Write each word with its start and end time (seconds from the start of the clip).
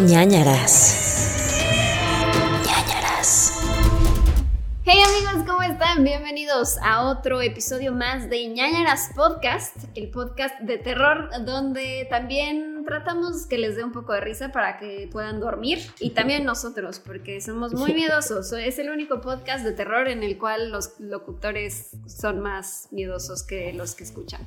ñañaras. 0.00 1.56
ñañaras. 2.66 3.60
Hey 4.84 4.98
amigos, 5.00 5.46
¿cómo 5.46 5.62
están? 5.62 6.02
Bienvenidos 6.02 6.78
a 6.82 7.04
otro 7.04 7.40
episodio 7.40 7.92
más 7.92 8.28
de 8.28 8.48
ñañaras 8.48 9.10
Podcast, 9.14 9.76
el 9.94 10.10
podcast 10.10 10.58
de 10.60 10.78
terror 10.78 11.30
donde 11.44 12.06
también 12.10 12.73
tratamos 12.84 13.46
que 13.46 13.58
les 13.58 13.76
dé 13.76 13.84
un 13.84 13.92
poco 13.92 14.12
de 14.12 14.20
risa 14.20 14.50
para 14.52 14.78
que 14.78 15.08
puedan 15.10 15.40
dormir 15.40 15.78
y 16.00 16.10
también 16.10 16.44
nosotros, 16.44 17.00
porque 17.00 17.40
somos 17.40 17.74
muy 17.74 17.94
miedosos. 17.94 18.52
Es 18.52 18.78
el 18.78 18.90
único 18.90 19.20
podcast 19.20 19.64
de 19.64 19.72
terror 19.72 20.08
en 20.08 20.22
el 20.22 20.38
cual 20.38 20.70
los 20.70 20.98
locutores 21.00 21.90
son 22.06 22.40
más 22.40 22.88
miedosos 22.90 23.42
que 23.42 23.72
los 23.72 23.94
que 23.94 24.04
escuchan. 24.04 24.46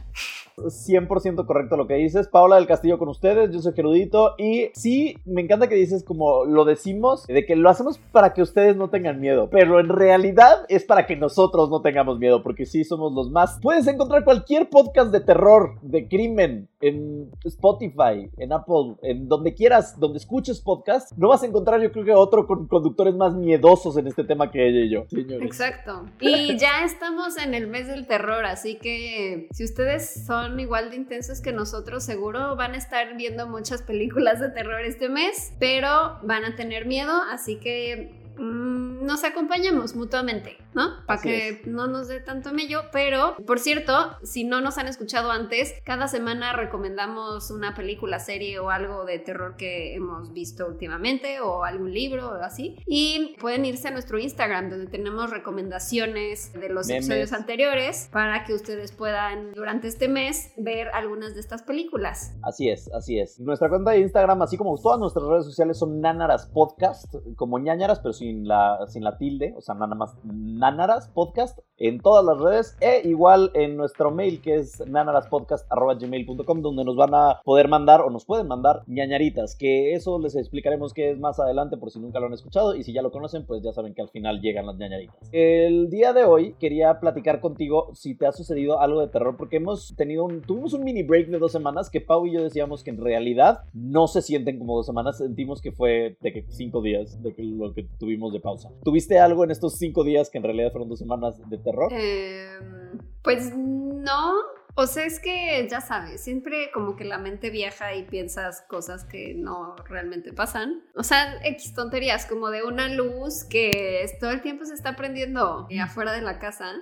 100% 0.57 1.45
correcto 1.45 1.77
lo 1.77 1.87
que 1.87 1.95
dices. 1.95 2.27
Paola 2.27 2.55
del 2.55 2.65
Castillo 2.67 2.97
con 2.97 3.09
ustedes, 3.09 3.51
yo 3.51 3.59
soy 3.59 3.73
Gerudito 3.73 4.35
y 4.37 4.71
sí, 4.73 5.17
me 5.25 5.41
encanta 5.41 5.67
que 5.67 5.75
dices 5.75 6.03
como 6.03 6.45
lo 6.45 6.65
decimos, 6.65 7.27
de 7.27 7.45
que 7.45 7.55
lo 7.55 7.69
hacemos 7.69 7.99
para 8.11 8.33
que 8.33 8.41
ustedes 8.41 8.75
no 8.75 8.89
tengan 8.89 9.19
miedo, 9.19 9.49
pero 9.51 9.79
en 9.79 9.89
realidad 9.89 10.65
es 10.69 10.83
para 10.83 11.05
que 11.05 11.15
nosotros 11.15 11.69
no 11.69 11.81
tengamos 11.81 12.17
miedo, 12.19 12.41
porque 12.41 12.65
sí 12.65 12.83
somos 12.83 13.13
los 13.13 13.29
más. 13.29 13.59
Puedes 13.61 13.87
encontrar 13.87 14.23
cualquier 14.23 14.69
podcast 14.69 15.11
de 15.11 15.19
terror, 15.19 15.79
de 15.81 16.07
crimen, 16.07 16.69
en 16.79 17.31
Spotify, 17.43 18.29
en 18.37 18.53
Apple, 18.53 18.95
en 19.01 19.27
donde 19.27 19.53
quieras, 19.53 19.99
donde 19.99 20.19
escuches 20.19 20.61
podcast, 20.61 21.11
no 21.17 21.29
vas 21.29 21.43
a 21.43 21.47
encontrar 21.47 21.81
yo 21.81 21.91
creo 21.91 22.05
que 22.05 22.13
otro 22.13 22.45
con 22.45 22.67
conductores 22.67 23.15
más 23.15 23.35
miedosos 23.35 23.97
en 23.97 24.07
este 24.07 24.23
tema 24.23 24.51
que 24.51 24.67
ella 24.67 24.79
y 24.79 24.89
yo, 24.89 25.05
señores. 25.09 25.45
Exacto. 25.45 26.05
Y 26.19 26.57
ya 26.57 26.83
estamos 26.83 27.37
en 27.37 27.53
el 27.53 27.67
mes 27.67 27.87
del 27.87 28.07
terror, 28.07 28.45
así 28.45 28.75
que 28.75 29.47
si 29.51 29.63
ustedes 29.63 30.25
son 30.25 30.59
igual 30.59 30.89
de 30.89 30.97
intensos 30.97 31.41
que 31.41 31.51
nosotros, 31.51 32.03
seguro 32.03 32.55
van 32.55 32.73
a 32.73 32.77
estar 32.77 33.15
viendo 33.17 33.47
muchas 33.47 33.81
películas 33.81 34.39
de 34.39 34.49
terror 34.49 34.81
este 34.81 35.09
mes, 35.09 35.53
pero 35.59 36.19
van 36.23 36.45
a 36.45 36.55
tener 36.55 36.85
miedo, 36.85 37.13
así 37.31 37.57
que 37.59 38.26
nos 38.37 39.23
acompañamos 39.23 39.95
mutuamente, 39.95 40.57
¿no? 40.73 41.05
Para 41.05 41.21
que 41.21 41.61
no 41.65 41.87
nos 41.87 42.07
dé 42.07 42.19
tanto 42.19 42.53
mello, 42.53 42.83
pero 42.91 43.35
por 43.45 43.59
cierto, 43.59 44.17
si 44.23 44.43
no 44.43 44.61
nos 44.61 44.77
han 44.77 44.87
escuchado 44.87 45.31
antes, 45.31 45.73
cada 45.83 46.07
semana 46.07 46.53
recomendamos 46.53 47.51
una 47.51 47.73
película, 47.73 48.19
serie 48.19 48.59
o 48.59 48.69
algo 48.69 49.05
de 49.05 49.19
terror 49.19 49.55
que 49.57 49.95
hemos 49.95 50.33
visto 50.33 50.67
últimamente 50.67 51.39
o 51.39 51.63
algún 51.63 51.93
libro 51.93 52.29
o 52.29 52.33
así. 52.35 52.77
Y 52.85 53.35
pueden 53.39 53.65
irse 53.65 53.87
a 53.87 53.91
nuestro 53.91 54.19
Instagram 54.19 54.69
donde 54.69 54.87
tenemos 54.87 55.29
recomendaciones 55.29 56.53
de 56.53 56.69
los 56.69 56.89
episodios 56.89 57.33
anteriores 57.33 58.09
para 58.11 58.43
que 58.43 58.53
ustedes 58.53 58.91
puedan 58.91 59.53
durante 59.53 59.87
este 59.87 60.07
mes 60.07 60.51
ver 60.57 60.89
algunas 60.89 61.33
de 61.33 61.39
estas 61.39 61.63
películas. 61.63 62.35
Así 62.43 62.69
es, 62.69 62.91
así 62.93 63.19
es. 63.19 63.39
Nuestra 63.39 63.69
cuenta 63.69 63.91
de 63.91 63.99
Instagram, 63.99 64.41
así 64.41 64.57
como 64.57 64.77
todas 64.81 64.99
nuestras 64.99 65.25
redes 65.25 65.45
sociales 65.45 65.77
son 65.77 66.01
Nanaras 66.01 66.47
Podcast, 66.47 67.13
como 67.35 67.59
ñañaras, 67.59 67.99
pero 67.99 68.13
sí 68.13 68.26
sin 68.27 69.03
la, 69.03 69.17
tilde, 69.17 69.53
o 69.57 69.61
sea, 69.61 69.75
nada 69.75 69.95
más 69.95 70.15
Nanaras 70.23 71.09
Podcast 71.09 71.59
en 71.77 71.99
todas 71.99 72.25
las 72.25 72.39
redes 72.39 72.77
e 72.81 73.07
igual 73.07 73.51
en 73.53 73.77
nuestro 73.77 74.09
mail 74.11 74.41
que 74.41 74.55
es 74.55 74.83
nanaraspodcast.gmail.com 74.87 76.61
donde 76.61 76.83
nos 76.83 76.95
van 76.95 77.13
a 77.13 77.41
poder 77.45 77.67
mandar 77.67 78.01
o 78.01 78.09
nos 78.09 78.25
pueden 78.25 78.47
mandar 78.47 78.81
ñañaritas, 78.87 79.55
que 79.55 79.93
eso 79.93 80.19
les 80.19 80.35
explicaremos 80.35 80.93
que 80.93 81.11
es 81.11 81.19
más 81.19 81.39
adelante 81.39 81.77
por 81.77 81.91
si 81.91 81.99
nunca 81.99 82.19
lo 82.19 82.25
han 82.27 82.33
escuchado 82.33 82.75
y 82.75 82.83
si 82.83 82.93
ya 82.93 83.01
lo 83.01 83.11
conocen 83.11 83.45
pues 83.45 83.61
ya 83.63 83.71
saben 83.71 83.93
que 83.93 84.01
al 84.01 84.09
final 84.09 84.41
llegan 84.41 84.65
las 84.65 84.77
ñañaritas. 84.77 85.29
El 85.31 85.89
día 85.89 86.13
de 86.13 86.23
hoy 86.23 86.55
quería 86.59 86.99
platicar 86.99 87.39
contigo 87.41 87.93
si 87.93 88.15
te 88.15 88.25
ha 88.25 88.31
sucedido 88.31 88.81
algo 88.81 89.01
de 89.01 89.07
terror 89.07 89.37
porque 89.37 89.57
hemos 89.57 89.95
tenido 89.95 90.25
un, 90.25 90.41
tuvimos 90.41 90.73
un 90.73 90.83
mini 90.83 91.03
break 91.03 91.27
de 91.27 91.39
dos 91.39 91.51
semanas 91.51 91.89
que 91.89 92.01
Pau 92.01 92.25
y 92.25 92.33
yo 92.33 92.43
decíamos 92.43 92.83
que 92.83 92.89
en 92.89 92.97
realidad 92.97 93.61
no 93.73 94.07
se 94.07 94.21
sienten 94.21 94.57
como 94.57 94.75
dos 94.75 94.85
semanas, 94.85 95.17
sentimos 95.17 95.61
que 95.61 95.71
fue 95.71 96.17
de 96.21 96.33
que 96.33 96.45
cinco 96.49 96.81
días 96.81 97.21
de 97.21 97.33
que 97.33 97.43
lo 97.43 97.73
que 97.73 97.83
tuvimos 97.99 98.16
de 98.31 98.39
pausa. 98.39 98.69
¿Tuviste 98.83 99.19
algo 99.19 99.43
en 99.43 99.51
estos 99.51 99.77
cinco 99.77 100.03
días 100.03 100.29
que 100.29 100.37
en 100.37 100.43
realidad 100.43 100.71
fueron 100.71 100.89
dos 100.89 100.99
semanas 100.99 101.39
de 101.49 101.57
terror? 101.57 101.91
Em, 101.93 102.97
pues 103.21 103.55
no, 103.55 104.33
o 104.79 104.85
sea, 104.85 105.05
es 105.05 105.19
que 105.19 105.67
ya 105.71 105.81
sabes, 105.81 106.23
siempre 106.23 106.69
como 106.71 106.95
que 106.95 107.03
la 107.03 107.17
mente 107.17 107.49
viaja 107.49 107.95
y 107.95 108.03
piensas 108.03 108.61
cosas 108.69 109.05
que 109.05 109.33
no 109.33 109.75
realmente 109.89 110.33
pasan. 110.33 110.83
O 110.95 111.01
sea, 111.01 111.39
X 111.43 111.73
tonterías, 111.73 112.27
como 112.27 112.51
de 112.51 112.61
una 112.61 112.87
luz 112.87 113.43
que 113.43 114.05
todo 114.19 114.29
el 114.29 114.41
tiempo 114.41 114.65
se 114.65 114.75
está 114.75 114.95
prendiendo 114.95 115.67
afuera 115.81 116.13
de 116.13 116.21
la 116.21 116.37
casa. 116.37 116.73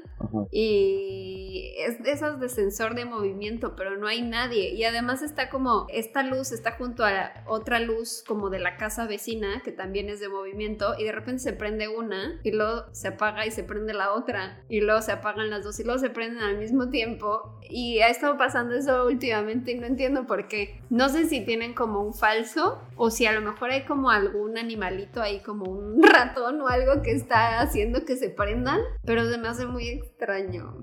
Y 0.51 1.73
es 1.78 2.01
de 2.01 2.12
esas 2.12 2.40
de 2.40 2.50
sensor 2.50 2.96
de 2.96 3.06
movimiento, 3.06 3.75
pero 3.75 3.97
no 3.97 4.07
hay 4.07 4.22
nadie. 4.22 4.73
Y 4.73 4.84
además 4.84 5.22
está 5.22 5.50
como, 5.50 5.88
esta 5.90 6.23
luz 6.23 6.51
está 6.51 6.73
junto 6.73 7.06
a 7.06 7.31
otra 7.46 7.79
luz 7.79 8.23
como 8.28 8.50
de 8.50 8.59
la 8.59 8.78
casa 8.78 9.06
vecina, 9.07 9.62
que 9.63 9.72
también 9.72 10.09
es 10.09 10.19
de 10.19 10.29
movimiento, 10.29 10.96
y 10.97 11.03
de 11.03 11.12
repente 11.12 11.40
se 11.40 11.53
prende 11.53 11.88
una, 11.88 12.40
y 12.44 12.51
luego 12.51 12.85
se 12.91 13.09
apaga 13.09 13.46
y 13.46 13.51
se 13.51 13.63
prende 13.63 13.94
la 13.94 14.13
otra, 14.13 14.63
y 14.69 14.81
luego 14.81 15.01
se 15.01 15.12
apagan 15.12 15.50
las 15.50 15.63
dos, 15.63 15.79
y 15.79 15.84
luego 15.84 16.00
se 16.00 16.09
prenden 16.09 16.44
al 16.44 16.57
mismo 16.57 16.90
tiempo. 16.90 17.59
Y 17.67 18.00
ha 18.00 18.09
estado 18.09 18.38
pasando 18.38 18.75
eso 18.75 19.06
últimamente 19.06 19.72
y 19.72 19.75
no 19.75 19.88
entiendo 19.88 20.28
por 20.28 20.47
qué. 20.47 20.81
No 20.90 21.09
sé 21.09 21.28
si 21.28 21.41
tienen 21.41 21.73
como 21.73 22.02
un 22.02 22.13
falso 22.13 22.79
o 22.96 23.09
si 23.09 23.25
a 23.25 23.34
lo 23.34 23.41
mejor 23.41 23.72
hay 23.72 23.85
como 23.85 24.12
algún 24.12 24.57
animalito 24.57 25.22
ahí, 25.22 25.41
como 25.41 25.66
un 25.66 26.02
ratón 26.03 26.62
o 26.62 26.67
algo 26.67 27.02
que 27.02 27.12
está 27.12 27.59
haciendo 27.59 28.06
que 28.06 28.17
se 28.17 28.29
prendan, 28.29 28.79
pero 29.03 29.29
se 29.29 29.38
me 29.38 29.47
hace 29.47 29.66
muy 29.66 29.88
extraño. 29.88 30.25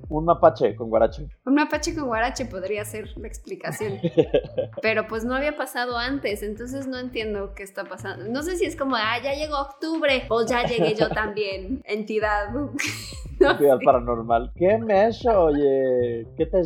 Un 0.09 0.25
mapache 0.25 0.75
con 0.75 0.89
guarache. 0.89 1.29
Un 1.45 1.55
mapache 1.55 1.95
con 1.95 2.07
guarache 2.07 2.47
podría 2.47 2.85
ser 2.85 3.09
la 3.17 3.29
explicación. 3.29 3.99
pero 4.83 5.07
pues 5.07 5.25
no 5.25 5.35
había 5.35 5.57
pasado 5.57 5.97
antes, 5.97 6.43
entonces 6.43 6.87
no 6.87 6.99
entiendo 6.99 7.55
qué 7.55 7.63
está 7.63 7.85
pasando. 7.85 8.27
No 8.29 8.43
sé 8.43 8.57
si 8.57 8.65
es 8.65 8.77
como, 8.77 8.97
ah, 8.97 9.19
ya 9.23 9.35
llegó 9.35 9.61
octubre 9.61 10.25
o 10.29 10.47
ya 10.47 10.65
llegué 10.65 10.95
yo 10.95 11.09
también, 11.09 11.83
entidad. 11.85 12.49
Entidad 13.41 13.79
paranormal. 13.85 14.53
¿Qué 14.55 14.79
me 14.79 15.09
hecho, 15.09 15.47
oye? 15.47 16.29
¿Qué 16.37 16.47
te 16.47 16.63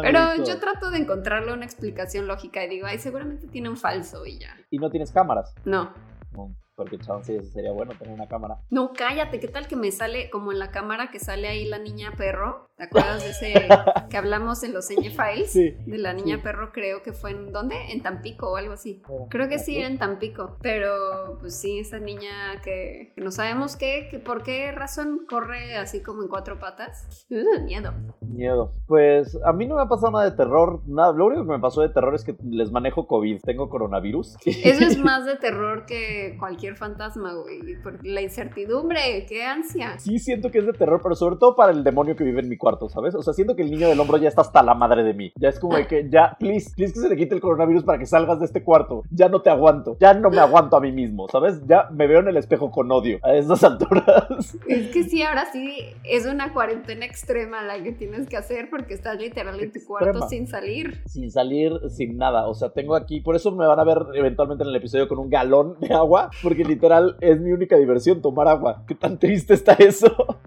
pero 0.00 0.42
yo 0.42 0.58
trato 0.58 0.90
de 0.90 0.98
encontrarle 0.98 1.52
una 1.52 1.66
explicación 1.66 2.26
lógica 2.26 2.64
y 2.64 2.68
digo, 2.68 2.86
ay, 2.86 2.98
seguramente 2.98 3.46
tiene 3.48 3.68
un 3.68 3.76
falso 3.76 4.24
y 4.24 4.38
ya. 4.38 4.56
¿Y 4.70 4.78
no 4.78 4.88
tienes 4.88 5.12
cámaras? 5.12 5.54
No. 5.66 5.92
no 6.32 6.54
porque 6.78 6.96
chance 6.96 7.42
sería 7.42 7.72
bueno 7.72 7.92
tener 7.98 8.14
una 8.14 8.28
cámara. 8.28 8.60
No, 8.70 8.92
cállate, 8.92 9.40
¿qué 9.40 9.48
tal 9.48 9.66
que 9.66 9.74
me 9.74 9.90
sale 9.90 10.30
como 10.30 10.52
en 10.52 10.60
la 10.60 10.70
cámara 10.70 11.10
que 11.10 11.18
sale 11.18 11.48
ahí 11.48 11.64
la 11.64 11.80
niña 11.80 12.12
perro? 12.16 12.67
¿Te 12.78 12.84
acuerdas 12.84 13.24
de 13.24 13.30
ese 13.30 13.68
que 14.08 14.16
hablamos 14.16 14.62
en 14.62 14.72
los 14.72 14.84
Señe 14.86 15.10
Files? 15.10 15.50
Sí. 15.50 15.74
De 15.84 15.98
la 15.98 16.12
niña 16.12 16.40
perro, 16.44 16.70
creo 16.72 17.02
que 17.02 17.12
fue 17.12 17.32
en 17.32 17.52
¿dónde? 17.52 17.74
En 17.90 18.02
Tampico 18.02 18.52
o 18.52 18.56
algo 18.56 18.74
así. 18.74 19.02
Creo 19.30 19.48
que 19.48 19.58
sí, 19.58 19.78
en 19.78 19.98
Tampico. 19.98 20.56
Pero 20.62 21.38
pues 21.40 21.58
sí, 21.58 21.80
esa 21.80 21.98
niña 21.98 22.60
que, 22.62 23.12
no 23.16 23.32
sabemos 23.32 23.76
qué, 23.76 24.06
que 24.08 24.20
por 24.20 24.44
qué 24.44 24.70
razón 24.70 25.26
corre 25.28 25.76
así 25.76 26.04
como 26.04 26.22
en 26.22 26.28
cuatro 26.28 26.60
patas. 26.60 27.26
miedo. 27.64 27.92
Miedo. 28.20 28.72
Pues 28.86 29.36
a 29.44 29.52
mí 29.52 29.66
no 29.66 29.74
me 29.74 29.82
ha 29.82 29.86
pasado 29.86 30.12
nada 30.12 30.30
de 30.30 30.36
terror, 30.36 30.80
nada. 30.86 31.12
Lo 31.12 31.26
único 31.26 31.44
que 31.44 31.50
me 31.50 31.58
pasó 31.58 31.80
de 31.80 31.88
terror 31.88 32.14
es 32.14 32.22
que 32.22 32.36
les 32.48 32.70
manejo 32.70 33.08
COVID, 33.08 33.40
tengo 33.42 33.68
coronavirus. 33.68 34.36
Eso 34.46 34.84
es 34.84 34.98
más 35.04 35.26
de 35.26 35.34
terror 35.34 35.84
que 35.84 36.36
cualquier 36.38 36.76
fantasma, 36.76 37.34
güey. 37.34 37.82
Por 37.82 38.06
la 38.06 38.20
incertidumbre, 38.20 39.26
qué 39.28 39.44
ansia. 39.44 39.98
Sí, 39.98 40.20
siento 40.20 40.52
que 40.52 40.58
es 40.58 40.66
de 40.66 40.74
terror, 40.74 41.00
pero 41.02 41.16
sobre 41.16 41.36
todo 41.36 41.56
para 41.56 41.72
el 41.72 41.82
demonio 41.82 42.14
que 42.14 42.22
vive 42.22 42.40
en 42.40 42.48
mi 42.48 42.56
cuarto, 42.56 42.67
¿sabes? 42.88 43.14
O 43.14 43.22
sea, 43.22 43.32
siento 43.32 43.56
que 43.56 43.62
el 43.62 43.70
niño 43.70 43.88
del 43.88 44.00
hombro 44.00 44.18
ya 44.18 44.28
está 44.28 44.42
hasta 44.42 44.62
la 44.62 44.74
madre 44.74 45.02
de 45.02 45.14
mí. 45.14 45.32
Ya 45.36 45.48
es 45.48 45.58
como 45.58 45.76
de 45.76 45.86
que 45.86 46.08
ya, 46.10 46.36
please, 46.38 46.70
please 46.76 46.92
que 46.92 47.00
se 47.00 47.08
le 47.08 47.16
quite 47.16 47.34
el 47.34 47.40
coronavirus 47.40 47.84
para 47.84 47.98
que 47.98 48.06
salgas 48.06 48.38
de 48.38 48.46
este 48.46 48.62
cuarto. 48.62 49.02
Ya 49.10 49.28
no 49.28 49.40
te 49.40 49.50
aguanto. 49.50 49.96
Ya 50.00 50.14
no 50.14 50.30
me 50.30 50.38
aguanto 50.38 50.76
a 50.76 50.80
mí 50.80 50.92
mismo, 50.92 51.28
¿sabes? 51.28 51.60
Ya 51.66 51.88
me 51.90 52.06
veo 52.06 52.20
en 52.20 52.28
el 52.28 52.36
espejo 52.36 52.70
con 52.70 52.90
odio 52.90 53.18
a 53.22 53.34
estas 53.34 53.64
alturas. 53.64 54.56
Es 54.68 54.88
que 54.88 55.04
sí, 55.04 55.22
ahora 55.22 55.46
sí 55.52 55.78
es 56.04 56.26
una 56.26 56.52
cuarentena 56.52 57.04
extrema 57.04 57.62
la 57.62 57.82
que 57.82 57.92
tienes 57.92 58.28
que 58.28 58.36
hacer 58.36 58.68
porque 58.70 58.94
estás 58.94 59.18
literal 59.18 59.58
en 59.60 59.72
tu 59.72 59.80
cuarto 59.86 60.28
sin 60.28 60.46
salir. 60.46 61.00
Sin 61.06 61.30
salir, 61.30 61.72
sin 61.88 62.16
nada. 62.16 62.46
O 62.48 62.54
sea, 62.54 62.70
tengo 62.70 62.94
aquí, 62.94 63.20
por 63.20 63.36
eso 63.36 63.52
me 63.52 63.66
van 63.66 63.78
a 63.78 63.84
ver 63.84 63.98
eventualmente 64.14 64.64
en 64.64 64.70
el 64.70 64.76
episodio 64.76 65.08
con 65.08 65.18
un 65.18 65.30
galón 65.30 65.76
de 65.80 65.94
agua, 65.94 66.30
porque 66.42 66.64
literal 66.64 67.16
es 67.20 67.40
mi 67.40 67.52
única 67.52 67.76
diversión, 67.76 68.20
tomar 68.20 68.48
agua. 68.48 68.82
¿Qué 68.86 68.94
tan 68.94 69.18
triste 69.18 69.54
está 69.54 69.72
eso? 69.74 70.38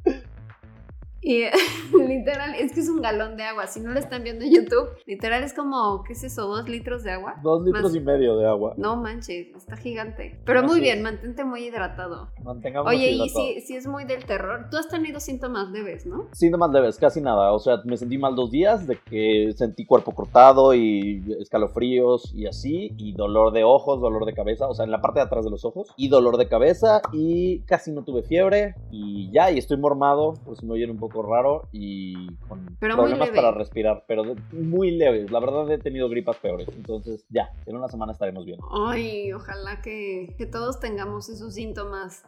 Y 1.22 1.44
literal, 1.94 2.56
es 2.56 2.74
que 2.74 2.80
es 2.80 2.90
un 2.90 3.02
galón 3.02 3.38
de 3.38 3.44
agua. 3.44 3.68
Si 3.68 3.80
no 3.80 3.92
lo 3.92 4.00
están 4.00 4.24
viendo 4.24 4.44
en 4.44 4.52
YouTube, 4.52 4.90
literal 5.06 5.44
es 5.44 5.54
como, 5.54 6.04
¿qué 6.04 6.14
es 6.14 6.24
eso? 6.24 6.48
¿Dos 6.48 6.68
litros 6.68 7.04
de 7.04 7.12
agua? 7.12 7.36
Dos 7.44 7.64
litros 7.64 7.96
y 7.96 8.00
medio 8.00 8.38
de 8.38 8.48
agua. 8.48 8.74
No 8.78 8.96
manches, 8.96 9.56
está 9.56 9.78
gigante. 9.78 10.40
Pero 10.46 10.64
muy 10.64 10.82
bien, 10.82 11.04
mantente 11.04 11.44
muy 11.44 11.66
hidratado. 11.66 12.30
Mantengamos 12.44 12.92
Oye, 12.92 13.12
y 13.12 13.30
si, 13.30 13.62
si, 13.62 13.76
es 13.76 13.86
muy 13.88 14.06
del 14.06 14.26
terror, 14.26 14.68
tú 14.72 14.78
has 14.78 14.88
tenido 14.88 15.20
síntomas 15.20 15.70
leves, 15.70 16.06
¿no? 16.06 16.28
Síntomas 16.32 16.72
leves, 16.72 16.98
casi 16.98 17.22
nada. 17.22 17.52
O 17.52 17.60
sea, 17.60 17.82
me 17.86 17.98
sentí 17.98 18.18
mal 18.18 18.36
dos 18.36 18.50
días 18.50 18.88
de 18.88 18.98
que 18.98 19.52
sentí 19.56 19.86
cuerpo 19.86 20.14
cortado 20.14 20.74
y 20.74 21.24
escalofríos 21.40 22.34
y 22.34 22.48
así, 22.48 22.94
y 22.98 23.14
dolor 23.14 23.54
de 23.54 23.64
ojos, 23.64 24.02
dolor 24.02 24.26
de 24.26 24.34
cabeza, 24.34 24.68
o 24.68 24.74
sea, 24.74 24.86
en 24.86 24.92
la 24.92 25.02
parte 25.02 25.20
de 25.20 25.26
atrás 25.26 25.46
de 25.46 25.52
los 25.52 25.66
ojos, 25.66 25.90
y 25.98 26.08
dolor 26.08 26.38
de 26.38 26.48
cabeza, 26.48 27.02
y 27.14 27.60
casi 27.62 27.92
no 27.92 28.04
tuve 28.04 28.24
fiebre, 28.24 28.76
y 28.92 29.32
ya, 29.32 29.52
y 29.52 29.58
estoy 29.58 29.78
mormado, 29.78 30.34
pues 30.46 30.64
me 30.64 30.74
oyen 30.74 30.90
un 30.90 30.98
poco 30.98 31.11
poco 31.12 31.24
raro 31.32 31.68
y 31.72 32.36
con 32.48 32.78
Pero 32.80 32.96
problemas 32.96 33.30
para 33.30 33.52
respirar, 33.52 34.06
pero 34.08 34.24
de- 34.24 34.36
muy 34.54 34.92
leves. 34.92 35.32
La 35.32 35.40
verdad 35.40 35.70
he 35.72 35.78
tenido 35.78 36.10
gripas 36.10 36.38
peores, 36.38 36.68
entonces 36.76 37.26
ya, 37.30 37.50
en 37.66 37.76
una 37.76 37.88
semana 37.88 38.12
estaremos 38.14 38.46
bien. 38.46 38.60
Ay, 38.88 39.34
ojalá 39.34 39.82
que, 39.82 40.34
que 40.38 40.46
todos 40.46 40.80
tengamos 40.80 41.30
esos 41.30 41.54
síntomas. 41.54 42.24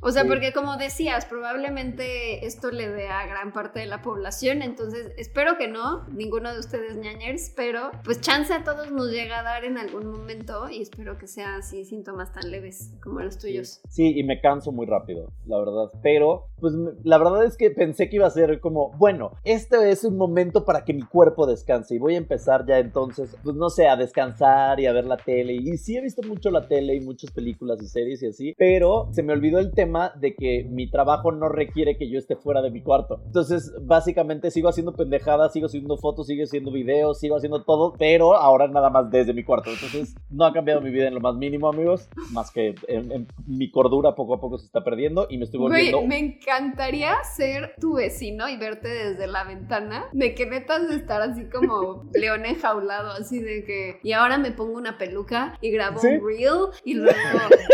O 0.00 0.10
sea, 0.10 0.22
Sí. 0.22 0.28
porque 0.28 0.52
como 0.52 0.76
decías, 0.76 1.26
probablemente 1.26 2.44
esto 2.46 2.70
le 2.70 2.88
dé 2.88 3.08
a 3.08 3.26
gran 3.26 3.52
parte 3.52 3.80
de 3.80 3.86
la 3.86 4.02
población, 4.02 4.62
entonces 4.62 5.12
espero 5.16 5.56
que 5.58 5.68
no, 5.68 6.06
ninguno 6.08 6.52
de 6.52 6.58
ustedes 6.60 6.96
ñañers, 6.96 7.52
pero 7.56 7.90
pues 8.04 8.20
chance 8.20 8.52
a 8.52 8.64
todos 8.64 8.90
nos 8.90 9.10
llega 9.10 9.40
a 9.40 9.42
dar 9.42 9.64
en 9.64 9.78
algún 9.78 10.06
momento 10.10 10.68
y 10.68 10.82
espero 10.82 11.18
que 11.18 11.26
sean 11.26 11.54
así 11.54 11.84
síntomas 11.84 12.32
tan 12.32 12.50
leves 12.50 12.92
como 13.02 13.20
los 13.20 13.38
tuyos. 13.38 13.80
Sí, 13.88 14.18
y 14.18 14.24
me 14.24 14.40
canso 14.40 14.72
muy 14.72 14.86
rápido, 14.86 15.32
la 15.46 15.58
verdad. 15.58 15.90
Pero, 16.02 16.46
pues 16.60 16.74
la 17.04 17.18
verdad 17.18 17.44
es 17.44 17.56
que 17.56 17.70
pensé 17.70 18.08
que 18.08 18.16
iba 18.16 18.21
a 18.26 18.30
ser 18.30 18.60
como, 18.60 18.90
bueno, 18.98 19.32
este 19.44 19.90
es 19.90 20.04
un 20.04 20.16
momento 20.16 20.64
para 20.64 20.84
que 20.84 20.92
mi 20.94 21.02
cuerpo 21.02 21.46
descanse 21.46 21.94
y 21.94 21.98
voy 21.98 22.14
a 22.14 22.18
empezar 22.18 22.64
ya 22.66 22.78
entonces, 22.78 23.36
pues 23.42 23.56
no 23.56 23.70
sé, 23.70 23.88
a 23.88 23.96
descansar 23.96 24.80
y 24.80 24.86
a 24.86 24.92
ver 24.92 25.04
la 25.06 25.16
tele. 25.16 25.54
Y 25.54 25.76
sí 25.78 25.96
he 25.96 26.00
visto 26.00 26.22
mucho 26.22 26.50
la 26.50 26.66
tele 26.68 26.94
y 26.94 27.00
muchas 27.00 27.30
películas 27.30 27.80
y 27.82 27.86
series 27.86 28.22
y 28.22 28.26
así, 28.28 28.54
pero 28.56 29.08
se 29.12 29.22
me 29.22 29.32
olvidó 29.32 29.58
el 29.58 29.72
tema 29.72 30.12
de 30.20 30.34
que 30.34 30.64
mi 30.70 30.90
trabajo 30.90 31.32
no 31.32 31.48
requiere 31.48 31.96
que 31.96 32.08
yo 32.08 32.18
esté 32.18 32.36
fuera 32.36 32.62
de 32.62 32.70
mi 32.70 32.82
cuarto. 32.82 33.20
Entonces, 33.26 33.72
básicamente 33.82 34.50
sigo 34.50 34.68
haciendo 34.68 34.92
pendejadas, 34.94 35.52
sigo 35.52 35.66
haciendo 35.66 35.96
fotos, 35.96 36.26
sigo 36.26 36.44
haciendo 36.44 36.70
videos, 36.72 37.18
sigo 37.18 37.36
haciendo 37.36 37.62
todo, 37.64 37.94
pero 37.98 38.34
ahora 38.34 38.68
nada 38.68 38.90
más 38.90 39.10
desde 39.10 39.32
mi 39.34 39.44
cuarto. 39.44 39.70
Entonces, 39.70 40.14
no 40.30 40.44
ha 40.44 40.52
cambiado 40.52 40.80
mi 40.80 40.90
vida 40.90 41.08
en 41.08 41.14
lo 41.14 41.20
más 41.20 41.34
mínimo, 41.36 41.68
amigos, 41.68 42.08
más 42.32 42.50
que 42.50 42.74
en- 42.88 43.12
en- 43.12 43.26
mi 43.46 43.70
cordura 43.70 44.14
poco 44.14 44.34
a 44.34 44.40
poco 44.40 44.58
se 44.58 44.66
está 44.66 44.82
perdiendo 44.84 45.26
y 45.30 45.38
me 45.38 45.44
estoy 45.44 45.60
volviendo... 45.60 45.98
Güey, 45.98 46.08
me 46.08 46.18
encantaría 46.18 47.12
ser 47.34 47.74
tu 47.80 47.98
vecino 48.12 48.48
y 48.48 48.56
verte 48.56 48.88
desde 48.88 49.26
la 49.26 49.44
ventana, 49.44 50.04
de 50.12 50.34
que 50.34 50.46
netas 50.46 50.88
de 50.88 50.96
estar 50.96 51.22
así 51.22 51.44
como 51.44 52.04
león 52.14 52.44
enjaulado, 52.44 53.10
así 53.12 53.40
de 53.40 53.64
que, 53.64 54.00
y 54.02 54.12
ahora 54.12 54.38
me 54.38 54.52
pongo 54.52 54.76
una 54.76 54.98
peluca 54.98 55.56
y 55.60 55.70
grabo 55.70 55.98
¿Sí? 55.98 56.08
un 56.08 56.26
reel 56.26 56.58
y 56.84 56.94
luego 56.94 57.16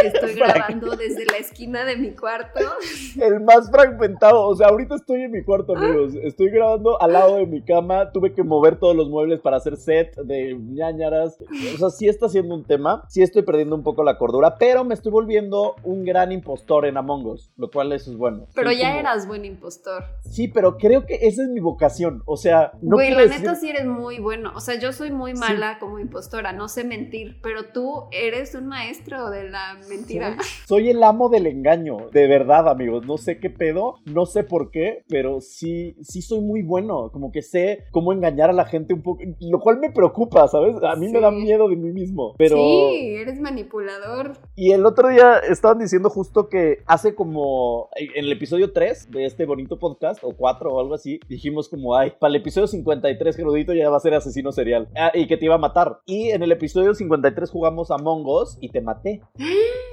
estoy 0.04 0.34
grabando 0.34 0.96
desde 0.96 1.26
la 1.26 1.38
esquina 1.38 1.84
de 1.84 1.96
mi 1.96 2.14
cuarto. 2.14 2.60
El 3.20 3.40
más 3.40 3.70
fragmentado. 3.70 4.46
O 4.46 4.54
sea, 4.54 4.68
ahorita 4.68 4.94
estoy 4.94 5.22
en 5.22 5.32
mi 5.32 5.42
cuarto, 5.42 5.76
amigos. 5.76 6.14
Estoy 6.22 6.50
grabando 6.50 7.00
al 7.00 7.12
lado 7.12 7.36
de 7.36 7.46
mi 7.46 7.62
cama. 7.62 8.12
Tuve 8.12 8.32
que 8.32 8.42
mover 8.42 8.78
todos 8.78 8.94
los 8.94 9.08
muebles 9.08 9.40
para 9.40 9.56
hacer 9.56 9.76
set 9.76 10.14
de 10.16 10.56
ñañaras. 10.58 11.38
O 11.74 11.78
sea, 11.78 11.90
sí 11.90 12.08
está 12.08 12.28
siendo 12.28 12.54
un 12.54 12.64
tema. 12.64 13.04
Sí 13.08 13.22
estoy 13.22 13.42
perdiendo 13.42 13.74
un 13.74 13.82
poco 13.82 14.04
la 14.04 14.18
cordura, 14.18 14.56
pero 14.58 14.84
me 14.84 14.94
estoy 14.94 15.12
volviendo 15.12 15.74
un 15.82 16.04
gran 16.04 16.32
impostor 16.32 16.86
en 16.86 16.96
Among 16.96 17.26
Us, 17.26 17.50
lo 17.56 17.70
cual 17.70 17.92
eso 17.92 18.10
es 18.10 18.16
bueno. 18.16 18.46
Pero 18.54 18.72
ya 18.72 18.98
eras 18.98 19.26
buen 19.26 19.44
impostor. 19.44 20.04
Sí, 20.30 20.48
pero 20.48 20.76
creo 20.76 21.06
que 21.06 21.14
esa 21.22 21.42
es 21.42 21.48
mi 21.48 21.60
vocación. 21.60 22.22
O 22.26 22.36
sea, 22.36 22.72
no 22.82 22.96
Güey, 22.96 23.10
la 23.12 23.22
decir- 23.22 23.38
neta 23.40 23.54
sí 23.54 23.70
eres 23.70 23.86
muy 23.86 24.18
bueno. 24.18 24.52
O 24.54 24.60
sea, 24.60 24.78
yo 24.78 24.92
soy 24.92 25.10
muy 25.10 25.32
Sí. 25.32 25.38
mala 25.40 25.78
como 25.78 25.98
impostora, 25.98 26.52
no 26.52 26.68
sé 26.68 26.84
mentir, 26.84 27.38
pero 27.42 27.64
tú 27.72 28.04
eres 28.12 28.54
un 28.54 28.66
maestro 28.66 29.30
de 29.30 29.48
la 29.50 29.78
mentira. 29.88 30.36
Soy 30.66 30.90
el 30.90 31.02
amo 31.02 31.28
del 31.28 31.46
engaño, 31.46 31.96
de 32.12 32.26
verdad, 32.26 32.68
amigos. 32.68 33.06
No 33.06 33.16
sé 33.18 33.38
qué 33.38 33.50
pedo, 33.50 33.96
no 34.04 34.26
sé 34.26 34.44
por 34.44 34.70
qué, 34.70 35.02
pero 35.08 35.40
sí, 35.40 35.96
sí 36.02 36.22
soy 36.22 36.40
muy 36.40 36.62
bueno. 36.62 37.10
Como 37.12 37.32
que 37.32 37.42
sé 37.42 37.84
cómo 37.90 38.12
engañar 38.12 38.50
a 38.50 38.52
la 38.52 38.64
gente 38.66 38.94
un 38.94 39.02
poco, 39.02 39.22
lo 39.40 39.60
cual 39.60 39.78
me 39.80 39.90
preocupa, 39.90 40.46
¿sabes? 40.48 40.76
A 40.82 40.94
mí 40.96 41.08
me 41.08 41.20
da 41.20 41.30
miedo 41.30 41.68
de 41.68 41.76
mí 41.76 41.90
mismo. 41.90 42.34
Pero 42.38 42.56
Sí, 42.56 43.14
eres 43.16 43.40
manipulador. 43.40 44.32
y 44.54 44.72
el 44.72 44.84
otro 44.86 45.08
día 45.08 45.38
estaban 45.38 45.78
diciendo 45.78 46.10
justo 46.10 46.48
que 46.48 46.82
hace 46.86 47.14
como 47.14 47.88
en 47.96 48.24
el 48.24 48.32
episodio 48.32 48.72
3 48.72 49.10
de 49.10 49.24
este 49.24 49.46
bonito 49.46 49.78
podcast 49.78 50.17
o 50.22 50.32
4 50.32 50.72
o 50.72 50.80
algo 50.80 50.94
así, 50.94 51.20
dijimos 51.28 51.68
como, 51.68 51.96
ay, 51.96 52.12
para 52.18 52.30
el 52.30 52.36
episodio 52.36 52.66
53 52.66 53.36
Gerudito 53.36 53.74
ya 53.74 53.90
va 53.90 53.96
a 53.96 54.00
ser 54.00 54.14
asesino 54.14 54.52
serial 54.52 54.88
Ah, 54.96 55.12
y 55.14 55.26
que 55.26 55.36
te 55.36 55.44
iba 55.44 55.54
a 55.54 55.58
matar. 55.58 56.00
Y 56.06 56.30
en 56.30 56.42
el 56.42 56.52
episodio 56.52 56.94
53 56.94 57.50
jugamos 57.50 57.90
a 57.90 57.96
Us 57.96 58.58
y 58.60 58.70
te 58.70 58.80
maté. 58.80 59.22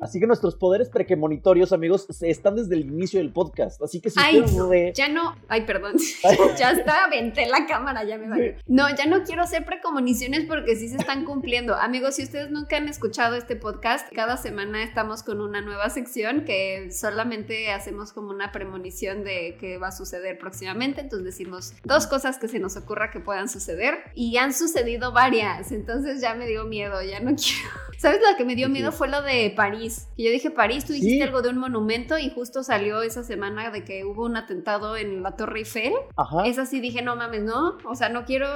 Así 0.00 0.18
que 0.18 0.26
nuestros 0.26 0.56
poderes 0.56 0.88
prequemonitorios, 0.88 1.72
amigos, 1.72 2.06
están 2.22 2.56
desde 2.56 2.74
el 2.74 2.82
inicio 2.86 3.20
del 3.20 3.32
podcast. 3.32 3.82
Así 3.82 4.00
que 4.00 4.10
si 4.10 4.18
Ay, 4.18 4.40
re- 4.40 4.92
Ya 4.94 5.08
no, 5.08 5.36
ay, 5.48 5.62
perdón, 5.66 5.96
ya 6.58 6.70
está, 6.72 7.04
aventé 7.04 7.46
la 7.46 7.66
cámara, 7.66 8.04
ya 8.04 8.16
me 8.18 8.28
valió. 8.28 8.54
No, 8.66 8.88
ya 8.96 9.06
no 9.06 9.22
quiero 9.24 9.42
hacer 9.42 9.64
precomoniciones 9.64 10.46
porque 10.46 10.76
sí 10.76 10.88
se 10.88 10.96
están 10.96 11.24
cumpliendo. 11.24 11.74
Amigos, 11.74 12.16
si 12.16 12.22
ustedes 12.24 12.50
nunca 12.50 12.76
han 12.78 12.88
escuchado 12.88 13.36
este 13.36 13.56
podcast, 13.56 14.10
cada 14.14 14.36
semana 14.36 14.82
estamos 14.82 15.22
con 15.22 15.40
una 15.40 15.60
nueva 15.60 15.90
sección 15.90 16.44
que 16.44 16.90
solamente 16.92 17.70
hacemos 17.70 18.12
como 18.12 18.30
una 18.30 18.52
premonición 18.52 19.22
de 19.24 19.56
qué 19.60 19.76
va 19.78 19.88
a 19.88 19.92
suceder 19.92 20.38
próximamente. 20.38 21.00
Entonces 21.00 21.26
decimos 21.26 21.74
dos 21.84 22.06
cosas 22.06 22.38
que 22.38 22.48
se 22.48 22.58
nos 22.58 22.76
ocurra 22.76 23.10
que 23.10 23.20
puedan 23.20 23.48
suceder 23.48 23.98
y 24.14 24.36
han 24.38 24.52
sucedido 24.54 25.12
varias. 25.12 25.72
Entonces 25.72 26.20
ya 26.20 26.34
me 26.34 26.46
dio 26.46 26.64
miedo, 26.64 27.02
ya 27.02 27.20
no 27.20 27.30
quiero. 27.36 27.89
¿Sabes 28.00 28.20
lo 28.22 28.34
que 28.38 28.46
me 28.46 28.56
dio 28.56 28.68
Sí. 28.68 28.72
miedo? 28.72 28.92
Fue 28.92 29.08
lo 29.08 29.20
de 29.20 29.52
París. 29.54 30.08
Que 30.16 30.22
yo 30.24 30.30
dije 30.30 30.50
París, 30.50 30.86
tú 30.86 30.94
dijiste 30.94 31.16
Sí. 31.16 31.22
algo 31.22 31.42
de 31.42 31.50
un 31.50 31.58
monumento 31.58 32.16
y 32.16 32.30
justo 32.30 32.62
salió 32.62 33.02
esa 33.02 33.22
semana 33.22 33.70
de 33.70 33.84
que 33.84 34.06
hubo 34.06 34.24
un 34.24 34.36
atentado 34.38 34.96
en 34.96 35.22
la 35.22 35.36
Torre 35.36 35.58
Eiffel. 35.58 35.92
Ajá. 36.16 36.46
Es 36.46 36.58
así, 36.58 36.80
dije, 36.80 37.02
no 37.02 37.14
mames, 37.16 37.42
no. 37.42 37.76
O 37.84 37.94
sea, 37.94 38.08
no 38.08 38.24
quiero, 38.24 38.46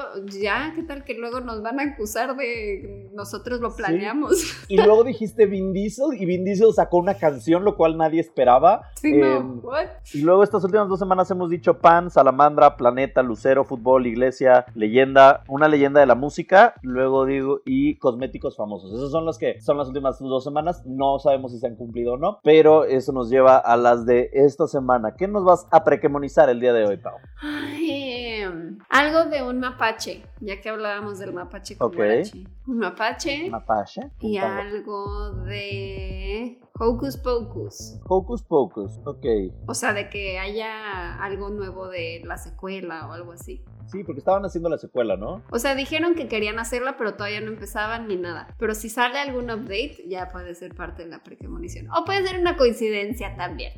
ya, 0.40 0.72
¿qué 0.74 0.82
tal 0.82 1.04
que 1.04 1.12
luego 1.12 1.40
nos 1.40 1.60
van 1.62 1.78
a 1.78 1.82
acusar 1.92 2.34
de 2.36 3.10
nosotros 3.12 3.60
lo 3.60 3.76
planeamos? 3.76 4.30
Y 4.68 4.78
luego 4.78 5.04
dijiste 5.04 5.44
Vin 5.44 5.74
Diesel 5.74 6.06
y 6.18 6.24
Vin 6.24 6.42
Diesel 6.44 6.72
sacó 6.72 6.96
una 6.96 7.14
canción, 7.14 7.64
lo 7.64 7.76
cual 7.76 7.98
nadie 7.98 8.20
esperaba. 8.20 8.88
Sí, 8.94 9.12
Em, 9.12 9.20
no, 9.22 9.60
what? 9.62 9.88
Y 10.14 10.22
luego 10.22 10.42
estas 10.42 10.64
últimas 10.64 10.88
dos 10.88 10.98
semanas 10.98 11.30
hemos 11.30 11.50
dicho 11.50 11.78
Pan, 11.80 12.10
Salamandra, 12.10 12.76
Planeta, 12.78 13.22
Lucero, 13.22 13.64
Fútbol, 13.64 14.06
Iglesia, 14.06 14.64
Leyenda, 14.74 15.44
una 15.48 15.68
leyenda 15.68 16.00
de 16.00 16.06
la 16.06 16.14
música, 16.14 16.74
luego 16.80 17.26
digo, 17.26 17.60
y 17.66 17.96
cosméticos 17.96 18.56
famosos. 18.56 18.90
Esos 18.92 19.10
son 19.12 19.26
que 19.38 19.60
son 19.60 19.76
las 19.78 19.88
últimas 19.88 20.18
dos 20.18 20.44
semanas. 20.44 20.82
No 20.86 21.18
sabemos 21.18 21.52
si 21.52 21.58
se 21.58 21.66
han 21.66 21.76
cumplido 21.76 22.14
o 22.14 22.16
no, 22.16 22.38
pero 22.42 22.84
eso 22.84 23.12
nos 23.12 23.30
lleva 23.30 23.56
a 23.58 23.76
las 23.76 24.04
de 24.06 24.30
esta 24.32 24.66
semana. 24.66 25.14
¿Qué 25.16 25.28
nos 25.28 25.44
vas 25.44 25.66
a 25.70 25.84
prequemonizar 25.84 26.48
el 26.50 26.60
día 26.60 26.72
de 26.72 26.86
hoy, 26.86 26.96
Pau? 26.96 27.14
Ay, 27.42 28.40
em, 28.42 28.78
algo 28.90 29.24
de 29.30 29.42
un 29.42 29.60
mapache, 29.60 30.22
ya 30.40 30.60
que 30.60 30.68
hablábamos 30.68 31.18
del 31.18 31.32
mapache 31.32 31.76
con 31.76 31.88
Ok. 31.88 31.96
guarachi. 31.96 32.46
Un 32.66 32.78
mapache 32.78 33.50
Mapache. 33.50 34.10
y 34.20 34.38
algo 34.38 35.32
de 35.44 36.60
Hocus 36.80 37.16
Pocus. 37.16 38.00
Hocus 38.08 38.42
Pocus, 38.42 39.00
ok. 39.04 39.24
O 39.68 39.74
sea, 39.74 39.92
de 39.92 40.10
que 40.10 40.40
haya 40.40 41.22
algo 41.22 41.48
nuevo 41.48 41.86
de 41.86 42.20
la 42.24 42.36
secuela 42.36 43.06
o 43.08 43.12
algo 43.12 43.30
así. 43.30 43.62
Sí, 43.86 44.02
porque 44.02 44.18
estaban 44.18 44.44
haciendo 44.44 44.68
la 44.68 44.78
secuela, 44.78 45.16
¿no? 45.16 45.44
O 45.52 45.60
sea, 45.60 45.76
dijeron 45.76 46.16
que 46.16 46.26
querían 46.26 46.58
hacerla, 46.58 46.96
pero 46.96 47.14
todavía 47.14 47.40
no 47.40 47.52
empezaban 47.52 48.08
ni 48.08 48.16
nada. 48.16 48.56
Pero 48.58 48.74
si 48.74 48.88
sale 48.88 49.20
algún 49.20 49.52
update, 49.52 50.04
ya 50.08 50.30
puede 50.30 50.56
ser 50.56 50.74
parte 50.74 51.04
de 51.04 51.10
la 51.10 51.22
prequemonición. 51.22 51.86
O 51.92 52.04
puede 52.04 52.26
ser 52.26 52.40
una 52.40 52.56
coincidencia 52.56 53.36
también. 53.36 53.74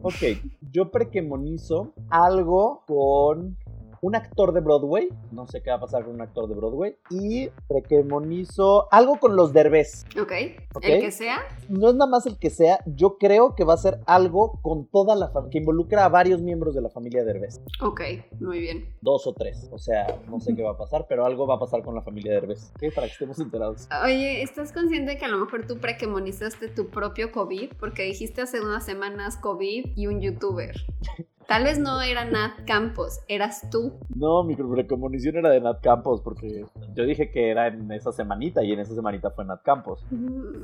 Ok, 0.00 0.40
yo 0.70 0.90
prequemonizo 0.90 1.92
algo 2.08 2.82
con 2.86 3.58
un 4.00 4.14
actor 4.14 4.52
de 4.52 4.60
Broadway. 4.60 5.08
No 5.32 5.46
sé 5.46 5.62
qué 5.62 5.70
va 5.70 5.76
a 5.76 5.80
pasar 5.80 6.04
con 6.04 6.14
un 6.14 6.20
actor 6.20 6.48
de 6.48 6.54
Broadway. 6.54 6.96
Y 7.10 7.48
prequemonizo 7.68 8.92
algo 8.92 9.18
con 9.18 9.36
los 9.36 9.52
derbés. 9.52 10.04
¿Ok? 10.20 10.32
Ok. 10.74 10.84
El 10.84 11.00
que 11.00 11.10
sea. 11.10 11.38
No 11.68 11.88
es 11.88 11.94
nada 11.94 12.10
más 12.10 12.26
el 12.26 12.38
que 12.38 12.50
sea, 12.50 12.80
yo 12.86 13.18
creo 13.18 13.54
que 13.54 13.64
va 13.64 13.74
a 13.74 13.78
ser 13.78 14.00
algo 14.06 14.60
con 14.62 14.86
toda 14.86 15.14
la 15.16 15.28
familia, 15.28 15.50
que 15.50 15.58
involucra 15.58 16.04
a 16.04 16.08
varios 16.08 16.40
miembros 16.40 16.74
de 16.74 16.80
la 16.80 16.90
familia 16.90 17.24
Derbez. 17.24 17.60
Ok, 17.80 18.00
muy 18.40 18.60
bien. 18.60 18.94
Dos 19.00 19.26
o 19.26 19.34
tres. 19.34 19.68
O 19.72 19.78
sea, 19.78 20.20
no 20.28 20.40
sé 20.40 20.54
qué 20.54 20.62
va 20.62 20.72
a 20.72 20.76
pasar, 20.76 21.06
pero 21.08 21.24
algo 21.24 21.46
va 21.46 21.56
a 21.56 21.58
pasar 21.58 21.82
con 21.82 21.94
la 21.94 22.02
familia 22.02 22.32
Derbez. 22.32 22.72
¿Qué? 22.78 22.90
Para 22.90 23.06
que 23.06 23.12
estemos 23.12 23.38
enterados. 23.38 23.88
Oye, 24.04 24.42
¿estás 24.42 24.72
consciente 24.72 25.12
de 25.12 25.18
que 25.18 25.24
a 25.24 25.28
lo 25.28 25.38
mejor 25.38 25.66
tú 25.66 25.78
prequemonizaste 25.78 26.68
tu 26.68 26.88
propio 26.88 27.32
COVID? 27.32 27.72
Porque 27.78 28.04
dijiste 28.04 28.42
hace 28.42 28.60
unas 28.60 28.84
semanas 28.84 29.36
COVID 29.36 29.92
y 29.96 30.06
un 30.06 30.20
youtuber. 30.20 30.74
Tal 31.48 31.64
vez 31.64 31.78
no 31.78 32.02
era 32.02 32.26
Nat 32.26 32.66
Campos, 32.66 33.20
eras 33.26 33.70
tú. 33.70 33.94
No, 34.14 34.44
mi 34.44 34.54
prequemonición 34.54 35.36
era 35.38 35.48
de 35.48 35.62
Nat 35.62 35.80
Campos, 35.80 36.20
porque 36.20 36.66
yo 36.94 37.04
dije 37.06 37.30
que 37.30 37.48
era 37.50 37.68
en 37.68 37.90
esa 37.90 38.12
semanita 38.12 38.62
y 38.62 38.72
en 38.72 38.80
esa 38.80 38.94
semanita 38.94 39.30
fue 39.30 39.46
Nat 39.46 39.62
Campos. 39.62 40.04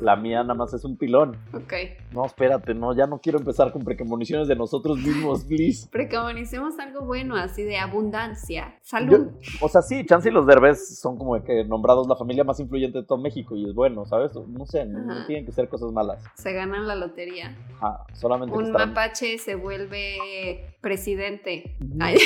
La 0.02 0.14
mía 0.16 0.42
nada 0.42 0.52
más 0.52 0.74
es 0.74 0.84
un 0.84 0.98
pilón. 0.98 1.38
Ok. 1.54 1.72
No, 2.12 2.26
espérate, 2.26 2.74
no, 2.74 2.94
ya 2.94 3.06
no 3.06 3.18
quiero 3.18 3.38
empezar 3.38 3.72
con 3.72 3.80
prequemoniciones 3.82 4.46
de 4.46 4.56
nosotros 4.56 4.98
mismos, 4.98 5.44
please. 5.44 5.88
Precomonicemos 5.90 6.78
algo 6.78 7.06
bueno, 7.06 7.34
así 7.34 7.62
de 7.62 7.78
abundancia. 7.78 8.76
Salud. 8.82 9.28
O 9.62 9.68
sea, 9.70 9.80
sí, 9.80 10.04
Chance 10.04 10.28
y 10.28 10.32
los 10.32 10.46
Derbez 10.46 10.98
son 11.00 11.16
como 11.16 11.42
que 11.42 11.64
nombrados 11.64 12.06
la 12.08 12.16
familia 12.16 12.44
más 12.44 12.60
influyente 12.60 12.98
de 12.98 13.06
todo 13.06 13.16
México 13.16 13.56
y 13.56 13.64
es 13.66 13.74
bueno, 13.74 14.04
¿sabes? 14.04 14.32
No 14.34 14.66
sé, 14.66 14.84
no, 14.84 15.24
tienen 15.24 15.46
que 15.46 15.52
ser 15.52 15.66
cosas 15.70 15.92
malas. 15.92 16.22
Se 16.34 16.52
ganan 16.52 16.86
la 16.86 16.94
lotería. 16.94 17.56
Ajá, 17.80 18.04
solamente 18.12 18.54
Un 18.54 18.66
estarán- 18.66 18.88
mapache 18.90 19.38
se 19.38 19.54
vuelve 19.54 20.73
presidente. 20.84 21.76
Ay, 21.98 22.18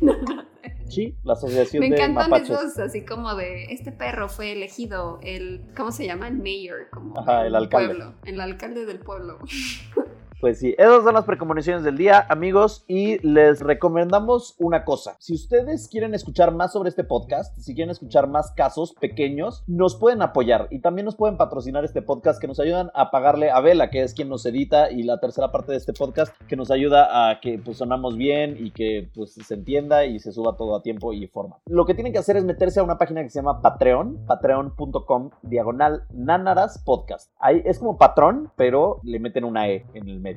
Sí, 0.88 1.16
la 1.24 1.32
asociación 1.32 1.80
me 1.80 1.88
de 1.90 1.96
encantan 1.96 2.30
mapaches. 2.30 2.48
esos 2.50 2.78
así 2.78 3.04
como 3.04 3.34
de 3.34 3.64
este 3.72 3.90
perro 3.90 4.28
fue 4.28 4.52
elegido 4.52 5.18
el 5.22 5.62
¿cómo 5.76 5.90
se 5.90 6.06
llama? 6.06 6.28
el 6.28 6.38
mayor 6.38 6.88
como 6.92 7.18
Ajá, 7.18 7.44
el 7.44 7.56
alcalde. 7.56 7.88
pueblo, 7.88 8.14
el 8.24 8.40
alcalde 8.40 8.86
del 8.86 9.00
pueblo. 9.00 9.38
Pues 10.46 10.62
esas 10.62 11.02
son 11.02 11.14
las 11.14 11.24
precomunicaciones 11.24 11.82
del 11.82 11.96
día, 11.96 12.24
amigos, 12.28 12.84
y 12.86 13.18
les 13.26 13.60
recomendamos 13.62 14.54
una 14.60 14.84
cosa. 14.84 15.16
Si 15.18 15.34
ustedes 15.34 15.88
quieren 15.88 16.14
escuchar 16.14 16.54
más 16.54 16.72
sobre 16.72 16.88
este 16.88 17.02
podcast, 17.02 17.58
si 17.58 17.74
quieren 17.74 17.90
escuchar 17.90 18.28
más 18.28 18.52
casos 18.52 18.94
pequeños, 19.00 19.64
nos 19.66 19.96
pueden 19.96 20.22
apoyar 20.22 20.68
y 20.70 20.78
también 20.78 21.04
nos 21.04 21.16
pueden 21.16 21.36
patrocinar 21.36 21.84
este 21.84 22.00
podcast 22.00 22.40
que 22.40 22.46
nos 22.46 22.60
ayudan 22.60 22.92
a 22.94 23.10
pagarle 23.10 23.50
a 23.50 23.58
Vela, 23.58 23.90
que 23.90 24.04
es 24.04 24.14
quien 24.14 24.28
nos 24.28 24.46
edita 24.46 24.88
y 24.88 25.02
la 25.02 25.18
tercera 25.18 25.50
parte 25.50 25.72
de 25.72 25.78
este 25.78 25.92
podcast 25.92 26.32
que 26.46 26.54
nos 26.54 26.70
ayuda 26.70 27.28
a 27.28 27.40
que 27.40 27.58
pues 27.58 27.78
sonamos 27.78 28.16
bien 28.16 28.56
y 28.56 28.70
que 28.70 29.10
pues 29.16 29.32
se 29.32 29.52
entienda 29.52 30.04
y 30.04 30.20
se 30.20 30.30
suba 30.30 30.56
todo 30.56 30.76
a 30.76 30.82
tiempo 30.82 31.12
y 31.12 31.26
forma. 31.26 31.56
Lo 31.66 31.86
que 31.86 31.94
tienen 31.94 32.12
que 32.12 32.20
hacer 32.20 32.36
es 32.36 32.44
meterse 32.44 32.78
a 32.78 32.84
una 32.84 32.98
página 32.98 33.24
que 33.24 33.30
se 33.30 33.40
llama 33.40 33.62
Patreon, 33.62 34.26
patreon.com 34.28 35.30
diagonal 35.42 36.04
nanaras 36.14 36.78
podcast. 36.84 37.32
Ahí 37.40 37.62
es 37.64 37.80
como 37.80 37.98
patrón, 37.98 38.52
pero 38.54 39.00
le 39.02 39.18
meten 39.18 39.42
una 39.42 39.68
E 39.68 39.84
en 39.94 40.08
el 40.08 40.20
medio, 40.20 40.35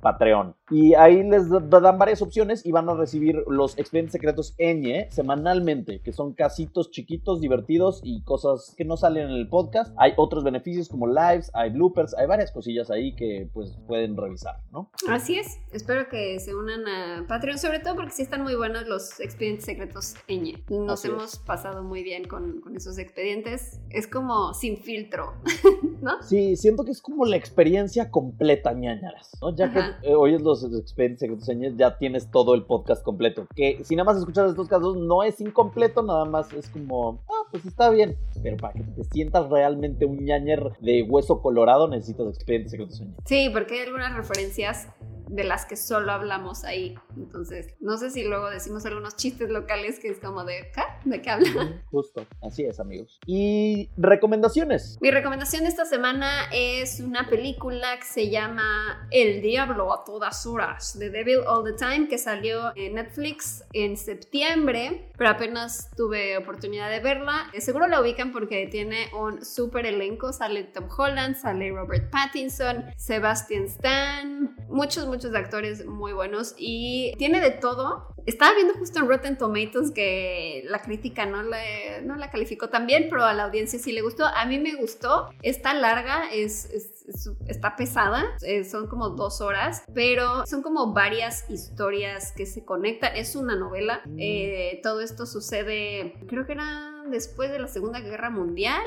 Patreon. 0.00 0.54
Y 0.70 0.94
ahí 0.94 1.22
les 1.22 1.48
dan 1.48 1.98
varias 1.98 2.22
opciones 2.22 2.66
y 2.66 2.72
van 2.72 2.88
a 2.88 2.94
recibir 2.94 3.44
los 3.46 3.78
expedientes 3.78 4.12
secretos 4.12 4.54
Ñ 4.58 5.08
semanalmente, 5.10 6.00
que 6.00 6.12
son 6.12 6.32
casitos 6.32 6.90
chiquitos, 6.90 7.40
divertidos 7.40 8.00
y 8.02 8.22
cosas 8.22 8.74
que 8.76 8.84
no 8.84 8.96
salen 8.96 9.30
en 9.30 9.36
el 9.36 9.48
podcast. 9.48 9.94
Hay 9.96 10.12
otros 10.16 10.42
beneficios 10.42 10.88
como 10.88 11.06
lives, 11.06 11.50
hay 11.54 11.70
bloopers, 11.70 12.14
hay 12.14 12.26
varias 12.26 12.50
cosillas 12.50 12.90
ahí 12.90 13.14
que 13.14 13.48
pues 13.52 13.78
pueden 13.86 14.16
revisar, 14.16 14.56
¿no? 14.72 14.90
Así 15.08 15.38
es, 15.38 15.58
espero 15.72 16.08
que 16.08 16.40
se 16.40 16.54
unan 16.54 16.86
a 16.88 17.26
Patreon, 17.28 17.58
sobre 17.58 17.78
todo 17.80 17.94
porque 17.94 18.12
sí 18.12 18.22
están 18.22 18.42
muy 18.42 18.54
buenos 18.54 18.86
los 18.86 19.20
expedientes 19.20 19.64
secretos 19.64 20.14
Ñ. 20.28 20.64
Nos 20.68 21.00
Así 21.00 21.08
hemos 21.08 21.38
pasado 21.38 21.82
muy 21.82 22.02
bien 22.02 22.26
con, 22.26 22.60
con 22.60 22.76
esos 22.76 22.98
expedientes. 22.98 23.80
Es 23.90 24.06
como 24.06 24.54
sin 24.54 24.78
filtro, 24.78 25.34
¿no? 26.02 26.22
Sí, 26.22 26.56
siento 26.56 26.84
que 26.84 26.90
es 26.90 27.00
como 27.00 27.24
la 27.24 27.36
experiencia 27.36 28.10
completa, 28.10 28.72
ñañaras, 28.72 29.25
¿no? 29.40 29.54
Ya 29.54 29.66
Ajá. 29.66 29.98
que 30.00 30.08
eh, 30.10 30.14
oyes 30.14 30.42
los 30.42 30.64
expedientes 30.64 31.20
secretos 31.20 31.76
ya 31.76 31.98
tienes 31.98 32.30
todo 32.30 32.54
el 32.54 32.64
podcast 32.64 33.02
completo. 33.02 33.46
Que 33.54 33.82
si 33.84 33.96
nada 33.96 34.12
más 34.12 34.18
escuchas 34.18 34.50
estos 34.50 34.68
casos, 34.68 34.96
no 34.96 35.22
es 35.22 35.40
incompleto, 35.40 36.02
nada 36.02 36.24
más 36.24 36.52
es 36.52 36.68
como, 36.68 37.22
ah, 37.28 37.48
pues 37.50 37.64
está 37.66 37.90
bien. 37.90 38.16
Pero 38.42 38.56
para 38.56 38.74
que 38.74 38.82
te 38.82 39.04
sientas 39.04 39.48
realmente 39.48 40.04
un 40.06 40.24
ñañer 40.24 40.72
de 40.80 41.02
hueso 41.02 41.40
colorado, 41.42 41.88
necesitas 41.88 42.28
expedientes 42.28 42.72
secretos. 42.72 43.02
Sí, 43.24 43.50
porque 43.52 43.74
hay 43.74 43.86
algunas 43.86 44.14
referencias 44.16 44.88
de 45.28 45.44
las 45.44 45.66
que 45.66 45.76
solo 45.76 46.12
hablamos 46.12 46.64
ahí. 46.64 46.94
Entonces, 47.16 47.74
no 47.80 47.96
sé 47.98 48.10
si 48.10 48.24
luego 48.24 48.50
decimos 48.50 48.86
algunos 48.86 49.16
chistes 49.16 49.50
locales 49.50 49.98
que 49.98 50.08
es 50.08 50.18
como 50.18 50.44
de, 50.44 50.70
¿qué? 50.74 50.82
¿De 51.08 51.20
qué 51.20 51.30
hablan? 51.30 51.82
Justo, 51.90 52.26
así 52.42 52.64
es, 52.64 52.80
amigos. 52.80 53.18
Y 53.26 53.90
recomendaciones. 53.96 54.98
Mi 55.00 55.10
recomendación 55.10 55.66
esta 55.66 55.84
semana 55.84 56.44
es 56.52 57.00
una 57.00 57.28
película 57.28 57.98
que 57.98 58.06
se 58.06 58.30
llama 58.30 59.08
El 59.18 59.40
Diablo 59.40 59.94
a 59.94 60.04
todas 60.04 60.44
horas, 60.44 60.94
The 60.98 61.08
Devil 61.08 61.38
All 61.46 61.64
the 61.64 61.72
Time, 61.72 62.06
que 62.06 62.18
salió 62.18 62.72
en 62.76 62.96
Netflix 62.96 63.64
en 63.72 63.96
septiembre, 63.96 65.10
pero 65.16 65.30
apenas 65.30 65.90
tuve 65.96 66.36
oportunidad 66.36 66.90
de 66.90 67.00
verla. 67.00 67.50
Seguro 67.58 67.86
la 67.88 68.02
ubican 68.02 68.30
porque 68.30 68.66
tiene 68.70 69.08
un 69.18 69.42
súper 69.42 69.86
elenco, 69.86 70.34
sale 70.34 70.64
Tom 70.64 70.86
Holland, 70.94 71.34
sale 71.34 71.70
Robert 71.72 72.10
Pattinson, 72.10 72.84
Sebastian 72.98 73.64
Stan, 73.64 74.54
muchos, 74.68 75.06
muchos 75.06 75.34
actores 75.34 75.86
muy 75.86 76.12
buenos 76.12 76.54
y 76.58 77.14
tiene 77.16 77.40
de 77.40 77.52
todo. 77.52 78.14
Estaba 78.26 78.54
viendo 78.54 78.74
justo 78.74 78.98
en 78.98 79.08
Rotten 79.08 79.38
Tomatoes 79.38 79.92
que 79.92 80.64
la 80.66 80.82
crítica 80.82 81.24
no, 81.26 81.42
le, 81.44 82.02
no 82.02 82.16
la 82.16 82.28
calificó 82.30 82.68
tan 82.68 82.84
bien, 82.86 83.06
pero 83.08 83.24
a 83.24 83.32
la 83.32 83.44
audiencia 83.44 83.78
sí 83.78 83.92
le 83.92 84.02
gustó. 84.02 84.26
A 84.26 84.44
mí 84.46 84.58
me 84.58 84.74
gustó. 84.74 85.30
Está 85.42 85.72
larga, 85.74 86.28
es, 86.32 86.64
es- 86.66 87.04
es- 87.06 87.30
está 87.46 87.76
pesada, 87.76 88.24
eh, 88.44 88.64
son 88.64 88.88
como 88.88 89.05
dos 89.10 89.40
horas, 89.40 89.82
pero 89.94 90.46
son 90.46 90.62
como 90.62 90.92
varias 90.92 91.48
historias 91.50 92.32
que 92.32 92.46
se 92.46 92.64
conectan. 92.64 93.16
Es 93.16 93.36
una 93.36 93.56
novela. 93.56 94.02
Eh, 94.18 94.80
todo 94.82 95.00
esto 95.00 95.26
sucede, 95.26 96.14
creo 96.28 96.46
que 96.46 96.52
era 96.52 97.02
después 97.10 97.50
de 97.50 97.58
la 97.58 97.68
Segunda 97.68 98.00
Guerra 98.00 98.30
Mundial. 98.30 98.82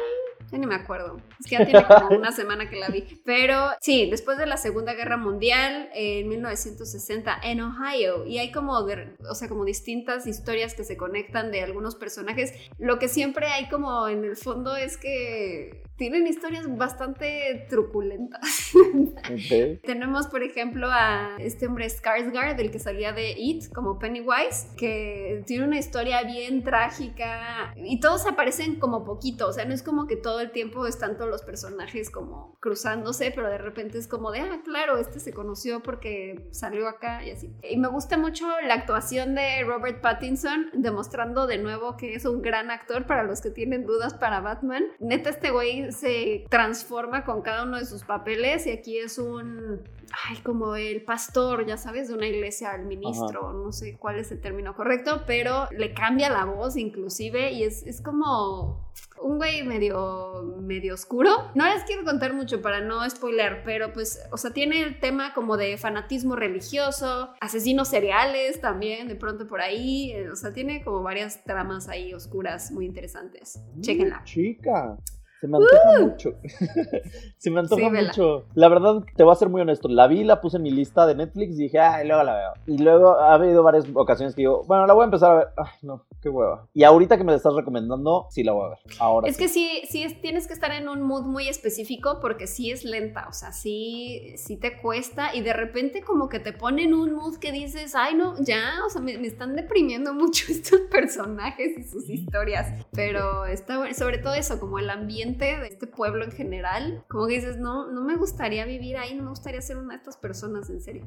Ya 0.52 0.58
ni 0.58 0.66
me 0.66 0.74
acuerdo. 0.74 1.18
Es 1.40 1.46
que 1.48 1.58
ya 1.60 1.66
tiene 1.66 1.86
como 1.86 2.10
una 2.18 2.32
semana 2.32 2.70
que 2.72 2.76
la 2.78 2.88
vi. 2.88 3.04
Pero 3.24 3.56
sí, 3.82 4.10
después 4.10 4.38
de 4.40 4.48
la 4.48 4.58
Segunda 4.58 4.94
Guerra 4.96 5.16
Mundial, 5.16 5.90
en 5.94 6.28
1960, 6.28 7.40
en 7.44 7.62
Ohio. 7.62 8.26
Y 8.26 8.40
hay 8.40 8.52
como, 8.52 8.82
de- 8.84 9.16
o 9.30 9.36
sea, 9.36 9.48
como 9.48 9.64
distintas 9.64 10.26
historias 10.26 10.74
que 10.74 10.84
se 10.84 10.98
conectan 10.98 11.52
de 11.52 11.62
algunos 11.62 11.96
personajes. 11.96 12.52
Lo 12.80 12.98
que 12.98 13.08
siempre 13.10 13.46
hay 13.48 13.70
como 13.70 14.08
en 14.08 14.24
el 14.26 14.36
fondo 14.36 14.76
es 14.76 14.98
que 14.98 15.84
tienen 16.00 16.26
historias 16.26 16.66
bastante 16.78 17.68
truculentas. 17.70 18.72
Ok. 19.20 19.82
Tenemos, 19.84 20.28
por 20.28 20.42
ejemplo, 20.42 20.88
a 20.90 21.36
este 21.40 21.68
hombre 21.68 21.88
Skarsgård, 21.88 22.56
del 22.56 22.72
que 22.72 22.80
salía 22.80 23.12
de 23.12 23.36
It, 23.38 23.72
como 23.74 24.00
Pennywise, 24.00 24.70
que 24.78 25.44
tiene 25.46 25.66
una 25.66 25.78
historia 25.78 26.24
bien 26.24 26.64
trágica 26.64 27.74
y 27.76 28.00
todos 28.00 28.26
aparecen 28.26 28.80
como 28.80 29.04
poquito, 29.04 29.50
o 29.50 29.54
sea, 29.54 29.66
no 29.66 29.74
es 29.74 29.84
como 29.84 30.08
que 30.08 30.16
todo 30.16 30.40
el 30.40 30.52
tiempo 30.52 30.88
están 30.88 31.18
todos 31.18 31.30
los 31.30 31.44
personajes 31.44 32.10
como 32.10 32.58
cruzándose, 32.62 33.32
pero 33.36 33.50
de 33.50 33.58
repente 33.58 33.98
es 33.98 34.08
como 34.08 34.32
de, 34.32 34.40
ah, 34.40 34.62
claro, 34.64 34.98
este 34.98 35.20
se 35.20 35.34
conoció 35.34 35.84
porque 35.84 36.48
salió 36.52 36.88
acá 36.88 37.26
y 37.26 37.32
así. 37.32 37.54
Y 37.70 37.78
me 37.78 37.90
gusta 37.90 38.18
mucho 38.18 38.48
la 38.66 38.76
actuación 38.76 39.36
de 39.36 39.64
Robert 39.66 40.02
Pattinson, 40.02 40.70
demostrando 40.74 41.46
de 41.46 41.58
nuevo 41.58 41.98
que 41.98 42.16
es 42.16 42.24
un 42.26 42.42
gran 42.42 42.72
actor 42.72 43.06
para 43.06 43.24
los 43.24 43.42
que 43.42 43.50
tienen 43.50 43.86
dudas 43.86 44.14
para 44.14 44.40
Batman. 44.40 44.86
Neta, 45.00 45.30
este 45.30 45.52
güey 45.52 45.89
se 45.92 46.46
transforma 46.50 47.24
con 47.26 47.42
cada 47.42 47.64
uno 47.64 47.78
de 47.78 47.86
sus 47.86 48.04
papeles 48.04 48.68
y 48.68 48.72
aquí 48.72 48.98
es 48.98 49.18
un, 49.18 49.82
ay, 50.30 50.38
como 50.44 50.76
el 50.76 51.04
pastor, 51.04 51.66
ya 51.66 51.78
sabes, 51.78 52.08
de 52.08 52.14
una 52.14 52.28
iglesia, 52.28 52.74
el 52.76 52.86
ministro, 52.86 53.54
no 53.54 53.72
sé 53.72 53.98
cuál 53.98 54.18
es 54.18 54.32
el 54.32 54.42
término 54.42 54.76
correcto, 54.76 55.24
pero 55.26 55.68
le 55.72 55.94
cambia 55.94 56.30
la 56.30 56.46
voz 56.46 56.78
inclusive 56.78 57.52
y 57.52 57.64
es, 57.64 57.84
es 57.84 58.02
como 58.02 58.90
un 59.22 59.38
güey 59.38 59.64
medio, 59.64 60.56
medio 60.62 60.94
oscuro. 60.94 61.30
No 61.56 61.66
les 61.66 61.84
quiero 61.84 62.04
contar 62.04 62.34
mucho 62.34 62.62
para 62.62 62.82
no 62.82 63.08
spoiler, 63.10 63.64
pero 63.64 63.92
pues, 63.94 64.22
o 64.32 64.38
sea, 64.38 64.52
tiene 64.52 64.82
el 64.82 65.00
tema 65.00 65.34
como 65.34 65.58
de 65.58 65.78
fanatismo 65.78 66.36
religioso, 66.36 67.34
asesinos 67.42 67.90
seriales 67.90 68.62
también, 68.62 69.08
de 69.08 69.16
pronto 69.16 69.48
por 69.48 69.62
ahí, 69.62 70.12
eh, 70.12 70.30
o 70.30 70.36
sea, 70.36 70.54
tiene 70.54 70.84
como 70.84 71.02
varias 71.02 71.44
tramas 71.44 71.90
ahí 71.90 72.14
oscuras 72.14 72.72
muy 72.72 72.86
interesantes. 72.86 73.62
Mm, 73.76 73.82
Chica. 74.24 74.98
Se 75.40 75.48
me 75.48 75.58
antoja 75.58 76.02
mucho. 76.02 76.34
Se 77.38 77.50
me 77.50 77.60
antoja 77.62 77.82
Sí, 77.82 78.06
mucho. 78.06 78.46
La 78.56 78.68
verdad, 78.68 79.04
te 79.16 79.24
voy 79.24 79.32
a 79.32 79.36
ser 79.36 79.48
muy 79.50 79.62
honesto. 79.62 79.88
La 79.88 80.08
vi, 80.08 80.24
la 80.26 80.42
puse 80.42 80.58
en 80.58 80.64
mi 80.64 80.72
lista 80.72 81.06
de 81.08 81.16
Netflix 81.16 81.56
y 81.58 81.64
dije, 81.64 81.80
ay, 81.80 82.06
luego 82.08 82.24
la 82.24 82.36
veo. 82.36 82.54
Y 82.68 82.78
luego 82.80 83.12
ha 83.20 83.34
habido 83.36 83.64
varias 83.64 83.86
ocasiones 83.94 84.36
que 84.36 84.42
digo, 84.42 84.64
bueno, 84.68 84.86
la 84.86 84.94
voy 84.94 85.04
a 85.04 85.06
empezar 85.06 85.32
a 85.32 85.36
ver. 85.36 85.48
Ay, 85.58 85.70
no, 85.84 86.06
qué 86.22 86.28
hueva. 86.28 86.68
Y 86.74 86.84
ahorita 86.84 87.18
que 87.18 87.24
me 87.24 87.32
la 87.32 87.38
estás 87.38 87.54
recomendando, 87.54 88.28
sí 88.30 88.44
la 88.44 88.52
voy 88.52 88.66
a 88.66 88.70
ver. 88.72 88.78
Ahora 89.00 89.30
Es 89.30 89.38
sí. 89.38 89.44
que 89.44 89.48
sí, 89.48 89.82
sí 89.90 90.04
es- 90.04 90.20
tienes 90.22 90.46
que 90.48 90.54
estar 90.54 90.72
en 90.74 90.90
un 90.90 91.02
mood 91.04 91.24
muy 91.24 91.48
específico 91.48 92.20
porque 92.20 92.46
sí 92.46 92.72
es 92.72 92.84
lenta, 92.84 93.28
o 93.30 93.34
sea, 93.34 93.54
sí, 93.54 94.34
sí 94.36 94.58
te 94.58 94.82
cuesta 94.82 95.34
y 95.34 95.42
de 95.42 95.54
repente 95.54 96.02
como 96.02 96.28
que 96.28 96.40
te 96.40 96.52
pone 96.52 96.84
en 96.84 96.94
un 96.94 97.14
mood 97.14 97.38
que 97.38 97.52
dices, 97.54 97.96
ay 97.96 98.16
no, 98.16 98.36
ya, 98.44 98.72
o 98.86 98.90
sea, 98.90 99.02
me, 99.02 99.18
me 99.18 99.28
están 99.28 99.56
deprimiendo 99.56 100.14
mucho 100.16 100.46
estos 100.52 100.82
personajes 100.92 101.78
y 101.78 101.84
sus 101.84 102.10
historias, 102.10 102.86
pero 102.92 103.46
está 103.46 103.78
bueno, 103.78 103.94
sobre 103.94 104.18
todo 104.18 104.34
eso, 104.34 104.60
como 104.60 104.80
el 104.80 104.90
ambiente 104.90 105.29
de 105.38 105.68
este 105.68 105.88
pueblo 105.88 106.24
en 106.24 106.32
general, 106.32 107.04
como 107.10 107.28
que 107.28 107.36
dices, 107.36 107.58
no, 107.58 107.92
no 107.92 108.04
me 108.04 108.16
gustaría 108.16 108.66
vivir 108.66 108.98
ahí, 108.98 109.16
no 109.16 109.24
me 109.24 109.30
gustaría 109.30 109.62
ser 109.62 109.78
una 109.78 109.90
de 109.90 109.98
estas 109.98 110.18
personas, 110.18 110.70
en 110.70 110.82
serio. 110.82 111.06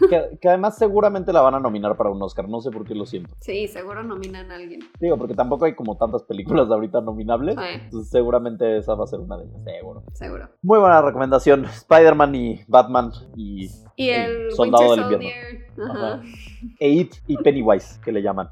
Que, 0.08 0.38
que 0.40 0.48
además 0.48 0.76
seguramente 0.76 1.32
la 1.32 1.40
van 1.40 1.54
a 1.54 1.60
nominar 1.60 1.96
para 1.96 2.10
un 2.10 2.22
Oscar. 2.22 2.48
No 2.48 2.60
sé 2.60 2.70
por 2.70 2.84
qué 2.84 2.94
lo 2.94 3.06
siento. 3.06 3.34
Sí, 3.40 3.66
seguro 3.68 4.02
nominan 4.02 4.50
a 4.50 4.56
alguien. 4.56 4.80
Digo, 5.00 5.16
porque 5.16 5.34
tampoco 5.34 5.64
hay 5.64 5.74
como 5.74 5.96
tantas 5.96 6.22
películas 6.24 6.68
ahorita 6.70 7.00
nominables. 7.00 7.54
Sí, 7.56 7.80
Entonces 7.84 8.10
seguramente 8.10 8.76
esa 8.76 8.94
va 8.94 9.04
a 9.04 9.06
ser 9.06 9.20
una 9.20 9.38
de 9.38 9.44
ellas, 9.44 9.64
seguro. 9.64 10.04
seguro. 10.12 10.48
Muy 10.62 10.78
buena 10.78 11.00
recomendación. 11.00 11.64
Spider-Man 11.64 12.34
y 12.34 12.60
Batman 12.68 13.12
y 13.34 13.68
Y 13.96 14.10
el 14.10 14.52
Soldado 14.52 14.90
Winter 14.90 15.06
del 15.06 15.22
Invierno. 15.22 15.64
Ajá. 15.92 16.22
E 16.80 16.88
It 16.88 17.14
y 17.26 17.36
Pennywise, 17.36 18.00
que 18.02 18.10
le 18.12 18.22
llaman. 18.22 18.48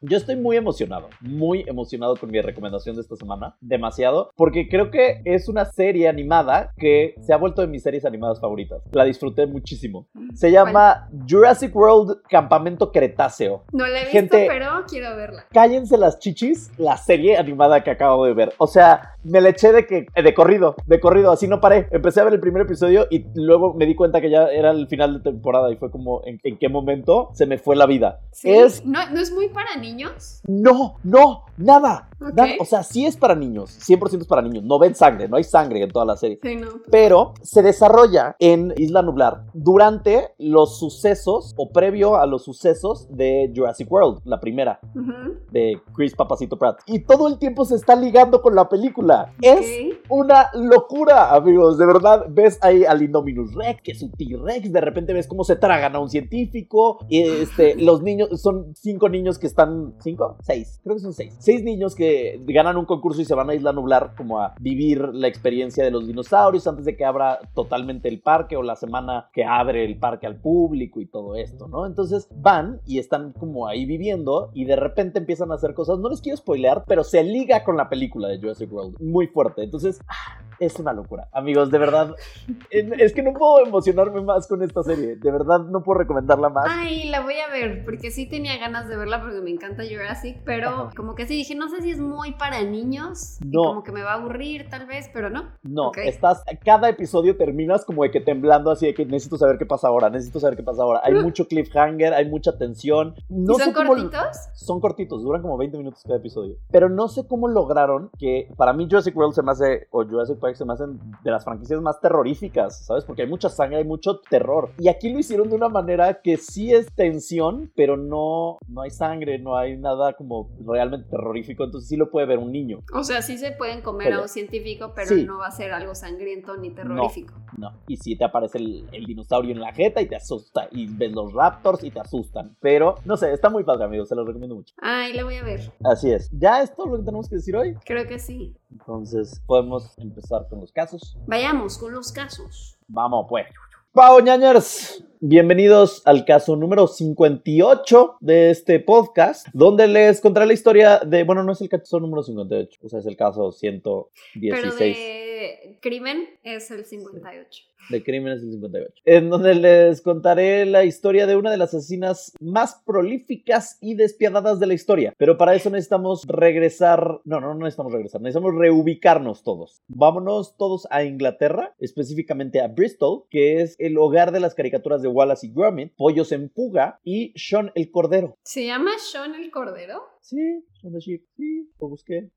Yo 0.00 0.16
estoy 0.18 0.36
muy 0.36 0.56
emocionado, 0.56 1.08
muy 1.20 1.64
emocionado 1.66 2.14
con 2.16 2.30
mi 2.30 2.40
recomendación 2.40 2.94
de 2.96 3.00
esta 3.02 3.16
semana, 3.16 3.56
demasiado, 3.60 4.30
porque 4.36 4.68
creo 4.68 4.90
que 4.90 5.22
es 5.24 5.48
una 5.48 5.64
serie 5.64 6.08
animada 6.08 6.72
que 6.76 7.14
se 7.22 7.32
ha 7.32 7.36
vuelto 7.38 7.62
de 7.62 7.68
mis 7.68 7.82
series 7.82 8.04
animadas 8.04 8.40
favoritas. 8.40 8.82
La 8.92 9.04
disfruté 9.04 9.46
muchísimo. 9.46 10.06
Se 10.34 10.50
llama 10.50 11.08
Jurassic 11.28 11.74
World 11.74 12.20
Campamento 12.28 12.92
Cretáceo. 12.92 13.64
No 13.72 13.86
la 13.86 14.00
he 14.00 14.04
visto, 14.04 14.10
Gente- 14.18 14.46
pero 14.48 14.84
quiero 14.88 15.16
verla. 15.16 15.46
Cállense 15.52 15.96
las 15.96 16.18
chichis, 16.18 16.70
la 16.76 16.96
serie 16.98 17.38
animada 17.38 17.82
que 17.82 17.90
acabo 17.90 18.26
de 18.26 18.34
ver. 18.34 18.52
O 18.58 18.66
sea, 18.66 19.12
me 19.22 19.40
la 19.40 19.50
eché 19.50 19.72
de 19.72 19.86
que 19.86 20.06
de 20.22 20.34
corrido, 20.34 20.74
de 20.86 21.00
corrido, 21.00 21.32
así 21.32 21.48
no 21.48 21.60
paré. 21.60 21.88
Empecé 21.92 22.20
a 22.20 22.24
ver 22.24 22.34
el 22.34 22.40
primer 22.40 22.62
episodio 22.62 23.06
y 23.10 23.24
luego 23.34 23.72
me 23.74 23.86
di 23.86 23.94
cuenta 23.94 24.20
que 24.20 24.28
ya 24.28 24.48
era 24.48 24.70
el 24.70 24.83
final 24.88 25.14
de 25.14 25.20
temporada 25.30 25.70
y 25.72 25.76
fue 25.76 25.90
como 25.90 26.22
en, 26.24 26.40
en 26.42 26.58
qué 26.58 26.68
momento 26.68 27.30
se 27.34 27.46
me 27.46 27.58
fue 27.58 27.76
la 27.76 27.86
vida. 27.86 28.20
Sí. 28.32 28.50
Es 28.50 28.84
¿No, 28.84 28.98
¿No 29.10 29.20
es 29.20 29.32
muy 29.32 29.48
para 29.48 29.76
niños? 29.76 30.40
no, 30.46 30.96
no, 31.02 31.44
Nada. 31.56 32.08
Ok. 32.20 32.34
nada. 32.34 32.50
O 32.58 32.64
sea, 32.64 32.82
sí 32.82 33.06
es 33.06 33.16
para 33.16 33.34
niños. 33.36 33.78
100% 33.88 34.22
es 34.22 34.26
para 34.26 34.42
niños. 34.42 34.64
No 34.64 34.78
ven 34.78 34.94
sangre, 34.96 35.28
no 35.28 35.36
hay 35.36 35.44
sangre 35.44 35.82
en 35.82 35.90
toda 35.90 36.04
la 36.04 36.16
serie. 36.16 36.38
Sí, 36.42 36.56
no. 36.56 36.68
Pero 36.90 37.34
se 37.42 37.62
desarrolla 37.62 38.34
en 38.40 38.72
Isla 38.76 39.02
Nublar 39.02 39.44
durante 39.52 40.30
los 40.38 40.78
sucesos 40.80 41.54
o 41.56 41.70
previo 41.70 42.16
a 42.16 42.26
los 42.26 42.44
sucesos 42.44 43.06
de 43.10 43.52
Jurassic 43.54 43.90
World, 43.90 44.20
la 44.24 44.40
primera 44.40 44.80
Ujú. 44.96 45.38
de 45.52 45.80
Chris 45.94 46.14
Papacito 46.16 46.58
Pratt. 46.58 46.80
Y 46.86 47.00
todo 47.00 47.28
el 47.28 47.38
tiempo 47.38 47.64
se 47.64 47.76
está 47.76 47.94
ligando 47.94 48.42
con 48.42 48.54
la 48.56 48.68
película. 48.68 49.32
Es 49.40 49.60
Ok. 49.66 49.98
una 50.08 50.50
locura, 50.54 51.32
amigos. 51.34 51.78
De 51.78 51.86
verdad, 51.86 52.24
ves 52.28 52.58
ahí 52.62 52.84
al 52.84 53.00
Indominus 53.02 53.54
Rex, 53.54 53.80
que 53.82 53.92
es 53.92 54.02
un 54.02 54.10
T-Rex. 54.10 54.72
De 54.74 54.80
repente 54.80 55.12
ves 55.12 55.26
cómo 55.26 55.44
se 55.44 55.56
tragan 55.56 55.96
a 55.96 56.00
un 56.00 56.10
científico. 56.10 56.98
Y 57.08 57.22
este, 57.22 57.74
los 57.80 58.02
niños, 58.02 58.40
son 58.40 58.74
cinco 58.74 59.08
niños 59.08 59.38
que 59.38 59.46
están. 59.46 59.94
¿Cinco? 60.00 60.36
Seis. 60.42 60.80
Creo 60.82 60.96
que 60.96 61.02
son 61.02 61.12
seis. 61.12 61.34
Seis 61.38 61.62
niños 61.62 61.94
que 61.94 62.42
ganan 62.46 62.76
un 62.76 62.84
concurso 62.84 63.20
y 63.20 63.24
se 63.24 63.34
van 63.34 63.50
a 63.50 63.54
Isla 63.54 63.72
Nublar 63.72 64.14
como 64.16 64.40
a 64.40 64.54
vivir 64.60 65.00
la 65.12 65.28
experiencia 65.28 65.84
de 65.84 65.90
los 65.90 66.06
dinosaurios 66.06 66.66
antes 66.66 66.84
de 66.84 66.96
que 66.96 67.04
abra 67.04 67.40
totalmente 67.54 68.08
el 68.08 68.20
parque 68.20 68.56
o 68.56 68.62
la 68.62 68.76
semana 68.76 69.30
que 69.32 69.44
abre 69.44 69.84
el 69.84 69.98
parque 69.98 70.26
al 70.26 70.40
público 70.40 71.00
y 71.00 71.06
todo 71.06 71.36
esto, 71.36 71.68
¿no? 71.68 71.86
Entonces 71.86 72.28
van 72.34 72.80
y 72.86 72.98
están 72.98 73.32
como 73.32 73.66
ahí 73.66 73.86
viviendo 73.86 74.50
y 74.54 74.64
de 74.64 74.76
repente 74.76 75.18
empiezan 75.18 75.52
a 75.52 75.54
hacer 75.54 75.74
cosas. 75.74 75.98
No 75.98 76.08
les 76.08 76.20
quiero 76.20 76.36
spoilear, 76.36 76.84
pero 76.86 77.04
se 77.04 77.22
liga 77.22 77.64
con 77.64 77.76
la 77.76 77.88
película 77.88 78.28
de 78.28 78.38
Jurassic 78.38 78.72
World. 78.72 79.00
Muy 79.00 79.26
fuerte. 79.26 79.62
Entonces, 79.62 80.00
ah, 80.08 80.42
es 80.58 80.78
una 80.78 80.92
locura. 80.92 81.28
Amigos, 81.32 81.70
de 81.70 81.78
verdad, 81.78 82.14
es 82.70 83.12
que 83.12 83.22
no 83.22 83.32
puedo 83.32 83.64
emocionarme 83.64 84.20
más 84.22 84.46
con 84.46 84.62
esta 84.64 84.82
serie. 84.82 85.16
De 85.16 85.30
verdad, 85.30 85.60
no 85.60 85.82
puedo 85.82 85.98
recomendarla 86.00 86.48
más. 86.48 86.66
Ay, 86.68 87.08
la 87.08 87.20
voy 87.20 87.34
a 87.38 87.48
ver, 87.50 87.84
porque 87.84 88.10
sí 88.10 88.28
tenía 88.28 88.56
ganas 88.58 88.88
de 88.88 88.96
verla 88.96 89.20
porque 89.20 89.40
me 89.40 89.50
encanta 89.50 89.82
Jurassic, 89.88 90.38
pero 90.44 90.68
Ajá. 90.68 90.90
como 90.96 91.14
que 91.14 91.26
sí 91.26 91.34
dije, 91.34 91.54
no 91.54 91.68
sé 91.68 91.82
si 91.82 91.90
es 91.90 92.00
muy 92.00 92.32
para 92.32 92.62
niños, 92.62 93.38
y 93.42 93.48
No. 93.48 93.62
como 93.64 93.82
que 93.82 93.92
me 93.92 94.02
va 94.02 94.12
a 94.12 94.14
aburrir 94.14 94.68
tal 94.68 94.86
vez, 94.86 95.08
pero 95.12 95.30
no. 95.30 95.44
No, 95.62 95.92
estás, 95.96 96.42
cada 96.64 96.88
episodio 96.88 97.36
terminas 97.36 97.84
como 97.84 98.02
de 98.02 98.10
que 98.10 98.20
temblando 98.20 98.70
así 98.70 98.86
de 98.86 98.94
que 98.94 99.04
necesito 99.04 99.36
saber 99.38 99.58
qué 99.58 99.66
pasa 99.66 99.88
ahora, 99.88 100.10
necesito 100.10 100.40
saber 100.40 100.56
qué 100.56 100.62
pasa 100.62 100.82
ahora. 100.82 101.00
Hay 101.04 101.14
mucho 101.14 101.46
cliffhanger, 101.46 102.14
hay 102.14 102.28
mucha 102.28 102.56
tensión. 102.58 103.14
No 103.28 103.54
¿Y 103.54 103.56
son 103.56 103.66
sé 103.68 103.72
cómo- 103.72 103.88
cortitos? 103.88 104.36
Son 104.54 104.80
cortitos, 104.80 105.22
duran 105.22 105.42
como 105.42 105.56
20 105.56 105.76
minutos 105.78 106.02
cada 106.04 106.18
episodio. 106.18 106.56
Pero 106.70 106.88
no 106.88 107.08
sé 107.08 107.26
cómo 107.26 107.48
lograron 107.48 108.10
que 108.18 108.48
para 108.56 108.72
mí 108.72 108.86
Jurassic 108.88 109.16
World 109.16 109.34
se 109.34 109.42
me 109.42 109.52
hace, 109.52 109.86
o 109.90 110.04
Jurassic 110.04 110.38
Park 110.38 110.56
se 110.56 110.64
me 110.64 110.72
hacen 110.72 110.98
de 111.22 111.30
las 111.30 111.44
franquicias 111.44 111.80
más 111.80 112.00
terroríficas, 112.00 112.84
¿sabes? 112.86 113.04
Porque 113.04 113.22
hay 113.22 113.28
mucha 113.28 113.48
sangre, 113.48 113.78
hay 113.78 113.84
mucho 113.84 114.20
terror. 114.30 114.53
Y 114.78 114.88
aquí 114.88 115.12
lo 115.12 115.18
hicieron 115.18 115.48
de 115.48 115.54
una 115.56 115.68
manera 115.68 116.20
que 116.22 116.36
sí 116.36 116.72
es 116.72 116.92
tensión, 116.94 117.72
pero 117.76 117.96
no, 117.96 118.58
no 118.68 118.82
hay 118.82 118.90
sangre, 118.90 119.38
no 119.38 119.56
hay 119.56 119.76
nada 119.76 120.14
como 120.14 120.50
realmente 120.64 121.08
terrorífico. 121.10 121.64
Entonces 121.64 121.88
sí 121.88 121.96
lo 121.96 122.10
puede 122.10 122.26
ver 122.26 122.38
un 122.38 122.52
niño. 122.52 122.80
O 122.92 123.04
sea, 123.04 123.22
sí 123.22 123.38
se 123.38 123.52
pueden 123.52 123.82
comer 123.82 124.08
a 124.08 124.10
Pero- 124.10 124.22
un 124.22 124.28
científico, 124.28 124.92
pero 124.94 125.08
Sí. 125.08 125.24
no 125.24 125.38
va 125.38 125.46
a 125.48 125.50
ser 125.50 125.72
algo 125.72 125.94
sangriento 125.94 126.56
ni 126.56 126.70
terrorífico. 126.70 127.34
No. 127.56 127.72
Y 127.88 127.96
sí 127.96 128.16
te 128.16 128.24
aparece 128.24 128.58
el, 128.58 128.88
el 128.92 129.04
dinosaurio 129.06 129.52
en 129.52 129.60
la 129.60 129.72
jeta 129.72 130.00
y 130.00 130.06
te 130.06 130.16
asusta. 130.16 130.68
Y 130.70 130.86
ves 130.86 131.12
los 131.12 131.32
raptors 131.32 131.82
y 131.84 131.90
te 131.90 132.00
asustan. 132.00 132.56
Pero 132.60 132.96
no 133.04 133.16
sé, 133.16 133.32
está 133.32 133.50
muy 133.50 133.64
padre, 133.64 133.84
amigos. 133.84 134.08
Se 134.08 134.14
los 134.14 134.26
recomiendo 134.26 134.56
mucho. 134.56 134.74
Ay, 134.80 135.12
la 135.12 135.24
voy 135.24 135.36
a 135.36 135.42
ver. 135.44 135.72
Así 135.84 136.10
es. 136.10 136.30
Ya 136.32 136.62
es 136.62 136.74
todo 136.74 136.86
lo 136.88 136.96
que 136.98 137.04
tenemos 137.04 137.28
que 137.28 137.36
decir 137.36 137.56
hoy. 137.56 137.74
Creo 137.84 138.06
que 138.06 138.18
sí. 138.18 138.54
Entonces 138.72 139.40
podemos 139.46 139.96
empezar 139.98 140.46
con 140.48 140.60
los 140.60 140.72
casos. 140.72 141.16
Vayamos 141.26 141.78
con 141.78 141.92
los 141.92 142.10
casos. 142.12 142.76
Vamos, 142.88 143.26
pues. 143.28 143.46
Pau 143.94 144.18
ñañers, 144.18 145.04
bienvenidos 145.20 146.02
al 146.04 146.24
caso 146.24 146.56
número 146.56 146.88
58 146.88 148.16
de 148.18 148.50
este 148.50 148.80
podcast, 148.80 149.46
donde 149.52 149.86
les 149.86 150.20
contaré 150.20 150.46
la 150.46 150.52
historia 150.52 150.98
de, 150.98 151.22
bueno, 151.22 151.44
no 151.44 151.52
es 151.52 151.60
el 151.60 151.68
caso 151.68 152.00
número 152.00 152.24
58, 152.24 152.80
o 152.82 152.88
sea, 152.88 152.98
es 152.98 153.06
el 153.06 153.16
caso 153.16 153.52
116 153.52 154.50
Pero 154.50 154.74
de 154.74 155.78
crimen 155.80 156.28
es 156.42 156.72
el 156.72 156.84
58. 156.84 157.62
De 157.88 158.02
Crímenes 158.02 158.42
del 158.42 158.52
58, 158.52 159.02
en 159.04 159.30
donde 159.30 159.54
les 159.54 160.00
contaré 160.00 160.66
la 160.66 160.84
historia 160.84 161.26
de 161.26 161.36
una 161.36 161.50
de 161.50 161.56
las 161.56 161.74
asesinas 161.74 162.32
más 162.40 162.82
prolíficas 162.84 163.78
y 163.80 163.94
despiadadas 163.94 164.60
de 164.60 164.66
la 164.66 164.74
historia. 164.74 165.14
Pero 165.16 165.36
para 165.36 165.54
eso 165.54 165.70
necesitamos 165.70 166.24
regresar, 166.26 167.20
no, 167.24 167.40
no, 167.40 167.54
no 167.54 167.60
necesitamos 167.60 167.92
regresar, 167.92 168.20
necesitamos 168.20 168.54
reubicarnos 168.54 169.42
todos. 169.42 169.82
Vámonos 169.88 170.56
todos 170.56 170.86
a 170.90 171.04
Inglaterra, 171.04 171.74
específicamente 171.78 172.60
a 172.60 172.68
Bristol, 172.68 173.24
que 173.30 173.60
es 173.62 173.76
el 173.78 173.98
hogar 173.98 174.32
de 174.32 174.40
las 174.40 174.54
caricaturas 174.54 175.02
de 175.02 175.08
Wallace 175.08 175.46
y 175.46 175.52
Gromit, 175.52 175.92
Pollos 175.96 176.32
en 176.32 176.50
Fuga 176.50 177.00
y 177.04 177.32
Sean 177.36 177.72
el 177.74 177.90
Cordero. 177.90 178.36
¿Se 178.42 178.66
llama 178.66 178.92
Sean 178.98 179.34
el 179.34 179.50
Cordero? 179.50 180.02
Sí, 180.20 180.64
Sean 180.84 180.92
the 180.92 181.00
Sheep, 181.00 181.22
sí, 181.36 181.70
lo 181.80 181.88
busqué. 181.88 182.30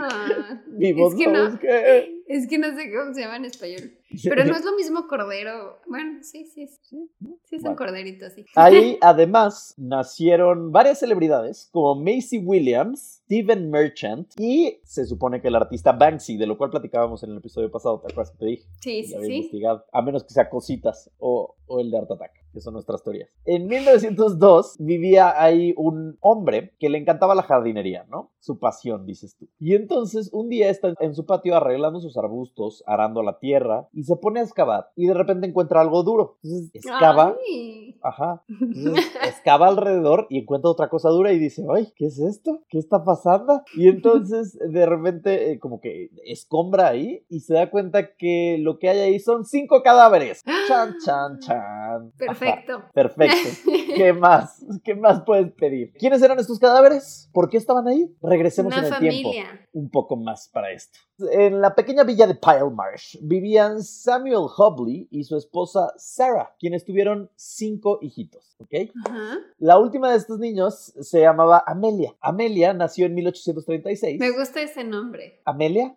Ah, 0.00 0.60
Vivos 0.66 1.12
es 1.14 1.18
que 1.20 1.26
lo 1.26 1.32
no. 1.44 1.50
busqué. 1.50 2.22
Es 2.26 2.48
que 2.48 2.58
no 2.58 2.74
sé 2.76 2.90
cómo 2.92 3.14
se 3.14 3.20
llama 3.20 3.36
en 3.36 3.44
español. 3.44 3.92
Pero 4.24 4.44
no 4.44 4.56
es 4.56 4.64
lo 4.64 4.74
mismo 4.74 5.06
cordero. 5.06 5.78
Bueno, 5.86 6.18
sí, 6.22 6.44
sí, 6.46 6.66
sí. 6.82 7.08
Sí, 7.44 7.56
es 7.56 7.62
Bueno. 7.62 7.70
un 7.70 7.76
corderito, 7.76 8.28
sí. 8.30 8.44
Ahí 8.56 8.98
además 9.00 9.74
nacieron 9.76 10.72
varias 10.72 10.98
celebridades 10.98 11.68
como 11.72 11.94
Macy 11.94 12.38
Williams, 12.38 13.17
Steven 13.28 13.68
Merchant 13.68 14.32
y 14.38 14.80
se 14.84 15.04
supone 15.04 15.42
que 15.42 15.48
el 15.48 15.54
artista 15.54 15.92
Banksy, 15.92 16.38
de 16.38 16.46
lo 16.46 16.56
cual 16.56 16.70
platicábamos 16.70 17.22
en 17.22 17.32
el 17.32 17.36
episodio 17.36 17.70
pasado, 17.70 18.00
¿te 18.00 18.10
acuerdas 18.10 18.30
que 18.30 18.38
te 18.38 18.46
dije? 18.46 18.68
Sí, 18.80 19.04
sí, 19.04 19.14
había 19.14 19.26
sí. 19.26 19.36
investigado, 19.36 19.84
a 19.92 20.00
menos 20.00 20.24
que 20.24 20.32
sea 20.32 20.48
cositas 20.48 21.10
o, 21.18 21.54
o 21.66 21.80
el 21.80 21.90
de 21.90 21.98
Art 21.98 22.10
Attack, 22.10 22.32
que 22.54 22.60
son 22.62 22.72
nuestras 22.72 23.02
teorías. 23.02 23.28
En 23.44 23.66
1902 23.66 24.76
vivía 24.78 25.42
ahí 25.42 25.74
un 25.76 26.16
hombre 26.20 26.74
que 26.78 26.88
le 26.88 26.96
encantaba 26.96 27.34
la 27.34 27.42
jardinería, 27.42 28.06
¿no? 28.08 28.32
Su 28.40 28.58
pasión, 28.58 29.04
dices 29.04 29.36
tú. 29.36 29.46
Y 29.58 29.74
entonces 29.74 30.30
un 30.32 30.48
día 30.48 30.70
está 30.70 30.94
en 30.98 31.14
su 31.14 31.26
patio 31.26 31.54
arreglando 31.54 32.00
sus 32.00 32.16
arbustos, 32.16 32.82
arando 32.86 33.22
la 33.22 33.38
tierra 33.38 33.90
y 33.92 34.04
se 34.04 34.16
pone 34.16 34.40
a 34.40 34.44
excavar 34.44 34.88
y 34.96 35.06
de 35.06 35.12
repente 35.12 35.46
encuentra 35.46 35.82
algo 35.82 36.02
duro. 36.02 36.38
Entonces 36.42 36.70
excava. 36.72 37.36
Ay. 37.46 37.98
Ajá. 38.02 38.42
Entonces 38.48 39.04
excava 39.26 39.68
alrededor 39.68 40.26
y 40.30 40.38
encuentra 40.38 40.70
otra 40.70 40.88
cosa 40.88 41.10
dura 41.10 41.34
y 41.34 41.38
dice, 41.38 41.66
ay, 41.70 41.92
¿qué 41.94 42.06
es 42.06 42.18
esto? 42.18 42.62
¿Qué 42.70 42.78
está 42.78 43.04
pasando? 43.04 43.17
Y 43.74 43.88
entonces 43.88 44.58
de 44.68 44.86
repente 44.86 45.52
eh, 45.52 45.58
como 45.58 45.80
que 45.80 46.10
escombra 46.24 46.88
ahí 46.88 47.24
y 47.28 47.40
se 47.40 47.54
da 47.54 47.70
cuenta 47.70 48.14
que 48.16 48.56
lo 48.60 48.78
que 48.78 48.88
hay 48.88 48.98
ahí 49.00 49.18
son 49.20 49.44
cinco 49.44 49.82
cadáveres. 49.82 50.42
Chan, 50.66 50.96
chan, 51.04 51.38
chan. 51.40 51.58
Ajá, 51.58 52.04
Perfecto. 52.18 52.82
perfecto. 52.94 53.48
¿Qué 53.96 54.12
más? 54.12 54.64
¿Qué 54.84 54.94
más 54.94 55.22
puedes 55.24 55.52
pedir? 55.52 55.92
¿Quiénes 55.98 56.22
eran 56.22 56.38
estos 56.38 56.58
cadáveres? 56.58 57.28
¿Por 57.32 57.48
qué 57.48 57.56
estaban 57.56 57.86
ahí? 57.88 58.14
Regresemos 58.22 58.72
Una 58.72 58.86
en 58.86 58.92
el 58.94 59.00
tiempo 59.00 59.28
familia. 59.32 59.68
un 59.72 59.90
poco 59.90 60.16
más 60.16 60.48
para 60.52 60.70
esto. 60.72 60.98
En 61.32 61.60
la 61.60 61.74
pequeña 61.74 62.04
villa 62.04 62.26
de 62.26 62.34
Pilemarsh 62.36 63.18
vivían 63.22 63.82
Samuel 63.82 64.46
Hobley 64.56 65.08
y 65.10 65.24
su 65.24 65.36
esposa 65.36 65.92
Sarah, 65.96 66.54
quienes 66.60 66.84
tuvieron 66.84 67.30
cinco 67.34 67.98
hijitos, 68.00 68.54
¿ok? 68.60 68.90
Ajá. 69.06 69.38
La 69.58 69.78
última 69.78 70.10
de 70.12 70.18
estos 70.18 70.38
niños 70.38 70.92
se 71.00 71.20
llamaba 71.20 71.64
Amelia. 71.66 72.14
Amelia 72.20 72.72
nació 72.72 73.07
en 73.08 73.14
1836. 73.14 74.20
Me 74.20 74.30
gusta 74.30 74.62
ese 74.62 74.84
nombre. 74.84 75.40
¿Amelia? 75.44 75.96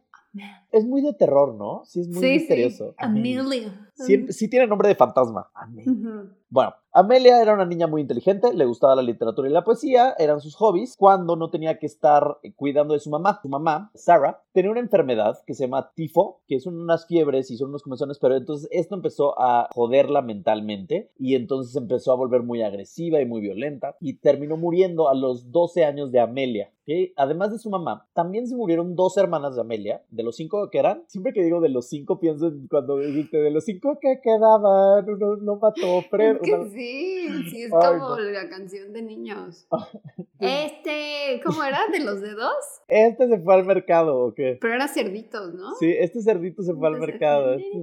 Es 0.72 0.86
muy 0.86 1.02
de 1.02 1.14
terror, 1.14 1.56
¿no? 1.56 1.84
Sí, 1.86 2.02
es 2.02 2.08
muy 2.08 2.22
sí, 2.22 2.30
misterioso. 2.32 2.92
sí. 2.92 2.96
Amelia. 2.98 3.91
Sí, 4.06 4.32
sí 4.32 4.50
tiene 4.50 4.68
nombre 4.68 4.88
de 4.88 4.96
fantasma. 4.96 5.50
Amelia. 5.54 6.26
Bueno, 6.52 6.74
Amelia 6.94 7.42
era 7.42 7.54
una 7.54 7.66
niña 7.66 7.88
muy 7.88 8.02
inteligente, 8.02 8.54
le 8.54 8.66
gustaba 8.66 8.98
la 8.98 9.02
literatura 9.02 9.48
y 9.48 9.54
la 9.54 9.64
poesía, 9.64 10.14
eran 10.20 10.42
sus 10.42 10.56
hobbies, 10.56 10.98
cuando 10.98 11.38
no 11.38 11.50
tenía 11.50 11.80
que 11.80 11.86
estar 11.86 12.40
eh, 12.44 12.54
cuidando 12.54 12.94
de 12.94 13.00
su 13.00 13.10
mamá. 13.10 13.40
Su 13.42 13.48
mamá, 13.48 13.90
Sarah, 13.96 14.44
tenía 14.52 14.72
una 14.72 14.82
enfermedad 14.82 15.40
que 15.48 15.54
se 15.54 15.64
llama 15.64 15.94
tifo, 15.96 16.42
que 16.50 16.60
son 16.60 16.78
unas 16.78 17.08
fiebres 17.08 17.50
y 17.50 17.56
son 17.56 17.70
unos 17.70 17.84
comezones, 17.84 18.20
pero 18.20 18.36
entonces 18.36 18.68
esto 18.74 18.96
empezó 18.96 19.40
a 19.40 19.70
joderla 19.74 20.22
mentalmente 20.22 21.12
y 21.18 21.36
entonces 21.36 21.74
empezó 21.78 22.12
a 22.12 22.18
volver 22.18 22.44
muy 22.44 22.62
agresiva 22.62 23.22
y 23.22 23.26
muy 23.26 23.40
violenta 23.40 23.96
y 24.02 24.16
terminó 24.16 24.58
muriendo 24.58 25.08
a 25.08 25.16
los 25.16 25.54
12 25.54 25.86
años 25.86 26.12
de 26.12 26.20
Amelia. 26.20 26.74
¿ok? 26.82 27.14
Además 27.16 27.52
de 27.52 27.60
su 27.60 27.70
mamá, 27.70 28.10
también 28.14 28.48
se 28.48 28.58
murieron 28.58 28.96
dos 28.96 29.16
hermanas 29.16 29.56
de 29.56 29.62
Amelia, 29.62 30.04
de 30.10 30.24
los 30.24 30.36
cinco 30.36 30.70
que 30.70 30.80
eran. 30.80 31.04
Siempre 31.08 31.32
que 31.32 31.44
digo 31.44 31.62
de 31.62 31.70
los 31.70 31.88
cinco, 31.88 32.20
pienso 32.20 32.48
en 32.48 32.68
cuando 32.68 32.98
dijiste 32.98 33.38
de 33.38 33.52
los 33.52 33.64
cinco 33.64 33.91
que 34.00 34.20
quedaban, 34.22 35.10
uno 35.10 35.36
no 35.42 35.56
mató, 35.58 36.02
Fred. 36.10 36.36
Es 36.38 36.42
que 36.42 36.54
una- 36.56 36.70
sí, 36.70 37.28
sí, 37.50 37.64
es 37.64 37.72
Ay, 37.74 37.98
como 38.00 38.10
no. 38.16 38.20
la 38.20 38.50
canción 38.50 38.94
de 38.94 39.02
niños. 39.02 39.68
Este, 40.40 41.40
¿cómo 41.46 41.64
era? 41.64 41.80
¿De 41.92 42.00
los 42.00 42.20
dedos? 42.20 42.56
Este 42.88 43.28
se 43.28 43.40
fue 43.40 43.54
al 43.54 43.64
mercado, 43.66 44.18
¿o 44.26 44.34
qué? 44.34 44.58
Pero 44.60 44.74
eran 44.74 44.90
cerditos, 44.90 45.54
¿no? 45.54 45.76
Sí, 45.76 45.94
este 46.00 46.20
cerdito 46.22 46.64
se 46.64 46.74
fue 46.74 46.88
al 46.88 46.96
Entonces, 46.96 47.14
mercado. 47.20 47.54
Este 47.54 47.78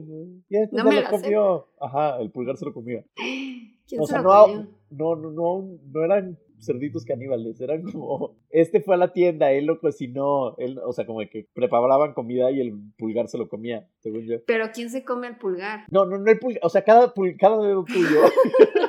y 0.49 0.57
este 0.57 0.77
No 0.77 0.83
se 0.83 0.89
me 0.89 0.95
lo 1.01 1.07
sé, 1.07 1.11
comió. 1.23 1.69
Ajá, 1.81 2.21
el 2.21 2.31
pulgar 2.33 2.57
se 2.57 2.65
lo 2.65 2.75
comió. 2.75 3.05
¿Quién 3.17 4.01
O 4.01 4.07
se 4.07 4.13
sea, 4.13 4.23
lo 4.23 4.29
no, 4.35 4.43
comió? 4.43 4.67
no, 4.91 5.17
no, 5.17 5.31
no, 5.31 5.79
no 5.93 6.05
eran 6.05 6.37
cerditos 6.61 7.05
caníbales, 7.05 7.61
eran 7.61 7.83
como, 7.83 8.37
este 8.51 8.81
fue 8.81 8.95
a 8.95 8.99
la 8.99 9.13
tienda, 9.13 9.53
él 9.53 9.67
lo 9.67 9.79
cocinó, 9.81 10.57
él, 10.59 10.79
o 10.85 10.93
sea, 10.93 11.07
como 11.07 11.21
que 11.21 11.47
preparaban 11.55 12.15
comida 12.15 12.51
y 12.51 12.61
el 12.61 12.75
pulgar 12.97 13.29
se 13.29 13.39
lo 13.39 13.49
comía, 13.49 13.87
según 14.01 14.23
yo. 14.27 14.37
Pero 14.47 14.67
¿quién 14.75 14.91
se 14.91 15.05
come 15.05 15.29
el 15.29 15.37
pulgar? 15.37 15.81
No, 15.91 16.05
no, 16.05 16.19
no 16.19 16.31
el 16.31 16.39
pulgar, 16.39 16.61
o 16.65 16.69
sea, 16.69 16.83
cada, 16.83 17.15
pul- 17.15 17.37
cada 17.39 17.63
dedo 17.63 17.85
tuyo. 17.85 18.21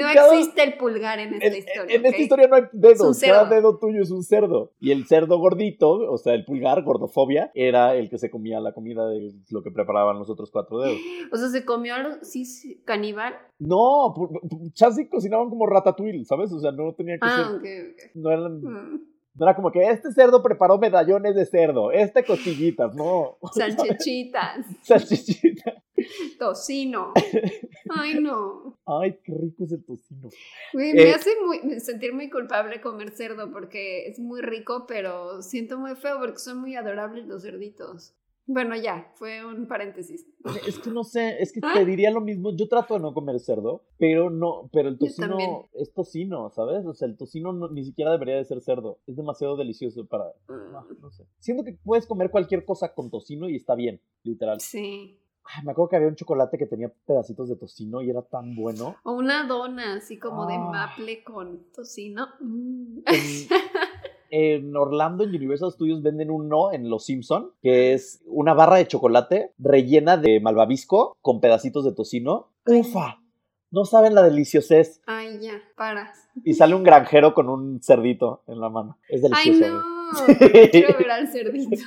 No 0.00 0.12
Cada- 0.12 0.32
existe 0.38 0.62
el 0.62 0.76
pulgar 0.76 1.18
en 1.18 1.34
esta 1.34 1.46
En, 1.46 1.54
historia. 1.56 1.96
en 1.96 2.06
esta 2.06 2.18
historia 2.18 2.48
no 2.48 2.56
hay 2.56 2.62
dedos, 2.72 3.20
cada 3.20 3.48
dedo 3.48 3.78
tuyo 3.78 4.02
es 4.02 4.10
un 4.10 4.22
cerdo. 4.22 4.72
Y 4.80 4.90
el 4.92 5.06
cerdo 5.06 5.38
gordito, 5.38 5.90
o 5.90 6.18
sea, 6.18 6.34
el 6.34 6.44
pulgar, 6.44 6.82
gordofobia, 6.82 7.50
era 7.54 7.94
el 7.94 8.08
que 8.10 8.18
se 8.18 8.30
comía 8.30 8.60
la 8.60 8.72
comida 8.72 9.06
de 9.08 9.32
lo 9.50 9.62
que 9.62 9.70
preparaban 9.70 10.18
los 10.18 10.28
otros 10.30 10.50
cuatro 10.50 10.78
dedos. 10.80 10.98
O 11.32 11.36
sea, 11.36 11.48
se 11.48 11.64
comió 11.64 11.94
a 11.94 11.98
los. 11.98 12.18
Sí, 12.22 12.44
sí, 12.44 12.80
caníbal. 12.84 13.34
No, 13.58 14.14
chance 14.72 15.08
cocinaban 15.08 15.48
como 15.50 15.66
ratatouille, 15.66 16.24
¿sabes? 16.24 16.52
O 16.52 16.58
sea, 16.60 16.72
no 16.72 16.92
tenía 16.94 17.14
que 17.14 17.20
Ah, 17.22 17.36
ser. 17.36 17.56
ok, 17.56 17.92
ok. 17.92 18.10
No, 18.14 18.30
eran- 18.30 18.60
Mm. 18.60 19.00
No 19.34 19.46
era 19.46 19.54
como 19.54 19.70
que 19.70 19.88
este 19.88 20.12
cerdo 20.12 20.42
preparó 20.42 20.78
medallones 20.78 21.34
de 21.34 21.46
cerdo, 21.46 21.92
este 21.92 22.24
costillitas, 22.24 22.94
no. 22.94 23.38
Salchichitas, 23.54 24.66
Salchichita. 24.82 25.82
tocino. 26.38 27.12
Ay, 27.90 28.14
no. 28.20 28.78
Ay, 28.86 29.18
qué 29.22 29.32
rico 29.40 29.64
es 29.64 29.72
el 29.72 29.84
tocino. 29.84 30.28
Me 30.72 30.90
Eh, 30.90 31.12
hace 31.12 31.30
muy, 31.44 31.80
sentir 31.80 32.12
muy 32.12 32.30
culpable 32.30 32.80
comer 32.80 33.10
cerdo 33.10 33.50
porque 33.52 34.06
es 34.06 34.18
muy 34.18 34.40
rico, 34.40 34.86
pero 34.86 35.42
siento 35.42 35.78
muy 35.78 35.94
feo 35.96 36.18
porque 36.18 36.38
son 36.38 36.58
muy 36.58 36.74
adorables 36.76 37.26
los 37.26 37.42
cerditos. 37.42 38.14
Bueno, 38.52 38.74
ya, 38.74 39.12
fue 39.14 39.44
un 39.44 39.68
paréntesis. 39.68 40.26
Es 40.66 40.80
que 40.80 40.90
no 40.90 41.04
sé, 41.04 41.40
es 41.40 41.52
que 41.52 41.60
te 41.60 41.84
diría 41.84 42.10
lo 42.10 42.20
mismo. 42.20 42.50
Yo 42.56 42.66
trato 42.66 42.94
de 42.94 43.00
no 43.00 43.14
comer 43.14 43.38
cerdo, 43.38 43.84
pero 43.96 44.28
no, 44.28 44.68
pero 44.72 44.88
el 44.88 44.98
tocino 44.98 45.68
es 45.72 45.94
tocino, 45.94 46.50
¿sabes? 46.50 46.84
O 46.84 46.92
sea, 46.92 47.06
el 47.06 47.16
tocino 47.16 47.52
no- 47.52 47.68
ni 47.70 47.84
siquiera 47.84 48.10
debería 48.10 48.34
de 48.36 48.44
ser 48.44 48.60
cerdo. 48.60 48.98
Es 49.06 49.14
demasiado 49.14 49.56
delicioso 49.56 50.04
para. 50.06 50.24
No, 50.48 50.80
Mm, 50.80 51.00
no 51.00 51.10
sé. 51.12 51.26
Siento 51.38 51.62
que 51.62 51.74
puedes 51.84 52.08
comer 52.08 52.32
cualquier 52.32 52.64
cosa 52.64 52.92
con 52.92 53.08
tocino 53.08 53.48
y 53.48 53.54
está 53.54 53.76
bien, 53.76 54.00
literal. 54.24 54.58
Sí. 54.60 55.16
Ay, 55.44 55.64
me 55.64 55.70
acuerdo 55.70 55.88
que 55.90 55.96
había 55.96 56.08
un 56.08 56.16
chocolate 56.16 56.58
que 56.58 56.66
tenía 56.66 56.92
pedacitos 57.06 57.48
de 57.48 57.56
tocino 57.56 58.02
y 58.02 58.10
era 58.10 58.22
tan 58.22 58.56
bueno. 58.56 58.96
O 59.04 59.12
una 59.12 59.46
dona 59.46 59.94
así 59.94 60.18
como 60.18 60.46
de 60.46 60.54
Ah. 60.54 60.70
maple 60.72 61.22
con 61.22 61.70
tocino. 61.72 62.26
Mm. 62.40 62.98
En, 64.30 64.76
Orlando, 64.76 65.24
en 65.24 65.30
Universal 65.30 65.72
Studios, 65.72 66.02
venden 66.02 66.30
uno 66.30 66.72
en 66.72 66.88
Los 66.88 67.04
Simpson, 67.04 67.50
que 67.62 67.92
es 67.92 68.22
una 68.26 68.54
barra 68.54 68.76
de 68.76 68.86
chocolate 68.86 69.52
rellena 69.58 70.16
de 70.16 70.40
malvavisco 70.40 71.16
con 71.20 71.40
pedacitos 71.40 71.84
de 71.84 71.92
tocino. 71.92 72.48
¡Ufa! 72.66 73.20
No 73.72 73.84
saben 73.84 74.14
la 74.14 74.22
deliciosez. 74.22 75.00
Ay, 75.06 75.38
ya, 75.40 75.62
para. 75.76 76.12
Y 76.44 76.54
sale 76.54 76.74
un 76.74 76.82
granjero 76.82 77.34
con 77.34 77.48
un 77.48 77.80
cerdito 77.82 78.42
en 78.48 78.60
la 78.60 78.68
mano. 78.68 78.98
Es 79.08 79.22
Ay, 79.32 79.50
delicioso. 79.50 79.74
no. 79.74 80.26
güey. 80.52 80.70
Quiero 80.70 80.94
ver 80.98 81.10
al 81.10 81.28
cerdito. 81.28 81.82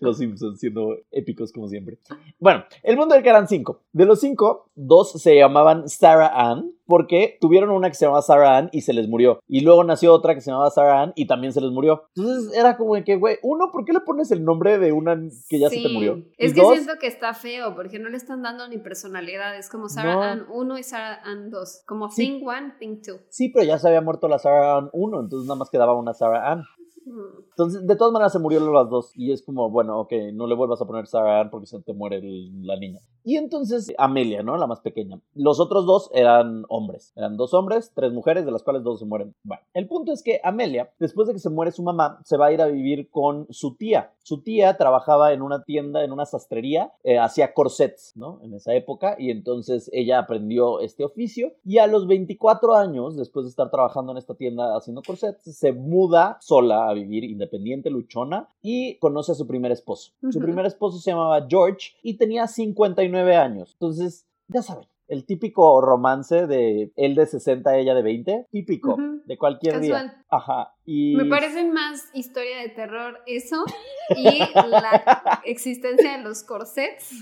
Los 0.00 0.18
Simpsons 0.18 0.58
siendo 0.58 0.96
épicos 1.10 1.52
como 1.52 1.68
siempre. 1.68 1.98
Bueno, 2.38 2.64
el 2.82 2.96
mundo 2.96 3.14
del 3.14 3.22
que 3.22 3.28
eran 3.28 3.46
cinco. 3.46 3.82
De 3.92 4.06
los 4.06 4.20
cinco, 4.20 4.70
dos 4.74 5.12
se 5.20 5.36
llamaban 5.36 5.86
Sarah 5.88 6.32
Ann 6.34 6.72
porque 6.92 7.38
tuvieron 7.40 7.70
una 7.70 7.88
que 7.88 7.94
se 7.94 8.04
llamaba 8.04 8.20
Sarah 8.20 8.58
Ann 8.58 8.68
y 8.70 8.82
se 8.82 8.92
les 8.92 9.08
murió. 9.08 9.40
Y 9.48 9.60
luego 9.60 9.82
nació 9.82 10.12
otra 10.12 10.34
que 10.34 10.42
se 10.42 10.50
llamaba 10.50 10.68
Sarah 10.68 11.00
Ann 11.00 11.12
y 11.16 11.26
también 11.26 11.54
se 11.54 11.62
les 11.62 11.70
murió. 11.70 12.02
Entonces 12.14 12.54
era 12.54 12.76
como 12.76 13.02
que, 13.02 13.16
güey, 13.16 13.38
uno, 13.42 13.70
¿por 13.72 13.86
qué 13.86 13.94
le 13.94 14.00
pones 14.00 14.30
el 14.30 14.44
nombre 14.44 14.78
de 14.78 14.92
una 14.92 15.18
que 15.48 15.58
ya 15.58 15.70
se 15.70 15.80
te 15.80 15.88
murió? 15.88 16.22
Es 16.36 16.50
Y 16.50 16.54
que 16.54 16.60
dos, 16.60 16.74
siento 16.74 16.98
que 17.00 17.06
está 17.06 17.32
feo 17.32 17.74
porque 17.74 17.98
no 17.98 18.10
le 18.10 18.18
están 18.18 18.42
dando 18.42 18.68
ni 18.68 18.76
personalidad. 18.76 19.56
Es 19.56 19.70
como 19.70 19.88
Sarah 19.88 20.16
No. 20.16 20.22
Ann 20.22 20.46
1 20.52 20.78
y 20.78 20.82
Sarah 20.82 21.22
Ann 21.24 21.48
2. 21.48 21.84
Como 21.86 22.10
Sí. 22.10 22.26
Thing 22.26 22.44
1, 22.46 22.74
Thing 22.78 23.00
2. 23.00 23.20
Sí, 23.30 23.48
pero 23.48 23.64
ya 23.64 23.78
se 23.78 23.88
había 23.88 24.02
muerto 24.02 24.28
la 24.28 24.38
Sarah 24.38 24.76
Ann 24.76 24.90
1, 24.92 25.20
entonces 25.20 25.48
nada 25.48 25.58
más 25.60 25.70
quedaba 25.70 25.94
una 25.94 26.12
Sarah 26.12 26.52
Ann. 26.52 26.64
Entonces, 27.04 27.86
de 27.86 27.96
todas 27.96 28.12
maneras 28.12 28.32
se 28.32 28.38
murieron 28.38 28.72
las 28.72 28.88
dos. 28.88 29.12
Y 29.14 29.32
es 29.32 29.42
como, 29.42 29.70
bueno, 29.70 30.00
ok, 30.00 30.12
no 30.32 30.46
le 30.46 30.54
vuelvas 30.54 30.80
a 30.80 30.86
poner 30.86 31.06
Sarah 31.06 31.40
Ann 31.40 31.50
porque 31.50 31.66
se 31.66 31.80
te 31.80 31.92
muere 31.92 32.20
la 32.22 32.76
niña. 32.76 33.00
Y 33.24 33.36
entonces, 33.36 33.92
Amelia, 33.98 34.42
¿no? 34.42 34.56
La 34.56 34.66
más 34.66 34.80
pequeña. 34.80 35.20
Los 35.34 35.60
otros 35.60 35.86
dos 35.86 36.10
eran 36.12 36.64
hombres. 36.68 37.12
Eran 37.14 37.36
dos 37.36 37.54
hombres, 37.54 37.92
tres 37.94 38.12
mujeres, 38.12 38.44
de 38.44 38.50
las 38.50 38.62
cuales 38.62 38.82
dos 38.82 38.98
se 38.98 39.06
mueren. 39.06 39.34
Bueno, 39.44 39.62
el 39.74 39.86
punto 39.86 40.12
es 40.12 40.22
que 40.22 40.40
Amelia, 40.42 40.90
después 40.98 41.28
de 41.28 41.34
que 41.34 41.40
se 41.40 41.50
muere 41.50 41.70
su 41.70 41.82
mamá, 41.82 42.20
se 42.24 42.36
va 42.36 42.46
a 42.46 42.52
ir 42.52 42.60
a 42.60 42.66
vivir 42.66 43.10
con 43.10 43.46
su 43.50 43.76
tía. 43.76 44.12
Su 44.22 44.42
tía 44.42 44.76
trabajaba 44.76 45.32
en 45.32 45.42
una 45.42 45.62
tienda, 45.62 46.04
en 46.04 46.12
una 46.12 46.26
sastrería, 46.26 46.92
eh, 47.04 47.18
hacía 47.18 47.54
corsets, 47.54 48.16
¿no? 48.16 48.40
En 48.42 48.54
esa 48.54 48.74
época. 48.74 49.16
Y 49.18 49.30
entonces 49.30 49.88
ella 49.92 50.18
aprendió 50.18 50.80
este 50.80 51.04
oficio. 51.04 51.52
Y 51.64 51.78
a 51.78 51.86
los 51.86 52.06
24 52.06 52.74
años, 52.74 53.16
después 53.16 53.44
de 53.44 53.50
estar 53.50 53.70
trabajando 53.70 54.12
en 54.12 54.18
esta 54.18 54.34
tienda 54.34 54.76
haciendo 54.76 55.02
corsets, 55.06 55.42
se 55.56 55.72
muda 55.72 56.38
sola 56.40 56.91
a 56.92 56.94
vivir 56.94 57.24
independiente, 57.24 57.90
luchona, 57.90 58.48
y 58.62 58.96
conoce 58.98 59.32
a 59.32 59.34
su 59.34 59.46
primer 59.46 59.72
esposo. 59.72 60.12
Su 60.20 60.28
Ujú. 60.38 60.40
primer 60.40 60.66
esposo 60.66 60.98
se 60.98 61.10
llamaba 61.10 61.46
George 61.48 61.90
y 62.02 62.14
tenía 62.16 62.46
59 62.46 63.36
años. 63.36 63.70
Entonces, 63.74 64.26
ya 64.48 64.62
saben. 64.62 64.86
El 65.08 65.26
típico 65.26 65.80
romance 65.82 66.46
de 66.46 66.90
él 66.96 67.14
de 67.14 67.26
60, 67.26 67.76
ella 67.76 67.92
de 67.94 68.02
20, 68.02 68.46
típico, 68.50 68.94
Ujú. 68.94 69.20
de 69.26 69.36
cualquier 69.36 69.80
día. 69.80 69.92
Casual. 69.94 70.24
Ajá. 70.30 70.74
Y 70.86 71.14
Me 71.16 71.26
parece 71.26 71.64
más 71.64 72.08
historia 72.14 72.58
de 72.62 72.68
terror 72.70 73.18
eso 73.26 73.62
y 74.16 74.38
la 74.70 75.42
existencia 75.44 76.16
de 76.16 76.24
los 76.24 76.42
corsets. 76.44 77.12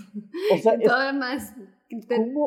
o 0.55 0.59
sea, 0.59 0.75
es- 0.75 0.85
todo 0.89 1.13
más 1.15 1.53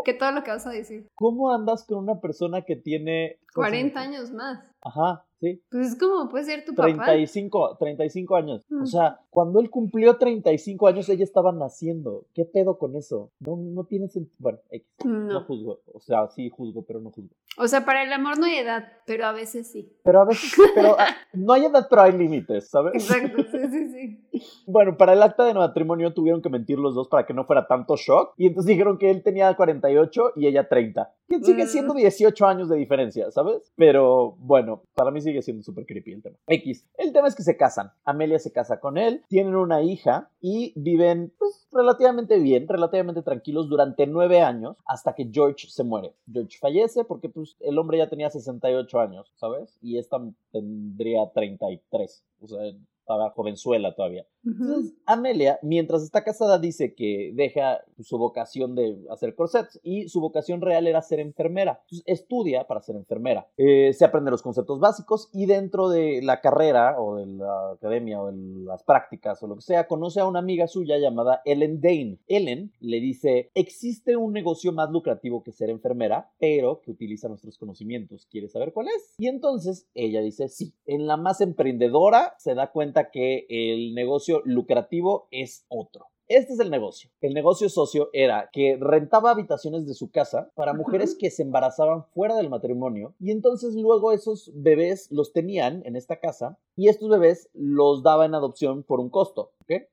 que 0.05 0.13
todo 0.13 0.31
lo 0.31 0.43
que 0.43 0.51
vas 0.51 0.65
a 0.65 0.69
decir. 0.69 1.09
¿cómo 1.15 1.51
andas 1.51 1.83
con 1.83 1.97
una 1.97 2.21
persona 2.21 2.61
que 2.61 2.77
tiene 2.77 3.39
40 3.53 3.99
años 3.99 4.31
más. 4.31 4.63
Ajá, 4.81 5.25
sí. 5.43 5.61
Pues 5.69 5.87
es 5.89 5.99
como 5.99 6.29
puede 6.29 6.45
ser 6.45 6.63
tu 6.65 6.73
papá. 6.73 6.85
35, 6.93 7.77
35 7.77 8.35
años. 8.35 8.65
O 8.71 8.75
Mm. 8.75 8.85
sea, 8.85 9.19
cuando 9.29 9.59
él 9.59 9.69
cumplió 9.69 10.17
35 10.17 10.87
años, 10.87 11.09
ella 11.09 11.23
estaba 11.23 11.51
naciendo. 11.51 12.25
¿Qué 12.33 12.45
pedo 12.45 12.77
con 12.77 12.95
eso? 12.95 13.31
No, 13.39 13.57
no 13.57 13.83
tiene 13.83 14.07
sentido. 14.07 14.35
Bueno, 14.39 14.59
X. 14.69 14.87
No. 15.05 15.19
No. 15.33 15.43
juzgo. 15.43 15.81
O 15.93 15.99
sea, 15.99 16.27
sí 16.29 16.49
juzgo, 16.49 16.83
pero 16.85 16.99
no 17.01 17.11
juzgo. 17.11 17.35
O 17.57 17.67
sea, 17.67 17.83
para 17.85 18.03
el 18.03 18.13
amor 18.13 18.39
no 18.39 18.45
hay 18.45 18.55
edad, 18.55 18.85
pero 19.05 19.25
a 19.25 19.31
veces 19.33 19.67
sí. 19.71 19.91
Pero 20.03 20.21
a 20.21 20.25
veces, 20.25 20.53
pero 20.73 20.95
ah, 20.97 21.07
no 21.33 21.53
hay 21.53 21.65
edad, 21.65 21.87
pero 21.89 22.01
hay 22.03 22.17
límites, 22.17 22.69
¿sabes? 22.69 22.93
Exacto, 22.95 23.43
sí, 23.51 23.57
sí, 23.69 23.89
sí. 23.89 24.22
Bueno, 24.65 24.97
para 24.97 25.13
el 25.13 25.21
acta 25.21 25.43
de 25.45 25.53
matrimonio 25.53 26.13
tuvieron 26.13 26.41
que 26.41 26.49
mentir 26.49 26.79
los 26.79 26.95
dos 26.95 27.07
para 27.07 27.25
que 27.25 27.33
no 27.33 27.45
fuera 27.45 27.67
tanto 27.67 27.95
shock. 27.95 28.33
Y 28.37 28.47
entonces 28.47 28.67
dijeron 28.69 28.97
que 28.97 29.09
él 29.11 29.21
tenía 29.23 29.53
48 29.55 30.31
y 30.35 30.47
ella 30.47 30.67
30. 30.67 31.13
Que 31.27 31.39
sigue 31.41 31.65
Mm. 31.65 31.67
siendo 31.67 31.93
18 31.93 32.45
años 32.45 32.69
de 32.69 32.77
diferencia, 32.77 33.29
¿sabes? 33.31 33.71
Pero 33.75 34.35
bueno, 34.39 34.83
para 34.95 35.11
mí 35.11 35.21
sigue 35.21 35.41
siendo 35.41 35.63
súper 35.63 35.85
creepy 35.85 36.13
el 36.13 36.21
tema. 36.23 36.37
X. 36.47 36.87
El 36.97 37.13
tema 37.13 37.27
es 37.27 37.35
que 37.35 37.43
se 37.43 37.57
casan. 37.57 37.91
Amelia 38.05 38.39
se 38.39 38.51
casa 38.51 38.79
con 38.79 38.97
él, 38.97 39.23
tienen 39.27 39.55
una 39.55 39.81
hija 39.81 40.29
y 40.41 40.73
viven, 40.75 41.33
pues, 41.37 41.67
relativamente 41.71 42.39
bien, 42.39 42.67
relativamente 42.67 43.21
tranquilos 43.21 43.69
durante 43.69 44.07
nueve 44.07 44.41
años 44.41 44.77
hasta 44.85 45.13
que 45.13 45.29
George 45.31 45.67
se 45.69 45.83
muere. 45.83 46.13
George 46.31 46.57
fallece 46.59 47.03
porque, 47.03 47.29
pues, 47.29 47.55
el 47.59 47.77
hombre 47.77 47.97
ya 47.99 48.09
tenía 48.09 48.29
68 48.29 48.99
años, 48.99 49.31
¿sabes? 49.35 49.77
Y 49.81 49.97
esta 49.97 50.19
tendría 50.51 51.29
33. 51.33 52.23
O 52.41 52.47
sea, 52.47 52.59
estaba 53.03 53.29
jovenzuela 53.31 53.93
todavía. 53.93 54.25
Entonces, 54.45 54.93
Amelia, 55.05 55.59
mientras 55.61 56.03
está 56.03 56.23
casada, 56.23 56.59
dice 56.59 56.93
que 56.95 57.31
deja 57.33 57.81
su 58.01 58.17
vocación 58.17 58.75
de 58.75 58.97
hacer 59.09 59.35
corsets 59.35 59.79
y 59.83 60.09
su 60.09 60.19
vocación 60.21 60.61
real 60.61 60.87
era 60.87 61.01
ser 61.01 61.19
enfermera. 61.19 61.79
Entonces, 61.83 62.03
estudia 62.05 62.67
para 62.67 62.81
ser 62.81 62.95
enfermera. 62.95 63.47
Eh, 63.57 63.93
se 63.93 64.05
aprende 64.05 64.31
los 64.31 64.41
conceptos 64.41 64.79
básicos 64.79 65.29
y 65.33 65.45
dentro 65.45 65.89
de 65.89 66.21
la 66.21 66.41
carrera 66.41 66.99
o 66.99 67.15
de 67.15 67.25
la 67.27 67.71
academia 67.71 68.21
o 68.21 68.31
de 68.31 68.65
las 68.65 68.83
prácticas 68.83 69.41
o 69.43 69.47
lo 69.47 69.55
que 69.55 69.61
sea, 69.61 69.87
conoce 69.87 70.19
a 70.19 70.27
una 70.27 70.39
amiga 70.39 70.67
suya 70.67 70.97
llamada 70.97 71.41
Ellen 71.45 71.81
Dane. 71.81 72.19
Ellen 72.27 72.71
le 72.79 72.99
dice, 72.99 73.51
existe 73.53 74.17
un 74.17 74.33
negocio 74.33 74.71
más 74.71 74.89
lucrativo 74.89 75.43
que 75.43 75.51
ser 75.51 75.69
enfermera, 75.69 76.31
pero 76.39 76.81
que 76.81 76.91
utiliza 76.91 77.27
nuestros 77.27 77.57
conocimientos. 77.57 78.27
¿Quieres 78.29 78.51
saber 78.51 78.73
cuál 78.73 78.87
es? 78.87 79.13
Y 79.17 79.27
entonces 79.27 79.87
ella 79.93 80.21
dice, 80.21 80.49
sí. 80.49 80.73
En 80.85 81.07
la 81.07 81.17
más 81.17 81.41
emprendedora 81.41 82.33
se 82.37 82.55
da 82.55 82.71
cuenta 82.71 83.09
que 83.09 83.45
el 83.49 83.93
negocio 83.93 84.32
lucrativo 84.45 85.27
es 85.31 85.65
otro. 85.69 86.07
Este 86.29 86.53
es 86.53 86.59
el 86.59 86.71
negocio. 86.71 87.09
El 87.21 87.33
negocio 87.33 87.67
socio 87.69 88.09
era 88.13 88.49
que 88.53 88.77
rentaba 88.79 89.31
habitaciones 89.31 89.85
de 89.85 89.93
su 89.93 90.09
casa 90.09 90.49
para 90.55 90.73
mujeres 90.73 91.15
que 91.19 91.29
se 91.29 91.43
embarazaban 91.43 92.05
fuera 92.05 92.35
del 92.35 92.49
matrimonio 92.49 93.13
y 93.19 93.31
entonces 93.31 93.75
luego 93.75 94.13
esos 94.13 94.49
bebés 94.55 95.11
los 95.11 95.33
tenían 95.33 95.83
en 95.85 95.95
esta 95.97 96.19
casa 96.21 96.57
y 96.77 96.87
estos 96.87 97.09
bebés 97.09 97.49
los 97.53 98.03
daba 98.03 98.25
en 98.25 98.35
adopción 98.35 98.83
por 98.83 98.99
un 99.01 99.09
costo, 99.09 99.51
¿ok? 99.61 99.83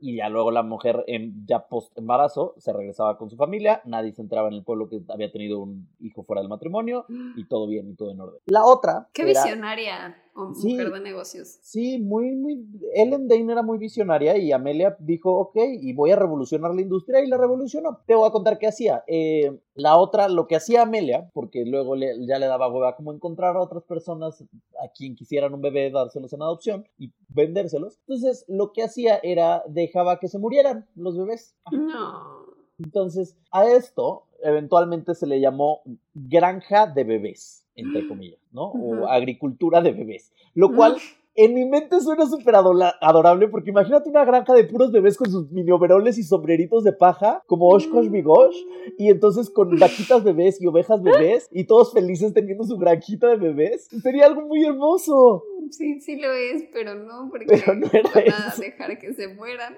Y 0.00 0.16
ya 0.16 0.28
luego 0.28 0.50
la 0.50 0.62
mujer, 0.62 1.04
en, 1.06 1.46
ya 1.46 1.68
post 1.68 1.96
embarazo, 1.96 2.54
se 2.58 2.72
regresaba 2.72 3.16
con 3.16 3.30
su 3.30 3.36
familia. 3.36 3.80
Nadie 3.84 4.12
se 4.12 4.22
enteraba 4.22 4.48
en 4.48 4.54
el 4.54 4.64
pueblo 4.64 4.88
que 4.88 5.00
había 5.08 5.30
tenido 5.30 5.60
un 5.60 5.88
hijo 6.00 6.24
fuera 6.24 6.42
del 6.42 6.48
matrimonio. 6.48 7.06
Y 7.36 7.44
todo 7.48 7.66
bien, 7.68 7.88
y 7.90 7.94
todo 7.94 8.10
en 8.10 8.20
orden. 8.20 8.40
La 8.46 8.64
otra. 8.64 9.08
Qué 9.12 9.22
era- 9.22 9.44
visionaria 9.44 10.16
o 10.36 10.54
Sí. 10.54 10.72
mujer 10.72 10.92
de 10.92 11.00
negocios. 11.00 11.58
Sí, 11.62 11.98
muy, 11.98 12.32
muy. 12.36 12.64
Ellen 12.94 13.26
Dane 13.26 13.50
era 13.52 13.62
muy 13.62 13.78
visionaria 13.78 14.36
y 14.36 14.52
Amelia 14.52 14.96
dijo, 15.00 15.32
ok, 15.34 15.56
y 15.80 15.92
voy 15.94 16.10
a 16.10 16.16
revolucionar 16.16 16.74
la 16.74 16.82
industria 16.82 17.24
y 17.24 17.26
la 17.28 17.36
revolucionó. 17.38 18.00
Te 18.06 18.14
voy 18.14 18.28
a 18.28 18.32
contar 18.32 18.58
qué 18.58 18.66
hacía. 18.66 19.02
Eh, 19.06 19.58
la 19.74 19.96
otra, 19.96 20.28
lo 20.28 20.46
que 20.46 20.56
hacía 20.56 20.82
Amelia, 20.82 21.30
porque 21.34 21.64
luego 21.64 21.96
le- 21.96 22.24
ya 22.26 22.38
le 22.38 22.46
daba 22.46 22.68
hueva 22.72 22.96
como 22.96 23.12
encontrar 23.12 23.56
a 23.56 23.60
otras 23.62 23.82
personas 23.84 24.42
a 24.82 24.88
quien 24.96 25.14
quisieran 25.16 25.54
un 25.54 25.60
bebé, 25.62 25.90
dárselos 25.90 26.32
en 26.32 26.42
adopción 26.42 26.86
y 26.98 27.12
vendérselos. 27.28 27.98
Entonces, 28.06 28.44
lo 28.48 28.72
que 28.72 28.82
hacía 28.82 29.18
era 29.22 29.62
dejaba 29.68 30.18
que 30.18 30.28
se 30.28 30.38
murieran 30.38 30.86
los 30.94 31.16
bebés. 31.18 31.54
No. 31.72 32.46
Entonces, 32.78 33.36
a 33.50 33.66
esto 33.66 34.24
eventualmente 34.42 35.14
se 35.14 35.26
le 35.26 35.40
llamó 35.40 35.80
granja 36.14 36.86
de 36.86 37.04
bebés, 37.04 37.65
entre 37.76 38.08
comillas, 38.08 38.40
¿no? 38.52 38.64
O 38.64 39.08
agricultura 39.08 39.80
de 39.82 39.92
bebés. 39.92 40.32
Lo 40.54 40.74
cual 40.74 40.96
en 41.36 41.54
mi 41.54 41.64
mente 41.64 42.00
suena 42.00 42.26
súper 42.26 42.54
adorable 42.56 43.48
porque 43.48 43.70
imagínate 43.70 44.08
una 44.08 44.24
granja 44.24 44.54
de 44.54 44.64
puros 44.64 44.90
bebés 44.92 45.16
con 45.16 45.30
sus 45.30 45.50
mini 45.50 45.70
overoles 45.70 46.18
y 46.18 46.22
sombreritos 46.22 46.84
de 46.84 46.92
paja, 46.92 47.42
como 47.46 47.68
Oshkosh 47.68 48.08
Bigosh, 48.08 48.56
y 48.98 49.10
entonces 49.10 49.50
con 49.50 49.78
vaquitas 49.78 50.24
bebés 50.24 50.60
y 50.60 50.66
ovejas 50.66 51.02
bebés, 51.02 51.48
y 51.52 51.64
todos 51.64 51.92
felices 51.92 52.32
teniendo 52.32 52.64
su 52.64 52.76
granjita 52.78 53.28
de 53.28 53.36
bebés. 53.36 53.88
Sería 54.02 54.26
algo 54.26 54.42
muy 54.42 54.64
hermoso. 54.64 55.44
Sí, 55.70 56.00
sí 56.00 56.16
lo 56.16 56.30
es, 56.32 56.64
pero 56.72 56.94
no, 56.94 57.28
porque 57.28 57.46
Pero 57.48 57.74
no 57.74 57.86
era 57.92 58.08
van 58.14 58.42
a 58.42 58.48
eso. 58.48 58.62
dejar 58.62 58.96
que 58.98 59.12
se 59.14 59.26
mueran. 59.28 59.76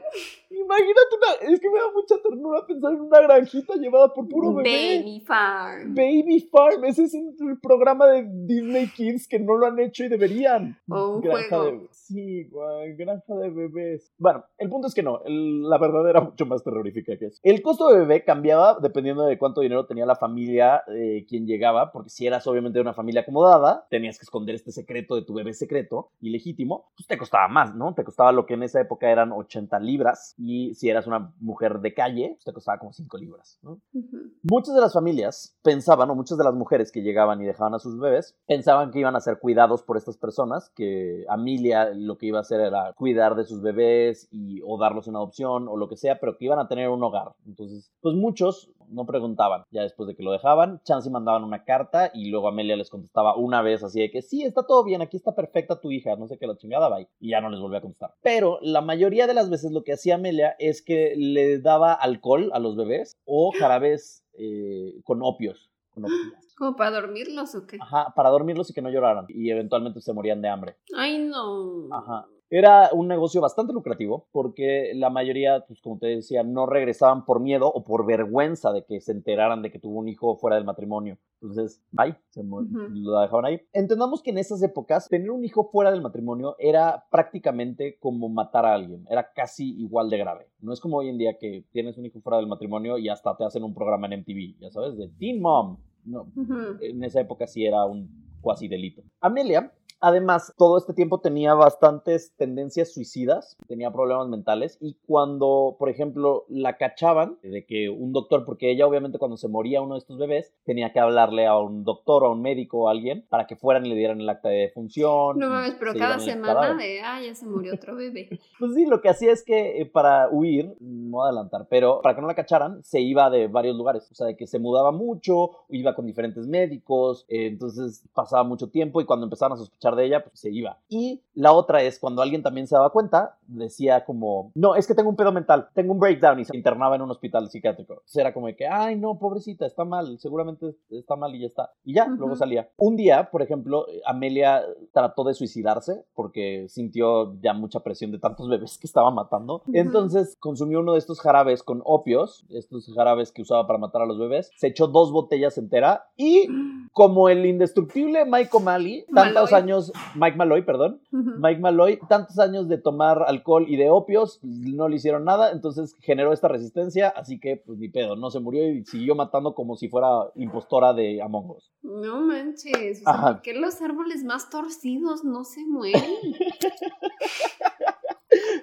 Imagínate 0.50 1.16
una. 1.16 1.52
Es 1.52 1.60
que 1.60 1.70
me 1.70 1.78
da 1.78 1.90
mucha 1.94 2.16
ternura 2.22 2.66
pensar 2.66 2.92
en 2.92 3.00
una 3.00 3.20
granjita 3.22 3.74
llevada 3.76 4.12
por 4.12 4.28
puro 4.28 4.54
bebé. 4.54 4.98
Baby 4.98 5.20
Farm. 5.26 5.94
Baby 5.94 6.48
Farm, 6.52 6.84
ese 6.84 7.04
es 7.04 7.14
un 7.14 7.58
programa 7.62 8.06
de 8.08 8.26
Disney 8.28 8.88
Kids 8.88 9.26
que 9.26 9.38
no 9.38 9.56
lo 9.56 9.66
han 9.66 9.78
hecho 9.78 10.04
y 10.04 10.08
deberían. 10.08 10.78
O 10.90 11.16
un 11.16 11.22
granja 11.48 11.64
de 11.70 11.88
Sí, 11.90 12.44
güey, 12.50 12.94
granja 12.96 13.34
de 13.34 13.50
bebés. 13.50 14.12
Bueno, 14.18 14.44
el 14.58 14.68
punto 14.68 14.88
es 14.88 14.94
que 14.94 15.02
no, 15.02 15.22
el- 15.24 15.62
la 15.68 15.78
verdad 15.78 16.08
era 16.08 16.20
mucho 16.20 16.46
más 16.46 16.62
terrorífica 16.62 17.16
que 17.18 17.26
eso. 17.26 17.40
El 17.42 17.62
costo 17.62 17.88
de 17.88 17.98
bebé 18.00 18.24
cambiaba 18.24 18.78
dependiendo 18.80 19.24
de 19.24 19.38
cuánto 19.38 19.60
dinero 19.60 19.86
tenía 19.86 20.06
la 20.06 20.16
familia 20.16 20.82
eh, 20.88 21.26
quien 21.28 21.46
llegaba, 21.46 21.92
porque 21.92 22.10
si 22.10 22.26
eras 22.26 22.46
obviamente 22.46 22.78
de 22.78 22.82
una 22.82 22.94
familia 22.94 23.22
acomodada, 23.22 23.86
tenías 23.90 24.18
que 24.18 24.24
esconder 24.24 24.54
este 24.54 24.72
secreto 24.72 25.14
de 25.14 25.22
tu 25.22 25.34
bebé 25.34 25.52
secreto 25.54 26.10
y 26.20 26.30
legítimo, 26.30 26.90
pues 26.96 27.06
te 27.06 27.18
costaba 27.18 27.48
más, 27.48 27.74
¿no? 27.74 27.94
Te 27.94 28.04
costaba 28.04 28.32
lo 28.32 28.46
que 28.46 28.54
en 28.54 28.62
esa 28.62 28.80
época 28.80 29.10
eran 29.10 29.32
80 29.32 29.78
libras 29.80 30.34
y 30.38 30.74
si 30.74 30.88
eras 30.88 31.06
una 31.06 31.32
mujer 31.40 31.80
de 31.80 31.94
calle, 31.94 32.30
pues 32.34 32.44
te 32.44 32.52
costaba 32.52 32.78
como 32.78 32.92
5 32.92 33.18
libras, 33.18 33.58
¿no? 33.62 33.80
Ujú. 33.92 34.16
Muchas 34.42 34.74
de 34.74 34.80
las 34.80 34.92
familias 34.92 35.56
pensaban, 35.62 36.10
o 36.10 36.14
muchas 36.14 36.38
de 36.38 36.44
las 36.44 36.54
mujeres 36.54 36.90
que 36.92 37.02
llegaban 37.02 37.40
y 37.40 37.44
dejaban 37.46 37.74
a 37.74 37.78
sus 37.78 37.98
bebés, 37.98 38.36
pensaban 38.46 38.90
que 38.90 39.00
iban 39.00 39.16
a 39.16 39.20
ser 39.20 39.38
cuidados 39.38 39.82
por 39.82 39.96
estas 39.96 40.16
personas, 40.16 40.70
que 40.74 41.24
Amelia 41.38 41.90
lo 41.94 42.18
que 42.18 42.26
iba 42.26 42.38
a 42.38 42.42
hacer 42.42 42.60
era 42.60 42.92
cuidar 42.94 43.34
de 43.34 43.44
sus 43.44 43.62
bebés 43.62 44.28
y, 44.30 44.60
o 44.64 44.78
darlos 44.78 45.08
en 45.08 45.16
adopción 45.16 45.68
o 45.68 45.76
lo 45.76 45.88
que 45.88 45.96
sea, 45.96 46.20
pero 46.20 46.36
que 46.36 46.44
iban 46.44 46.58
a 46.58 46.68
tener 46.68 46.88
un 46.88 47.02
hogar. 47.02 47.32
Entonces, 47.46 47.90
pues 48.00 48.14
muchos 48.14 48.70
no 48.88 49.06
preguntaban, 49.06 49.64
ya 49.70 49.82
después 49.82 50.06
de 50.06 50.16
que 50.16 50.22
lo 50.22 50.32
dejaban, 50.32 50.80
chance 50.84 51.10
mandaban 51.10 51.44
una 51.44 51.64
carta 51.64 52.10
y 52.14 52.30
luego 52.30 52.48
Amelia 52.48 52.76
les 52.76 52.90
contestaba 52.90 53.36
una 53.36 53.62
vez 53.62 53.82
así 53.82 54.00
de 54.00 54.10
que 54.10 54.22
sí, 54.22 54.42
está 54.42 54.66
todo 54.66 54.84
bien, 54.84 55.02
aquí 55.02 55.16
está 55.16 55.34
perfecta 55.34 55.80
tu 55.80 55.90
hija, 55.90 56.16
no 56.16 56.26
sé 56.26 56.38
qué, 56.38 56.46
la 56.46 56.56
chingada, 56.56 56.88
bye. 56.88 57.08
Y 57.20 57.30
ya 57.30 57.40
no 57.40 57.50
les 57.50 57.60
volvía 57.60 57.78
a 57.78 57.82
contestar. 57.82 58.14
Pero 58.22 58.58
la 58.62 58.80
mayoría 58.80 59.26
de 59.26 59.34
las 59.34 59.50
veces 59.50 59.72
lo 59.72 59.82
que 59.82 59.92
hacía 59.92 60.16
Amelia 60.16 60.56
es 60.58 60.82
que 60.82 61.14
le 61.16 61.58
daba 61.60 61.92
alcohol 61.92 62.50
a 62.52 62.58
los 62.58 62.76
bebés 62.76 63.16
o 63.24 63.52
jarabes 63.52 64.24
eh, 64.34 65.00
con 65.04 65.20
opios. 65.22 65.70
Opias. 66.04 66.54
¿Como 66.56 66.74
para 66.76 66.90
dormirlos 66.90 67.54
o 67.54 67.66
qué? 67.66 67.78
Ajá, 67.80 68.12
para 68.16 68.30
dormirlos 68.30 68.70
y 68.70 68.74
que 68.74 68.82
no 68.82 68.90
lloraran. 68.90 69.26
Y 69.28 69.50
eventualmente 69.50 70.00
se 70.00 70.12
morían 70.12 70.42
de 70.42 70.48
hambre. 70.48 70.76
Ay, 70.96 71.18
no. 71.18 71.86
Ajá. 71.94 72.26
Era 72.50 72.88
un 72.94 73.08
negocio 73.08 73.42
bastante 73.42 73.74
lucrativo 73.74 74.26
porque 74.32 74.92
la 74.94 75.10
mayoría, 75.10 75.66
pues 75.68 75.82
como 75.82 75.98
te 75.98 76.06
decía, 76.06 76.42
no 76.44 76.64
regresaban 76.64 77.26
por 77.26 77.40
miedo 77.40 77.70
o 77.70 77.84
por 77.84 78.06
vergüenza 78.06 78.72
de 78.72 78.86
que 78.86 79.02
se 79.02 79.12
enteraran 79.12 79.60
de 79.60 79.70
que 79.70 79.78
tuvo 79.78 79.98
un 79.98 80.08
hijo 80.08 80.34
fuera 80.38 80.56
del 80.56 80.64
matrimonio. 80.64 81.18
Entonces, 81.42 81.82
bye, 81.92 82.16
se 82.30 82.42
mu- 82.42 82.60
Ujú. 82.62 82.88
lo 82.90 83.20
dejaban 83.20 83.44
ahí. 83.44 83.60
Entendamos 83.74 84.22
que 84.22 84.30
en 84.30 84.38
esas 84.38 84.62
épocas 84.62 85.08
tener 85.08 85.30
un 85.30 85.44
hijo 85.44 85.68
fuera 85.70 85.90
del 85.90 86.00
matrimonio 86.00 86.56
era 86.58 87.04
prácticamente 87.10 87.98
como 88.00 88.30
matar 88.30 88.64
a 88.64 88.72
alguien, 88.72 89.04
era 89.10 89.30
casi 89.34 89.78
igual 89.78 90.08
de 90.08 90.16
grave. 90.16 90.48
No 90.60 90.72
es 90.72 90.80
como 90.80 90.96
hoy 90.96 91.10
en 91.10 91.18
día 91.18 91.36
que 91.38 91.66
tienes 91.70 91.98
un 91.98 92.06
hijo 92.06 92.20
fuera 92.22 92.38
del 92.38 92.46
matrimonio 92.46 92.96
y 92.96 93.10
hasta 93.10 93.36
te 93.36 93.44
hacen 93.44 93.62
un 93.62 93.74
programa 93.74 94.06
en 94.06 94.14
MTV, 94.20 94.58
ya 94.58 94.70
sabes, 94.70 94.96
de 94.96 95.08
Teen 95.18 95.42
Mom. 95.42 95.76
No, 96.04 96.32
en 96.80 97.04
esa 97.04 97.20
época 97.20 97.46
sí 97.46 97.66
era 97.66 97.84
un 97.84 98.08
cuasi 98.40 98.68
delito. 98.68 99.02
Amelia, 99.20 99.72
además, 100.00 100.52
todo 100.56 100.78
este 100.78 100.94
tiempo 100.94 101.20
tenía 101.20 101.54
bastantes 101.54 102.34
tendencias 102.36 102.92
suicidas, 102.92 103.56
tenía 103.66 103.90
problemas 103.90 104.28
mentales 104.28 104.78
y 104.80 104.96
cuando, 105.06 105.76
por 105.78 105.88
ejemplo, 105.88 106.44
la 106.48 106.76
cachaban 106.76 107.38
de 107.42 107.64
que 107.66 107.88
un 107.88 108.12
doctor, 108.12 108.44
porque 108.44 108.70
ella 108.70 108.86
obviamente 108.86 109.18
cuando 109.18 109.36
se 109.36 109.48
moría 109.48 109.82
uno 109.82 109.94
de 109.94 110.00
estos 110.00 110.18
bebés, 110.18 110.52
tenía 110.64 110.92
que 110.92 111.00
hablarle 111.00 111.46
a 111.46 111.58
un 111.58 111.84
doctor 111.84 112.24
o 112.24 112.26
a 112.26 112.32
un 112.32 112.42
médico 112.42 112.78
o 112.78 112.88
a 112.88 112.92
alguien 112.92 113.24
para 113.28 113.46
que 113.46 113.56
fueran 113.56 113.86
y 113.86 113.90
le 113.90 113.96
dieran 113.96 114.20
el 114.20 114.28
acta 114.28 114.48
de 114.48 114.58
defunción. 114.58 115.38
No 115.38 115.48
mames, 115.48 115.76
pero 115.78 115.92
se 115.92 115.98
cada 115.98 116.18
semana 116.18 116.74
de, 116.74 117.00
ah, 117.00 117.20
ya 117.22 117.34
se 117.34 117.46
murió 117.46 117.74
otro 117.74 117.96
bebé. 117.96 118.28
Pues 118.58 118.74
sí, 118.74 118.86
lo 118.86 119.00
que 119.00 119.08
hacía 119.08 119.30
es 119.30 119.44
que 119.44 119.80
eh, 119.80 119.86
para 119.86 120.28
huir, 120.30 120.74
no 120.80 121.22
adelantar, 121.22 121.68
pero 121.70 122.00
para 122.02 122.14
que 122.14 122.20
no 122.20 122.26
la 122.26 122.34
cacharan, 122.34 122.82
se 122.82 123.00
iba 123.00 123.30
de 123.30 123.46
varios 123.46 123.76
lugares. 123.76 124.10
O 124.10 124.14
sea, 124.14 124.26
de 124.26 124.36
que 124.36 124.48
se 124.48 124.58
mudaba 124.58 124.90
mucho, 124.90 125.50
iba 125.68 125.94
con 125.94 126.06
diferentes 126.06 126.46
médicos, 126.46 127.24
eh, 127.28 127.46
entonces 127.46 128.04
pasaba 128.12 128.42
mucho 128.42 128.68
tiempo 128.68 129.00
y 129.00 129.04
cuando 129.04 129.26
empezaban 129.26 129.52
a 129.52 129.56
sospechar 129.56 129.87
de 129.96 130.06
ella, 130.06 130.24
pues 130.24 130.38
se 130.40 130.50
iba. 130.50 130.78
Y 130.88 131.22
la 131.34 131.52
otra 131.52 131.82
es 131.82 131.98
cuando 131.98 132.22
alguien 132.22 132.42
también 132.42 132.66
se 132.66 132.74
daba 132.74 132.90
cuenta, 132.90 133.36
decía 133.46 134.04
como, 134.04 134.50
no, 134.54 134.74
es 134.74 134.86
que 134.86 134.94
tengo 134.94 135.10
un 135.10 135.16
pedo 135.16 135.32
mental, 135.32 135.68
tengo 135.74 135.92
un 135.92 136.00
breakdown 136.00 136.40
y 136.40 136.44
se 136.44 136.56
internaba 136.56 136.96
en 136.96 137.02
un 137.02 137.10
hospital 137.10 137.48
psiquiátrico. 137.48 137.94
Entonces 137.94 138.16
era 138.16 138.34
como 138.34 138.46
de 138.46 138.56
que, 138.56 138.66
ay, 138.66 138.96
no, 138.96 139.18
pobrecita, 139.18 139.66
está 139.66 139.84
mal, 139.84 140.18
seguramente 140.18 140.74
está 140.90 141.16
mal 141.16 141.34
y 141.34 141.40
ya 141.40 141.46
está. 141.46 141.72
Y 141.84 141.94
ya, 141.94 142.04
Ujú. 142.04 142.16
luego 142.16 142.36
salía. 142.36 142.68
Un 142.76 142.96
día, 142.96 143.30
por 143.30 143.42
ejemplo, 143.42 143.86
Amelia 144.04 144.64
trató 144.92 145.24
de 145.24 145.34
suicidarse 145.34 146.04
porque 146.14 146.66
sintió 146.68 147.34
ya 147.40 147.52
mucha 147.52 147.80
presión 147.80 148.10
de 148.12 148.18
tantos 148.18 148.48
bebés 148.48 148.78
que 148.78 148.86
estaba 148.86 149.10
matando. 149.10 149.62
Ujú. 149.66 149.72
Entonces 149.74 150.36
consumió 150.40 150.80
uno 150.80 150.92
de 150.92 150.98
estos 150.98 151.20
jarabes 151.20 151.62
con 151.62 151.82
opios, 151.84 152.46
estos 152.50 152.92
jarabes 152.94 153.32
que 153.32 153.42
usaba 153.42 153.66
para 153.66 153.78
matar 153.78 154.02
a 154.02 154.06
los 154.06 154.18
bebés. 154.18 154.50
Se 154.56 154.68
echó 154.68 154.88
dos 154.88 155.12
botellas 155.12 155.58
entera 155.58 156.08
y 156.16 156.48
como 156.92 157.28
el 157.28 157.46
indestructible 157.46 158.24
Mike 158.24 158.50
O'Malley, 158.52 159.04
tantos 159.14 159.50
Malloy. 159.50 159.60
Años, 159.78 159.92
Mike 160.14 160.36
Malloy, 160.36 160.62
perdón. 160.62 161.00
Mike 161.10 161.60
Malloy, 161.60 161.98
tantos 162.08 162.38
años 162.38 162.68
de 162.68 162.78
tomar 162.78 163.22
alcohol 163.26 163.66
y 163.68 163.76
de 163.76 163.90
opios, 163.90 164.40
no 164.42 164.88
le 164.88 164.96
hicieron 164.96 165.24
nada, 165.24 165.52
entonces 165.52 165.96
generó 166.00 166.32
esta 166.32 166.48
resistencia, 166.48 167.08
así 167.08 167.38
que 167.38 167.56
pues 167.56 167.78
ni 167.78 167.88
pedo, 167.88 168.16
no 168.16 168.30
se 168.30 168.40
murió 168.40 168.68
y 168.68 168.84
siguió 168.84 169.14
matando 169.14 169.54
como 169.54 169.76
si 169.76 169.88
fuera 169.88 170.08
impostora 170.34 170.92
de 170.92 171.22
Among 171.22 171.50
Us. 171.50 171.72
No 171.82 172.20
manches. 172.20 173.02
o 173.06 173.10
sea. 173.10 173.32
¿Por 173.34 173.42
qué 173.42 173.54
los 173.54 173.80
árboles 173.80 174.24
más 174.24 174.50
torcidos 174.50 175.24
no 175.24 175.44
se 175.44 175.64
mueren? 175.66 176.02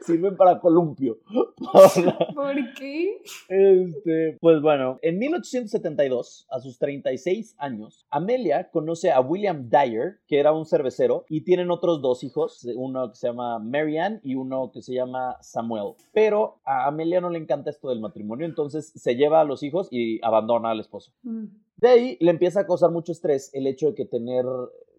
Sirven 0.06 0.36
para 0.36 0.60
columpio. 0.60 1.20
¿Por 2.36 2.74
qué? 2.78 3.22
Este, 3.50 4.38
pues 4.40 4.62
bueno, 4.62 5.00
en 5.02 5.18
1872, 5.20 6.48
a 6.50 6.60
sus 6.60 6.78
36 6.78 7.56
años, 7.58 8.06
Amelia 8.10 8.70
conoce 8.72 9.12
a 9.12 9.22
William 9.22 9.70
Dyer, 9.70 10.20
que 10.28 10.40
era 10.40 10.54
un 10.54 10.66
cervecero, 10.66 11.26
y 11.30 11.42
tienen 11.42 11.72
otros 11.72 12.02
dos 12.02 12.24
hijos, 12.24 12.66
uno 12.76 13.10
que 13.10 13.16
se 13.16 13.28
llama 13.28 13.60
Marianne 13.60 14.20
y 14.24 14.36
uno 14.36 14.72
que 14.72 14.82
se 14.82 14.94
llama 14.94 15.38
Samuel. 15.42 15.96
Pero 16.14 16.60
a 16.66 16.88
Amelia 16.88 17.22
no 17.22 17.30
le 17.30 17.40
encanta 17.40 17.70
esto 17.70 17.90
del 17.90 18.00
matrimonio, 18.00 18.46
entonces 18.46 18.92
se 18.96 19.16
lleva 19.16 19.42
a 19.42 19.46
los 19.46 19.64
hijos 19.64 19.88
y 19.92 20.20
abandona 20.24 20.72
al 20.72 20.80
esposo. 20.80 21.12
Mm. 21.24 21.46
De 21.78 21.88
ahí 21.90 22.18
le 22.22 22.32
empieza 22.32 22.62
a 22.62 22.66
causar 22.66 22.92
mucho 22.92 23.12
estrés 23.12 23.52
el 23.54 23.68
hecho 23.68 23.88
de 23.88 23.96
que 23.96 24.06
tener 24.06 24.46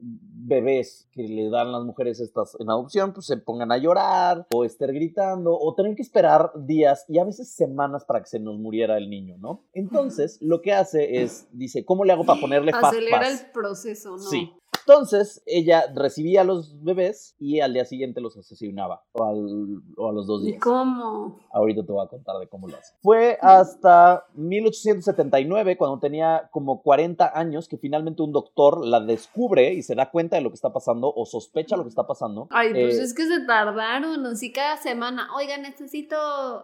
bebés 0.01 1.09
que 1.13 1.23
le 1.23 1.51
dan 1.51 1.73
las 1.73 1.83
mujeres 1.85 2.21
estas 2.21 2.57
en 2.61 2.71
adopción, 2.71 3.13
pues 3.13 3.27
se 3.27 3.37
pongan 3.37 3.73
a 3.73 3.79
llorar 3.79 4.47
o 4.55 4.65
estar 4.65 4.93
gritando 4.93 5.57
o 5.59 5.75
tener 5.75 5.95
que 5.95 6.03
esperar 6.03 6.53
días 6.55 7.05
y 7.09 7.19
a 7.19 7.25
veces 7.25 7.53
semanas 7.55 8.05
para 8.05 8.21
que 8.21 8.27
se 8.27 8.39
nos 8.39 8.59
muriera 8.59 8.97
el 8.99 9.11
niño, 9.11 9.37
¿no? 9.39 9.65
Entonces, 9.73 10.39
lo 10.41 10.63
que 10.63 10.73
hace 10.73 11.23
es, 11.23 11.49
dice, 11.53 11.85
¿cómo 11.85 12.05
le 12.05 12.13
hago 12.13 12.25
para 12.25 12.41
ponerle 12.41 12.73
fast 12.73 12.85
Acelera 12.87 13.21
pass? 13.21 13.43
el 13.43 13.51
proceso, 13.53 14.11
¿no? 14.17 14.19
Sí. 14.19 14.53
Entonces, 14.89 15.43
ella 15.47 15.85
recibía 15.95 16.43
a 16.43 16.45
los 16.45 16.81
bebés 16.83 17.35
y 17.41 17.59
al 17.61 17.73
día 17.75 17.85
siguiente 17.85 18.21
los 18.21 18.37
asesinaba. 18.37 19.03
O, 19.13 19.25
al- 19.25 19.83
o 19.97 20.09
a 20.11 20.13
los 20.13 20.29
dos 20.29 20.43
¿Y 20.43 20.47
días. 20.53 20.61
cómo? 20.61 21.41
Ahorita 21.53 21.85
te 21.85 21.91
voy 21.93 22.05
a 22.05 22.09
contar 22.09 22.39
de 22.39 22.47
cómo 22.47 22.69
lo 22.69 22.77
hace. 22.77 22.95
Fue 23.03 23.37
hasta 23.43 24.27
1879, 24.35 25.77
cuando 25.77 25.99
tenía 25.99 26.49
como 26.53 26.83
40 26.83 27.37
años, 27.37 27.69
que 27.69 27.79
finalmente 27.79 28.23
un 28.23 28.31
doctor 28.31 28.85
la 28.87 29.01
descubre 29.01 29.73
y 29.75 29.83
se 29.83 29.97
da 29.97 30.11
cuenta 30.11 30.37
de 30.37 30.43
lo 30.43 30.51
que 30.51 30.55
está 30.55 30.73
pasando 30.73 31.13
o 31.15 31.27
sospecha 31.27 31.77
lo 31.77 31.83
que 31.83 31.89
está 31.89 32.07
pasando. 32.07 32.47
Ay, 32.51 32.71
pues 32.73 32.99
Eh, 32.99 33.03
es 33.03 33.13
que 33.15 33.27
se 33.27 33.41
tardaron, 33.45 34.25
así 34.27 34.53
cada 34.53 34.77
semana, 34.77 35.29
oiga, 35.37 35.59
necesito 35.59 36.17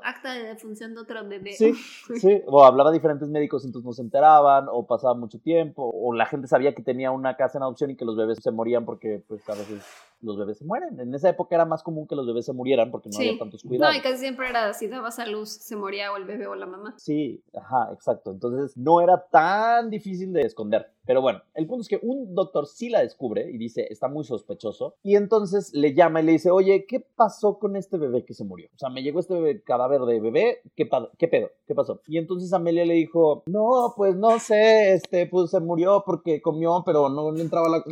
acta 0.05 0.33
de 0.35 0.45
defunción 0.45 0.95
de 0.95 1.01
otro 1.01 1.27
bebé. 1.29 1.53
Sí, 1.55 1.73
sí, 2.21 2.41
o 2.47 2.65
hablaba 2.65 2.91
a 2.91 2.93
diferentes 2.93 3.29
médicos, 3.29 3.65
entonces 3.65 3.85
no 3.87 3.93
se 3.93 4.03
enteraban, 4.03 4.67
o 4.71 4.87
pasaba 4.87 5.15
mucho 5.15 5.41
tiempo, 5.41 5.91
o 5.93 6.15
la 6.15 6.27
gente 6.27 6.47
sabía 6.47 6.73
que 6.75 6.83
tenía 6.83 7.11
una 7.11 7.37
casa 7.37 7.59
en 7.59 7.65
adopción 7.65 7.91
y 7.91 7.97
que 7.97 8.05
los 8.05 8.12
bebés 8.17 8.39
se 8.43 8.51
morían 8.51 8.85
porque, 8.85 9.23
pues, 9.27 9.49
a 9.49 9.55
veces 9.55 9.83
los 10.23 10.39
bebés 10.39 10.59
se 10.59 10.65
mueren. 10.65 10.99
En 11.01 11.15
esa 11.15 11.29
época 11.29 11.55
era 11.55 11.65
más 11.67 11.83
común 11.83 12.07
que 12.07 12.15
los 12.17 12.27
bebés 12.27 12.47
se 12.47 12.53
murieran 12.53 12.91
porque 12.91 13.09
no 13.11 13.13
Sí. 13.19 13.29
había 13.29 13.39
tantos 13.39 13.63
cuidados. 13.63 13.93
No, 13.95 13.99
y 13.99 14.03
casi 14.03 14.19
siempre 14.19 14.49
era 14.49 14.73
si 14.73 14.87
dabas 14.89 15.19
a 15.19 15.27
luz, 15.27 15.51
se 15.51 15.77
moría 15.77 16.13
o 16.13 16.17
el 16.17 16.25
bebé 16.25 16.47
o 16.47 16.55
la 16.55 16.67
mamá. 16.67 16.95
Sí, 16.99 17.43
ajá, 17.55 17.91
exacto. 17.93 18.31
Entonces 18.31 18.77
no 18.77 19.01
era 19.01 19.27
tan 19.31 19.91
difícil 19.91 20.33
de 20.33 20.43
esconder. 20.43 20.91
Pero 21.05 21.21
bueno, 21.21 21.41
el 21.55 21.67
punto 21.67 21.83
es 21.83 21.89
que 21.89 21.99
un 22.01 22.33
doctor 22.35 22.67
sí 22.67 22.89
la 22.89 23.01
descubre 23.01 23.51
y 23.51 23.59
dice, 23.59 23.89
está 23.91 24.07
muy 24.07 24.23
sospechoso. 24.25 24.95
Y 25.03 25.17
entonces 25.17 25.73
le 25.75 25.95
llama 25.95 26.21
y 26.21 26.25
le 26.25 26.33
dice, 26.33 26.51
oye, 26.53 26.87
¿qué 26.87 27.01
pasó 27.01 27.59
con 27.59 27.75
este 27.75 27.97
bebé 27.99 28.25
que 28.25 28.35
se 28.35 28.45
murió? 28.45 28.69
O 28.75 28.79
sea, 28.79 28.89
me 28.89 29.03
llegó 29.03 29.19
este 29.19 29.35
bebé- 29.35 29.65
cadáver 29.65 30.03
de 30.03 30.21
bebé, 30.21 30.61
¿qué, 30.77 30.89
¿qué 31.19 31.27
pedo? 31.29 31.51
¿Qué 31.67 31.75
pasó? 31.75 32.01
Y 32.07 32.19
entonces 32.19 32.53
Amelia 32.53 32.85
le 32.87 32.95
dijo, 32.95 33.43
no, 33.47 33.95
pues 33.97 34.15
no 34.15 34.39
sé, 34.39 34.93
este, 34.95 35.27
pues 35.27 35.51
se 35.51 35.59
murió 35.59 36.05
porque 36.07 36.41
comió, 36.41 36.85
pero 36.87 37.09
no 37.09 37.33
le 37.33 37.43
entraba 37.43 37.69
la... 37.69 37.83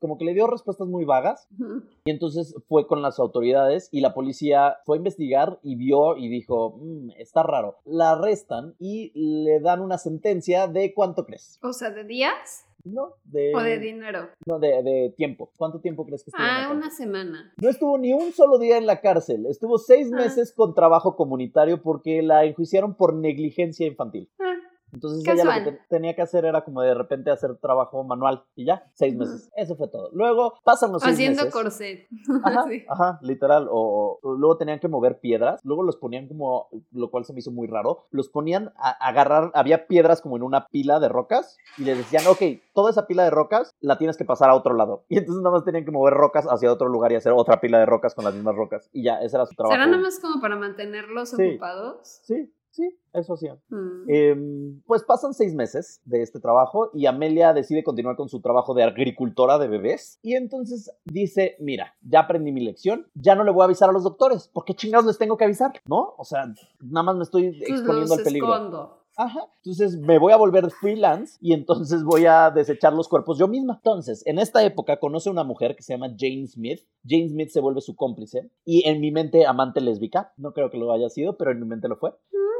Como 0.00 0.16
que 0.16 0.24
le 0.24 0.32
dio 0.32 0.46
respuestas 0.46 0.88
muy 0.88 1.04
vagas. 1.04 1.46
Ujú. 1.60 1.73
Y 2.04 2.10
entonces 2.10 2.54
fue 2.68 2.86
con 2.86 3.00
las 3.02 3.18
autoridades 3.18 3.88
y 3.92 4.00
la 4.00 4.12
policía 4.14 4.76
fue 4.84 4.96
a 4.96 4.98
investigar 4.98 5.58
y 5.62 5.76
vio 5.76 6.16
y 6.16 6.28
dijo, 6.28 6.76
"Mm, 6.78 7.10
está 7.18 7.42
raro. 7.42 7.76
La 7.84 8.12
arrestan 8.12 8.74
y 8.78 9.10
le 9.14 9.60
dan 9.60 9.80
una 9.80 9.98
sentencia 9.98 10.66
de 10.68 10.92
cuánto 10.94 11.24
crees. 11.24 11.58
O 11.62 11.72
sea, 11.72 11.90
¿de 11.90 12.04
días 12.04 12.66
No, 12.84 13.14
de, 13.24 13.54
o 13.54 13.60
de 13.62 13.78
dinero? 13.78 14.28
no, 14.46 14.58
de, 14.58 14.82
de 14.82 15.14
tiempo. 15.16 15.50
¿Cuánto 15.56 15.80
tiempo 15.80 16.04
crees 16.04 16.22
que 16.22 16.30
estuvo 16.30 16.42
en 16.44 16.48
la 16.48 16.54
Ah, 16.56 16.60
cárcel? 16.68 16.76
una 16.76 16.90
semana. 16.90 17.54
No 17.62 17.68
estuvo 17.70 17.96
ni 17.96 18.12
un 18.12 18.32
solo 18.32 18.58
día 18.58 18.76
en 18.76 18.84
la 18.86 19.00
cárcel. 19.00 19.46
Estuvo 19.46 19.78
seis 19.78 20.10
Ah. 20.12 20.16
meses 20.16 20.52
con 20.52 20.74
trabajo 20.74 21.16
comunitario 21.16 21.80
porque 21.82 22.20
la 22.22 22.44
enjuiciaron 22.44 22.94
por 22.94 23.14
negligencia 23.14 23.86
infantil. 23.86 24.28
Ah, 24.38 24.52
Entonces 24.94 25.26
ella 25.26 25.44
lo 25.44 25.64
que 25.64 25.72
te- 25.72 25.80
tenía 25.88 26.14
que 26.14 26.22
hacer 26.22 26.44
era 26.44 26.64
como 26.64 26.80
de 26.82 26.94
repente 26.94 27.30
hacer 27.30 27.56
trabajo 27.56 28.02
manual 28.04 28.44
y 28.54 28.64
ya, 28.64 28.84
seis 28.94 29.14
meses. 29.16 29.50
Eso 29.56 29.76
fue 29.76 29.88
todo. 29.88 30.10
Luego 30.12 30.54
pasan 30.64 30.92
los 30.92 31.02
seis 31.02 31.14
haciendo 31.14 31.42
meses. 31.44 31.52
corset. 31.52 32.06
Ajá, 32.44 32.64
Sí. 32.68 32.84
ajá, 32.88 33.18
literal. 33.22 33.68
O, 33.70 34.18
o 34.22 34.34
luego 34.34 34.56
tenían 34.56 34.78
que 34.78 34.88
mover 34.88 35.18
piedras. 35.20 35.60
Luego 35.64 35.82
los 35.82 35.96
ponían 35.96 36.28
como, 36.28 36.68
lo 36.92 37.10
cual 37.10 37.24
se 37.24 37.32
me 37.32 37.40
hizo 37.40 37.50
muy 37.50 37.66
raro. 37.66 38.06
Los 38.10 38.28
ponían 38.28 38.72
a 38.76 38.90
agarrar, 38.90 39.50
había 39.54 39.86
piedras 39.86 40.20
como 40.22 40.36
en 40.36 40.42
una 40.42 40.66
pila 40.68 41.00
de 41.00 41.08
rocas 41.08 41.56
y 41.76 41.84
les 41.84 41.98
decían, 41.98 42.24
ok, 42.28 42.40
toda 42.74 42.90
esa 42.90 43.06
pila 43.06 43.24
de 43.24 43.30
rocas 43.30 43.70
la 43.80 43.98
tienes 43.98 44.16
que 44.16 44.24
pasar 44.24 44.48
a 44.50 44.54
otro 44.54 44.74
lado. 44.74 45.04
Y 45.08 45.18
entonces 45.18 45.42
nada 45.42 45.56
más 45.56 45.64
tenían 45.64 45.84
que 45.84 45.90
mover 45.90 46.14
rocas 46.14 46.46
hacia 46.48 46.72
otro 46.72 46.88
lugar 46.88 47.12
y 47.12 47.16
hacer 47.16 47.32
otra 47.34 47.60
pila 47.60 47.78
de 47.78 47.86
rocas 47.86 48.14
con 48.14 48.24
las 48.24 48.34
mismas 48.34 48.54
rocas. 48.56 48.88
Y 48.92 49.02
ya, 49.04 49.20
ese 49.20 49.36
era 49.36 49.46
su 49.46 49.54
trabajo. 49.54 49.74
¿Será 49.74 49.86
nada 49.86 50.00
más 50.02 50.18
como 50.20 50.40
para 50.40 50.56
mantenerlos 50.56 51.30
Sí. 51.30 51.50
ocupados? 51.50 52.20
Sí, 52.24 52.52
sí, 52.74 52.98
eso 53.12 53.34
hacían. 53.34 53.60
Mm. 53.68 54.04
Em, 54.08 54.82
pues 54.86 55.04
pasan 55.04 55.32
seis 55.32 55.54
meses 55.54 56.00
de 56.04 56.22
este 56.22 56.40
trabajo 56.40 56.90
y 56.92 57.06
Amelia 57.06 57.52
decide 57.52 57.84
continuar 57.84 58.16
con 58.16 58.28
su 58.28 58.40
trabajo 58.40 58.74
de 58.74 58.82
agricultora 58.82 59.58
de 59.58 59.68
bebés. 59.68 60.18
Y 60.22 60.34
entonces 60.34 60.90
dice, 61.04 61.56
mira, 61.60 61.94
ya 62.02 62.20
aprendí 62.20 62.52
mi 62.52 62.64
lección, 62.64 63.06
ya 63.14 63.36
no 63.36 63.44
le 63.44 63.52
voy 63.52 63.62
a 63.62 63.66
avisar 63.66 63.88
a 63.88 63.92
los 63.92 64.02
doctores. 64.02 64.48
¿Por 64.48 64.64
qué 64.64 64.74
chingados 64.74 65.06
les 65.06 65.18
tengo 65.18 65.36
que 65.36 65.44
avisar? 65.44 65.72
¿No? 65.86 66.14
O 66.18 66.24
sea, 66.24 66.52
nada 66.80 67.04
más 67.04 67.16
me 67.16 67.22
estoy 67.22 67.46
exponiendo 67.60 68.00
los 68.00 68.18
al 68.18 68.24
peligro. 68.24 68.54
escondo. 68.54 69.03
Ajá. 69.16 69.40
Entonces 69.64 69.96
me 69.98 70.18
voy 70.18 70.32
a 70.32 70.36
volver 70.36 70.70
freelance 70.70 71.38
y 71.40 71.52
entonces 71.52 72.02
voy 72.04 72.26
a 72.26 72.50
desechar 72.50 72.92
los 72.92 73.08
cuerpos 73.08 73.38
yo 73.38 73.46
misma. 73.48 73.74
Entonces, 73.76 74.26
en 74.26 74.38
esta 74.38 74.64
época 74.64 74.98
conoce 74.98 75.28
a 75.28 75.32
una 75.32 75.44
mujer 75.44 75.76
que 75.76 75.82
se 75.82 75.92
llama 75.92 76.08
Jane 76.18 76.46
Smith. 76.46 76.80
Jane 77.08 77.28
Smith 77.28 77.50
se 77.50 77.60
vuelve 77.60 77.80
su 77.80 77.94
cómplice 77.94 78.50
y 78.64 78.88
en 78.88 79.00
mi 79.00 79.10
mente 79.12 79.46
amante 79.46 79.80
lésbica. 79.80 80.32
No 80.36 80.52
creo 80.52 80.70
que 80.70 80.78
lo 80.78 80.92
haya 80.92 81.08
sido, 81.10 81.36
pero 81.36 81.52
en 81.52 81.60
mi 81.60 81.66
mente 81.66 81.88
lo 81.88 81.96
fue. 81.96 82.14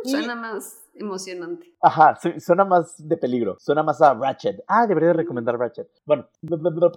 Y- 0.04 0.10
Suena 0.10 0.34
más 0.36 0.83
emocionante. 0.94 1.74
Ajá, 1.80 2.16
su- 2.20 2.38
suena 2.40 2.64
más 2.64 2.94
de 2.98 3.16
peligro, 3.16 3.56
suena 3.58 3.82
más 3.82 4.00
a 4.02 4.14
Ratchet. 4.14 4.62
Ah, 4.66 4.86
debería 4.86 5.08
de 5.08 5.14
recomendar 5.14 5.58
Ratchet. 5.58 5.88
Bueno, 6.04 6.26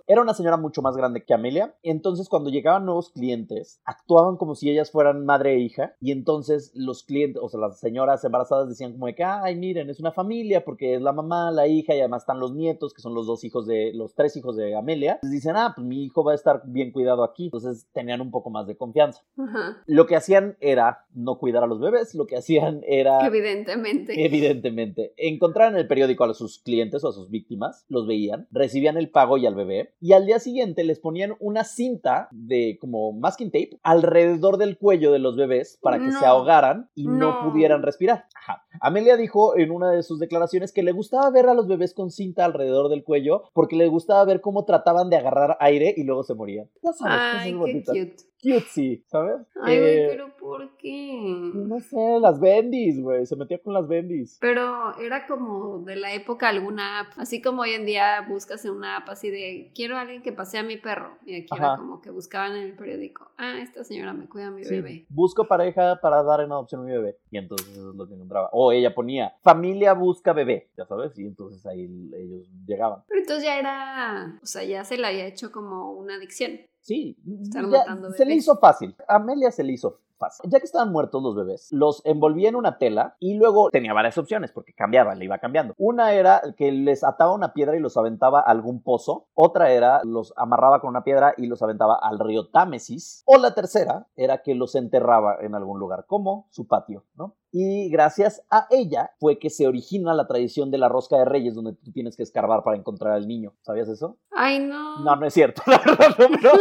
era 0.07 0.21
una 0.21 0.33
señora 0.33 0.57
mucho 0.57 0.81
más 0.81 0.95
grande 0.95 1.23
que 1.23 1.33
Amelia, 1.33 1.75
entonces 1.83 2.29
cuando 2.29 2.49
llegaban 2.49 2.85
nuevos 2.85 3.09
clientes, 3.11 3.81
actuaban 3.85 4.37
como 4.37 4.55
si 4.55 4.69
ellas 4.69 4.91
fueran 4.91 5.25
madre 5.25 5.53
e 5.55 5.59
hija, 5.59 5.95
y 5.99 6.11
entonces 6.11 6.71
los 6.75 7.03
clientes, 7.03 7.41
o 7.43 7.49
sea, 7.49 7.59
las 7.59 7.79
señoras 7.79 8.23
embarazadas 8.23 8.69
decían 8.69 8.93
como 8.93 9.07
de 9.07 9.15
que, 9.15 9.23
ay, 9.23 9.55
miren, 9.55 9.89
es 9.89 9.99
una 9.99 10.11
familia, 10.11 10.63
porque 10.63 10.95
es 10.95 11.01
la 11.01 11.13
mamá, 11.13 11.51
la 11.51 11.67
hija, 11.67 11.95
y 11.95 11.99
además 11.99 12.23
están 12.23 12.39
los 12.39 12.53
nietos, 12.53 12.93
que 12.93 13.01
son 13.01 13.13
los 13.13 13.25
dos 13.27 13.43
hijos 13.43 13.65
de, 13.65 13.91
los 13.93 14.13
tres 14.15 14.35
hijos 14.37 14.55
de 14.55 14.75
Amelia. 14.75 15.13
Entonces 15.13 15.31
dicen, 15.31 15.55
ah, 15.55 15.73
pues 15.75 15.85
mi 15.85 16.03
hijo 16.03 16.23
va 16.23 16.31
a 16.33 16.35
estar 16.35 16.61
bien 16.65 16.91
cuidado 16.91 17.23
aquí, 17.23 17.45
entonces 17.45 17.87
tenían 17.93 18.21
un 18.21 18.31
poco 18.31 18.49
más 18.49 18.67
de 18.67 18.77
confianza. 18.77 19.21
Ajá. 19.37 19.81
Lo 19.85 20.05
que 20.05 20.15
hacían 20.15 20.57
era 20.59 21.05
no 21.13 21.37
cuidar 21.37 21.63
a 21.63 21.67
los 21.67 21.79
bebés, 21.79 22.15
lo 22.15 22.25
que 22.27 22.37
hacían 22.37 22.81
era... 22.87 23.25
Evidentemente. 23.25 23.86
Evidentemente. 24.17 25.13
Encontraban 25.17 25.73
en 25.73 25.81
el 25.81 25.87
periódico 25.87 26.23
a 26.23 26.33
sus 26.33 26.59
clientes 26.59 27.03
o 27.03 27.09
a 27.09 27.13
sus 27.13 27.29
víctimas, 27.29 27.85
los 27.89 28.07
veían, 28.07 28.47
recibían 28.51 28.97
el 28.97 29.09
pago 29.09 29.37
y 29.37 29.45
al 29.45 29.55
bebé, 29.55 29.93
y 29.99 30.13
al 30.13 30.25
día 30.25 30.39
siguiente 30.39 30.83
les 30.83 30.99
ponían 30.99 31.35
una 31.39 31.63
cinta 31.63 32.27
de 32.31 32.77
como 32.79 33.11
masking 33.13 33.51
tape 33.51 33.79
alrededor 33.83 34.57
del 34.57 34.77
cuello 34.77 35.11
de 35.11 35.19
los 35.19 35.35
bebés 35.35 35.79
para 35.81 35.99
que 35.99 36.11
se 36.11 36.25
ahogaran 36.25 36.89
y 36.95 37.07
no. 37.07 37.27
No. 37.27 37.51
pudieran 37.51 37.83
respirar. 37.83 38.25
Ajá. 38.35 38.63
Amelia 38.79 39.17
dijo 39.17 39.57
en 39.57 39.71
una 39.71 39.91
de 39.91 40.03
sus 40.03 40.19
declaraciones 40.19 40.71
que 40.71 40.83
le 40.83 40.91
gustaba 40.91 41.29
ver 41.29 41.47
a 41.47 41.53
los 41.53 41.67
bebés 41.67 41.93
con 41.93 42.11
cinta 42.11 42.45
alrededor 42.45 42.89
del 42.89 43.03
cuello 43.03 43.43
porque 43.53 43.75
le 43.75 43.87
gustaba 43.87 44.23
ver 44.25 44.41
cómo 44.41 44.65
trataban 44.65 45.09
de 45.09 45.17
agarrar 45.17 45.57
aire 45.59 45.93
y 45.95 46.03
luego 46.03 46.23
se 46.23 46.35
morían. 46.35 46.69
Ya 46.83 46.93
sabes, 46.93 47.17
Ay, 47.19 47.53
qué 47.53 47.83
cute. 47.83 48.15
Cutesy, 48.41 49.03
¿sabes? 49.07 49.47
Ay, 49.61 49.79
güey, 49.79 49.97
Eh, 49.97 50.07
pero 50.09 50.35
¿por 50.37 50.77
qué? 50.77 51.51
No 51.53 51.79
sé, 51.79 52.19
las 52.21 52.39
bendis, 52.39 53.01
güey. 53.01 53.25
Se 53.25 53.35
metía 53.35 53.59
con 53.61 53.73
las 53.73 53.87
bendis. 53.87 54.37
Pero 54.39 54.97
era 54.99 55.25
como 55.27 55.79
de 55.79 55.95
la 55.95 56.13
época 56.13 56.49
alguna 56.49 56.99
app, 57.01 57.07
así 57.17 57.41
como 57.41 57.63
hoy 57.63 57.71
en 57.71 57.85
día 57.85 58.21
buscas 58.29 58.63
en 58.65 58.71
una 58.71 58.97
app 58.97 59.09
así 59.09 59.29
de 59.29 59.71
quiero 59.75 59.97
a 59.97 60.01
alguien 60.01 60.21
que 60.21 60.31
pasee 60.31 60.59
a 60.59 60.63
mi 60.63 60.77
perro 60.77 61.17
y 61.25 61.35
aquí 61.35 61.47
era 61.55 61.73
Ajá. 61.73 61.77
como 61.77 62.01
que 62.01 62.11
buscaban 62.11 62.55
en 62.55 62.63
el 62.63 62.73
periódico, 62.75 63.31
ah, 63.37 63.59
esta 63.59 63.83
señora 63.83 64.13
me 64.13 64.27
cuida 64.27 64.47
a 64.47 64.51
mi 64.51 64.63
Sí, 64.63 64.75
bebé. 64.75 65.05
busco 65.09 65.45
pareja 65.47 65.99
para 66.01 66.21
dar 66.23 66.41
en 66.41 66.51
adopción 66.51 66.81
a 66.81 66.83
mi 66.85 66.91
bebé. 66.91 67.17
Y 67.31 67.37
entonces 67.37 67.67
eso 67.69 67.89
es 67.91 67.95
lo 67.95 68.07
que 68.07 68.13
encontraba. 68.13 68.49
O 68.53 68.71
ella 68.71 68.93
ponía, 68.93 69.33
familia 69.41 69.93
busca 69.93 70.33
bebé, 70.33 70.69
ya 70.77 70.85
sabes. 70.85 71.17
Y 71.17 71.25
entonces 71.25 71.65
ahí 71.65 71.83
ellos 72.15 72.47
llegaban. 72.65 73.01
Pero 73.07 73.19
entonces 73.21 73.43
ya 73.45 73.59
era, 73.59 74.39
o 74.41 74.45
sea, 74.45 74.63
ya 74.63 74.83
se 74.83 74.97
le 74.97 75.07
había 75.07 75.25
hecho 75.25 75.51
como 75.51 75.91
una 75.91 76.15
adicción. 76.15 76.59
Sí, 76.87 77.17
Estar 77.41 77.63
ya 77.63 77.79
matando 77.79 78.11
se 78.13 78.25
le 78.25 78.35
hizo 78.35 78.55
fácil. 78.59 78.95
A 79.09 79.15
Amelia 79.15 79.51
se 79.51 79.61
le 79.61 79.73
hizo 79.73 79.99
fácil. 80.17 80.49
Ya 80.49 80.59
que 80.59 80.65
estaban 80.65 80.91
muertos 80.91 81.21
los 81.23 81.35
bebés, 81.35 81.67
los 81.71 82.01
envolvía 82.05 82.49
en 82.49 82.55
una 82.55 82.77
tela 82.77 83.15
y 83.19 83.35
luego 83.35 83.69
tenía 83.69 83.93
varias 83.93 84.17
opciones 84.17 84.51
porque 84.51 84.73
cambiaba, 84.73 85.15
le 85.15 85.25
iba 85.25 85.37
cambiando. 85.39 85.73
Una 85.77 86.13
era 86.13 86.41
que 86.57 86.71
les 86.71 87.03
ataba 87.03 87.33
una 87.33 87.53
piedra 87.53 87.75
y 87.75 87.79
los 87.79 87.97
aventaba 87.97 88.39
a 88.39 88.43
algún 88.51 88.81
pozo. 88.81 89.27
Otra 89.33 89.71
era 89.71 90.01
los 90.03 90.33
amarraba 90.37 90.81
con 90.81 90.89
una 90.89 91.03
piedra 91.03 91.33
y 91.37 91.47
los 91.47 91.61
aventaba 91.61 91.97
al 92.01 92.19
río 92.19 92.47
Támesis. 92.49 93.23
O 93.25 93.37
la 93.37 93.53
tercera 93.53 94.07
era 94.15 94.39
que 94.41 94.55
los 94.55 94.75
enterraba 94.75 95.37
en 95.41 95.55
algún 95.55 95.79
lugar, 95.79 96.05
como 96.07 96.47
su 96.49 96.67
patio, 96.67 97.05
¿no? 97.15 97.35
Y 97.51 97.89
gracias 97.89 98.43
a 98.51 98.67
ella 98.69 99.11
fue 99.19 99.39
que 99.39 99.49
se 99.49 99.67
origina 99.67 100.13
la 100.13 100.27
tradición 100.27 100.69
de 100.69 100.77
la 100.77 100.89
rosca 100.89 101.17
de 101.17 101.25
reyes, 101.25 101.55
donde 101.55 101.73
tú 101.73 101.91
tienes 101.91 102.17
que 102.17 102.23
escarbar 102.23 102.61
para 102.63 102.77
encontrar 102.77 103.13
al 103.13 103.27
niño. 103.27 103.53
¿Sabías 103.61 103.87
eso? 103.87 104.17
Ay, 104.31 104.59
no. 104.59 104.99
No, 104.99 105.15
no 105.15 105.25
es 105.25 105.33
cierto. 105.33 105.61
La 105.67 105.77
verdad, 105.79 106.09
no, 106.19 106.27
pero- 106.29 106.51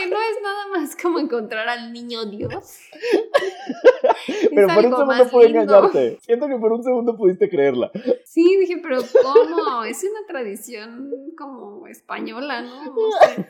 Y 0.00 0.08
Yo 0.08 0.08
güey, 0.08 0.08
que 0.08 0.10
no 0.10 0.20
es 0.20 0.42
nada 0.42 0.66
más 0.68 0.96
como 0.96 1.18
encontrar 1.18 1.68
al 1.68 1.92
niño 1.92 2.24
Dios. 2.26 2.78
Pero 4.54 4.68
por 4.68 4.86
un 4.86 4.96
segundo 4.96 5.30
pude 5.30 5.48
lindo. 5.48 5.62
engañarte. 5.62 6.18
Siento 6.22 6.48
que 6.48 6.56
por 6.56 6.72
un 6.72 6.82
segundo 6.82 7.16
pudiste 7.16 7.48
creerla. 7.48 7.90
Sí, 8.24 8.56
dije, 8.58 8.78
pero 8.82 9.00
¿cómo? 9.22 9.84
Es 9.84 10.02
una 10.04 10.26
tradición 10.26 11.10
como 11.36 11.86
española, 11.86 12.62
¿no? 12.62 12.84
No 12.84 12.92
sé. 13.20 13.46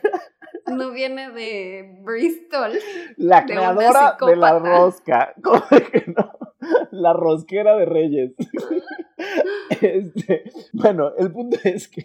No 0.66 0.90
viene 0.92 1.30
de 1.30 1.98
Bristol. 2.02 2.78
La 3.16 3.44
creadora 3.44 4.16
de 4.24 4.36
la 4.36 4.58
rosca. 4.58 5.34
¿Cómo 5.42 5.62
que 5.68 6.04
no? 6.16 6.38
La 6.90 7.12
rosquera 7.12 7.76
de 7.76 7.84
Reyes. 7.86 8.32
Este, 9.80 10.44
bueno, 10.72 11.12
el 11.16 11.30
punto 11.32 11.56
es 11.64 11.88
que. 11.88 12.04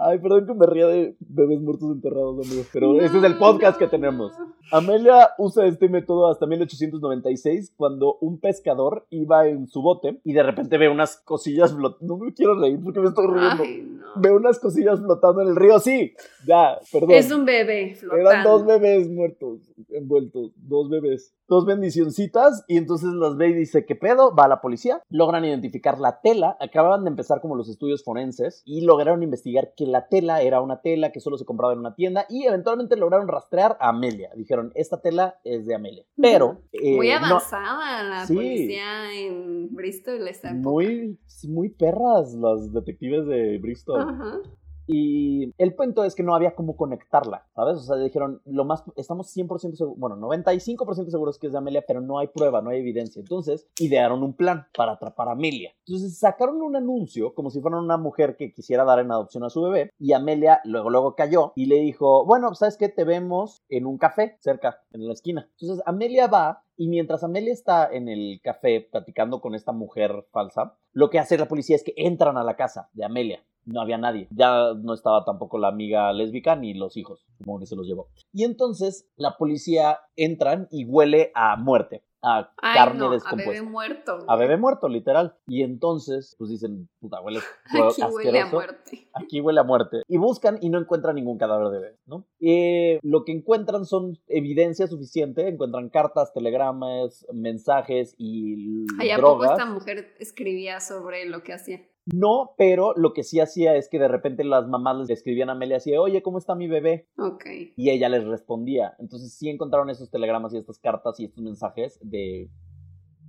Ay, 0.00 0.18
perdón 0.18 0.46
que 0.46 0.54
me 0.54 0.66
ría 0.66 0.86
de 0.86 1.16
bebés 1.20 1.60
muertos 1.60 1.90
enterrados, 1.92 2.46
amigos. 2.46 2.68
Pero 2.72 3.00
este 3.00 3.18
es 3.18 3.24
el 3.24 3.38
podcast 3.38 3.78
que 3.78 3.86
tenemos. 3.86 4.32
Amelia 4.72 5.30
usa 5.38 5.66
este 5.66 5.88
método 5.88 6.30
hasta 6.30 6.46
1896, 6.46 7.72
cuando 7.76 8.18
un 8.20 8.38
pescador 8.40 9.06
iba 9.10 9.46
en 9.46 9.68
su 9.68 9.80
bote 9.82 10.20
y 10.24 10.32
de 10.32 10.42
repente 10.42 10.76
ve 10.78 10.88
unas 10.88 11.16
cosillas 11.18 11.72
flotando. 11.72 12.16
No 12.16 12.24
me 12.24 12.34
quiero 12.34 12.58
reír 12.58 12.80
porque 12.82 13.00
me 13.00 13.08
estoy 13.08 13.26
riendo. 13.26 13.62
Ay, 13.62 13.82
no. 13.88 14.20
Ve 14.20 14.32
unas 14.32 14.58
cosillas 14.58 15.00
flotando 15.00 15.42
en 15.42 15.48
el 15.48 15.56
río. 15.56 15.78
Sí, 15.78 16.12
ya, 16.46 16.78
perdón. 16.92 17.12
Es 17.12 17.30
un 17.30 17.44
bebé 17.44 17.94
flotando. 17.94 18.30
Eran 18.30 18.44
dos 18.44 18.66
bebés 18.66 19.08
muertos, 19.08 19.60
envueltos, 19.90 20.52
dos 20.56 20.90
bebés, 20.90 21.34
dos 21.48 21.64
bendicioncitas, 21.64 22.64
y 22.66 22.76
entonces 22.76 23.10
las 23.12 23.36
ve 23.36 23.48
y 23.50 23.54
dice, 23.54 23.85
¿qué 23.86 23.94
pedo? 23.96 24.34
Va 24.34 24.44
a 24.44 24.48
la 24.48 24.60
policía, 24.60 25.00
logran 25.08 25.44
identificar 25.44 25.98
la 25.98 26.20
tela, 26.20 26.56
acababan 26.60 27.04
de 27.04 27.10
empezar 27.10 27.40
como 27.40 27.54
los 27.56 27.68
estudios 27.68 28.04
forenses, 28.04 28.62
y 28.66 28.82
lograron 28.82 29.22
investigar 29.22 29.72
que 29.76 29.86
la 29.86 30.08
tela 30.08 30.42
era 30.42 30.60
una 30.60 30.80
tela 30.82 31.12
que 31.12 31.20
solo 31.20 31.38
se 31.38 31.44
compraba 31.44 31.72
en 31.72 31.78
una 31.80 31.94
tienda, 31.94 32.26
y 32.28 32.44
eventualmente 32.44 32.96
lograron 32.96 33.28
rastrear 33.28 33.76
a 33.80 33.88
Amelia. 33.90 34.30
Dijeron, 34.36 34.72
esta 34.74 35.00
tela 35.00 35.38
es 35.44 35.66
de 35.66 35.74
Amelia. 35.74 36.04
Pero... 36.20 36.60
eh, 36.72 36.96
Muy 36.96 37.08
no- 37.08 37.16
avanzada 37.16 38.02
la 38.02 38.26
Sí. 38.26 38.34
policía 38.34 39.14
en 39.14 39.74
Bristol 39.74 40.26
esta 40.28 40.48
época. 40.50 40.62
muy, 40.68 41.18
muy 41.48 41.68
perras 41.70 42.34
las 42.34 42.72
detectives 42.72 43.26
de 43.26 43.58
Bristol. 43.58 44.42
Y 44.86 45.52
el 45.58 45.74
punto 45.74 46.04
es 46.04 46.14
que 46.14 46.22
no 46.22 46.34
había 46.34 46.54
cómo 46.54 46.76
conectarla, 46.76 47.46
¿sabes? 47.54 47.76
O 47.78 47.80
sea, 47.80 47.96
dijeron, 47.96 48.40
lo 48.44 48.64
más, 48.64 48.84
estamos 48.96 49.34
100% 49.36 49.74
seguros, 49.74 49.98
bueno, 49.98 50.16
95% 50.16 51.10
seguros 51.10 51.38
que 51.38 51.48
es 51.48 51.52
de 51.52 51.58
Amelia, 51.58 51.84
pero 51.86 52.00
no 52.00 52.18
hay 52.18 52.28
prueba, 52.28 52.62
no 52.62 52.70
hay 52.70 52.80
evidencia. 52.80 53.20
Entonces, 53.20 53.68
idearon 53.78 54.22
un 54.22 54.34
plan 54.34 54.66
para 54.76 54.92
atrapar 54.92 55.28
a 55.28 55.32
Amelia. 55.32 55.72
Entonces, 55.86 56.18
sacaron 56.18 56.62
un 56.62 56.76
anuncio 56.76 57.34
como 57.34 57.50
si 57.50 57.60
fuera 57.60 57.78
una 57.78 57.96
mujer 57.96 58.36
que 58.36 58.52
quisiera 58.52 58.84
dar 58.84 59.00
en 59.00 59.10
adopción 59.10 59.44
a 59.44 59.50
su 59.50 59.62
bebé 59.62 59.90
y 59.98 60.12
Amelia 60.12 60.60
luego, 60.64 60.90
luego 60.90 61.14
cayó 61.14 61.52
y 61.56 61.66
le 61.66 61.76
dijo, 61.76 62.24
bueno, 62.24 62.54
¿sabes 62.54 62.76
qué? 62.76 62.88
Te 62.88 63.04
vemos 63.04 63.62
en 63.68 63.86
un 63.86 63.98
café 63.98 64.36
cerca, 64.40 64.80
en 64.92 65.06
la 65.06 65.12
esquina. 65.12 65.48
Entonces, 65.58 65.82
Amelia 65.86 66.26
va 66.26 66.62
y 66.76 66.88
mientras 66.88 67.24
Amelia 67.24 67.52
está 67.52 67.88
en 67.90 68.08
el 68.08 68.40
café 68.42 68.86
platicando 68.90 69.40
con 69.40 69.54
esta 69.54 69.72
mujer 69.72 70.26
falsa, 70.30 70.76
lo 70.92 71.10
que 71.10 71.18
hace 71.18 71.38
la 71.38 71.48
policía 71.48 71.76
es 71.76 71.84
que 71.84 71.94
entran 71.96 72.36
a 72.36 72.44
la 72.44 72.56
casa 72.56 72.90
de 72.92 73.04
Amelia. 73.04 73.42
No 73.66 73.80
había 73.80 73.98
nadie. 73.98 74.28
Ya 74.30 74.72
no 74.74 74.94
estaba 74.94 75.24
tampoco 75.24 75.58
la 75.58 75.68
amiga 75.68 76.12
lésbica 76.12 76.56
ni 76.56 76.74
los 76.74 76.96
hijos, 76.96 77.26
como 77.44 77.58
que 77.58 77.66
se 77.66 77.76
los 77.76 77.86
llevó. 77.86 78.08
Y 78.32 78.44
entonces 78.44 79.08
la 79.16 79.36
policía 79.36 79.98
entran 80.16 80.68
y 80.70 80.84
huele 80.84 81.32
a 81.34 81.56
muerte 81.56 82.04
a 82.26 82.52
Ay, 82.60 82.74
carne 82.76 82.98
no, 82.98 83.08
a 83.08 83.12
descompuesta. 83.12 83.52
bebé 83.52 83.62
muerto. 83.62 84.18
A 84.26 84.36
bebé 84.36 84.56
muerto, 84.56 84.88
literal. 84.88 85.36
Y 85.46 85.62
entonces, 85.62 86.34
pues 86.38 86.50
dicen, 86.50 86.88
puta, 86.98 87.20
huele 87.20 87.38
Aquí 87.70 88.02
huele 88.02 88.40
a 88.40 88.46
muerte. 88.46 89.08
Aquí 89.12 89.40
huele 89.40 89.60
a 89.60 89.62
muerte. 89.62 90.02
Y 90.08 90.16
buscan 90.16 90.58
y 90.60 90.70
no 90.70 90.78
encuentran 90.80 91.14
ningún 91.14 91.38
cadáver 91.38 91.68
de 91.68 91.78
bebé, 91.78 91.98
¿no? 92.06 92.26
Eh, 92.40 92.98
lo 93.02 93.24
que 93.24 93.32
encuentran 93.32 93.84
son 93.84 94.18
evidencia 94.26 94.88
suficiente. 94.88 95.46
Encuentran 95.46 95.88
cartas, 95.88 96.32
telegramas, 96.32 97.26
mensajes 97.32 98.16
y 98.18 98.86
Ay, 98.98 99.10
¿a 99.10 99.16
poco 99.16 99.28
drogas. 99.38 99.52
esta 99.52 99.66
mujer 99.66 100.14
escribía 100.18 100.80
sobre 100.80 101.26
lo 101.26 101.44
que 101.44 101.52
hacía? 101.52 101.80
No, 102.14 102.54
pero 102.56 102.94
lo 102.96 103.12
que 103.12 103.24
sí 103.24 103.40
hacía 103.40 103.74
es 103.74 103.88
que 103.88 103.98
de 103.98 104.08
repente 104.08 104.44
las 104.44 104.68
mamás 104.68 104.96
les 104.96 105.10
escribían 105.10 105.48
a 105.48 105.52
Amelia 105.52 105.78
así, 105.78 105.96
oye, 105.96 106.22
¿cómo 106.22 106.38
está 106.38 106.54
mi 106.54 106.68
bebé? 106.68 107.08
Ok. 107.18 107.44
Y 107.76 107.90
ella 107.90 108.08
les 108.08 108.24
respondía. 108.24 108.94
Entonces 108.98 109.32
sí 109.32 109.48
encontraron 109.48 109.90
esos 109.90 110.10
telegramas 110.10 110.54
y 110.54 110.58
estas 110.58 110.78
cartas 110.78 111.18
y 111.18 111.24
estos 111.24 111.42
mensajes 111.42 111.98
de 112.02 112.48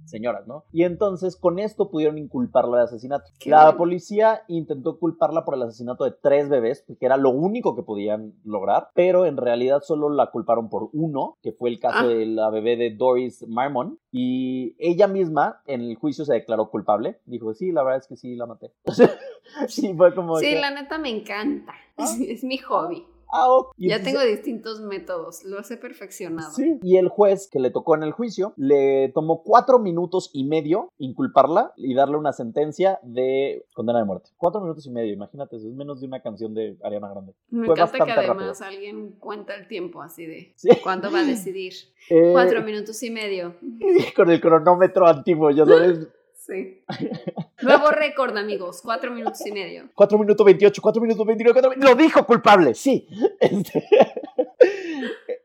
señoras, 0.07 0.47
¿no? 0.47 0.63
Y 0.71 0.83
entonces 0.83 1.35
con 1.35 1.59
esto 1.59 1.89
pudieron 1.89 2.17
inculparla 2.17 2.77
de 2.77 2.83
asesinato. 2.83 3.29
Qué 3.39 3.49
la 3.49 3.63
bueno. 3.65 3.77
policía 3.77 4.41
intentó 4.47 4.97
culparla 4.99 5.45
por 5.45 5.55
el 5.55 5.63
asesinato 5.63 6.03
de 6.05 6.11
tres 6.11 6.49
bebés, 6.49 6.83
que 6.99 7.05
era 7.05 7.17
lo 7.17 7.29
único 7.29 7.75
que 7.75 7.83
podían 7.83 8.33
lograr, 8.43 8.89
pero 8.93 9.25
en 9.25 9.37
realidad 9.37 9.81
solo 9.81 10.09
la 10.09 10.31
culparon 10.31 10.69
por 10.69 10.89
uno, 10.93 11.37
que 11.41 11.51
fue 11.51 11.69
el 11.69 11.79
caso 11.79 11.97
Ah. 11.99 12.07
de 12.07 12.25
la 12.25 12.49
bebé 12.49 12.75
de 12.77 12.95
Doris 12.95 13.45
Marmon, 13.47 13.99
y 14.11 14.75
ella 14.79 15.07
misma 15.07 15.61
en 15.67 15.81
el 15.81 15.95
juicio 15.95 16.25
se 16.25 16.33
declaró 16.33 16.69
culpable. 16.69 17.19
Dijo, 17.25 17.53
sí, 17.53 17.71
la 17.71 17.83
verdad 17.83 17.99
es 17.99 18.07
que 18.07 18.15
sí, 18.15 18.35
la 18.35 18.45
maté. 18.45 18.71
sí, 19.67 19.93
fue 19.95 20.13
como... 20.15 20.37
Sí, 20.37 20.45
que, 20.53 20.59
la 20.59 20.71
neta 20.71 20.97
me 20.97 21.09
encanta. 21.09 21.73
Ah. 21.97 22.03
Es, 22.03 22.19
es 22.19 22.43
mi 22.43 22.57
hobby. 22.59 23.05
"Ah, 23.31 23.51
ok". 23.51 23.73
Y 23.77 23.89
Ya 23.89 23.95
entonces- 23.97 24.19
tengo 24.19 24.31
distintos 24.31 24.81
métodos, 24.81 25.43
los 25.43 25.69
he 25.71 25.77
perfeccionado. 25.77 26.51
Sí, 26.51 26.79
y 26.81 26.97
el 26.97 27.09
juez 27.09 27.49
que 27.51 27.59
le 27.59 27.71
tocó 27.71 27.95
en 27.95 28.03
el 28.03 28.11
juicio 28.11 28.53
le 28.57 29.09
tomó 29.13 29.43
cuatro 29.43 29.79
minutos 29.79 30.29
y 30.33 30.45
medio 30.45 30.91
inculparla 30.97 31.73
y 31.75 31.93
darle 31.93 32.17
una 32.17 32.33
sentencia 32.33 32.99
de 33.03 33.65
condena 33.73 33.99
de 33.99 34.05
muerte. 34.05 34.29
Cuatro 34.37 34.61
minutos 34.61 34.85
y 34.85 34.91
medio, 34.91 35.13
imagínate, 35.13 35.57
eso 35.57 35.67
es 35.67 35.73
menos 35.73 35.99
de 36.01 36.07
una 36.07 36.21
canción 36.21 36.53
de 36.53 36.77
Ariana 36.83 37.09
Grande. 37.09 37.33
Me 37.49 37.65
Fue 37.65 37.75
encanta 37.75 38.05
que 38.05 38.11
además 38.11 38.61
alguien 38.61 39.11
cuenta 39.19 39.55
el 39.55 39.67
tiempo 39.67 40.01
así 40.01 40.25
de 40.25 40.53
Sí. 40.55 40.69
cuándo 40.83 41.11
va 41.11 41.19
a 41.19 41.23
decidir. 41.25 41.73
Eh, 42.09 42.29
Cuatro 42.31 42.61
minutos 42.63 43.03
y 43.03 43.09
medio. 43.11 43.55
Con 44.15 44.29
el 44.29 44.39
cronómetro 44.39 45.05
antiguo, 45.07 45.51
ya 45.51 45.65
sabes. 45.65 46.07
Sí. 46.47 46.81
Nuevo 47.61 47.91
récord, 47.91 48.35
amigos. 48.37 48.79
Cuatro 48.81 49.11
minutos 49.11 49.45
y 49.45 49.51
medio. 49.51 49.89
Cuatro 49.93 50.17
minutos 50.17 50.45
veintiocho, 50.45 50.81
cuatro 50.81 51.01
minutos 51.01 51.25
veintinueve, 51.25 51.59
cuatro... 51.59 51.73
Lo 51.75 51.93
dijo 51.95 52.25
culpable, 52.25 52.73
sí. 52.73 53.05
Este, 53.39 53.83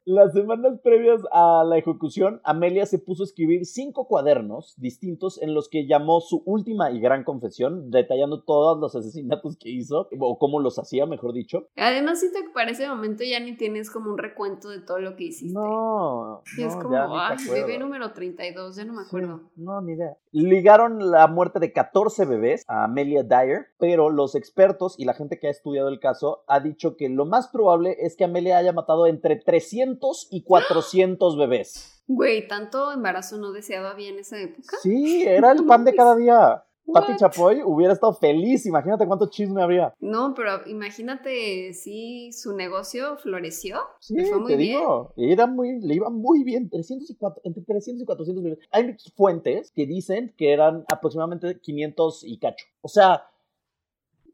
Las 0.04 0.32
semanas 0.32 0.80
previas 0.82 1.20
a 1.30 1.62
la 1.64 1.78
ejecución, 1.78 2.40
Amelia 2.42 2.86
se 2.86 2.98
puso 2.98 3.22
a 3.22 3.26
escribir 3.26 3.64
cinco 3.66 4.08
cuadernos 4.08 4.74
distintos 4.76 5.40
en 5.40 5.54
los 5.54 5.68
que 5.68 5.86
llamó 5.86 6.20
su 6.20 6.42
última 6.44 6.90
y 6.90 6.98
gran 6.98 7.22
confesión, 7.22 7.88
detallando 7.92 8.42
todos 8.42 8.80
los 8.80 8.96
asesinatos 8.96 9.56
que 9.56 9.70
hizo, 9.70 10.08
o 10.18 10.38
cómo 10.40 10.58
los 10.58 10.80
hacía, 10.80 11.06
mejor 11.06 11.32
dicho. 11.32 11.68
Además, 11.76 12.18
siento 12.18 12.40
que 12.40 12.50
para 12.52 12.72
ese 12.72 12.88
momento 12.88 13.22
ya 13.22 13.38
ni 13.38 13.56
tienes 13.56 13.92
como 13.92 14.10
un 14.10 14.18
recuento 14.18 14.70
de 14.70 14.80
todo 14.80 14.98
lo 14.98 15.14
que 15.14 15.24
hiciste. 15.24 15.54
No, 15.56 16.42
Y 16.58 16.64
es 16.64 16.74
no, 16.74 16.82
como, 16.82 16.96
acuerdas. 16.98 17.48
bebé 17.48 17.78
número 17.78 18.12
32, 18.12 18.74
ya 18.74 18.84
no 18.84 18.94
me 18.94 19.02
Sí, 19.02 19.06
acuerdo. 19.06 19.40
no, 19.54 19.80
ni 19.82 19.92
idea. 19.92 20.16
Ligaron 20.32 21.12
la 21.12 21.28
muerte 21.28 21.60
de 21.60 21.72
14 21.72 22.24
bebés 22.24 22.64
a 22.66 22.84
Amelia 22.84 23.22
Dyer, 23.22 23.66
pero 23.78 24.10
los 24.10 24.34
expertos 24.34 24.98
y 24.98 25.04
la 25.04 25.14
gente 25.14 25.38
que 25.38 25.46
ha 25.46 25.50
estudiado 25.50 25.88
el 25.90 26.00
caso 26.00 26.42
ha 26.48 26.58
dicho 26.58 26.96
que 26.96 27.08
lo 27.08 27.24
más 27.24 27.46
probable 27.48 27.96
es 28.00 28.16
que 28.16 28.24
Amelia 28.24 28.58
haya 28.58 28.72
matado 28.72 29.06
entre 29.06 29.36
300 29.36 29.91
y 30.30 30.42
400 30.42 31.36
bebés. 31.36 32.02
Güey, 32.06 32.46
¿tanto 32.48 32.92
embarazo 32.92 33.38
no 33.38 33.52
deseado 33.52 33.88
había 33.88 34.10
en 34.10 34.18
esa 34.18 34.38
época? 34.40 34.76
Sí, 34.82 35.22
era 35.22 35.52
el 35.52 35.64
pan 35.66 35.84
de 35.84 35.94
cada 35.94 36.16
día. 36.16 36.64
Pati? 36.92 37.16
Chapoy 37.16 37.62
hubiera 37.64 37.92
estado 37.92 38.12
feliz, 38.12 38.66
imagínate 38.66 39.06
cuánto 39.06 39.30
chisme 39.30 39.62
habría. 39.62 39.94
No, 40.00 40.34
pero 40.34 40.66
imagínate 40.66 41.72
si 41.74 42.32
su 42.32 42.54
negocio 42.54 43.16
floreció. 43.18 43.78
Sí, 44.00 44.16
fue 44.26 44.38
muy 44.40 44.52
te 44.52 44.56
bien. 44.56 44.80
digo, 44.80 45.12
era 45.16 45.46
muy, 45.46 45.80
le 45.80 45.94
iba 45.94 46.10
muy 46.10 46.42
bien, 46.42 46.68
300 46.68 47.08
y 47.08 47.16
entre 47.44 47.62
300 47.62 48.02
y 48.02 48.04
400 48.04 48.44
bebés. 48.44 48.58
Hay 48.72 48.96
fuentes 49.16 49.70
que 49.70 49.86
dicen 49.86 50.34
que 50.36 50.52
eran 50.52 50.84
aproximadamente 50.88 51.60
500 51.60 52.24
y 52.24 52.38
cacho. 52.38 52.66
O 52.82 52.88
sea, 52.88 53.26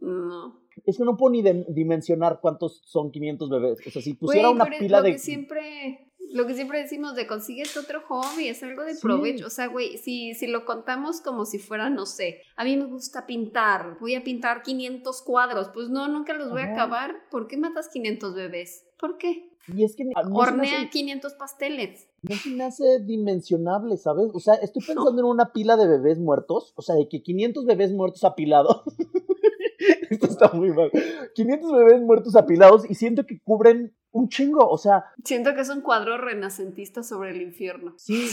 No. 0.01 0.58
Es 0.87 0.99
que 0.99 1.05
no 1.05 1.17
puedo 1.17 1.33
ni 1.33 1.43
de- 1.43 1.67
dimensionar 1.69 2.41
cuántos 2.41 2.83
son 2.85 3.11
500 3.11 3.51
bebés. 3.51 3.79
O 3.87 3.91
sea, 3.91 4.03
si 4.03 4.15
pusiera 4.15 4.49
Güey, 4.49 4.55
una 4.57 4.65
pero 4.67 4.79
pila 4.79 4.99
lo 4.99 5.05
de... 5.05 5.13
que 5.13 5.19
siempre 5.19 6.05
lo 6.31 6.47
que 6.47 6.53
siempre 6.53 6.83
decimos 6.83 7.15
de 7.15 7.27
consíguete 7.27 7.79
otro 7.79 8.03
hobby, 8.07 8.49
es 8.49 8.63
algo 8.63 8.83
de 8.85 8.95
Sí. 8.95 9.01
provecho. 9.03 9.47
O 9.47 9.51
sea, 9.51 9.67
güey, 9.69 9.97
si, 9.97 10.35
si 10.35 10.47
lo 10.47 10.67
contamos 10.67 11.23
como 11.23 11.47
si 11.47 11.59
fuera, 11.59 11.89
no 11.89 12.05
sé, 12.05 12.43
a 12.57 12.65
mí 12.65 12.77
me 12.77 12.85
gusta 12.85 13.25
pintar, 13.27 13.97
voy 13.99 14.15
a 14.15 14.23
pintar 14.23 14.63
500 14.63 15.23
cuadros. 15.23 15.71
Pues 15.73 15.89
no, 15.89 16.07
nunca 16.09 16.35
los 16.35 16.51
voy 16.51 16.61
a 16.61 16.65
Ajá. 16.65 16.73
acabar. 16.75 17.15
¿Por 17.31 17.47
qué 17.49 17.57
matas 17.57 17.89
500 17.89 18.35
bebés? 18.35 18.85
¿Por 19.01 19.17
qué? 19.17 19.49
Y 19.75 19.85
es 19.85 19.97
que 19.97 20.05
no 20.05 20.13
Hornea 20.35 20.79
hace, 20.81 20.91
500 20.91 21.33
pasteles. 21.35 22.09
no 22.23 22.35
se 22.37 22.51
me 22.51 22.65
hace 22.65 23.01
dimensionable, 23.01 23.97
¿sabes? 23.97 24.31
O 24.35 24.41
sea, 24.41 24.55
estoy 24.55 24.83
pensando 24.83 25.21
en 25.21 25.27
una 25.27 25.53
pila 25.53 25.77
de 25.79 25.87
bebés 25.87 26.19
muertos. 26.19 26.73
O 26.77 26.83
sea, 26.83 26.95
de 26.95 27.09
que 27.09 27.23
500 27.23 27.65
bebés 27.65 27.93
muertos 27.93 28.25
apilados. 28.25 28.83
Esto 30.11 30.27
está 30.27 30.51
muy 30.53 30.71
mal. 30.73 30.91
500 31.35 31.73
bebés 31.73 32.01
muertos 32.01 32.37
apilados 32.37 32.89
y 32.89 32.95
siento 32.95 33.25
que 33.27 33.41
cubren 33.41 33.95
un 34.11 34.29
chingo. 34.29 34.69
O 34.69 34.79
sea, 34.79 35.05
Siento 35.25 35.55
que 35.55 35.61
es 35.61 35.69
un 35.69 35.81
cuadro 35.83 36.19
renacentista 36.19 37.03
sobre 37.03 37.31
el 37.31 37.43
infierno. 37.43 37.95
sí. 37.97 38.27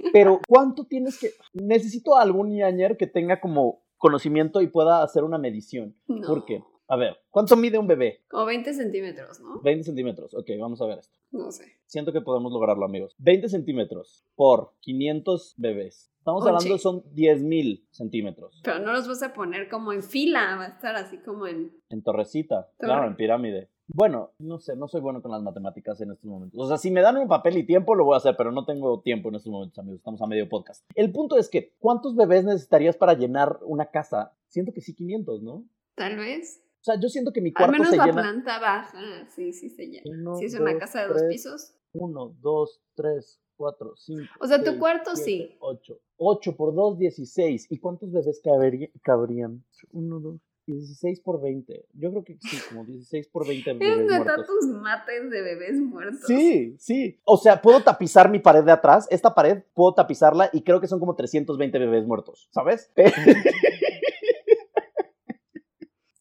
Pero 0.12 0.40
¿cuánto 0.48 0.84
tienes 0.86 1.18
que...? 1.20 1.30
Necesito 1.52 2.16
algún 2.16 2.50
ñañer 2.50 2.96
que 2.96 3.06
tenga 3.06 3.40
como 3.40 3.82
conocimiento 3.96 4.60
y 4.60 4.66
pueda 4.66 5.02
hacer 5.04 5.22
una 5.22 5.38
medición. 5.38 5.94
No. 6.08 6.26
¿Por 6.26 6.44
qué? 6.46 6.64
A 6.88 6.96
ver, 6.96 7.16
¿cuánto 7.30 7.56
mide 7.56 7.78
un 7.78 7.86
bebé? 7.86 8.24
Como 8.28 8.46
20 8.46 8.74
centímetros, 8.74 9.38
¿no? 9.38 9.60
20 9.60 9.84
centímetros. 9.84 10.34
Ok, 10.34 10.48
vamos 10.58 10.82
a 10.82 10.86
ver 10.86 10.98
esto. 10.98 11.16
No 11.30 11.52
sé. 11.52 11.76
Siento 11.86 12.12
que 12.12 12.20
podemos 12.20 12.50
lograrlo, 12.52 12.84
amigos. 12.84 13.14
20 13.18 13.48
centímetros 13.48 14.24
por 14.34 14.72
500 14.80 15.54
bebés. 15.58 16.10
Estamos 16.20 16.42
Oye. 16.44 16.52
hablando, 16.54 16.78
son 16.78 17.02
10.000 17.14 17.86
centímetros. 17.90 18.60
Pero 18.62 18.78
no 18.80 18.92
los 18.92 19.08
vas 19.08 19.22
a 19.22 19.32
poner 19.32 19.68
como 19.68 19.92
en 19.92 20.02
fila, 20.02 20.56
va 20.56 20.64
a 20.64 20.68
estar 20.68 20.94
así 20.96 21.18
como 21.18 21.46
en... 21.46 21.72
En 21.88 22.02
torrecita, 22.02 22.68
Torre. 22.78 22.88
claro, 22.92 23.06
en 23.08 23.16
pirámide. 23.16 23.70
Bueno, 23.92 24.30
no 24.38 24.58
sé, 24.58 24.76
no 24.76 24.86
soy 24.86 25.00
bueno 25.00 25.20
con 25.22 25.32
las 25.32 25.42
matemáticas 25.42 26.00
en 26.00 26.12
estos 26.12 26.30
momentos. 26.30 26.60
O 26.62 26.68
sea, 26.68 26.76
si 26.76 26.90
me 26.90 27.00
dan 27.00 27.16
un 27.16 27.26
papel 27.26 27.56
y 27.56 27.64
tiempo, 27.66 27.94
lo 27.94 28.04
voy 28.04 28.14
a 28.14 28.18
hacer, 28.18 28.36
pero 28.36 28.52
no 28.52 28.64
tengo 28.66 29.00
tiempo 29.00 29.30
en 29.30 29.36
estos 29.36 29.50
momentos, 29.50 29.78
amigos. 29.78 29.98
Estamos 29.98 30.20
a 30.22 30.26
medio 30.26 30.48
podcast. 30.48 30.84
El 30.94 31.10
punto 31.10 31.36
es 31.38 31.48
que, 31.48 31.74
¿cuántos 31.80 32.14
bebés 32.14 32.44
necesitarías 32.44 32.96
para 32.96 33.14
llenar 33.14 33.58
una 33.64 33.86
casa? 33.86 34.32
Siento 34.46 34.72
que 34.72 34.80
sí, 34.82 34.94
500, 34.94 35.42
¿no? 35.42 35.52
O 35.54 35.64
Tal 35.96 36.16
vez. 36.18 36.62
sea, 36.82 37.00
yo 37.00 37.08
siento 37.08 37.32
que 37.32 37.40
mi 37.40 37.48
Al 37.48 37.54
cuarto 37.54 37.72
menos 37.72 37.88
se 37.88 37.96
la 37.96 38.06
llena. 38.06 38.22
planta 38.22 38.58
baja. 38.60 39.26
Sí, 39.30 39.52
sí 39.52 39.70
se 39.70 39.86
llena. 39.86 40.02
Uno, 40.04 40.36
Si 40.36 40.44
es 40.44 40.54
una 40.54 40.70
dos, 40.72 40.80
casa 40.80 41.00
de 41.00 41.08
dos 41.08 41.16
tres, 41.16 41.28
pisos. 41.30 41.74
1, 41.92 42.36
2, 42.40 42.80
3, 42.94 43.39
4, 43.60 43.92
5. 43.94 44.22
O 44.40 44.46
sea, 44.46 44.64
tu 44.64 44.78
cuarto 44.78 45.14
sí. 45.16 45.54
8. 45.60 45.98
8 46.16 46.56
por 46.56 46.74
2, 46.74 46.98
16. 46.98 47.66
¿Y 47.70 47.78
cuántos 47.78 48.10
bebés 48.10 48.40
cabería- 48.42 48.88
cabrían? 49.02 49.62
1, 49.92 50.20
2, 50.20 50.40
16 50.66 51.20
por 51.20 51.42
20. 51.42 51.84
Yo 51.92 52.10
creo 52.10 52.24
que 52.24 52.38
sí, 52.40 52.56
como 52.70 52.86
16 52.86 53.28
por 53.28 53.46
20 53.46 53.72
Es 53.72 53.78
bebés 53.78 54.06
muertos. 54.24 54.46
tus 54.46 54.66
mates 54.68 55.28
de 55.30 55.42
bebés 55.42 55.74
muertos. 55.78 56.22
Sí, 56.26 56.74
sí. 56.78 57.20
O 57.24 57.36
sea, 57.36 57.60
puedo 57.60 57.82
tapizar 57.82 58.30
mi 58.30 58.38
pared 58.38 58.64
de 58.64 58.72
atrás. 58.72 59.06
Esta 59.10 59.34
pared 59.34 59.62
puedo 59.74 59.92
tapizarla 59.92 60.48
y 60.54 60.62
creo 60.62 60.80
que 60.80 60.86
son 60.88 60.98
como 61.00 61.14
320 61.14 61.78
bebés 61.78 62.06
muertos, 62.06 62.48
¿sabes? 62.52 62.90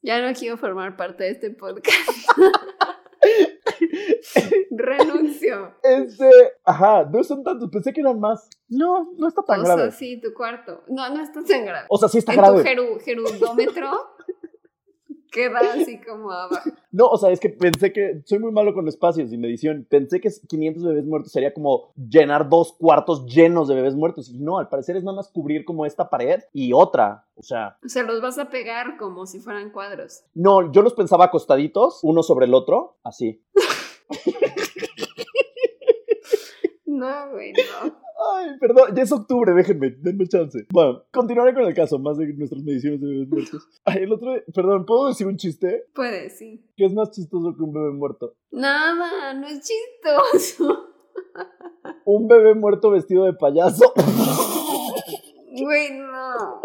Ya 0.02 0.26
no 0.26 0.34
quiero 0.34 0.58
formar 0.58 0.96
parte 0.98 1.26
de 1.26 1.30
este 1.32 1.52
podcast. 1.52 1.96
Renuncio. 4.72 5.74
este, 5.84 6.30
ajá, 6.64 7.06
no 7.12 7.24
son 7.24 7.44
tantos. 7.44 7.70
Pensé 7.70 7.94
que 7.94 8.02
eran 8.02 8.20
más. 8.20 8.50
No, 8.68 9.12
no 9.18 9.28
está 9.28 9.42
tan 9.44 9.62
o 9.62 9.64
grave. 9.64 9.82
sea, 9.84 9.92
sí, 9.92 10.20
tu 10.22 10.34
cuarto. 10.34 10.84
No, 10.88 11.10
no 11.10 11.22
está 11.22 11.44
tan 11.44 11.66
grave. 11.66 11.86
O 11.90 11.98
sea, 11.98 12.10
sí 12.10 12.18
está 12.20 12.34
en 12.34 12.38
grave. 12.40 12.64
tu 12.64 12.70
geru- 12.70 13.00
gerudómetro 13.02 13.90
queda 15.32 15.60
así 15.60 16.00
como 16.02 16.32
abajo. 16.32 16.70
No, 16.92 17.06
o 17.08 17.18
sea, 17.18 17.30
es 17.30 17.40
que 17.40 17.50
pensé 17.50 17.94
que 17.94 18.22
soy 18.26 18.40
muy 18.40 18.52
malo 18.52 18.74
con 18.74 18.88
espacios 18.88 19.32
y 19.32 19.38
medición. 19.38 19.86
Pensé 19.88 20.20
que 20.20 20.30
500 20.48 20.84
bebés 20.84 21.06
muertos 21.06 21.32
sería 21.32 21.54
como 21.54 21.94
llenar 21.96 22.50
dos 22.50 22.74
cuartos 22.74 23.26
llenos 23.28 23.68
de 23.68 23.76
bebés 23.76 23.94
muertos. 23.96 24.30
Y 24.30 24.40
no, 24.40 24.58
al 24.58 24.70
parecer 24.70 24.98
es 24.98 25.04
nada 25.04 25.18
más 25.18 25.30
cubrir 25.30 25.66
como 25.66 25.86
esta 25.86 26.10
pared 26.10 26.42
y 26.52 26.74
otra. 26.74 27.26
O 27.36 27.44
sea, 27.44 27.78
O 27.86 27.90
sea, 27.90 28.04
los 28.04 28.22
vas 28.22 28.40
a 28.40 28.50
pegar 28.50 28.98
como 28.98 29.28
si 29.28 29.40
fueran 29.40 29.70
cuadros. 29.72 30.24
no, 30.34 30.72
yo 30.72 30.82
los 30.82 30.94
pensaba 30.94 31.26
acostaditos, 31.26 32.00
uno 32.04 32.24
sobre 32.24 32.46
el 32.48 32.54
otro, 32.56 32.98
así. 33.04 33.44
No, 36.86 37.32
güey, 37.32 37.54
no. 37.54 37.96
Ay, 38.36 38.58
perdón, 38.60 38.94
ya 38.94 39.04
es 39.04 39.12
octubre, 39.12 39.54
déjenme, 39.54 39.92
denme 40.00 40.28
chance. 40.28 40.66
Bueno, 40.74 41.04
continuaré 41.14 41.54
con 41.54 41.64
el 41.64 41.74
caso, 41.74 41.98
más 42.00 42.18
de 42.18 42.34
nuestras 42.34 42.62
mediciones 42.64 43.00
de 43.00 43.08
bebés 43.08 43.30
muertos. 43.30 43.68
Ay, 43.86 44.04
el 44.04 44.12
otro, 44.12 44.34
perdón, 44.54 44.86
¿puedo 44.86 45.08
decir 45.08 45.26
un 45.26 45.38
chiste? 45.38 45.86
Puede, 45.94 46.30
sí. 46.30 46.66
¿Qué 46.76 46.86
es 46.86 46.94
más 46.94 47.12
chistoso 47.12 47.56
que 47.56 47.64
un 47.64 47.72
bebé 47.72 47.92
muerto? 47.92 48.36
Nada, 48.52 49.34
no 49.36 49.48
es 49.48 49.62
chistoso. 49.62 50.88
Un 52.04 52.28
bebé 52.28 52.56
muerto 52.56 52.90
vestido 52.90 53.24
de 53.26 53.34
payaso. 53.34 53.94
Güey, 55.52 55.92
no. 55.92 56.62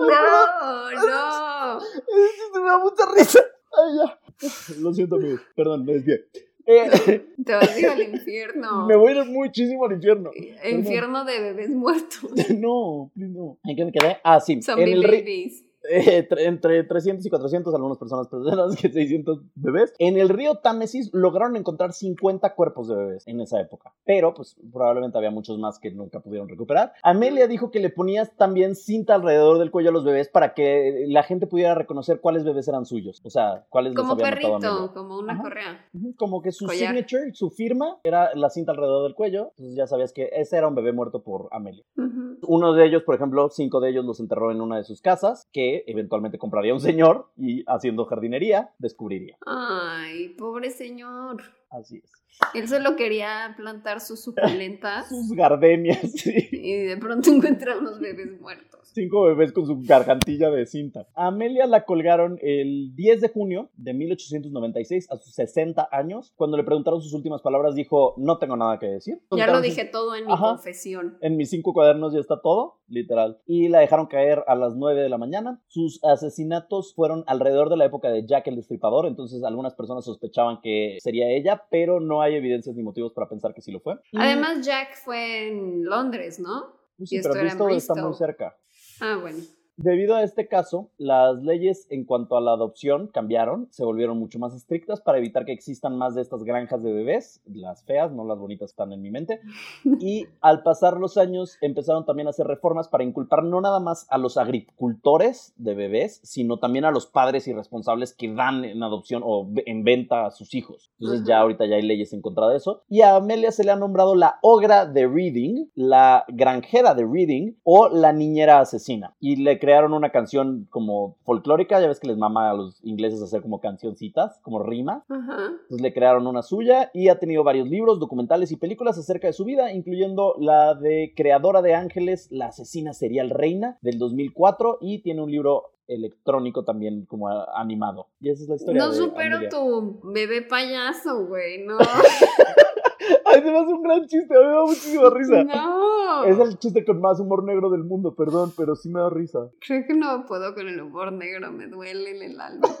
No, 0.00 0.90
no. 0.90 1.78
Me 2.54 2.60
da 2.64 2.78
mucha 2.78 3.04
risa. 3.14 3.40
Ay, 3.76 3.96
ya. 3.98 4.18
Lo 4.80 4.92
siento, 4.92 5.16
amigos. 5.16 5.40
Perdón, 5.54 5.84
me 5.84 5.94
desvié. 5.94 6.26
Eh, 6.66 7.24
Te 7.46 7.54
odio 7.54 7.92
al 7.92 8.02
infierno. 8.02 8.86
me 8.86 8.94
voy 8.94 9.12
a 9.12 9.22
ir 9.22 9.24
muchísimo 9.24 9.86
al 9.86 9.92
infierno. 9.92 10.30
Infierno 10.70 11.24
de 11.24 11.40
bebés 11.40 11.70
muertos. 11.70 12.30
No, 12.58 13.10
no. 13.14 13.58
¿En 13.64 13.76
qué 13.76 13.84
me 13.84 13.92
quedé? 13.92 14.18
Ah, 14.22 14.40
sí. 14.40 14.60
Zombie 14.60 14.84
en 14.84 14.92
el 14.92 15.02
babies. 15.02 15.64
Eh, 15.90 16.28
tre- 16.28 16.46
entre 16.46 16.84
300 16.84 17.24
y 17.26 17.30
400, 17.30 17.74
algunas 17.74 17.98
personas 17.98 18.28
personas 18.28 18.76
que 18.76 18.90
600 18.90 19.40
bebés. 19.54 19.92
En 19.98 20.16
el 20.18 20.28
río 20.28 20.56
Támesis 20.56 21.10
lograron 21.12 21.56
encontrar 21.56 21.92
50 21.92 22.54
cuerpos 22.54 22.88
de 22.88 22.96
bebés 22.96 23.26
en 23.26 23.40
esa 23.40 23.60
época, 23.60 23.94
pero 24.04 24.34
pues 24.34 24.56
probablemente 24.72 25.16
había 25.18 25.30
muchos 25.30 25.58
más 25.58 25.78
que 25.78 25.90
nunca 25.90 26.20
pudieron 26.20 26.48
recuperar. 26.48 26.92
Amelia 27.02 27.46
dijo 27.46 27.70
que 27.70 27.80
le 27.80 27.90
ponías 27.90 28.34
también 28.36 28.74
cinta 28.74 29.14
alrededor 29.14 29.58
del 29.58 29.70
cuello 29.70 29.90
a 29.90 29.92
los 29.92 30.04
bebés 30.04 30.28
para 30.28 30.54
que 30.54 31.04
la 31.08 31.22
gente 31.22 31.46
pudiera 31.46 31.74
reconocer 31.74 32.20
cuáles 32.20 32.44
bebés 32.44 32.68
eran 32.68 32.84
suyos, 32.86 33.20
o 33.24 33.30
sea, 33.30 33.64
cuáles 33.68 33.92
les 33.92 33.96
Como 34.00 34.12
había 34.12 34.24
matado 34.26 34.54
a 34.54 34.58
perrito, 34.60 34.92
como 34.94 35.18
una 35.18 35.32
Ajá. 35.34 35.42
correa. 35.42 35.86
Como 36.16 36.42
que 36.42 36.52
su 36.52 36.66
Collar. 36.66 36.88
signature, 36.94 37.32
su 37.34 37.50
firma, 37.50 37.98
era 38.04 38.34
la 38.34 38.50
cinta 38.50 38.72
alrededor 38.72 39.04
del 39.04 39.14
cuello. 39.14 39.52
Entonces 39.56 39.76
ya 39.76 39.86
sabías 39.86 40.12
que 40.12 40.28
ese 40.32 40.56
era 40.56 40.68
un 40.68 40.74
bebé 40.74 40.92
muerto 40.92 41.22
por 41.22 41.48
Amelia. 41.50 41.84
Ujú. 41.96 42.38
Uno 42.46 42.72
de 42.74 42.86
ellos, 42.86 43.02
por 43.04 43.14
ejemplo, 43.14 43.48
cinco 43.50 43.80
de 43.80 43.90
ellos 43.90 44.04
los 44.04 44.20
enterró 44.20 44.50
en 44.52 44.60
una 44.60 44.76
de 44.76 44.84
sus 44.84 45.00
casas, 45.00 45.46
que 45.52 45.77
eventualmente 45.86 46.38
compraría 46.38 46.74
un 46.74 46.80
señor 46.80 47.30
y 47.36 47.64
haciendo 47.66 48.04
jardinería, 48.04 48.70
descubriría. 48.78 49.36
Ay, 49.46 50.30
pobre 50.30 50.70
señor. 50.70 51.42
Así 51.70 52.02
es. 52.02 52.24
Él 52.54 52.68
solo 52.68 52.96
quería 52.96 53.54
plantar 53.56 54.00
sus 54.00 54.22
suculentas 54.22 55.08
Sus 55.08 55.32
gardenias, 55.32 56.00
sí. 56.14 56.48
y 56.52 56.72
de 56.74 56.96
pronto 56.96 57.30
encuentra 57.30 57.76
unos 57.78 57.98
bebés 58.00 58.40
muertos. 58.40 58.78
Cinco 58.94 59.24
bebés 59.24 59.52
con 59.52 59.66
su 59.66 59.80
gargantilla 59.84 60.50
de 60.50 60.66
cinta. 60.66 61.06
A 61.14 61.26
Amelia 61.26 61.66
la 61.66 61.84
colgaron 61.84 62.38
el 62.42 62.94
10 62.94 63.20
de 63.20 63.28
junio 63.28 63.70
de 63.76 63.92
1896 63.92 65.10
a 65.10 65.16
sus 65.18 65.34
60 65.34 65.88
años. 65.92 66.32
Cuando 66.36 66.56
le 66.56 66.64
preguntaron 66.64 67.00
sus 67.02 67.12
últimas 67.12 67.42
palabras, 67.42 67.74
dijo, 67.74 68.14
no 68.16 68.38
tengo 68.38 68.56
nada 68.56 68.78
que 68.78 68.86
decir. 68.86 69.20
Ya 69.30 69.46
lo 69.46 69.60
dije 69.60 69.84
todo 69.84 70.16
en 70.16 70.26
mi 70.26 70.32
Ajá. 70.32 70.50
confesión. 70.54 71.18
En 71.20 71.36
mis 71.36 71.50
cinco 71.50 71.74
cuadernos 71.74 72.14
ya 72.14 72.18
está 72.18 72.40
todo, 72.40 72.78
literal. 72.88 73.38
Y 73.46 73.68
la 73.68 73.80
dejaron 73.80 74.06
caer 74.06 74.42
a 74.46 74.54
las 74.54 74.74
9 74.74 75.02
de 75.02 75.08
la 75.08 75.18
mañana. 75.18 75.60
Sus 75.68 76.02
asesinatos 76.02 76.94
fueron 76.94 77.24
alrededor 77.26 77.68
de 77.68 77.76
la 77.76 77.84
época 77.84 78.10
de 78.10 78.26
Jack 78.26 78.46
el 78.48 78.56
Destripador, 78.56 79.06
entonces 79.06 79.44
algunas 79.44 79.74
personas 79.74 80.04
sospechaban 80.06 80.60
que 80.62 80.96
sería 81.00 81.28
ella, 81.30 81.64
pero 81.70 82.00
no 82.00 82.17
hay 82.22 82.34
evidencias 82.34 82.74
ni 82.76 82.82
motivos 82.82 83.12
para 83.12 83.28
pensar 83.28 83.54
que 83.54 83.60
sí 83.62 83.70
lo 83.72 83.80
fue. 83.80 83.94
Y, 84.12 84.18
Además, 84.18 84.64
Jack 84.66 84.96
fue 84.96 85.48
en 85.48 85.84
Londres, 85.84 86.38
¿no? 86.38 86.76
pues 86.96 87.10
y 87.12 87.14
sí, 87.14 87.16
esto 87.16 87.30
pero 87.30 87.40
era 87.44 87.52
en 87.52 87.58
Bristol 87.58 87.76
está 87.76 87.92
Bristol. 87.94 88.10
muy 88.10 88.18
cerca. 88.18 88.56
Ah, 89.00 89.18
bueno. 89.20 89.38
Debido 89.80 90.16
a 90.16 90.24
este 90.24 90.48
caso, 90.48 90.90
las 90.98 91.40
leyes 91.44 91.86
en 91.88 92.04
cuanto 92.04 92.36
a 92.36 92.40
la 92.40 92.50
adopción 92.50 93.06
cambiaron, 93.06 93.68
se 93.70 93.84
volvieron 93.84 94.18
mucho 94.18 94.40
más 94.40 94.52
estrictas 94.52 95.00
para 95.00 95.18
evitar 95.18 95.44
que 95.44 95.52
existan 95.52 95.96
más 95.96 96.16
de 96.16 96.22
estas 96.22 96.42
granjas 96.42 96.82
de 96.82 96.92
bebés, 96.92 97.40
las 97.46 97.84
feas, 97.84 98.10
no 98.10 98.24
las 98.24 98.40
bonitas 98.40 98.70
están 98.70 98.92
en 98.92 99.02
mi 99.02 99.12
mente. 99.12 99.40
Y 100.00 100.26
al 100.40 100.64
pasar 100.64 100.96
los 100.96 101.16
años 101.16 101.58
empezaron 101.60 102.04
también 102.04 102.26
a 102.26 102.30
hacer 102.30 102.46
reformas 102.48 102.88
para 102.88 103.04
inculpar 103.04 103.44
no 103.44 103.60
nada 103.60 103.78
más 103.78 104.06
a 104.10 104.18
los 104.18 104.36
agricultores 104.36 105.54
de 105.56 105.74
bebés, 105.74 106.20
sino 106.24 106.58
también 106.58 106.84
a 106.84 106.90
los 106.90 107.06
padres 107.06 107.46
irresponsables 107.46 108.14
que 108.14 108.32
dan 108.32 108.64
en 108.64 108.82
adopción 108.82 109.22
o 109.24 109.48
en 109.64 109.84
venta 109.84 110.26
a 110.26 110.30
sus 110.32 110.54
hijos. 110.54 110.90
Entonces 110.98 111.24
ya 111.24 111.38
ahorita 111.38 111.66
ya 111.66 111.76
hay 111.76 111.82
leyes 111.82 112.12
en 112.12 112.20
contra 112.20 112.48
de 112.48 112.56
eso. 112.56 112.82
Y 112.88 113.02
a 113.02 113.14
Amelia 113.14 113.52
se 113.52 113.62
le 113.62 113.70
ha 113.70 113.76
nombrado 113.76 114.16
la 114.16 114.40
ogra 114.42 114.86
de 114.86 115.06
Reading, 115.06 115.66
la 115.76 116.24
granjera 116.26 116.96
de 116.96 117.04
Reading 117.04 117.52
o 117.62 117.88
la 117.88 118.12
niñera 118.12 118.58
asesina. 118.58 119.14
Y 119.20 119.36
le 119.36 119.60
crearon 119.68 119.92
una 119.92 120.08
canción 120.08 120.66
como 120.70 121.18
folclórica, 121.24 121.78
ya 121.78 121.88
ves 121.88 122.00
que 122.00 122.06
les 122.06 122.16
mama 122.16 122.48
a 122.48 122.54
los 122.54 122.82
ingleses 122.82 123.20
hacer 123.20 123.42
como 123.42 123.60
cancioncitas, 123.60 124.40
como 124.40 124.62
rima. 124.62 125.04
Ajá. 125.10 125.50
Entonces 125.50 125.82
le 125.82 125.92
crearon 125.92 126.26
una 126.26 126.40
suya 126.40 126.90
y 126.94 127.10
ha 127.10 127.18
tenido 127.18 127.44
varios 127.44 127.68
libros, 127.68 128.00
documentales 128.00 128.50
y 128.50 128.56
películas 128.56 128.96
acerca 128.96 129.26
de 129.26 129.34
su 129.34 129.44
vida, 129.44 129.70
incluyendo 129.70 130.36
la 130.38 130.74
de 130.74 131.12
Creadora 131.14 131.60
de 131.60 131.74
Ángeles, 131.74 132.28
la 132.30 132.46
asesina 132.46 132.94
serial 132.94 133.28
reina 133.28 133.76
del 133.82 133.98
2004 133.98 134.78
y 134.80 135.02
tiene 135.02 135.20
un 135.20 135.30
libro 135.30 135.64
electrónico 135.86 136.64
también 136.64 137.04
como 137.04 137.28
animado. 137.54 138.08
Y 138.20 138.30
esa 138.30 138.44
es 138.44 138.48
la 138.48 138.54
historia. 138.56 138.82
No 138.82 138.88
de 138.88 138.96
supero 138.96 139.38
tu 139.50 140.00
bebé 140.02 140.40
payaso, 140.40 141.26
güey. 141.26 141.62
No. 141.66 141.76
Ay, 143.24 143.42
se 143.42 143.50
me 143.50 143.58
hace 143.58 143.72
un 143.72 143.82
gran 143.82 144.06
chiste, 144.06 144.34
a 144.34 144.40
mí 144.40 144.46
me 144.46 144.52
da 144.52 144.62
muchísima 144.62 145.10
risa. 145.10 145.44
No. 145.44 146.24
Es 146.24 146.38
el 146.38 146.58
chiste 146.58 146.84
con 146.84 147.00
más 147.00 147.20
humor 147.20 147.44
negro 147.44 147.70
del 147.70 147.84
mundo, 147.84 148.14
perdón, 148.14 148.52
pero 148.56 148.76
sí 148.76 148.88
me 148.88 149.00
da 149.00 149.10
risa. 149.10 149.50
Creo 149.60 149.84
que 149.86 149.94
no 149.94 150.26
puedo 150.26 150.54
con 150.54 150.68
el 150.68 150.80
humor 150.80 151.12
negro, 151.12 151.52
me 151.52 151.66
duele 151.66 152.16
en 152.16 152.22
el 152.22 152.40
alma. 152.40 152.68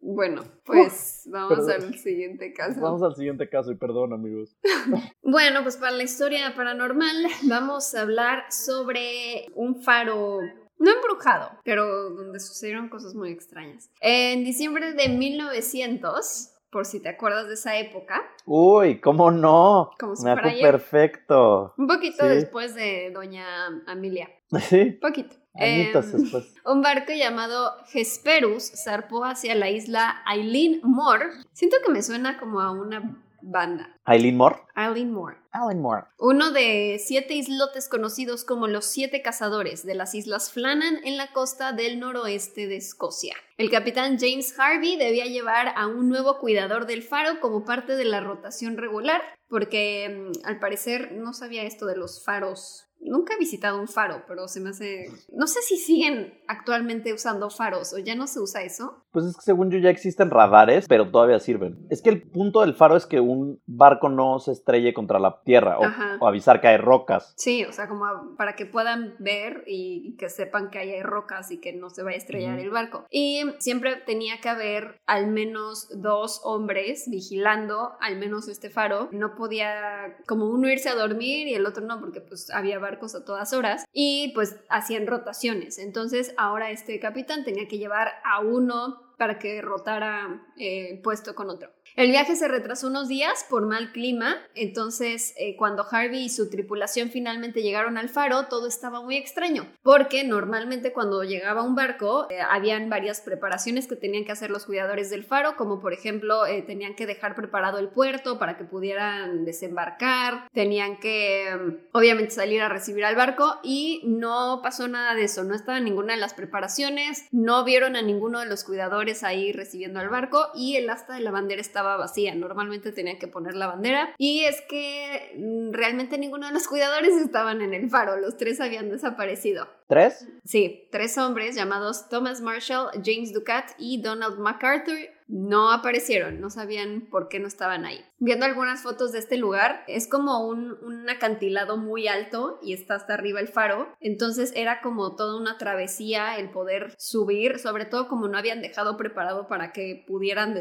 Bueno, 0.00 0.42
pues 0.64 1.24
vamos 1.26 1.66
perdón. 1.66 1.88
al 1.88 1.98
siguiente 1.98 2.54
caso. 2.54 2.80
Vamos 2.80 3.02
al 3.02 3.14
siguiente 3.14 3.46
caso 3.50 3.70
y 3.72 3.74
perdón, 3.74 4.14
amigos. 4.14 4.56
Bueno, 5.22 5.62
pues 5.62 5.76
para 5.76 5.92
la 5.92 6.02
historia 6.02 6.54
paranormal 6.56 7.26
vamos 7.42 7.94
a 7.94 8.00
hablar 8.00 8.50
sobre 8.50 9.46
un 9.54 9.82
faro 9.82 10.38
no 10.78 10.90
embrujado, 10.90 11.50
pero 11.64 12.10
donde 12.10 12.40
sucedieron 12.40 12.88
cosas 12.88 13.14
muy 13.14 13.30
extrañas. 13.30 13.90
En 14.00 14.44
diciembre 14.44 14.92
de 14.94 15.08
1900, 15.08 16.54
por 16.70 16.84
si 16.84 17.00
te 17.00 17.08
acuerdas 17.08 17.48
de 17.48 17.54
esa 17.54 17.76
época, 17.78 18.22
Uy, 18.44 19.00
¿cómo 19.00 19.30
no? 19.30 19.90
Como 19.98 20.14
si 20.16 20.24
me 20.24 20.32
fuera 20.34 20.48
ayer. 20.50 20.62
perfecto. 20.70 21.74
un 21.78 21.86
poquito 21.86 22.24
Sí. 22.24 22.28
después 22.34 22.74
de 22.74 23.10
Doña 23.12 23.44
Amelia, 23.86 24.28
Sí, 24.68 24.92
poquito. 25.00 25.36
añitos 25.54 26.12
Em, 26.12 26.20
después. 26.22 26.54
Un 26.64 26.82
barco 26.82 27.12
llamado 27.12 27.72
Hesperus 27.92 28.70
zarpó 28.84 29.24
hacia 29.24 29.54
la 29.54 29.70
isla 29.70 30.22
Eileen 30.30 30.80
Moore. 30.84 31.26
Siento 31.52 31.76
que 31.84 31.90
me 31.92 32.02
suena 32.02 32.38
como 32.38 32.60
a 32.60 32.70
una 32.70 33.22
banda. 33.40 33.96
Aileen 34.04 34.36
Moore. 34.36 34.56
Eileen 34.76 35.12
Moore. 35.12 35.36
Aileen 35.52 35.80
Moore. 35.80 36.04
Uno 36.18 36.50
de 36.50 37.00
siete 37.04 37.34
islotes 37.34 37.88
conocidos 37.88 38.44
como 38.44 38.68
los 38.68 38.84
siete 38.84 39.22
cazadores 39.22 39.84
de 39.84 39.94
las 39.94 40.14
Islas 40.14 40.50
Flannan 40.52 41.00
en 41.04 41.16
la 41.16 41.32
costa 41.32 41.72
del 41.72 42.00
noroeste 42.00 42.66
de 42.66 42.76
Escocia. 42.76 43.36
El 43.56 43.70
capitán 43.70 44.18
James 44.18 44.54
Harvey 44.58 44.96
debía 44.96 45.26
llevar 45.26 45.72
a 45.76 45.86
un 45.86 46.08
nuevo 46.08 46.38
cuidador 46.38 46.86
del 46.86 47.02
faro 47.02 47.40
como 47.40 47.64
parte 47.64 47.96
de 47.96 48.04
la 48.04 48.20
rotación 48.20 48.76
regular, 48.76 49.22
porque 49.48 50.30
mm, 50.34 50.46
al 50.46 50.58
parecer 50.58 51.12
no 51.12 51.32
sabía 51.32 51.64
esto 51.64 51.86
de 51.86 51.96
los 51.96 52.24
faros. 52.24 52.87
Nunca 53.00 53.34
he 53.34 53.38
visitado 53.38 53.80
un 53.80 53.88
faro, 53.88 54.24
pero 54.26 54.48
se 54.48 54.60
me 54.60 54.70
hace... 54.70 55.06
No 55.32 55.46
sé 55.46 55.60
si 55.62 55.76
siguen 55.76 56.34
actualmente 56.46 57.12
usando 57.12 57.50
faros 57.50 57.92
o 57.92 57.98
ya 57.98 58.14
no 58.14 58.26
se 58.26 58.40
usa 58.40 58.62
eso. 58.62 59.04
Pues 59.12 59.26
es 59.26 59.36
que 59.36 59.42
según 59.42 59.70
yo 59.70 59.78
ya 59.78 59.90
existen 59.90 60.30
radares, 60.30 60.86
pero 60.88 61.10
todavía 61.10 61.38
sirven. 61.38 61.86
Es 61.90 62.02
que 62.02 62.10
el 62.10 62.22
punto 62.22 62.60
del 62.60 62.74
faro 62.74 62.96
es 62.96 63.06
que 63.06 63.20
un 63.20 63.60
barco 63.66 64.08
no 64.08 64.38
se 64.38 64.52
estrelle 64.52 64.92
contra 64.92 65.18
la 65.18 65.42
tierra 65.42 65.78
o, 65.78 65.84
o 66.20 66.26
avisar 66.26 66.60
que 66.60 66.68
hay 66.68 66.76
rocas. 66.76 67.34
Sí, 67.36 67.64
o 67.64 67.72
sea, 67.72 67.88
como 67.88 68.04
para 68.36 68.56
que 68.56 68.66
puedan 68.66 69.14
ver 69.18 69.64
y, 69.66 70.02
y 70.04 70.16
que 70.16 70.28
sepan 70.28 70.70
que 70.70 70.78
ahí 70.78 70.90
hay 70.90 71.02
rocas 71.02 71.50
y 71.50 71.60
que 71.60 71.72
no 71.72 71.90
se 71.90 72.02
va 72.02 72.10
a 72.10 72.14
estrellar 72.14 72.54
Ujú. 72.54 72.64
el 72.64 72.70
barco. 72.70 73.06
Y 73.10 73.44
siempre 73.58 73.96
tenía 73.96 74.40
que 74.40 74.48
haber 74.48 75.00
al 75.06 75.28
menos 75.28 75.88
dos 76.00 76.40
hombres 76.44 77.04
vigilando 77.08 77.92
al 78.00 78.18
menos 78.18 78.48
este 78.48 78.70
faro. 78.70 79.08
No 79.12 79.34
podía 79.34 80.16
como 80.26 80.46
uno 80.50 80.68
irse 80.68 80.88
a 80.88 80.94
dormir 80.94 81.48
y 81.48 81.54
el 81.54 81.66
otro 81.66 81.84
no, 81.84 82.00
porque 82.00 82.20
pues 82.20 82.50
había 82.50 82.78
barcos 82.88 83.14
a 83.14 83.24
todas 83.24 83.52
horas 83.52 83.84
y 83.92 84.32
pues 84.34 84.56
hacían 84.68 85.06
rotaciones. 85.06 85.78
Entonces 85.78 86.34
ahora 86.36 86.70
este 86.70 86.98
capitán 86.98 87.44
tenía 87.44 87.68
que 87.68 87.78
llevar 87.78 88.14
a 88.24 88.40
uno 88.40 89.14
para 89.18 89.38
que 89.38 89.60
rotara 89.60 90.46
eh, 90.56 91.00
puesto 91.02 91.34
con 91.34 91.50
otro. 91.50 91.70
El 91.96 92.10
viaje 92.10 92.36
se 92.36 92.48
retrasó 92.48 92.86
unos 92.86 93.08
días 93.08 93.44
por 93.48 93.66
mal 93.66 93.92
clima, 93.92 94.36
entonces 94.54 95.34
eh, 95.36 95.56
cuando 95.56 95.86
Harvey 95.90 96.24
y 96.24 96.28
su 96.28 96.48
tripulación 96.48 97.10
finalmente 97.10 97.62
llegaron 97.62 97.98
al 97.98 98.08
faro, 98.08 98.46
todo 98.46 98.68
estaba 98.68 99.02
muy 99.02 99.16
extraño, 99.16 99.66
porque 99.82 100.22
normalmente 100.24 100.92
cuando 100.92 101.24
llegaba 101.24 101.62
un 101.62 101.74
barco, 101.74 102.28
eh, 102.30 102.40
habían 102.40 102.88
varias 102.88 103.20
preparaciones 103.20 103.88
que 103.88 103.96
tenían 103.96 104.24
que 104.24 104.32
hacer 104.32 104.50
los 104.50 104.64
cuidadores 104.64 105.10
del 105.10 105.24
faro, 105.24 105.56
como 105.56 105.80
por 105.80 105.92
ejemplo 105.92 106.46
eh, 106.46 106.62
tenían 106.62 106.94
que 106.94 107.06
dejar 107.06 107.34
preparado 107.34 107.78
el 107.78 107.88
puerto 107.88 108.38
para 108.38 108.56
que 108.56 108.64
pudieran 108.64 109.44
desembarcar, 109.44 110.48
tenían 110.52 110.98
que 111.00 111.50
mm, 111.52 111.96
obviamente 111.96 112.30
salir 112.30 112.62
a 112.62 112.68
recibir 112.68 113.04
al 113.04 113.16
barco 113.16 113.58
y 113.62 114.02
no 114.04 114.60
pasó 114.62 114.86
nada 114.88 115.14
de 115.14 115.24
eso, 115.24 115.42
no 115.44 115.54
estaba 115.54 115.80
ninguna 115.80 116.14
de 116.14 116.20
las 116.20 116.34
preparaciones, 116.34 117.26
no 117.32 117.64
vieron 117.64 117.96
a 117.96 118.02
ninguno 118.02 118.40
de 118.40 118.46
los 118.46 118.64
cuidadores 118.64 119.24
ahí 119.24 119.52
recibiendo 119.52 120.00
al 120.00 120.08
barco 120.08 120.48
y 120.54 120.76
el 120.76 120.88
asta 120.90 121.14
de 121.14 121.20
la 121.20 121.30
bandera 121.30 121.60
estaba 121.60 121.87
vacía. 121.96 122.34
Normalmente 122.34 122.92
tenían 122.92 123.18
que 123.18 123.28
poner 123.28 123.54
la 123.54 123.66
bandera. 123.66 124.14
Y 124.18 124.44
es 124.44 124.60
que 124.68 125.32
mm, 125.36 125.72
realmente 125.72 126.18
ninguno 126.18 126.46
de 126.46 126.52
los 126.52 126.68
cuidadores 126.68 127.14
estaban 127.14 127.60
en 127.60 127.74
el 127.74 127.88
faro. 127.90 128.16
Los 128.16 128.36
tres 128.36 128.60
habían 128.60 128.90
desaparecido. 128.90 129.68
¿Tres? 129.88 130.28
Sí, 130.44 130.88
tres 130.90 131.16
hombres 131.18 131.54
llamados 131.56 132.08
Thomas 132.08 132.40
Marshall, 132.40 132.90
James 133.04 133.32
Ducat 133.32 133.70
y 133.78 134.02
Donald 134.02 134.38
MacArthur 134.38 134.98
no 135.28 135.70
aparecieron, 135.72 136.40
no 136.40 136.50
sabían 136.50 137.02
por 137.10 137.28
qué 137.28 137.38
no 137.38 137.46
estaban 137.46 137.84
ahí. 137.84 138.04
Viendo 138.18 138.46
algunas 138.46 138.82
fotos 138.82 139.12
de 139.12 139.18
este 139.18 139.36
lugar, 139.36 139.84
es 139.86 140.08
como 140.08 140.46
un, 140.48 140.72
un, 140.82 141.08
acantilado 141.08 141.76
muy 141.76 142.08
alto 142.08 142.58
y 142.62 142.72
está 142.72 142.94
hasta 142.94 143.14
arriba 143.14 143.40
el 143.40 143.48
faro, 143.48 143.94
entonces 144.00 144.52
era 144.56 144.80
como 144.80 145.14
toda 145.16 145.38
una 145.40 145.58
travesía 145.58 146.38
el 146.38 146.50
poder 146.50 146.94
subir, 146.98 147.58
sobre 147.58 147.84
todo 147.84 148.08
como 148.08 148.26
no 148.28 148.38
habían 148.38 148.62
dejado 148.62 148.96
preparado 148.96 149.48
para 149.48 149.72
que 149.72 150.04
pudieran 150.06 150.54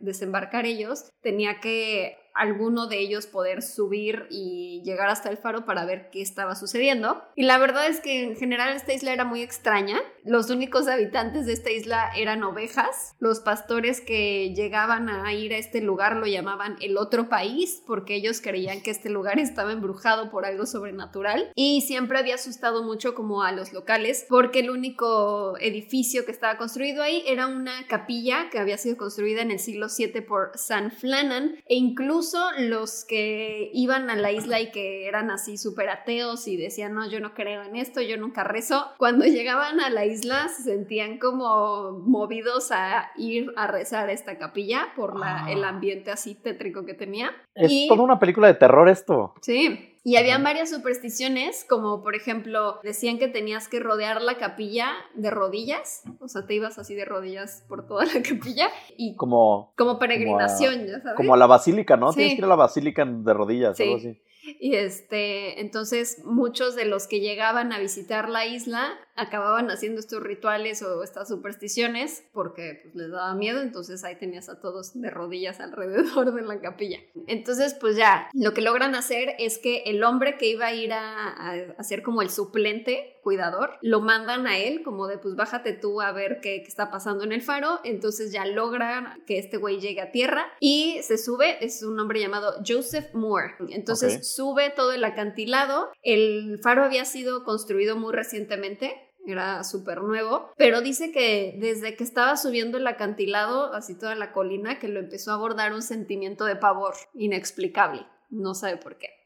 desembarcar 0.00 0.66
ellos, 0.66 1.10
tenía 1.22 1.60
que 1.60 2.16
alguno 2.40 2.86
de 2.86 2.98
ellos 2.98 3.26
poder 3.26 3.60
subir 3.60 4.26
y 4.30 4.80
llegar 4.82 5.10
hasta 5.10 5.28
el 5.28 5.36
faro 5.36 5.66
para 5.66 5.84
ver 5.84 6.08
qué 6.10 6.22
estaba 6.22 6.54
sucediendo. 6.54 7.22
Y 7.36 7.42
la 7.42 7.58
verdad 7.58 7.86
es 7.86 8.00
que 8.00 8.22
en 8.24 8.36
general 8.36 8.74
esta 8.74 8.94
isla 8.94 9.12
era 9.12 9.26
muy 9.26 9.42
extraña. 9.42 9.98
Los 10.24 10.48
únicos 10.48 10.88
habitantes 10.88 11.44
de 11.44 11.52
esta 11.52 11.70
isla 11.70 12.10
eran 12.16 12.42
ovejas. 12.42 13.14
Los 13.18 13.40
pastores 13.40 14.00
que 14.00 14.54
llegaban 14.54 15.10
a 15.10 15.32
ir 15.34 15.52
a 15.52 15.58
este 15.58 15.82
lugar 15.82 16.16
lo 16.16 16.26
llamaban 16.26 16.78
el 16.80 16.96
otro 16.96 17.28
país 17.28 17.82
porque 17.86 18.14
ellos 18.14 18.40
creían 18.40 18.80
que 18.80 18.90
este 18.90 19.10
lugar 19.10 19.38
estaba 19.38 19.72
embrujado 19.72 20.30
por 20.30 20.46
algo 20.46 20.64
sobrenatural. 20.64 21.52
Y 21.54 21.82
siempre 21.82 22.18
había 22.18 22.36
asustado 22.36 22.82
mucho 22.82 23.14
como 23.14 23.42
a 23.42 23.52
los 23.52 23.74
locales 23.74 24.24
porque 24.30 24.60
el 24.60 24.70
único 24.70 25.58
edificio 25.58 26.24
que 26.24 26.32
estaba 26.32 26.56
construido 26.56 27.02
ahí 27.02 27.22
era 27.26 27.46
una 27.48 27.86
capilla 27.86 28.48
que 28.50 28.58
había 28.58 28.78
sido 28.78 28.96
construida 28.96 29.42
en 29.42 29.50
el 29.50 29.58
siglo 29.58 29.88
VII 29.94 30.22
por 30.22 30.52
San 30.54 30.90
Flannan 30.90 31.56
e 31.66 31.74
incluso 31.74 32.29
incluso 32.30 32.50
los 32.58 33.04
que 33.04 33.70
iban 33.72 34.10
a 34.10 34.16
la 34.16 34.32
isla 34.32 34.60
y 34.60 34.70
que 34.70 35.06
eran 35.08 35.30
así 35.30 35.56
súper 35.56 35.88
ateos 35.88 36.46
y 36.48 36.56
decían, 36.56 36.94
no, 36.94 37.08
yo 37.08 37.20
no 37.20 37.34
creo 37.34 37.62
en 37.62 37.76
esto, 37.76 38.00
yo 38.00 38.16
nunca 38.16 38.44
rezo, 38.44 38.86
cuando 38.98 39.24
llegaban 39.26 39.80
a 39.80 39.90
la 39.90 40.04
isla 40.04 40.48
se 40.48 40.62
sentían 40.64 41.18
como 41.18 41.92
movidos 41.92 42.70
a 42.72 43.10
ir 43.16 43.52
a 43.56 43.66
rezar 43.66 44.08
a 44.08 44.12
esta 44.12 44.38
capilla 44.38 44.88
por 44.96 45.18
la, 45.18 45.46
el 45.50 45.64
ah. 45.64 45.68
ambiente 45.68 46.10
así 46.10 46.34
tétrico 46.34 46.84
que 46.84 46.94
tenía. 46.94 47.30
Es 47.54 47.88
toda 47.88 48.02
una 48.02 48.18
película 48.18 48.46
de 48.48 48.54
terror 48.54 48.88
esto. 48.88 49.34
Sí, 49.40 49.89
y 50.02 50.16
habían 50.16 50.42
varias 50.42 50.70
supersticiones, 50.70 51.66
como 51.68 52.02
por 52.02 52.14
ejemplo, 52.14 52.80
decían 52.82 53.18
que 53.18 53.28
tenías 53.28 53.68
que 53.68 53.80
rodear 53.80 54.22
la 54.22 54.38
capilla 54.38 54.92
de 55.14 55.30
rodillas, 55.30 56.02
o 56.20 56.28
sea, 56.28 56.46
te 56.46 56.54
ibas 56.54 56.78
así 56.78 56.94
de 56.94 57.04
rodillas 57.04 57.64
por 57.68 57.86
toda 57.86 58.06
la 58.06 58.22
capilla 58.22 58.68
y 58.96 59.14
como 59.16 59.74
como 59.76 59.98
peregrinación, 59.98 60.86
ya 60.86 61.00
sabes. 61.00 61.16
Como 61.16 61.34
a 61.34 61.36
la 61.36 61.46
basílica, 61.46 61.96
¿no? 61.96 62.12
Tienes 62.12 62.34
que 62.34 62.38
ir 62.38 62.44
a 62.44 62.48
la 62.48 62.56
basílica 62.56 63.04
de 63.04 63.34
rodillas, 63.34 63.78
algo 63.78 63.96
así. 63.96 64.18
Y 64.58 64.74
este, 64.74 65.60
entonces 65.60 66.22
muchos 66.24 66.74
de 66.74 66.86
los 66.86 67.06
que 67.06 67.20
llegaban 67.20 67.72
a 67.72 67.78
visitar 67.78 68.28
la 68.28 68.46
isla 68.46 68.98
acababan 69.20 69.70
haciendo 69.70 70.00
estos 70.00 70.22
rituales 70.22 70.82
o 70.82 71.02
estas 71.02 71.28
supersticiones 71.28 72.24
porque 72.32 72.80
pues, 72.82 72.94
les 72.94 73.10
daba 73.10 73.34
miedo, 73.34 73.60
entonces 73.60 74.02
ahí 74.04 74.16
tenías 74.16 74.48
a 74.48 74.60
todos 74.60 74.98
de 75.00 75.10
rodillas 75.10 75.60
alrededor 75.60 76.32
de 76.32 76.42
la 76.42 76.60
capilla. 76.60 76.98
Entonces, 77.26 77.74
pues 77.74 77.96
ya, 77.96 78.28
lo 78.32 78.54
que 78.54 78.62
logran 78.62 78.94
hacer 78.94 79.34
es 79.38 79.58
que 79.58 79.82
el 79.86 80.02
hombre 80.02 80.36
que 80.36 80.48
iba 80.48 80.66
a 80.66 80.74
ir 80.74 80.92
a, 80.92 81.74
ser 81.80 82.02
como 82.02 82.22
el 82.22 82.30
suplente 82.30 83.18
cuidador, 83.22 83.78
lo 83.82 84.00
mandan 84.00 84.46
a 84.46 84.58
él 84.58 84.82
como 84.82 85.06
de 85.06 85.18
pues 85.18 85.36
bájate 85.36 85.74
tú 85.74 86.00
a 86.00 86.12
ver 86.12 86.40
qué, 86.40 86.62
qué 86.62 86.68
está 86.68 86.90
pasando 86.90 87.22
en 87.24 87.32
el 87.32 87.42
faro, 87.42 87.80
entonces 87.84 88.32
ya 88.32 88.46
logran 88.46 89.22
que 89.26 89.38
este 89.38 89.58
güey 89.58 89.78
llegue 89.78 90.00
a 90.00 90.10
tierra 90.10 90.46
y 90.58 91.00
se 91.02 91.18
sube, 91.18 91.62
es 91.64 91.82
un 91.82 91.98
hombre 92.00 92.20
llamado 92.20 92.54
Joseph 92.66 93.12
Moore, 93.12 93.54
entonces 93.68 94.34
sube 94.34 94.70
todo 94.70 94.92
el 94.92 95.04
acantilado, 95.04 95.90
el 96.02 96.60
faro 96.62 96.84
había 96.84 97.04
sido 97.04 97.44
construido 97.44 97.96
muy 97.96 98.12
recientemente, 98.12 99.09
era 99.32 99.64
súper 99.64 100.02
nuevo, 100.02 100.50
pero 100.56 100.80
dice 100.80 101.12
que 101.12 101.56
desde 101.58 101.96
que 101.96 102.04
estaba 102.04 102.36
subiendo 102.36 102.78
el 102.78 102.86
acantilado, 102.86 103.72
así 103.74 103.94
toda 103.94 104.14
la 104.14 104.32
colina, 104.32 104.78
que 104.78 104.88
lo 104.88 105.00
empezó 105.00 105.30
a 105.30 105.34
abordar 105.34 105.72
un 105.72 105.82
sentimiento 105.82 106.44
de 106.44 106.56
pavor 106.56 106.94
inexplicable, 107.14 108.06
no 108.30 108.54
sabe 108.54 108.76
por 108.76 108.96
qué. 108.96 109.19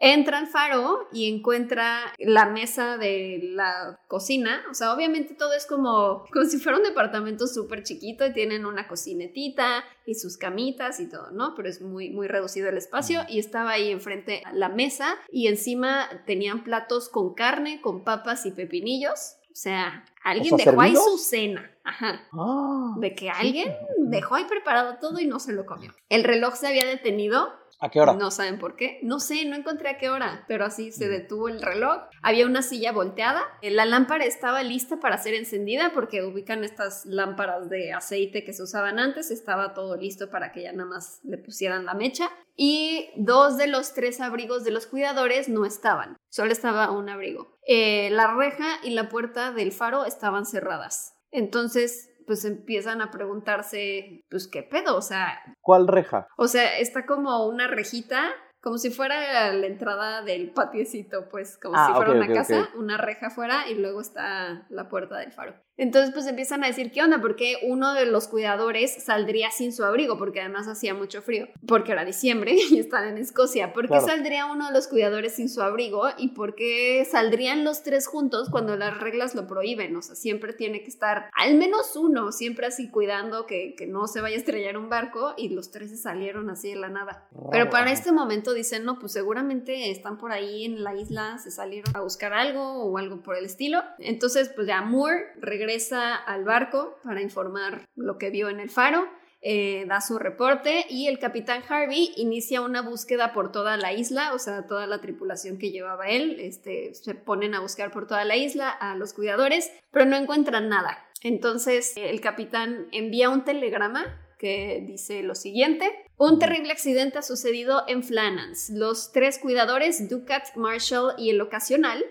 Entra 0.00 0.38
al 0.38 0.48
faro 0.48 1.08
y 1.12 1.32
encuentra 1.32 2.12
la 2.18 2.46
mesa 2.46 2.98
de 2.98 3.40
la 3.42 4.00
cocina. 4.08 4.62
O 4.70 4.74
sea, 4.74 4.92
obviamente 4.92 5.34
todo 5.34 5.54
es 5.54 5.66
como, 5.66 6.24
como 6.32 6.44
si 6.46 6.58
fuera 6.58 6.78
un 6.78 6.84
departamento 6.84 7.46
súper 7.46 7.82
chiquito 7.82 8.26
y 8.26 8.32
tienen 8.32 8.66
una 8.66 8.88
cocinetita 8.88 9.84
y 10.06 10.14
sus 10.14 10.36
camitas 10.36 11.00
y 11.00 11.08
todo, 11.08 11.30
¿no? 11.30 11.54
Pero 11.54 11.68
es 11.68 11.80
muy, 11.80 12.10
muy 12.10 12.28
reducido 12.28 12.68
el 12.68 12.76
espacio 12.76 13.22
y 13.28 13.38
estaba 13.38 13.70
ahí 13.70 13.90
enfrente 13.90 14.42
la 14.52 14.68
mesa 14.68 15.16
y 15.30 15.46
encima 15.46 16.08
tenían 16.26 16.64
platos 16.64 17.08
con 17.08 17.34
carne, 17.34 17.80
con 17.80 18.04
papas 18.04 18.46
y 18.46 18.50
pepinillos. 18.50 19.36
O 19.54 19.56
sea, 19.56 20.04
alguien 20.24 20.56
dejó 20.56 20.80
ahí 20.80 20.96
su 20.96 21.16
cena. 21.16 21.70
Ajá. 21.84 22.26
Ah, 22.32 22.94
de 22.98 23.14
que 23.14 23.30
alguien 23.30 23.72
dejó 23.98 24.34
ahí 24.34 24.44
preparado 24.46 24.96
todo 25.00 25.20
y 25.20 25.26
no 25.26 25.38
se 25.38 25.52
lo 25.52 25.64
comió. 25.64 25.92
El 26.08 26.24
reloj 26.24 26.54
se 26.56 26.66
había 26.66 26.84
detenido 26.84 27.52
¿A 27.80 27.90
qué 27.90 28.00
hora? 28.00 28.14
No 28.14 28.30
saben 28.30 28.58
por 28.58 28.76
qué. 28.76 28.98
No 29.02 29.20
sé, 29.20 29.44
no 29.44 29.56
encontré 29.56 29.88
a 29.88 29.98
qué 29.98 30.08
hora, 30.08 30.44
pero 30.48 30.64
así 30.64 30.92
se 30.92 31.06
mm. 31.06 31.10
detuvo 31.10 31.48
el 31.48 31.60
reloj. 31.60 32.02
Había 32.22 32.46
una 32.46 32.62
silla 32.62 32.92
volteada. 32.92 33.42
La 33.62 33.84
lámpara 33.84 34.24
estaba 34.24 34.62
lista 34.62 35.00
para 35.00 35.18
ser 35.18 35.34
encendida 35.34 35.92
porque 35.92 36.22
ubican 36.22 36.64
estas 36.64 37.04
lámparas 37.06 37.68
de 37.68 37.92
aceite 37.92 38.44
que 38.44 38.52
se 38.52 38.62
usaban 38.62 38.98
antes. 38.98 39.30
Estaba 39.30 39.74
todo 39.74 39.96
listo 39.96 40.30
para 40.30 40.52
que 40.52 40.62
ya 40.62 40.72
nada 40.72 40.88
más 40.88 41.20
le 41.24 41.38
pusieran 41.38 41.84
la 41.84 41.94
mecha. 41.94 42.30
Y 42.56 43.10
dos 43.16 43.58
de 43.58 43.66
los 43.66 43.94
tres 43.94 44.20
abrigos 44.20 44.64
de 44.64 44.70
los 44.70 44.86
cuidadores 44.86 45.48
no 45.48 45.66
estaban. 45.66 46.16
Solo 46.30 46.52
estaba 46.52 46.90
un 46.90 47.08
abrigo. 47.08 47.58
Eh, 47.66 48.10
la 48.10 48.34
reja 48.34 48.78
y 48.82 48.90
la 48.90 49.08
puerta 49.08 49.52
del 49.52 49.72
faro 49.72 50.04
estaban 50.04 50.46
cerradas. 50.46 51.14
Entonces 51.30 52.10
pues 52.26 52.44
empiezan 52.44 53.02
a 53.02 53.10
preguntarse, 53.10 54.24
pues, 54.30 54.48
¿qué 54.48 54.62
pedo? 54.62 54.96
O 54.96 55.02
sea... 55.02 55.40
¿Cuál 55.60 55.88
reja? 55.88 56.26
O 56.36 56.48
sea, 56.48 56.78
está 56.78 57.06
como 57.06 57.46
una 57.46 57.68
rejita 57.68 58.32
como 58.64 58.78
si 58.78 58.88
fuera 58.88 59.52
la 59.52 59.66
entrada 59.66 60.22
del 60.22 60.50
patiecito, 60.50 61.28
pues 61.28 61.58
como 61.58 61.76
ah, 61.76 61.86
si 61.86 61.92
fuera 61.92 62.12
una 62.12 62.32
casa, 62.32 62.70
una 62.76 62.96
reja 62.96 63.26
afuera 63.26 63.68
y 63.68 63.74
luego 63.74 64.00
está 64.00 64.66
la 64.70 64.88
puerta 64.88 65.18
del 65.18 65.32
faro. 65.32 65.54
Entonces 65.76 66.12
pues 66.14 66.26
empiezan 66.26 66.62
a 66.62 66.68
decir, 66.68 66.92
¿qué 66.92 67.02
onda? 67.02 67.20
Porque 67.20 67.56
uno 67.64 67.94
de 67.94 68.06
los 68.06 68.28
cuidadores 68.28 69.02
saldría 69.02 69.50
sin 69.50 69.72
su 69.72 69.84
abrigo, 69.84 70.16
porque 70.16 70.40
además 70.40 70.68
hacía 70.68 70.94
mucho 70.94 71.20
frío, 71.20 71.48
porque 71.66 71.92
era 71.92 72.04
diciembre 72.04 72.54
y 72.70 72.78
están 72.78 73.08
en 73.08 73.18
Escocia. 73.18 73.72
¿Por 73.72 73.88
qué 73.88 74.00
saldría 74.00 74.46
uno 74.46 74.68
de 74.68 74.72
los 74.72 74.86
cuidadores 74.86 75.34
sin 75.34 75.48
su 75.48 75.62
abrigo? 75.62 76.04
¿Y 76.16 76.28
por 76.28 76.54
qué 76.54 77.04
saldrían 77.10 77.64
los 77.64 77.82
tres 77.82 78.06
juntos 78.06 78.50
cuando 78.50 78.76
las 78.76 78.98
reglas 79.00 79.34
lo 79.34 79.46
prohíben? 79.46 79.96
O 79.96 80.02
sea, 80.02 80.14
siempre 80.14 80.52
tiene 80.52 80.82
que 80.82 80.88
estar 80.88 81.28
al 81.34 81.56
menos 81.56 81.96
uno, 81.96 82.30
siempre 82.30 82.66
así 82.66 82.88
cuidando 82.88 83.46
que, 83.46 83.74
que 83.74 83.86
no 83.86 84.06
se 84.06 84.20
vaya 84.20 84.36
a 84.36 84.38
estrellar 84.38 84.76
un 84.76 84.88
barco 84.88 85.34
y 85.36 85.48
los 85.48 85.72
tres 85.72 85.90
se 85.90 85.96
salieron 85.96 86.50
así 86.50 86.70
de 86.70 86.76
la 86.76 86.88
nada. 86.88 87.28
Pero 87.50 87.68
para 87.70 87.90
este 87.90 88.12
momento 88.12 88.52
dicen, 88.52 88.84
no, 88.84 88.98
pues 89.00 89.12
seguramente 89.12 89.90
están 89.90 90.18
por 90.18 90.30
ahí 90.30 90.64
en 90.64 90.84
la 90.84 90.94
isla, 90.94 91.38
se 91.38 91.50
salieron 91.50 91.96
a 91.96 92.00
buscar 92.00 92.32
algo 92.32 92.84
o 92.84 92.96
algo 92.96 93.22
por 93.22 93.36
el 93.36 93.44
estilo. 93.44 93.82
Entonces 93.98 94.50
pues 94.54 94.68
ya 94.68 94.80
Moore 94.82 95.32
regresa 95.40 95.63
regresa 95.64 96.14
al 96.14 96.44
barco 96.44 96.98
para 97.02 97.22
informar 97.22 97.88
lo 97.96 98.18
que 98.18 98.30
vio 98.30 98.48
en 98.48 98.60
el 98.60 98.70
faro. 98.70 99.08
Eh, 99.46 99.84
da 99.86 100.00
su 100.00 100.18
reporte 100.18 100.86
y 100.88 101.06
el 101.06 101.18
capitán 101.18 101.62
Harvey 101.68 102.12
inicia 102.16 102.62
una 102.62 102.80
búsqueda 102.80 103.34
por 103.34 103.52
toda 103.52 103.76
la 103.76 103.92
isla, 103.92 104.32
o 104.32 104.38
sea, 104.38 104.66
toda 104.66 104.86
la 104.86 105.02
tripulación 105.02 105.58
que 105.58 105.70
llevaba 105.70 106.08
él, 106.08 106.38
este, 106.40 106.94
se 106.94 107.14
ponen 107.14 107.54
a 107.54 107.60
buscar 107.60 107.90
por 107.90 108.06
toda 108.06 108.24
la 108.24 108.36
isla 108.36 108.70
a 108.70 108.96
los 108.96 109.12
cuidadores, 109.12 109.70
pero 109.90 110.06
no 110.06 110.16
encuentran 110.16 110.70
nada. 110.70 110.98
Entonces 111.22 111.92
el 111.96 112.22
capitán 112.22 112.88
envía 112.90 113.28
un 113.28 113.44
telegrama 113.44 114.18
que 114.38 114.82
dice 114.86 115.22
lo 115.22 115.34
siguiente. 115.34 115.90
Un 116.16 116.38
terrible 116.38 116.72
accidente 116.72 117.18
ha 117.18 117.22
sucedido 117.22 117.84
en 117.86 118.02
Flanans. 118.02 118.70
Los 118.70 119.12
tres 119.12 119.38
cuidadores, 119.38 120.08
Ducat, 120.08 120.54
Marshall 120.56 121.14
y 121.18 121.28
el 121.30 121.40
ocasional, 121.42 122.02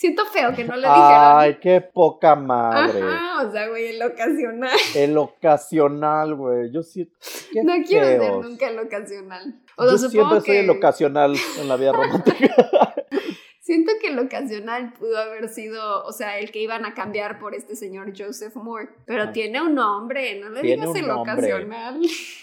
Siento 0.00 0.24
feo 0.24 0.54
que 0.56 0.64
no 0.64 0.76
le 0.76 0.86
dijeron. 0.88 1.04
Ay, 1.36 1.58
qué 1.60 1.82
poca 1.82 2.34
madre. 2.34 3.02
Ajá, 3.02 3.46
o 3.46 3.52
sea, 3.52 3.68
güey, 3.68 3.88
el 3.88 4.02
ocasional. 4.02 4.78
El 4.94 5.18
ocasional, 5.18 6.34
güey. 6.36 6.72
Yo 6.72 6.82
sí. 6.82 7.12
no 7.62 7.74
quiero 7.86 8.06
ser 8.06 8.32
nunca 8.32 8.68
el 8.70 8.78
ocasional. 8.78 9.60
O 9.76 9.84
sea, 9.84 9.92
Yo 9.92 10.08
siempre 10.08 10.40
soy 10.40 10.56
el 10.56 10.70
ocasional 10.70 11.34
en 11.60 11.68
la 11.68 11.76
vida 11.76 11.92
romántica. 11.92 12.48
siento 13.60 13.92
que 14.00 14.08
el 14.08 14.18
ocasional 14.18 14.94
pudo 14.94 15.18
haber 15.18 15.50
sido, 15.50 16.02
o 16.04 16.12
sea, 16.12 16.38
el 16.38 16.50
que 16.50 16.60
iban 16.60 16.86
a 16.86 16.94
cambiar 16.94 17.38
por 17.38 17.54
este 17.54 17.76
señor 17.76 18.12
Joseph 18.16 18.56
Moore. 18.56 18.88
Pero 19.04 19.24
Ah. 19.24 19.32
tiene 19.32 19.60
un 19.60 19.74
nombre, 19.74 20.40
no 20.40 20.48
le 20.48 20.62
digas 20.62 20.94
el 20.96 21.06
nombre. 21.08 21.32
ocasional. 21.34 22.00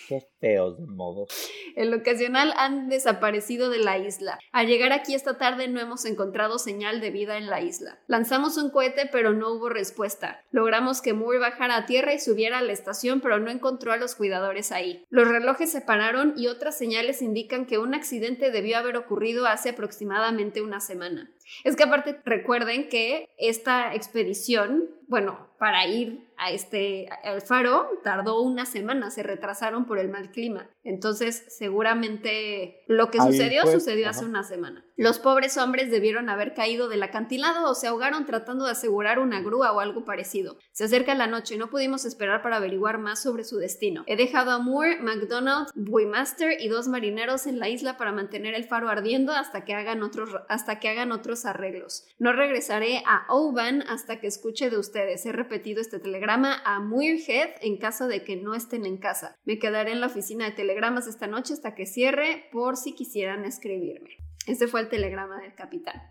qué 0.08 0.22
feos 0.40 0.78
de 0.78 0.86
modos. 0.88 1.30
El 1.76 1.94
ocasional 1.94 2.54
han 2.58 2.90
desaparecido 2.90 3.70
de 3.70 3.80
la 3.80 3.98
isla. 3.98 4.40
Al 4.52 4.68
llegar 4.68 4.92
aquí 4.92 5.14
esta 5.14 5.38
tarde 5.38 5.68
no 5.68 5.80
hemos 5.80 6.06
encontrado 6.06 6.60
señal 6.60 7.02
de 7.02 7.12
vida 7.12 7.38
en 7.38 7.48
la 7.48 7.62
isla. 7.62 8.00
Lanzamos 8.08 8.58
un 8.58 8.70
cohete 8.70 9.10
pero 9.12 9.34
no 9.34 9.52
hubo 9.52 9.70
respuesta. 9.70 10.44
Logramos 10.52 11.02
que 11.02 11.14
Moore 11.14 11.40
bajara 11.40 11.78
a 11.78 11.86
tierra 11.86 12.14
y 12.14 12.20
subiera 12.20 12.60
a 12.60 12.64
la 12.64 12.74
estación 12.74 13.22
pero 13.22 13.40
no 13.40 13.52
encontró 13.52 13.92
a 13.92 13.98
los 13.98 14.16
cuidadores 14.16 14.72
ahí. 14.72 15.06
Los 15.10 15.28
relojes 15.28 15.72
se 15.72 15.82
pararon 15.82 16.34
y 16.38 16.48
otras 16.48 16.78
señales 16.78 17.22
indican 17.22 17.66
que 17.66 17.78
un 17.78 17.94
accidente 17.94 18.52
debió 18.52 18.78
haber 18.78 18.98
ocurrido 18.98 19.46
hace 19.46 19.70
aproximadamente 19.70 20.62
una 20.62 20.80
semana. 20.80 21.30
Es 21.64 21.76
que 21.76 21.84
aparte 21.84 22.20
recuerden 22.26 22.90
que 22.90 23.30
esta 23.38 23.94
expedición, 23.94 24.90
bueno, 25.08 25.50
para 25.60 25.86
ir 25.88 26.28
a 26.38 26.52
este 26.52 27.10
al 27.24 27.42
faro 27.42 27.90
tardó 28.04 28.42
una 28.42 28.66
semana, 28.66 29.10
se 29.10 29.24
retrasaron 29.24 29.86
por 29.86 30.00
el 30.00 30.10
mal 30.10 30.32
clima. 30.32 30.70
Entonces, 30.84 31.46
seguramente 31.50 32.84
lo 32.88 33.10
que 33.10 33.20
Ahí 33.20 33.32
sucedió 33.32 33.64
fue, 33.64 33.72
sucedió 33.72 34.10
hace 34.10 34.26
una 34.26 34.44
semana. 34.44 34.87
Los 35.00 35.20
pobres 35.20 35.58
hombres 35.58 35.92
debieron 35.92 36.28
haber 36.28 36.56
caído 36.56 36.90
del 36.90 37.04
acantilado 37.04 37.70
o 37.70 37.76
se 37.76 37.86
ahogaron 37.86 38.26
tratando 38.26 38.66
de 38.66 38.72
asegurar 38.72 39.20
una 39.20 39.42
grúa 39.42 39.72
o 39.72 39.80
algo 39.80 40.06
parecido. 40.06 40.58
Se 40.72 40.86
acerca 40.86 41.14
la 41.14 41.28
noche 41.28 41.54
y 41.54 41.60
no 41.60 41.70
pudimos 41.70 42.04
esperar 42.04 42.42
para 42.42 42.58
averiguar 42.58 42.98
más 42.98 43.22
sobre 43.22 43.44
su 43.44 43.58
destino. 43.58 44.04
He 44.08 44.16
dejado 44.16 44.50
a 44.50 44.58
Moore, 44.58 45.00
McDonald, 45.00 45.68
Buimaster 45.76 46.60
y 46.60 46.68
dos 46.68 46.88
marineros 46.88 47.46
en 47.46 47.60
la 47.60 47.70
isla 47.70 47.96
para 47.96 48.12
mantener 48.12 48.56
el 48.56 48.64
faro 48.64 48.90
ardiendo 48.90 49.34
hasta 49.34 49.66
que 49.66 49.76
hagan 49.76 50.02
otros, 50.02 50.32
hasta 50.50 50.80
que 50.80 50.90
hagan 50.90 51.12
otros 51.12 51.46
arreglos. 51.46 52.08
No 52.18 52.34
regresaré 52.34 53.04
a 53.06 53.28
Oban 53.30 53.84
hasta 53.84 54.20
que 54.20 54.26
escuche 54.26 54.72
de 54.72 54.80
ustedes. 54.80 55.24
He 55.28 55.32
repetido 55.32 55.80
este 55.80 56.00
telegrama 56.00 56.60
a 56.66 56.80
Muirhead 56.80 57.52
en 57.62 57.78
caso 57.78 58.08
de 58.08 58.24
que 58.24 58.36
no 58.36 58.56
estén 58.56 58.84
en 58.84 58.98
casa. 58.98 59.38
Me 59.46 59.60
quedaré 59.60 59.92
en 59.92 60.02
la 60.02 60.08
oficina 60.08 60.46
de 60.46 60.54
telegramas 60.54 61.06
esta 61.06 61.28
noche 61.28 61.54
hasta 61.54 61.76
que 61.76 61.86
cierre 61.86 62.50
por 62.52 62.78
si 62.78 62.96
quisieran 62.96 63.46
escribirme. 63.46 64.27
Este 64.48 64.68
fue 64.68 64.82
el 64.82 64.90
telegrama 64.90 65.40
del 65.42 65.54
capitán. 65.54 66.02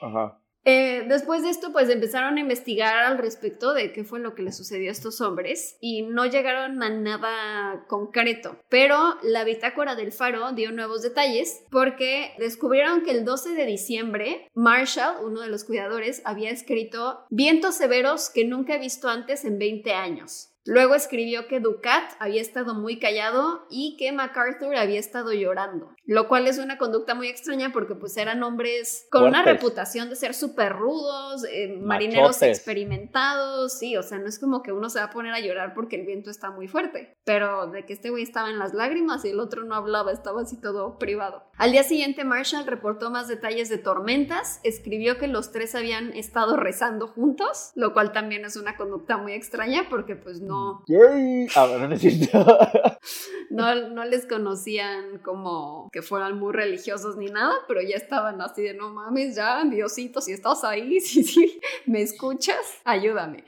Ajá. 0.00 0.40
Eh, 0.66 1.04
después 1.08 1.42
de 1.42 1.50
esto, 1.50 1.72
pues 1.72 1.90
empezaron 1.90 2.38
a 2.38 2.40
investigar 2.40 3.04
al 3.04 3.18
respecto 3.18 3.74
de 3.74 3.92
qué 3.92 4.02
fue 4.02 4.18
lo 4.18 4.34
que 4.34 4.42
le 4.42 4.50
sucedió 4.50 4.88
a 4.88 4.92
estos 4.92 5.20
hombres 5.20 5.76
y 5.80 6.02
no 6.02 6.24
llegaron 6.24 6.82
a 6.82 6.88
nada 6.88 7.84
concreto. 7.86 8.56
Pero 8.70 8.96
la 9.22 9.44
bitácora 9.44 9.94
del 9.94 10.10
faro 10.10 10.52
dio 10.52 10.72
nuevos 10.72 11.02
detalles 11.02 11.64
porque 11.70 12.32
descubrieron 12.38 13.02
que 13.02 13.10
el 13.10 13.26
12 13.26 13.50
de 13.50 13.66
diciembre, 13.66 14.48
Marshall, 14.54 15.22
uno 15.22 15.42
de 15.42 15.48
los 15.48 15.64
cuidadores, 15.64 16.22
había 16.24 16.50
escrito 16.50 17.26
vientos 17.28 17.74
severos 17.74 18.30
que 18.30 18.46
nunca 18.46 18.76
he 18.76 18.78
visto 18.78 19.08
antes 19.08 19.44
en 19.44 19.58
20 19.58 19.92
años. 19.92 20.53
Luego 20.66 20.94
escribió 20.94 21.46
que 21.46 21.60
Ducat 21.60 22.12
había 22.18 22.40
estado 22.40 22.74
muy 22.74 22.98
callado 22.98 23.66
y 23.68 23.96
que 23.98 24.12
MacArthur 24.12 24.76
había 24.76 24.98
estado 24.98 25.34
llorando, 25.34 25.94
lo 26.06 26.26
cual 26.26 26.46
es 26.46 26.58
una 26.58 26.78
conducta 26.78 27.14
muy 27.14 27.28
extraña 27.28 27.70
porque 27.70 27.94
pues 27.94 28.16
eran 28.16 28.42
hombres 28.42 29.06
con 29.10 29.24
una 29.24 29.42
reputación 29.42 30.08
de 30.08 30.16
ser 30.16 30.32
súper 30.32 30.72
rudos, 30.72 31.44
eh, 31.44 31.76
marineros 31.82 32.40
experimentados, 32.40 33.78
sí, 33.78 33.94
o 33.98 34.02
sea, 34.02 34.18
no 34.18 34.26
es 34.26 34.38
como 34.38 34.62
que 34.62 34.72
uno 34.72 34.88
se 34.88 35.00
va 35.00 35.06
a 35.06 35.10
poner 35.10 35.34
a 35.34 35.40
llorar 35.40 35.74
porque 35.74 35.96
el 35.96 36.06
viento 36.06 36.30
está 36.30 36.50
muy 36.50 36.66
fuerte, 36.66 37.18
pero 37.24 37.66
de 37.66 37.84
que 37.84 37.92
este 37.92 38.08
güey 38.08 38.22
estaba 38.22 38.48
en 38.48 38.58
las 38.58 38.72
lágrimas 38.72 39.22
y 39.26 39.28
el 39.28 39.40
otro 39.40 39.64
no 39.64 39.74
hablaba, 39.74 40.12
estaba 40.12 40.42
así 40.42 40.58
todo 40.58 40.98
privado. 40.98 41.44
Al 41.58 41.72
día 41.72 41.82
siguiente 41.82 42.24
Marshall 42.24 42.66
reportó 42.66 43.10
más 43.10 43.28
detalles 43.28 43.68
de 43.68 43.76
tormentas, 43.76 44.60
escribió 44.62 45.18
que 45.18 45.28
los 45.28 45.52
tres 45.52 45.74
habían 45.74 46.14
estado 46.14 46.56
rezando 46.56 47.06
juntos, 47.06 47.70
lo 47.74 47.92
cual 47.92 48.12
también 48.12 48.46
es 48.46 48.56
una 48.56 48.78
conducta 48.78 49.18
muy 49.18 49.34
extraña 49.34 49.88
porque 49.90 50.16
pues 50.16 50.40
no 50.40 50.53
Yay. 50.86 51.48
A 51.54 51.66
ver, 51.66 51.80
no 51.80 51.88
necesito. 51.88 52.38
no, 53.50 53.88
no 53.90 54.04
les 54.04 54.26
conocían 54.26 55.18
como 55.18 55.88
que 55.92 56.02
fueran 56.02 56.38
muy 56.38 56.52
religiosos 56.52 57.16
ni 57.16 57.26
nada, 57.26 57.54
pero 57.68 57.80
ya 57.80 57.96
estaban 57.96 58.40
así 58.40 58.62
de 58.62 58.74
no 58.74 58.90
mames, 58.90 59.36
ya, 59.36 59.64
Diosito, 59.64 60.20
si 60.20 60.32
estás 60.32 60.64
ahí, 60.64 61.00
si, 61.00 61.24
si 61.24 61.60
me 61.86 62.02
escuchas, 62.02 62.80
ayúdame. 62.84 63.44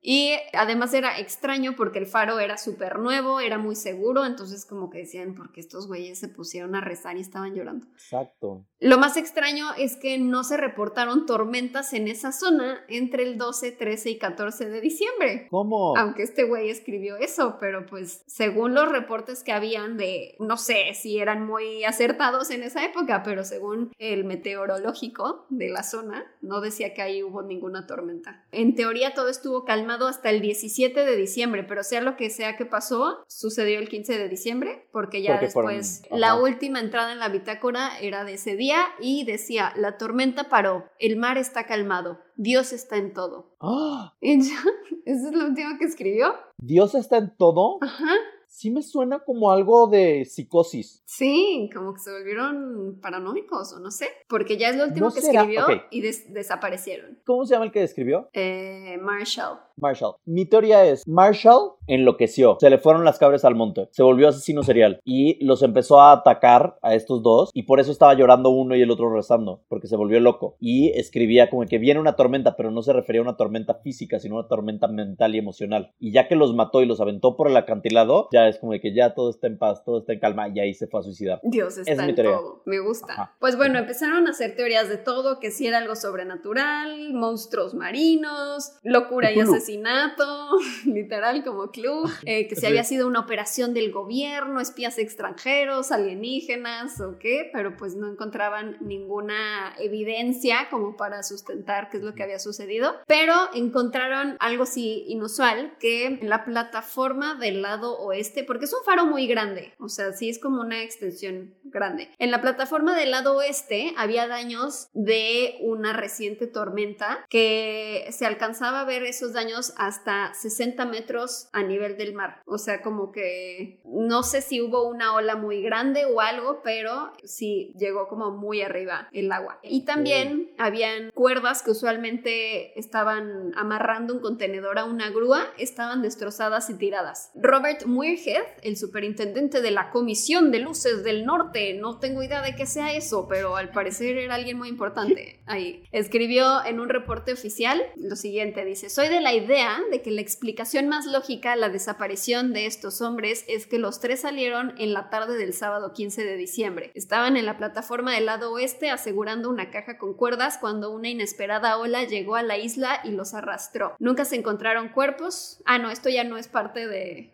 Y 0.00 0.32
además 0.52 0.94
era 0.94 1.18
extraño 1.18 1.74
porque 1.76 1.98
el 1.98 2.06
faro 2.06 2.38
era 2.38 2.56
súper 2.56 2.98
nuevo, 2.98 3.40
era 3.40 3.58
muy 3.58 3.74
seguro, 3.74 4.24
entonces 4.24 4.64
como 4.64 4.90
que 4.90 4.98
decían, 4.98 5.34
porque 5.34 5.60
estos 5.60 5.88
güeyes 5.88 6.18
se 6.18 6.28
pusieron 6.28 6.74
a 6.74 6.80
rezar 6.80 7.16
y 7.16 7.20
estaban 7.20 7.54
llorando. 7.54 7.86
Exacto. 7.94 8.64
Lo 8.78 8.98
más 8.98 9.16
extraño 9.16 9.66
es 9.76 9.96
que 9.96 10.18
no 10.18 10.44
se 10.44 10.56
reportaron 10.56 11.26
tormentas 11.26 11.92
en 11.92 12.06
esa 12.06 12.30
zona 12.30 12.84
entre 12.88 13.24
el 13.24 13.38
12, 13.38 13.72
13 13.72 14.10
y 14.10 14.18
14 14.18 14.68
de 14.68 14.80
diciembre. 14.80 15.48
¿Cómo? 15.50 15.96
Aunque 15.96 16.22
este 16.22 16.44
güey 16.44 16.70
escribió 16.70 17.16
eso, 17.16 17.56
pero 17.58 17.86
pues 17.86 18.22
según 18.26 18.74
los 18.74 18.88
reportes 18.90 19.42
que 19.42 19.52
habían 19.52 19.96
de, 19.96 20.36
no 20.38 20.56
sé 20.56 20.94
si 20.94 21.18
eran 21.18 21.44
muy 21.44 21.84
acertados 21.84 22.50
en 22.50 22.62
esa 22.62 22.84
época, 22.84 23.22
pero 23.24 23.44
según 23.44 23.92
el 23.98 24.24
meteorológico 24.24 25.46
de 25.48 25.70
la 25.70 25.82
zona, 25.82 26.24
no 26.40 26.60
decía 26.60 26.94
que 26.94 27.02
ahí 27.02 27.22
hubo 27.22 27.42
ninguna 27.42 27.86
tormenta. 27.86 28.44
En 28.52 28.76
teoría 28.76 29.14
todo 29.14 29.28
estuvo 29.28 29.64
calmado 29.64 29.87
hasta 29.96 30.30
el 30.30 30.40
17 30.40 31.04
de 31.04 31.16
diciembre, 31.16 31.64
pero 31.64 31.82
sea 31.82 32.00
lo 32.00 32.16
que 32.16 32.28
sea 32.30 32.56
que 32.56 32.66
pasó, 32.66 33.24
sucedió 33.28 33.78
el 33.78 33.88
15 33.88 34.18
de 34.18 34.28
diciembre, 34.28 34.88
porque 34.92 35.22
ya 35.22 35.32
Porque 35.32 35.46
después 35.46 36.02
la 36.10 36.36
última 36.36 36.80
entrada 36.80 37.12
en 37.12 37.18
la 37.18 37.28
bitácora 37.28 37.98
era 38.00 38.24
de 38.24 38.34
ese 38.34 38.56
día 38.56 38.82
y 39.00 39.24
decía, 39.24 39.72
la 39.76 39.96
tormenta 39.98 40.48
paró, 40.48 40.84
el 40.98 41.16
mar 41.16 41.38
está 41.38 41.64
calmado, 41.66 42.18
Dios 42.36 42.72
está 42.72 42.96
en 42.96 43.12
todo. 43.12 43.56
Ya, 44.20 44.58
eso 45.04 45.28
es 45.28 45.34
lo 45.34 45.46
último 45.46 45.78
que 45.78 45.84
escribió. 45.86 46.34
Dios 46.58 46.94
está 46.94 47.16
en 47.16 47.34
todo. 47.36 47.78
Ajá. 47.80 48.12
Sí 48.50 48.70
me 48.70 48.82
suena 48.82 49.20
como 49.20 49.52
algo 49.52 49.88
de 49.88 50.24
psicosis. 50.24 51.02
Sí, 51.06 51.68
como 51.74 51.92
que 51.92 52.00
se 52.00 52.10
volvieron 52.10 52.98
paranoicos 53.00 53.74
o 53.74 53.78
no 53.80 53.90
sé, 53.90 54.08
porque 54.26 54.56
ya 54.56 54.70
es 54.70 54.76
lo 54.76 54.84
último 54.84 55.08
¿No 55.08 55.14
que 55.14 55.20
será? 55.20 55.40
escribió 55.42 55.64
Ok. 55.64 55.82
y 55.90 56.00
des- 56.00 56.32
desaparecieron. 56.32 57.18
¿Cómo 57.26 57.44
se 57.44 57.54
llama 57.54 57.66
el 57.66 57.72
que 57.72 57.80
describió? 57.80 58.30
Eh, 58.32 58.96
Marshall. 59.02 59.58
Marshall. 59.80 60.14
Mi 60.24 60.44
teoría 60.46 60.84
es, 60.84 61.06
Marshall 61.06 61.72
enloqueció, 61.86 62.58
se 62.60 62.70
le 62.70 62.78
fueron 62.78 63.04
las 63.04 63.18
cabras 63.18 63.44
al 63.44 63.54
monte, 63.54 63.88
se 63.92 64.02
volvió 64.02 64.28
asesino 64.28 64.62
serial 64.62 65.00
y 65.04 65.42
los 65.44 65.62
empezó 65.62 66.00
a 66.00 66.12
atacar 66.12 66.76
a 66.82 66.94
estos 66.94 67.22
dos 67.22 67.50
y 67.54 67.62
por 67.62 67.80
eso 67.80 67.90
estaba 67.90 68.14
llorando 68.14 68.50
uno 68.50 68.76
y 68.76 68.82
el 68.82 68.90
otro 68.90 69.12
rezando, 69.14 69.62
porque 69.68 69.86
se 69.86 69.96
volvió 69.96 70.20
loco 70.20 70.56
y 70.60 70.90
escribía 70.90 71.48
como 71.50 71.64
que 71.66 71.78
viene 71.78 72.00
una 72.00 72.14
tormenta, 72.16 72.56
pero 72.56 72.70
no 72.70 72.82
se 72.82 72.92
refería 72.92 73.20
a 73.20 73.24
una 73.24 73.36
tormenta 73.36 73.74
física, 73.74 74.18
sino 74.18 74.36
a 74.36 74.40
una 74.40 74.48
tormenta 74.48 74.86
mental 74.88 75.34
y 75.34 75.38
emocional. 75.38 75.92
Y 75.98 76.12
ya 76.12 76.28
que 76.28 76.36
los 76.36 76.54
mató 76.54 76.82
y 76.82 76.86
los 76.86 77.00
aventó 77.00 77.36
por 77.36 77.48
el 77.48 77.56
acantilado, 77.56 78.28
ya 78.32 78.48
es 78.48 78.58
como 78.58 78.72
de 78.72 78.80
que 78.80 78.94
ya 78.94 79.14
todo 79.14 79.30
está 79.30 79.46
en 79.46 79.58
paz, 79.58 79.82
todo 79.84 79.98
está 80.00 80.12
en 80.12 80.20
calma 80.20 80.48
y 80.48 80.60
ahí 80.60 80.74
se 80.74 80.86
fue 80.86 81.00
a 81.00 81.02
suicidar. 81.02 81.40
Dios 81.42 81.78
está 81.78 81.90
es 81.90 81.98
mi 81.98 82.10
en 82.10 82.14
teoría. 82.14 82.36
todo. 82.36 82.62
Me 82.66 82.80
gusta. 82.80 83.12
Ajá. 83.12 83.36
Pues 83.40 83.56
bueno, 83.56 83.78
empezaron 83.78 84.26
a 84.26 84.30
hacer 84.30 84.54
teorías 84.56 84.88
de 84.88 84.98
todo, 84.98 85.40
que 85.40 85.50
si 85.50 85.66
era 85.66 85.78
algo 85.78 85.96
sobrenatural, 85.96 87.14
monstruos 87.14 87.74
marinos, 87.74 88.76
locura 88.82 89.30
y 89.32 89.34
Cthulhu. 89.36 89.54
asesinato, 89.54 89.67
literal 90.84 91.44
como 91.44 91.70
club, 91.70 92.10
eh, 92.24 92.48
que 92.48 92.54
si 92.54 92.62
Sí. 92.62 92.66
había 92.66 92.84
sido 92.84 93.06
una 93.06 93.20
operación 93.20 93.74
del 93.74 93.92
gobierno, 93.92 94.60
espías 94.60 94.98
extranjeros, 94.98 95.92
alienígenas 95.92 97.00
o 97.00 97.18
qué, 97.18 97.48
pero 97.52 97.76
pues 97.76 97.94
no 97.94 98.08
encontraban 98.10 98.76
ninguna 98.80 99.74
evidencia 99.78 100.68
como 100.70 100.96
para 100.96 101.22
sustentar 101.22 101.90
qué 101.90 101.98
es 101.98 102.02
lo 102.02 102.14
que 102.14 102.22
había 102.22 102.38
sucedido, 102.38 102.94
pero 103.06 103.34
encontraron 103.54 104.36
algo 104.40 104.66
sí 104.66 105.04
inusual, 105.08 105.74
que 105.80 106.06
en 106.06 106.28
la 106.28 106.44
plataforma 106.44 107.34
del 107.34 107.62
lado 107.62 107.98
oeste, 107.98 108.44
porque 108.44 108.64
es 108.66 108.72
un 108.72 108.84
faro 108.84 109.06
muy 109.06 109.26
grande, 109.26 109.74
o 109.78 109.88
sea, 109.88 110.12
sí 110.12 110.28
es 110.28 110.38
como 110.38 110.60
una 110.60 110.82
extensión 110.82 111.54
grande. 111.64 112.10
En 112.18 112.30
la 112.30 112.40
plataforma 112.40 112.96
del 112.96 113.10
lado 113.10 113.36
oeste 113.36 113.92
había 113.96 114.26
daños 114.26 114.88
de 114.94 115.56
una 115.60 115.92
reciente 115.92 116.46
tormenta 116.46 117.24
que 117.28 118.06
se 118.10 118.26
alcanzaba 118.26 118.80
a 118.80 118.84
ver 118.84 119.02
esos 119.04 119.32
daños 119.32 119.57
años 119.58 119.74
hasta 119.76 120.32
60 120.34 120.84
metros 120.86 121.48
a 121.52 121.62
nivel 121.62 121.96
del 121.96 122.14
mar. 122.14 122.42
O 122.46 122.58
sea, 122.58 122.82
como 122.82 123.12
que 123.12 123.80
no 123.84 124.22
sé 124.22 124.40
si 124.40 124.60
hubo 124.60 124.88
una 124.88 125.14
ola 125.14 125.36
muy 125.36 125.62
grande 125.62 126.04
o 126.06 126.20
algo, 126.20 126.60
pero 126.62 127.12
sí 127.24 127.72
llegó 127.78 128.08
como 128.08 128.30
muy 128.30 128.62
arriba 128.62 129.08
el 129.12 129.30
agua. 129.32 129.58
Y 129.62 129.84
también 129.84 130.52
habían 130.58 131.10
cuerdas 131.12 131.62
que 131.62 131.70
usualmente 131.70 132.78
estaban 132.78 133.52
amarrando 133.56 134.14
un 134.14 134.20
contenedor 134.20 134.78
a 134.78 134.84
una 134.84 135.10
grúa, 135.10 135.46
estaban 135.58 136.02
destrozadas 136.02 136.70
y 136.70 136.74
tiradas. 136.74 137.30
Robert 137.34 137.84
Muirhead, 137.86 138.44
el 138.62 138.76
superintendente 138.76 139.60
de 139.60 139.70
la 139.70 139.90
Comisión 139.90 140.50
de 140.50 140.60
Luces 140.60 141.04
del 141.04 141.24
Norte, 141.24 141.74
no 141.74 141.98
tengo 141.98 142.22
idea 142.22 142.42
de 142.42 142.54
qué 142.54 142.66
sea 142.66 142.94
eso, 142.94 143.26
pero 143.28 143.56
al 143.56 143.70
parecer 143.70 144.16
era 144.18 144.34
alguien 144.34 144.58
muy 144.58 144.68
importante 144.68 145.40
ahí. 145.46 145.84
Escribió 145.92 146.64
en 146.64 146.80
un 146.80 146.88
reporte 146.88 147.32
oficial 147.32 147.82
lo 147.96 148.16
siguiente, 148.16 148.64
dice, 148.64 148.88
soy 148.90 149.08
de 149.08 149.20
la 149.20 149.34
idea 149.34 149.47
de 149.48 150.02
que 150.02 150.10
la 150.10 150.20
explicación 150.20 150.88
más 150.88 151.06
lógica 151.06 151.54
a 151.54 151.56
la 151.56 151.70
desaparición 151.70 152.52
de 152.52 152.66
estos 152.66 153.00
hombres 153.00 153.46
es 153.48 153.66
que 153.66 153.78
los 153.78 153.98
tres 153.98 154.20
salieron 154.20 154.74
en 154.76 154.92
la 154.92 155.08
tarde 155.08 155.38
del 155.38 155.54
sábado 155.54 155.94
15 155.94 156.22
de 156.22 156.36
diciembre. 156.36 156.92
Estaban 156.94 157.38
en 157.38 157.46
la 157.46 157.56
plataforma 157.56 158.12
del 158.12 158.26
lado 158.26 158.52
oeste 158.52 158.90
asegurando 158.90 159.48
una 159.48 159.70
caja 159.70 159.96
con 159.96 160.12
cuerdas 160.12 160.58
cuando 160.58 160.90
una 160.90 161.08
inesperada 161.08 161.78
ola 161.78 162.04
llegó 162.04 162.36
a 162.36 162.42
la 162.42 162.58
isla 162.58 163.00
y 163.04 163.12
los 163.12 163.32
arrastró. 163.32 163.96
Nunca 163.98 164.26
se 164.26 164.36
encontraron 164.36 164.90
cuerpos. 164.90 165.62
Ah, 165.64 165.78
no, 165.78 165.90
esto 165.90 166.10
ya 166.10 166.24
no 166.24 166.36
es 166.36 166.46
parte 166.46 166.86
de, 166.86 167.32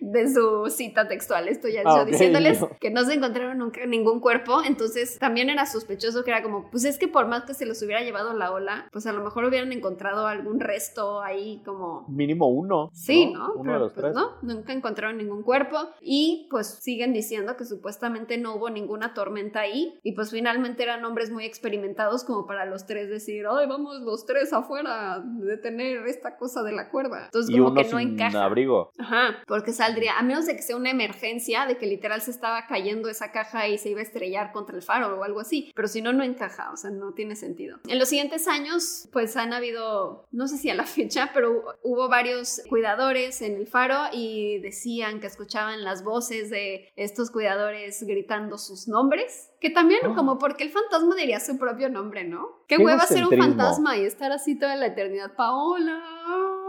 de 0.00 0.32
su 0.32 0.66
cita 0.70 1.08
textual. 1.08 1.48
Esto 1.48 1.68
ya 1.68 1.82
Ah, 1.84 1.96
yo 1.96 2.02
ok, 2.02 2.08
diciéndoles 2.08 2.60
no. 2.60 2.70
que 2.80 2.90
no 2.90 3.04
se 3.04 3.14
encontraron 3.14 3.58
nunca 3.58 3.84
ningún 3.86 4.20
cuerpo. 4.20 4.62
Entonces 4.64 5.18
también 5.18 5.50
era 5.50 5.66
sospechoso 5.66 6.24
que 6.24 6.30
era 6.30 6.42
como, 6.42 6.70
pues 6.70 6.84
es 6.84 6.98
que 6.98 7.08
por 7.08 7.26
más 7.26 7.44
que 7.44 7.54
se 7.54 7.66
los 7.66 7.82
hubiera 7.82 8.02
llevado 8.02 8.32
la 8.34 8.52
ola, 8.52 8.88
pues 8.92 9.06
a 9.06 9.12
lo 9.12 9.22
mejor 9.24 9.44
hubieran 9.44 9.72
encontrado 9.72 10.26
algún 10.26 10.60
resto 10.60 11.20
ahí 11.22 11.62
como 11.64 12.06
Mínimo 12.08 12.48
uno. 12.48 12.90
Sí, 12.92 13.32
¿no? 13.32 13.52
Uno 13.54 13.62
Pero 13.62 13.72
de 13.74 13.78
los 13.80 13.92
pues 13.92 14.04
tres. 14.04 14.14
no, 14.14 14.30
nunca 14.42 14.72
encontraron 14.72 15.16
ningún 15.18 15.42
cuerpo 15.42 15.76
y 16.00 16.46
pues 16.50 16.66
siguen 16.80 17.12
diciendo 17.12 17.56
que 17.56 17.64
supuestamente 17.64 18.38
no 18.38 18.54
hubo 18.56 18.70
ninguna 18.70 19.14
tormenta 19.14 19.60
ahí 19.60 19.98
y 20.02 20.12
pues 20.12 20.30
finalmente 20.30 20.82
eran 20.82 21.04
hombres 21.04 21.30
muy 21.30 21.44
experimentados 21.44 22.24
como 22.24 22.46
para 22.46 22.64
los 22.66 22.86
tres 22.86 23.08
decir, 23.08 23.44
ay, 23.50 23.66
vamos 23.66 24.00
los 24.00 24.26
tres 24.26 24.52
afuera 24.52 25.22
de 25.24 25.56
tener 25.58 26.06
esta 26.06 26.36
cosa 26.36 26.62
de 26.62 26.72
la 26.72 26.90
cuerda. 26.90 27.24
Entonces 27.26 27.50
Y 27.54 27.58
como 27.58 27.70
uno 27.72 27.82
que 27.82 27.88
no 27.90 27.98
sin 27.98 28.10
encaja. 28.10 28.44
abrigo. 28.44 28.92
Ajá, 28.98 29.36
porque 29.62 29.72
saldría, 29.72 30.18
a 30.18 30.22
menos 30.24 30.46
de 30.46 30.56
que 30.56 30.62
sea 30.62 30.74
una 30.74 30.90
emergencia, 30.90 31.66
de 31.66 31.78
que 31.78 31.86
literal 31.86 32.20
se 32.20 32.32
estaba 32.32 32.66
cayendo 32.66 33.08
esa 33.08 33.30
caja 33.30 33.68
y 33.68 33.78
se 33.78 33.90
iba 33.90 34.00
a 34.00 34.02
estrellar 34.02 34.50
contra 34.50 34.74
el 34.74 34.82
faro 34.82 35.16
o 35.20 35.22
algo 35.22 35.38
así, 35.38 35.70
pero 35.76 35.86
si 35.86 36.02
no, 36.02 36.12
no 36.12 36.24
encaja, 36.24 36.72
o 36.72 36.76
sea, 36.76 36.90
no 36.90 37.12
tiene 37.14 37.36
sentido. 37.36 37.78
En 37.86 38.00
los 38.00 38.08
siguientes 38.08 38.48
años, 38.48 39.08
pues 39.12 39.36
han 39.36 39.52
habido, 39.52 40.26
no 40.32 40.48
sé 40.48 40.58
si 40.58 40.68
a 40.68 40.74
la 40.74 40.84
fecha, 40.84 41.30
pero 41.32 41.62
hubo 41.84 42.08
varios 42.08 42.60
cuidadores 42.68 43.40
en 43.40 43.54
el 43.54 43.68
faro 43.68 43.96
y 44.12 44.58
decían 44.58 45.20
que 45.20 45.28
escuchaban 45.28 45.84
las 45.84 46.02
voces 46.02 46.50
de 46.50 46.88
estos 46.96 47.30
cuidadores 47.30 48.02
gritando 48.02 48.58
sus 48.58 48.88
nombres. 48.88 49.50
Que 49.60 49.70
también, 49.70 50.00
Oh. 50.04 50.16
como 50.16 50.38
porque 50.38 50.64
el 50.64 50.70
fantasma 50.70 51.14
diría 51.14 51.38
su 51.38 51.56
propio 51.56 51.88
nombre, 51.88 52.24
¿no? 52.24 52.64
Qué 52.66 52.78
Qué 52.78 52.84
hueva 52.84 53.06
ser 53.06 53.24
un 53.24 53.38
fantasma 53.38 53.96
y 53.96 54.04
estar 54.04 54.32
así 54.32 54.58
toda 54.58 54.74
la 54.74 54.86
eternidad. 54.86 55.36
Paola. 55.36 56.02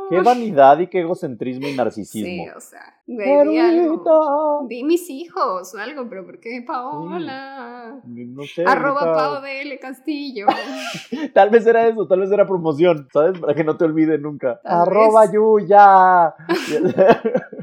Qué 0.10 0.22
vanidad 0.22 0.80
y 0.80 0.88
qué 0.88 1.02
egocentrismo 1.02 1.68
y 1.68 1.74
narcisismo. 1.76 2.44
Sí, 2.44 2.50
o 2.56 2.60
sea, 2.60 2.82
güey, 3.08 3.48
di 3.50 3.58
algo. 3.60 4.04
Perlita. 4.04 4.68
Di 4.68 4.84
mis 4.84 5.10
hijos 5.10 5.74
o 5.74 5.78
algo, 5.78 6.08
pero 6.10 6.26
¿por 6.26 6.40
qué 6.40 6.64
Paola? 6.66 8.00
No 8.06 8.44
sé. 8.44 8.64
Arroba 8.66 9.02
ahorita- 9.02 9.14
Pao 9.16 9.42
de 9.42 9.62
L 9.62 9.80
Castillo. 9.80 10.48
Tal 11.34 11.50
vez 11.50 11.66
era 11.66 11.88
eso, 11.88 12.08
tal 12.08 12.20
vez 12.22 12.32
era 12.32 12.46
promoción, 12.46 13.08
¿sabes? 13.12 13.40
Para 13.40 13.54
que 13.54 13.64
no 13.64 13.78
te 13.78 13.86
olvide 13.86 14.18
nunca. 14.18 14.60
Tal 14.64 14.82
Arroba 14.82 15.22
vez. 15.22 15.32
Yuya. 15.34 16.34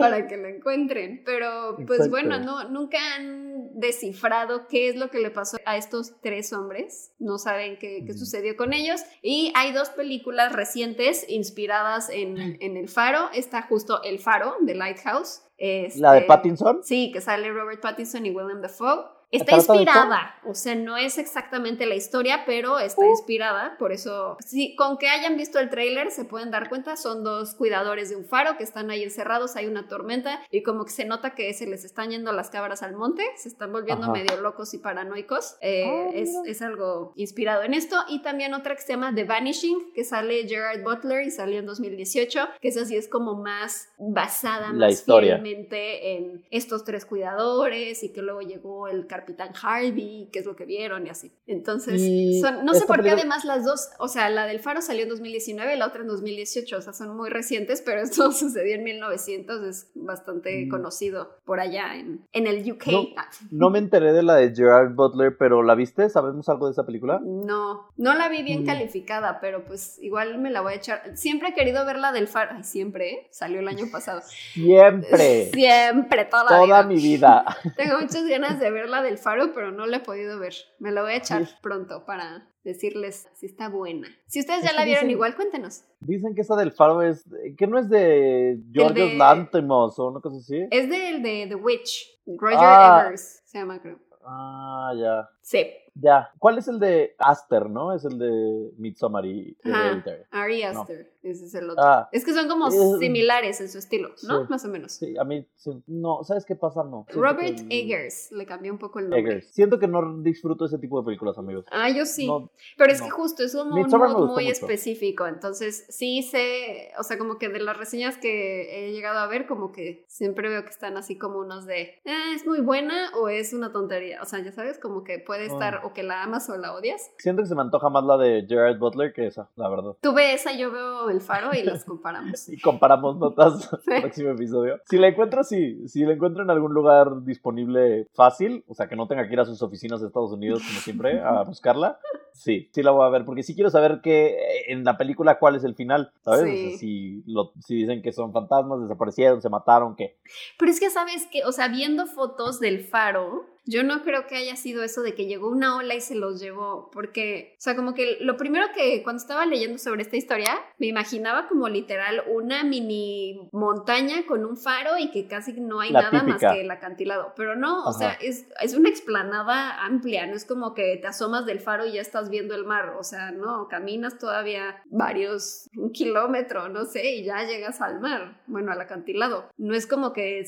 para 0.00 0.26
que 0.26 0.36
lo 0.36 0.48
encuentren. 0.48 1.22
Pero, 1.24 1.76
pues 1.76 2.00
Exacto. 2.00 2.10
bueno, 2.10 2.38
no, 2.40 2.68
nunca 2.68 2.98
han 3.16 3.70
descifrado 3.78 4.66
qué 4.68 4.88
es 4.88 4.96
lo 4.96 5.10
que 5.10 5.18
le 5.18 5.30
pasó 5.30 5.58
a 5.64 5.76
estos 5.76 6.20
tres 6.20 6.52
hombres. 6.52 7.12
No 7.18 7.38
saben 7.38 7.78
qué, 7.78 8.04
qué 8.04 8.12
sucedió 8.14 8.56
con 8.56 8.72
ellos. 8.72 9.02
Y 9.22 9.52
hay 9.54 9.72
dos 9.72 9.90
películas 9.90 10.52
recientes 10.52 11.24
inspiradas 11.28 12.10
en, 12.10 12.58
en 12.60 12.76
El 12.76 12.88
Faro. 12.88 13.30
Está 13.32 13.62
justo 13.62 14.02
El 14.02 14.18
Faro, 14.18 14.56
de 14.60 14.74
Lighthouse. 14.74 15.42
La 15.58 16.12
de 16.12 16.18
Este, 16.18 16.26
Pattinson. 16.26 16.80
Sí, 16.82 17.10
que 17.12 17.20
sale 17.20 17.52
Robert 17.52 17.80
Pattinson 17.80 18.24
y 18.24 18.30
Willem 18.30 18.62
Dafoe. 18.62 19.04
Está 19.30 19.54
inspirada, 19.56 20.34
o 20.44 20.54
sea, 20.54 20.74
no 20.74 20.96
es 20.96 21.16
exactamente 21.18 21.86
la 21.86 21.94
historia, 21.94 22.42
pero 22.46 22.78
está 22.80 23.02
Uh. 23.02 23.10
inspirada, 23.10 23.76
por 23.78 23.92
eso, 23.92 24.36
sí, 24.44 24.74
con 24.76 24.98
que 24.98 25.08
hayan 25.08 25.36
visto 25.36 25.58
el 25.60 25.70
tráiler 25.70 26.10
se 26.10 26.24
pueden 26.24 26.50
dar 26.50 26.68
cuenta, 26.68 26.96
son 26.96 27.22
dos 27.22 27.54
cuidadores 27.54 28.10
de 28.10 28.16
un 28.16 28.24
faro 28.24 28.56
que 28.56 28.64
están 28.64 28.90
ahí 28.90 29.02
encerrados, 29.04 29.54
hay 29.56 29.66
una 29.66 29.86
tormenta 29.88 30.40
y 30.50 30.62
como 30.64 30.84
que 30.84 30.90
se 30.90 31.04
nota 31.04 31.34
que 31.34 31.52
se 31.54 31.66
les 31.66 31.84
están 31.84 32.10
yendo 32.10 32.32
las 32.32 32.50
cabras 32.50 32.82
al 32.82 32.94
monte, 32.96 33.22
se 33.36 33.48
están 33.48 33.72
volviendo 33.72 34.04
Ajá. 34.04 34.12
medio 34.12 34.40
locos 34.40 34.74
y 34.74 34.78
paranoicos, 34.78 35.56
Eh, 35.60 35.84
Ah, 35.90 36.10
es, 36.12 36.30
es 36.46 36.62
algo 36.62 37.12
inspirado 37.16 37.62
en 37.62 37.74
esto 37.74 37.96
y 38.08 38.22
también 38.22 38.52
otra 38.54 38.74
que 38.74 38.82
se 38.82 38.88
llama 38.94 39.14
The 39.14 39.24
Vanishing, 39.24 39.92
que 39.94 40.04
sale 40.04 40.46
Gerard 40.48 40.82
Butler 40.82 41.26
y 41.26 41.30
salió 41.30 41.58
en 41.60 41.66
2018, 41.66 42.48
que 42.60 42.68
esa 42.68 42.84
sí 42.84 42.96
es 42.96 43.08
como 43.08 43.34
más 43.34 43.88
basada, 43.98 44.68
La 44.72 44.86
más 44.86 44.92
historia. 44.92 45.34
fielmente 45.38 46.16
en 46.16 46.44
estos 46.50 46.84
tres 46.84 47.04
cuidadores 47.06 48.02
y 48.02 48.12
que 48.12 48.22
luego 48.22 48.40
llegó 48.40 48.88
el 48.88 49.06
capitán 49.20 49.50
Harvey, 49.62 50.28
que 50.32 50.38
es 50.40 50.46
lo 50.46 50.56
que 50.56 50.64
vieron 50.64 51.06
y 51.06 51.10
así. 51.10 51.32
Entonces, 51.46 52.00
Y 52.00 52.40
son- 52.40 52.64
no 52.64 52.74
sé 52.74 52.86
por 52.86 53.02
qué 53.02 53.10
además 53.10 53.44
las 53.44 53.64
dos, 53.64 53.90
o 53.98 54.08
sea, 54.08 54.28
la 54.30 54.46
del 54.46 54.60
Faro 54.60 54.80
salió 54.82 55.02
en 55.04 55.08
2019 55.10 55.74
y 55.74 55.78
la 55.78 55.86
otra 55.86 56.02
en 56.02 56.08
2018, 56.08 56.78
o 56.78 56.80
sea, 56.80 56.92
son 56.92 57.16
muy 57.16 57.28
recientes, 57.30 57.82
pero 57.82 58.00
esto 58.26 58.32
sucedió 58.32 58.74
en 58.74 58.84
1900, 58.84 59.62
es 59.64 59.90
bastante 59.94 60.66
Mm. 60.66 60.68
conocido 60.70 61.36
por 61.44 61.60
allá 61.60 61.94
en, 61.96 62.26
en 62.32 62.46
el 62.46 62.70
UK. 62.72 62.86
No. 62.88 63.04
Ah, 63.16 63.28
No 63.50 63.70
me 63.70 63.78
enteré 63.78 64.12
de 64.12 64.22
la 64.22 64.34
de 64.36 64.54
Gerard 64.54 64.94
Butler, 64.94 65.36
pero 65.38 65.62
¿la 65.62 65.74
viste? 65.74 66.08
¿Sabemos 66.08 66.48
algo 66.48 66.66
de 66.66 66.72
esa 66.72 66.84
película? 66.86 67.20
No, 67.22 67.88
no 67.96 68.14
la 68.14 68.28
vi 68.28 68.42
bien 68.42 68.62
Mm. 68.62 68.66
calificada, 68.66 69.38
pero 69.40 69.64
pues 69.64 69.98
igual 70.02 70.38
me 70.38 70.50
la 70.50 70.60
voy 70.60 70.72
a 70.72 70.76
echar. 70.76 71.16
Siempre 71.16 71.50
he 71.50 71.54
querido 71.54 71.84
ver 71.84 71.98
la 71.98 72.12
del 72.12 72.26
Faro, 72.28 72.52
Ay, 72.56 72.64
siempre, 72.64 73.10
¿eh? 73.12 73.28
salió 73.30 73.60
el 73.60 73.68
año 73.68 73.86
pasado. 73.92 74.20
Siempre. 74.54 75.50
Siempre, 75.52 76.24
toda, 76.26 76.44
la 76.58 76.64
vida. 76.64 76.82
mi 76.84 76.96
vida. 76.96 77.44
Tengo 77.76 78.00
muchas 78.00 78.24
ganas 78.26 78.58
de 78.60 78.70
ver 78.70 78.88
la 78.88 79.02
del 79.10 79.18
faro, 79.18 79.52
pero 79.54 79.70
no 79.72 79.86
la 79.86 79.98
he 79.98 80.00
podido 80.00 80.38
ver. 80.38 80.54
Me 80.78 80.90
la 80.92 81.02
voy 81.02 81.12
a 81.12 81.16
echar 81.16 81.46
Sí. 81.46 81.54
pronto 81.62 82.04
para 82.06 82.46
decirles 82.64 83.28
si 83.34 83.46
está 83.46 83.68
buena. 83.68 84.08
Si 84.26 84.40
ustedes 84.40 84.62
ya 84.62 84.72
la 84.72 84.84
vieron 84.84 85.04
dicen- 85.04 85.10
igual, 85.10 85.34
cuéntenos. 85.36 85.84
Dicen 86.00 86.34
que 86.34 86.40
esa 86.42 86.56
del 86.56 86.72
faro 86.72 87.02
es. 87.02 87.24
que 87.58 87.66
no 87.66 87.78
es 87.78 87.88
de 87.90 88.58
Georgios 88.72 89.10
de- 89.10 89.16
Lanthimos 89.16 89.98
o 89.98 90.08
una 90.08 90.20
cosa 90.20 90.36
así? 90.38 90.66
Es 90.70 90.88
del 90.88 91.22
de 91.22 91.46
The 91.48 91.54
Witch, 91.56 92.20
Roger 92.26 92.58
Ah. 92.60 93.02
Evers, 93.06 93.42
se 93.44 93.58
llama 93.58 93.80
creo. 93.80 93.98
Ah, 94.24 94.92
ya. 94.96 95.28
Sí, 95.42 95.66
Ya. 95.94 96.30
¿Cuál 96.38 96.56
es 96.58 96.68
el 96.68 96.78
de 96.78 97.14
Aster, 97.18 97.68
no? 97.68 97.92
Es 97.92 98.04
el 98.04 98.16
de 98.18 98.70
Midsommar 98.78 99.26
y. 99.26 99.56
Hereditary. 99.64 100.22
Ari 100.30 100.62
No. 100.72 100.86
Ese 101.22 101.44
es 101.44 101.54
el 101.54 101.68
otro. 101.70 101.84
Ah, 101.84 102.08
Es 102.12 102.24
que 102.24 102.32
son 102.32 102.48
como 102.48 102.70
similares 102.70 103.60
en 103.60 103.68
su 103.68 103.78
estilo, 103.78 104.08
¿no? 104.26 104.40
sí. 104.42 104.46
Más 104.48 104.64
o 104.64 104.68
menos. 104.68 104.92
sí, 104.92 105.16
a 105.18 105.24
mí. 105.24 105.46
sí. 105.56 105.82
No, 105.86 106.24
¿sabes 106.24 106.44
qué 106.44 106.56
pasa? 106.56 106.82
No. 106.84 107.04
Siento 107.08 107.22
Robert 107.22 107.58
que- 107.68 107.78
Eggers, 107.80 108.32
le 108.32 108.46
cambió 108.46 108.72
un 108.72 108.78
poco 108.78 108.98
el 108.98 109.10
nombre. 109.10 109.20
Eggers. 109.20 109.46
Siento 109.52 109.78
que 109.78 109.86
no 109.86 110.22
disfruto 110.22 110.64
ese 110.64 110.78
tipo 110.78 110.98
de 111.00 111.04
películas, 111.06 111.36
amigos. 111.38 111.64
Ah, 111.70 111.90
yo 111.90 112.06
sí. 112.06 112.26
No, 112.26 112.50
Pero 112.76 112.92
es 112.92 113.00
no. 113.00 113.04
que 113.06 113.10
justo 113.10 113.42
es 113.42 113.54
como 113.54 113.74
un 113.74 113.82
mood 113.88 114.26
muy 114.34 114.44
mucho. 114.44 114.52
específico, 114.52 115.26
entonces 115.26 115.86
sí 115.88 116.22
sé, 116.22 116.90
o 116.98 117.02
sea, 117.02 117.18
como 117.18 117.38
que 117.38 117.48
de 117.48 117.60
las 117.60 117.76
reseñas 117.76 118.16
que 118.18 118.88
he 118.88 118.92
llegado 118.92 119.18
a 119.18 119.26
ver, 119.26 119.46
como 119.46 119.72
que 119.72 120.04
siempre 120.08 120.48
veo 120.48 120.62
que 120.64 120.70
están 120.70 120.96
así 120.96 121.18
como 121.18 121.38
unos 121.40 121.66
de, 121.66 122.00
"Ah, 122.06 122.32
es 122.34 122.46
muy 122.46 122.60
buena 122.60 123.10
o 123.20 123.28
es 123.28 123.52
una 123.52 123.72
tontería, 123.72 124.22
o 124.22 124.24
sea, 124.24 124.40
ya 124.42 124.52
sabes, 124.52 124.78
como 124.78 125.04
que 125.04 125.18
puede 125.18 125.46
estar 125.46 125.76
Ah. 125.76 125.86
o 125.86 125.92
que 125.92 126.02
la 126.02 126.22
amas 126.22 126.48
o 126.48 126.56
la 126.56 126.72
odias. 126.74 127.10
Siento 127.18 127.42
que 127.42 127.48
se 127.48 127.54
me 127.54 127.62
antoja 127.62 127.88
más 127.90 128.04
la 128.04 128.16
de 128.16 128.46
Gerard 128.48 128.78
Butler 128.78 129.12
que 129.12 129.26
esa, 129.26 129.50
la 129.56 129.68
verdad. 129.68 129.96
Tú 130.00 130.12
ve 130.14 130.32
esa, 130.34 130.52
yo 130.56 130.70
veo 130.70 131.09
el 131.10 131.20
faro 131.20 131.50
y 131.52 131.62
las 131.62 131.84
comparamos. 131.84 132.48
Y 132.48 132.60
comparamos 132.60 133.16
notas 133.18 133.68
Sí. 133.84 133.92
el 133.92 134.00
próximo 134.02 134.30
episodio. 134.30 134.80
Si 134.88 134.96
la 134.98 135.08
encuentro, 135.08 135.44
sí. 135.44 135.86
Si 135.88 136.04
la 136.04 136.12
encuentro 136.14 136.42
en 136.42 136.50
algún 136.50 136.72
lugar 136.72 137.22
disponible 137.24 138.06
fácil, 138.14 138.64
o 138.68 138.74
sea, 138.74 138.88
que 138.88 138.96
no 138.96 139.06
tenga 139.08 139.26
que 139.26 139.32
ir 139.34 139.40
a 139.40 139.44
sus 139.44 139.62
oficinas 139.62 140.00
de 140.00 140.06
Estados 140.06 140.32
Unidos, 140.32 140.62
como 140.66 140.80
siempre, 140.80 141.20
a 141.20 141.42
buscarla, 141.46 141.98
sí, 142.32 142.68
sí 142.72 142.82
la 142.82 142.90
voy 142.92 143.06
a 143.06 143.10
ver. 143.10 143.24
Porque 143.24 143.42
sí 143.42 143.54
quiero 143.54 143.70
saber 143.70 144.00
que 144.02 144.36
en 144.68 144.84
la 144.84 144.96
película 144.96 145.38
cuál 145.38 145.56
es 145.56 145.64
el 145.64 145.74
final, 145.74 146.12
¿sabes? 146.22 146.42
O 146.42 146.44
sea, 146.70 146.78
si, 146.78 147.22
lo- 147.26 147.52
si 147.60 147.74
dicen 147.76 148.02
que 148.02 148.12
son 148.12 148.32
fantasmas, 148.32 148.80
desaparecieron, 148.82 149.40
se 149.42 149.48
mataron, 149.48 149.96
¿qué? 149.96 150.18
Pero 150.58 150.70
es 150.70 150.80
que 150.80 150.90
sabes 150.90 151.26
que, 151.30 151.44
o 151.44 151.52
sea, 151.52 151.68
viendo 151.68 152.06
fotos 152.06 152.60
del 152.60 152.80
faro, 152.84 153.44
yo 153.64 153.82
no 153.82 154.02
creo 154.02 154.26
que 154.26 154.36
haya 154.36 154.56
sido 154.56 154.82
eso 154.82 155.02
de 155.02 155.14
que 155.14 155.26
llegó 155.26 155.48
una 155.48 155.76
ola 155.76 155.94
y 155.94 156.00
se 156.00 156.14
los 156.14 156.40
llevó, 156.40 156.90
porque, 156.92 157.54
o 157.58 157.60
sea, 157.60 157.76
como 157.76 157.94
que 157.94 158.18
lo 158.20 158.36
primero 158.36 158.66
que 158.74 159.02
cuando 159.02 159.20
estaba 159.20 159.46
leyendo 159.46 159.78
sobre 159.78 160.02
esta 160.02 160.16
historia, 160.16 160.58
me 160.78 160.86
imaginaba 160.86 161.48
como 161.48 161.68
literal 161.68 162.22
una 162.30 162.64
mini 162.64 163.48
montaña 163.52 164.26
con 164.26 164.44
un 164.44 164.56
faro 164.56 164.98
y 164.98 165.10
que 165.10 165.26
casi 165.26 165.52
no 165.60 165.80
hay 165.80 165.90
La 165.90 166.02
nada 166.02 166.20
típica. 166.20 166.46
más 166.48 166.54
que 166.54 166.60
el 166.62 166.70
acantilado, 166.70 167.32
pero 167.36 167.56
no, 167.56 167.84
o 167.84 167.90
Ajá. 167.90 167.98
sea, 167.98 168.12
es, 168.14 168.46
es 168.60 168.74
una 168.74 168.88
explanada 168.88 169.84
amplia, 169.84 170.26
no 170.26 170.34
es 170.34 170.44
como 170.44 170.74
que 170.74 170.96
te 170.96 171.06
asomas 171.06 171.46
del 171.46 171.60
faro 171.60 171.86
y 171.86 171.92
ya 171.92 172.00
estás 172.00 172.30
viendo 172.30 172.54
el 172.54 172.64
mar, 172.64 172.96
o 172.98 173.04
sea, 173.04 173.30
no, 173.30 173.68
caminas 173.68 174.18
todavía 174.18 174.82
varios, 174.86 175.68
un 175.76 175.92
kilómetro, 175.92 176.68
no 176.68 176.84
sé, 176.84 177.14
y 177.16 177.24
ya 177.24 177.44
llegas 177.44 177.80
al 177.80 178.00
mar, 178.00 178.40
bueno, 178.46 178.72
al 178.72 178.80
acantilado. 178.80 179.48
No 179.56 179.74
es 179.74 179.86
como 179.86 180.12
que 180.12 180.44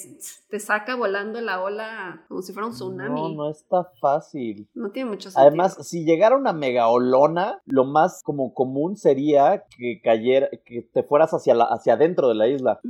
te 0.48 0.60
saca 0.60 0.94
volando 0.94 1.40
la 1.40 1.60
ola 1.60 2.24
como 2.28 2.42
si 2.42 2.52
fuera 2.52 2.66
un 2.66 2.72
tsunami. 2.72 3.01
No, 3.08 3.28
no 3.30 3.50
está 3.50 3.90
fácil. 4.00 4.68
No 4.74 4.90
tiene 4.90 5.10
mucho 5.10 5.30
sentido. 5.30 5.46
Además, 5.46 5.76
si 5.86 6.04
llegara 6.04 6.36
una 6.36 6.52
mega 6.52 6.88
olona, 6.88 7.60
lo 7.66 7.84
más 7.84 8.22
como 8.24 8.54
común 8.54 8.96
sería 8.96 9.64
que 9.76 10.00
cayera, 10.02 10.48
que 10.64 10.82
te 10.82 11.02
fueras 11.02 11.32
hacia 11.32 11.54
la, 11.54 11.64
hacia 11.64 11.94
adentro 11.94 12.28
de 12.28 12.34
la 12.34 12.48
isla. 12.48 12.80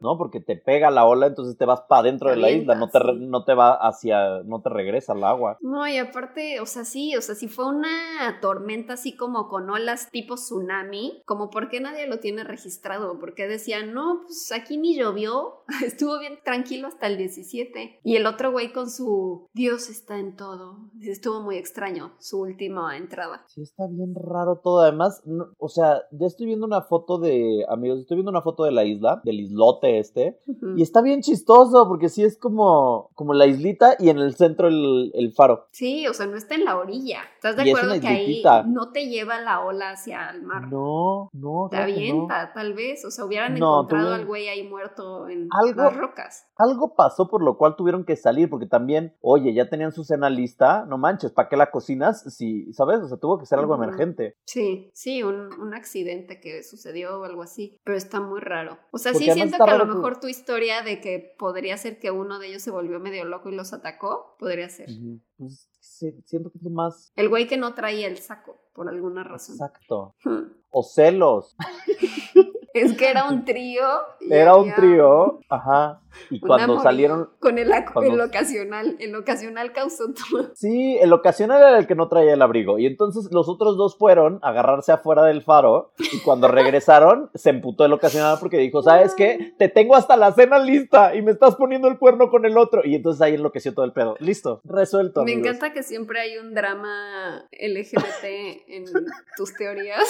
¿no? 0.00 0.18
Porque 0.18 0.40
te 0.40 0.56
pega 0.56 0.90
la 0.90 1.06
ola, 1.06 1.26
entonces 1.26 1.56
te 1.56 1.64
vas 1.64 1.82
para 1.88 2.00
adentro 2.00 2.30
de 2.30 2.36
la 2.36 2.50
isla, 2.50 2.74
no 2.74 2.88
te, 2.88 2.98
no 3.18 3.44
te 3.44 3.54
va 3.54 3.74
hacia, 3.74 4.42
no 4.44 4.60
te 4.60 4.70
regresa 4.70 5.12
al 5.12 5.24
agua. 5.24 5.58
No, 5.60 5.86
y 5.86 5.98
aparte, 5.98 6.60
o 6.60 6.66
sea, 6.66 6.84
sí, 6.84 7.16
o 7.16 7.20
sea, 7.20 7.34
si 7.34 7.48
fue 7.48 7.66
una 7.66 8.40
tormenta 8.40 8.94
así 8.94 9.16
como 9.16 9.48
con 9.48 9.70
olas 9.70 10.10
tipo 10.10 10.34
tsunami, 10.34 11.22
como 11.24 11.50
por 11.50 11.68
qué 11.68 11.80
nadie 11.80 12.06
lo 12.06 12.18
tiene 12.18 12.44
registrado, 12.44 13.18
porque 13.18 13.46
decían, 13.46 13.92
no, 13.92 14.22
pues 14.24 14.52
aquí 14.52 14.76
ni 14.76 14.96
llovió, 14.96 15.64
estuvo 15.84 16.18
bien 16.18 16.38
tranquilo 16.44 16.88
hasta 16.88 17.06
el 17.06 17.16
17. 17.16 18.00
Y 18.02 18.16
el 18.16 18.26
otro 18.26 18.52
güey 18.52 18.72
con 18.72 18.90
su 18.90 19.48
Dios 19.62 19.88
está 19.90 20.18
en 20.18 20.34
todo, 20.34 20.90
estuvo 21.02 21.40
muy 21.40 21.56
extraño 21.56 22.10
su 22.18 22.40
última 22.40 22.96
entrada. 22.96 23.44
Sí, 23.46 23.62
está 23.62 23.86
bien 23.86 24.12
raro 24.12 24.56
todo. 24.56 24.80
Además, 24.80 25.22
no- 25.24 25.50
o 25.56 25.68
sea, 25.68 26.02
ya 26.10 26.26
estoy 26.26 26.46
viendo 26.46 26.66
una 26.66 26.82
foto 26.82 27.18
de, 27.18 27.64
amigos, 27.68 28.00
estoy 28.00 28.16
viendo 28.16 28.32
una 28.32 28.42
foto 28.42 28.64
de 28.64 28.72
la 28.72 28.82
isla, 28.84 29.20
del 29.22 29.38
islote 29.38 30.00
este, 30.00 30.40
y 30.76 30.82
está 30.82 31.00
bien 31.00 31.20
chistoso 31.20 31.86
porque 31.86 32.08
sí 32.08 32.24
es 32.24 32.36
como, 32.36 33.10
como 33.14 33.34
la 33.34 33.46
islita 33.46 33.94
y 34.00 34.08
en 34.08 34.18
el 34.18 34.34
centro 34.34 34.66
el, 34.66 35.12
el 35.14 35.32
faro. 35.32 35.68
Sí, 35.70 36.08
o 36.08 36.12
sea, 36.12 36.26
no 36.26 36.36
está 36.36 36.56
en 36.56 36.64
la 36.64 36.76
orilla. 36.76 37.20
¿Estás 37.36 37.54
de 37.54 37.64
Y 37.64 37.70
acuerdo 37.70 38.00
que 38.00 38.08
ahí 38.08 38.42
no 38.66 38.90
te 38.90 39.06
lleva 39.06 39.40
la 39.40 39.64
ola 39.64 39.90
hacia 39.92 40.28
el 40.30 40.42
mar? 40.42 40.62
No, 40.72 41.30
no, 41.34 41.68
Te 41.70 41.76
no. 41.76 41.82
avienta, 41.84 42.52
tal 42.52 42.74
vez. 42.74 43.04
O 43.04 43.12
sea, 43.12 43.24
hubieran 43.26 43.54
No, 43.54 43.74
encontrado 43.82 44.06
tuvieron- 44.06 44.20
al 44.22 44.26
güey 44.26 44.48
ahí 44.48 44.68
muerto 44.68 45.28
en 45.28 45.48
Algo- 45.52 45.82
las 45.84 45.96
rocas. 45.96 46.46
Algo 46.56 46.94
pasó 46.96 47.28
por 47.28 47.44
lo 47.44 47.56
cual 47.56 47.76
tuvieron 47.76 48.04
que 48.04 48.16
salir, 48.16 48.50
porque 48.50 48.66
también, 48.66 49.14
oye, 49.20 49.51
ya 49.54 49.68
tenían 49.68 49.92
su 49.92 50.04
cena 50.04 50.30
lista, 50.30 50.84
no 50.86 50.98
manches, 50.98 51.32
¿para 51.32 51.48
qué 51.48 51.56
la 51.56 51.70
cocinas? 51.70 52.22
Si, 52.34 52.72
¿sabes? 52.72 53.00
O 53.00 53.08
sea, 53.08 53.16
tuvo 53.18 53.38
que 53.38 53.46
ser 53.46 53.58
algo 53.58 53.74
emergente. 53.74 54.36
Sí, 54.44 54.90
sí, 54.94 55.22
un, 55.22 55.52
un 55.60 55.74
accidente 55.74 56.40
que 56.40 56.62
sucedió 56.62 57.20
o 57.20 57.24
algo 57.24 57.42
así. 57.42 57.80
Pero 57.84 57.96
está 57.96 58.20
muy 58.20 58.40
raro. 58.40 58.78
O 58.90 58.98
sea, 58.98 59.12
Porque 59.12 59.26
sí 59.26 59.32
siento 59.32 59.56
que 59.62 59.70
a 59.70 59.78
lo 59.78 59.86
mejor 59.86 60.20
tu 60.20 60.28
historia 60.28 60.82
de 60.82 61.00
que 61.00 61.34
podría 61.38 61.76
ser 61.76 61.98
que 61.98 62.10
uno 62.10 62.38
de 62.38 62.48
ellos 62.48 62.62
se 62.62 62.70
volvió 62.70 63.00
medio 63.00 63.24
loco 63.24 63.48
y 63.48 63.54
los 63.54 63.72
atacó, 63.72 64.36
podría 64.38 64.68
ser. 64.68 64.88
Pues 65.36 65.68
sí, 65.80 66.12
siento 66.24 66.50
que 66.50 66.58
es 66.58 66.64
lo 66.64 66.70
más 66.70 67.12
El 67.16 67.28
güey 67.28 67.46
que 67.46 67.56
no 67.56 67.74
traía 67.74 68.06
el 68.06 68.18
saco, 68.18 68.60
por 68.72 68.88
alguna 68.88 69.24
razón. 69.24 69.56
exacto. 69.56 70.14
Hmm. 70.24 70.52
O 70.70 70.82
celos. 70.82 71.56
Es 72.74 72.94
que 72.96 73.10
era 73.10 73.24
un 73.28 73.44
trío. 73.44 73.84
Era 74.30 74.56
un 74.56 74.72
trío, 74.74 75.40
ajá. 75.48 75.98
Y 76.28 76.40
cuando 76.40 76.78
salieron, 76.80 77.30
Con 77.40 77.56
el, 77.58 77.72
cuando- 77.92 78.12
el 78.14 78.20
ocasional. 78.20 78.96
El 79.00 79.14
ocasional 79.14 79.72
causó 79.72 80.12
todo. 80.12 80.50
Sí, 80.54 80.98
el 81.00 81.10
ocasional 81.12 81.58
era 81.58 81.78
el 81.78 81.86
que 81.86 81.94
no 81.94 82.08
traía 82.08 82.34
el 82.34 82.42
abrigo. 82.42 82.78
Y 82.78 82.84
entonces 82.86 83.28
los 83.32 83.48
otros 83.48 83.78
dos 83.78 83.96
fueron 83.96 84.38
a 84.42 84.48
agarrarse 84.50 84.92
afuera 84.92 85.24
del 85.24 85.40
faro. 85.42 85.92
Y 85.98 86.20
cuando 86.20 86.48
regresaron, 86.48 87.30
se 87.34 87.48
emputó 87.50 87.86
el 87.86 87.94
ocasional 87.94 88.36
porque 88.40 88.58
dijo: 88.58 88.82
¿Sabes 88.82 89.14
qué? 89.14 89.54
Te 89.58 89.68
tengo 89.70 89.96
hasta 89.96 90.18
la 90.18 90.32
cena 90.32 90.58
lista 90.58 91.14
y 91.14 91.22
me 91.22 91.30
estás 91.30 91.56
poniendo 91.56 91.88
el 91.88 91.98
cuerno 91.98 92.28
con 92.30 92.44
el 92.44 92.58
otro. 92.58 92.82
Y 92.84 92.94
entonces 92.94 93.22
ahí 93.22 93.34
enloqueció 93.36 93.72
todo 93.72 93.86
el 93.86 93.92
pedo. 93.92 94.16
Listo, 94.18 94.60
resuelto. 94.64 95.24
Me 95.24 95.32
amigos. 95.32 95.48
encanta 95.56 95.72
que 95.72 95.82
siempre 95.82 96.20
hay 96.20 96.36
un 96.36 96.52
drama 96.54 97.42
LGBT 97.52 98.24
en 98.68 98.84
tus 99.38 99.54
teorías. 99.54 100.04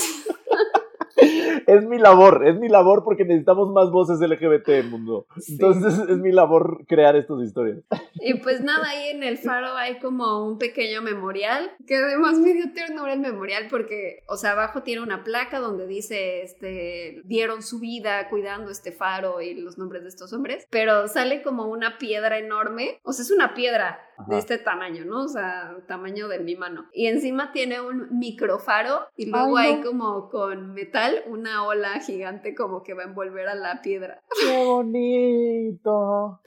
Es 1.67 1.85
mi 1.85 1.99
labor, 1.99 2.47
es 2.47 2.59
mi 2.59 2.69
labor 2.69 3.05
porque 3.05 3.25
necesitamos 3.25 3.71
más 3.71 3.91
voces 3.91 4.21
LGBT 4.21 4.69
en 4.71 4.75
el 4.77 4.91
mundo. 4.91 5.27
Sí. 5.39 5.53
Entonces 5.53 5.99
es 6.09 6.19
mi 6.19 6.33
labor 6.33 6.85
crear 6.87 7.17
estas 7.17 7.41
historias. 7.43 7.79
Y 8.15 8.35
pues 8.35 8.61
nada, 8.63 8.89
ahí 8.89 9.11
en 9.11 9.23
el 9.23 9.39
faro 9.39 9.75
hay 9.77 9.99
como 9.99 10.47
un 10.47 10.59
pequeño 10.59 11.03
memorial, 11.03 11.71
que 11.87 11.97
además 11.97 12.39
me 12.39 12.53
dio 12.53 12.73
ternura 12.73 13.13
el 13.13 13.21
memorial 13.21 13.67
porque, 13.69 14.23
o 14.29 14.37
sea, 14.37 14.53
abajo 14.53 14.83
tiene 14.83 15.03
una 15.03 15.25
placa 15.25 15.61
donde 15.61 15.87
dice, 15.87 16.43
este, 16.43 17.23
dieron 17.25 17.63
su 17.63 17.81
vida 17.81 18.29
cuidando 18.29 18.71
este 18.71 18.93
faro 18.93 19.41
y 19.41 19.55
los 19.55 19.79
nombres 19.79 20.03
de 20.03 20.09
estos 20.09 20.33
hombres, 20.33 20.67
pero 20.71 21.09
sale 21.09 21.43
como 21.43 21.67
una 21.67 21.99
piedra 21.99 22.39
enorme, 22.39 23.01
o 23.03 23.13
sea, 23.13 23.25
es 23.25 23.31
una 23.31 23.55
piedra 23.55 24.01
de 24.29 24.39
este 24.39 24.59
tamaño, 24.59 25.05
¿no? 25.05 25.25
O 25.25 25.29
sea, 25.29 25.77
tamaño 25.87 26.29
de 26.29 26.41
mi 26.41 26.57
mano. 26.57 26.87
Y 26.93 27.07
encima 27.07 27.53
tiene 27.53 27.81
un 27.81 28.19
microfaro 28.19 29.07
y 29.17 29.27
luego 29.31 29.57
Ay, 29.57 29.67
hay 29.67 29.77
no. 29.77 29.87
como 29.87 30.29
con 30.29 30.73
metal 30.75 31.23
una 31.27 31.65
ola 31.65 32.01
gigante 32.01 32.55
como 32.55 32.83
que 32.83 32.95
va 32.95 33.03
a 33.03 33.07
envolver 33.07 33.49
a 33.49 33.55
la 33.55 33.81
piedra. 33.83 34.23
¡Qué 34.41 34.65
bonito! 34.65 36.41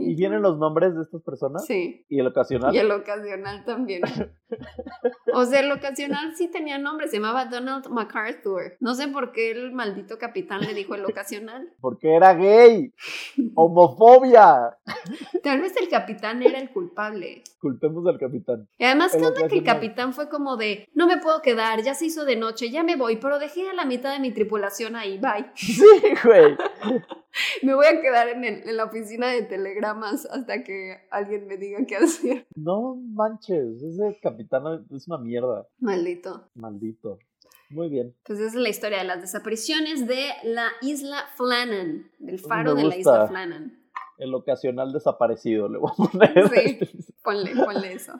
¿Y 0.00 0.14
vienen 0.14 0.42
los 0.42 0.58
nombres 0.58 0.94
de 0.94 1.02
estas 1.02 1.22
personas? 1.22 1.64
Sí. 1.66 2.04
¿Y 2.08 2.20
el 2.20 2.26
ocasional? 2.26 2.74
Y 2.74 2.78
el 2.78 2.90
ocasional 2.90 3.64
también. 3.64 4.02
O 5.34 5.44
sea, 5.44 5.60
el 5.60 5.70
ocasional 5.70 6.34
sí 6.34 6.48
tenía 6.48 6.78
nombre, 6.78 7.08
se 7.08 7.16
llamaba 7.16 7.46
Donald 7.46 7.88
MacArthur. 7.88 8.76
No 8.80 8.94
sé 8.94 9.08
por 9.08 9.32
qué 9.32 9.50
el 9.50 9.72
maldito 9.72 10.18
capitán 10.18 10.62
le 10.62 10.74
dijo 10.74 10.94
el 10.94 11.04
ocasional. 11.04 11.68
Porque 11.80 12.14
era 12.14 12.34
gay. 12.34 12.92
Homofobia. 13.54 14.78
Tal 15.42 15.60
vez 15.60 15.76
el 15.76 15.88
capitán 15.88 16.42
era 16.42 16.58
el 16.58 16.70
culpable. 16.70 17.42
Culpemos 17.60 18.06
al 18.06 18.18
capitán. 18.18 18.68
Y 18.78 18.84
además, 18.84 19.14
¿qué 19.14 19.24
onda 19.24 19.46
que 19.48 19.58
el 19.58 19.64
capitán 19.64 20.12
fue 20.12 20.28
como 20.28 20.56
de, 20.56 20.88
no 20.94 21.06
me 21.06 21.18
puedo 21.18 21.42
quedar, 21.42 21.82
ya 21.82 21.94
se 21.94 22.06
hizo 22.06 22.24
de 22.24 22.36
noche, 22.36 22.70
ya 22.70 22.82
me 22.82 22.96
voy, 22.96 23.16
pero 23.16 23.38
dejé 23.38 23.68
a 23.68 23.74
la 23.74 23.84
mitad 23.84 24.12
de 24.12 24.20
mi 24.20 24.32
tripulación 24.32 24.96
ahí, 24.96 25.18
bye. 25.18 25.50
Sí, 25.54 25.84
güey. 26.24 26.56
Me 27.62 27.74
voy 27.74 27.86
a 27.86 28.00
quedar 28.00 28.28
en, 28.28 28.44
el- 28.44 28.68
en 28.68 28.76
la 28.76 28.84
oficina 28.84 29.28
de 29.28 29.42
telegramas 29.42 30.26
hasta 30.26 30.62
que 30.64 30.96
alguien 31.10 31.46
me 31.46 31.56
diga 31.56 31.78
qué 31.86 31.96
hacer. 31.96 32.46
No 32.56 32.96
manches, 32.96 33.82
ese 33.82 34.18
capitán 34.22 34.86
es 34.94 35.06
una 35.08 35.18
mierda. 35.18 35.66
Maldito. 35.78 36.48
Maldito. 36.54 37.18
Muy 37.70 37.88
bien. 37.90 38.14
Pues 38.24 38.38
esa 38.38 38.48
es 38.48 38.54
la 38.54 38.68
historia 38.70 38.98
de 38.98 39.04
las 39.04 39.20
desapariciones 39.20 40.06
de 40.06 40.30
la 40.44 40.68
isla 40.80 41.18
Flannan, 41.36 42.10
del 42.18 42.38
faro 42.38 42.74
Me 42.74 42.82
de 42.82 42.88
la 42.88 42.96
isla 42.96 43.28
Flannan. 43.28 43.78
El 44.18 44.34
ocasional 44.34 44.92
desaparecido, 44.92 45.68
le 45.68 45.78
voy 45.78 45.92
a 45.92 46.10
poner. 46.10 46.48
Sí. 46.50 47.04
Ponle, 47.22 47.52
ponle 47.62 47.92
eso. 47.92 48.12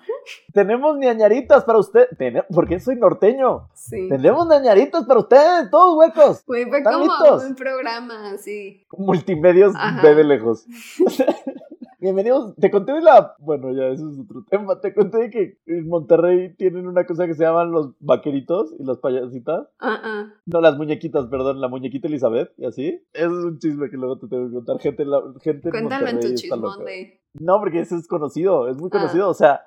Tenemos 0.52 0.98
ñañaritas 0.98 1.64
para 1.64 1.78
usted. 1.78 2.08
Porque 2.54 2.78
soy 2.78 2.96
norteño. 2.96 3.68
Sí. 3.72 4.08
Tenemos 4.08 4.46
ñañaritas 4.46 5.04
para 5.06 5.20
ustedes, 5.20 5.70
todos 5.70 5.96
huecos. 5.96 6.44
Güey, 6.46 6.66
fue 6.66 6.78
¿Están 6.78 6.92
como 6.94 7.04
listos? 7.06 7.44
un 7.44 7.54
programa 7.54 8.30
así. 8.32 8.86
Multimedios 8.96 9.74
Ajá. 9.74 10.06
de 10.14 10.24
lejos. 10.24 10.66
Bienvenidos. 12.00 12.54
Te 12.56 12.70
conté 12.70 12.92
de 12.92 13.00
la. 13.00 13.34
Bueno, 13.40 13.72
ya, 13.74 13.88
eso 13.88 14.08
es 14.08 14.18
otro 14.20 14.44
tema. 14.48 14.80
Te 14.80 14.94
conté 14.94 15.18
de 15.18 15.30
que 15.30 15.58
en 15.66 15.88
Monterrey 15.88 16.54
tienen 16.54 16.86
una 16.86 17.04
cosa 17.04 17.26
que 17.26 17.34
se 17.34 17.42
llaman 17.42 17.72
los 17.72 17.94
vaqueritos 17.98 18.72
y 18.78 18.84
las 18.84 18.98
payasitas. 18.98 19.66
Ah, 19.80 20.00
ah. 20.04 20.32
No, 20.46 20.60
las 20.60 20.76
muñequitas, 20.76 21.26
perdón, 21.26 21.60
la 21.60 21.66
muñequita 21.66 22.06
Elizabeth 22.06 22.52
y 22.56 22.66
así. 22.66 23.00
Eso 23.12 23.38
es 23.40 23.44
un 23.44 23.58
chisme 23.58 23.90
que 23.90 23.96
luego 23.96 24.16
te 24.18 24.28
tengo 24.28 24.46
que 24.48 24.54
contar. 24.54 24.78
Gente, 24.78 25.02
en 25.02 25.10
la- 25.10 25.22
gente 25.42 25.68
en 25.68 25.70
Cuéntalo 25.72 26.06
en 26.06 26.12
Monterrey 26.14 26.34
tu 26.36 26.42
está 26.44 26.56
loca. 26.56 26.68
chismón 26.68 26.84
de. 26.86 27.20
No, 27.34 27.58
porque 27.60 27.80
eso 27.80 27.96
es 27.96 28.08
conocido, 28.08 28.68
es 28.68 28.76
muy 28.78 28.88
Ah. 28.92 28.98
conocido. 28.98 29.28
O 29.28 29.34
sea, 29.34 29.62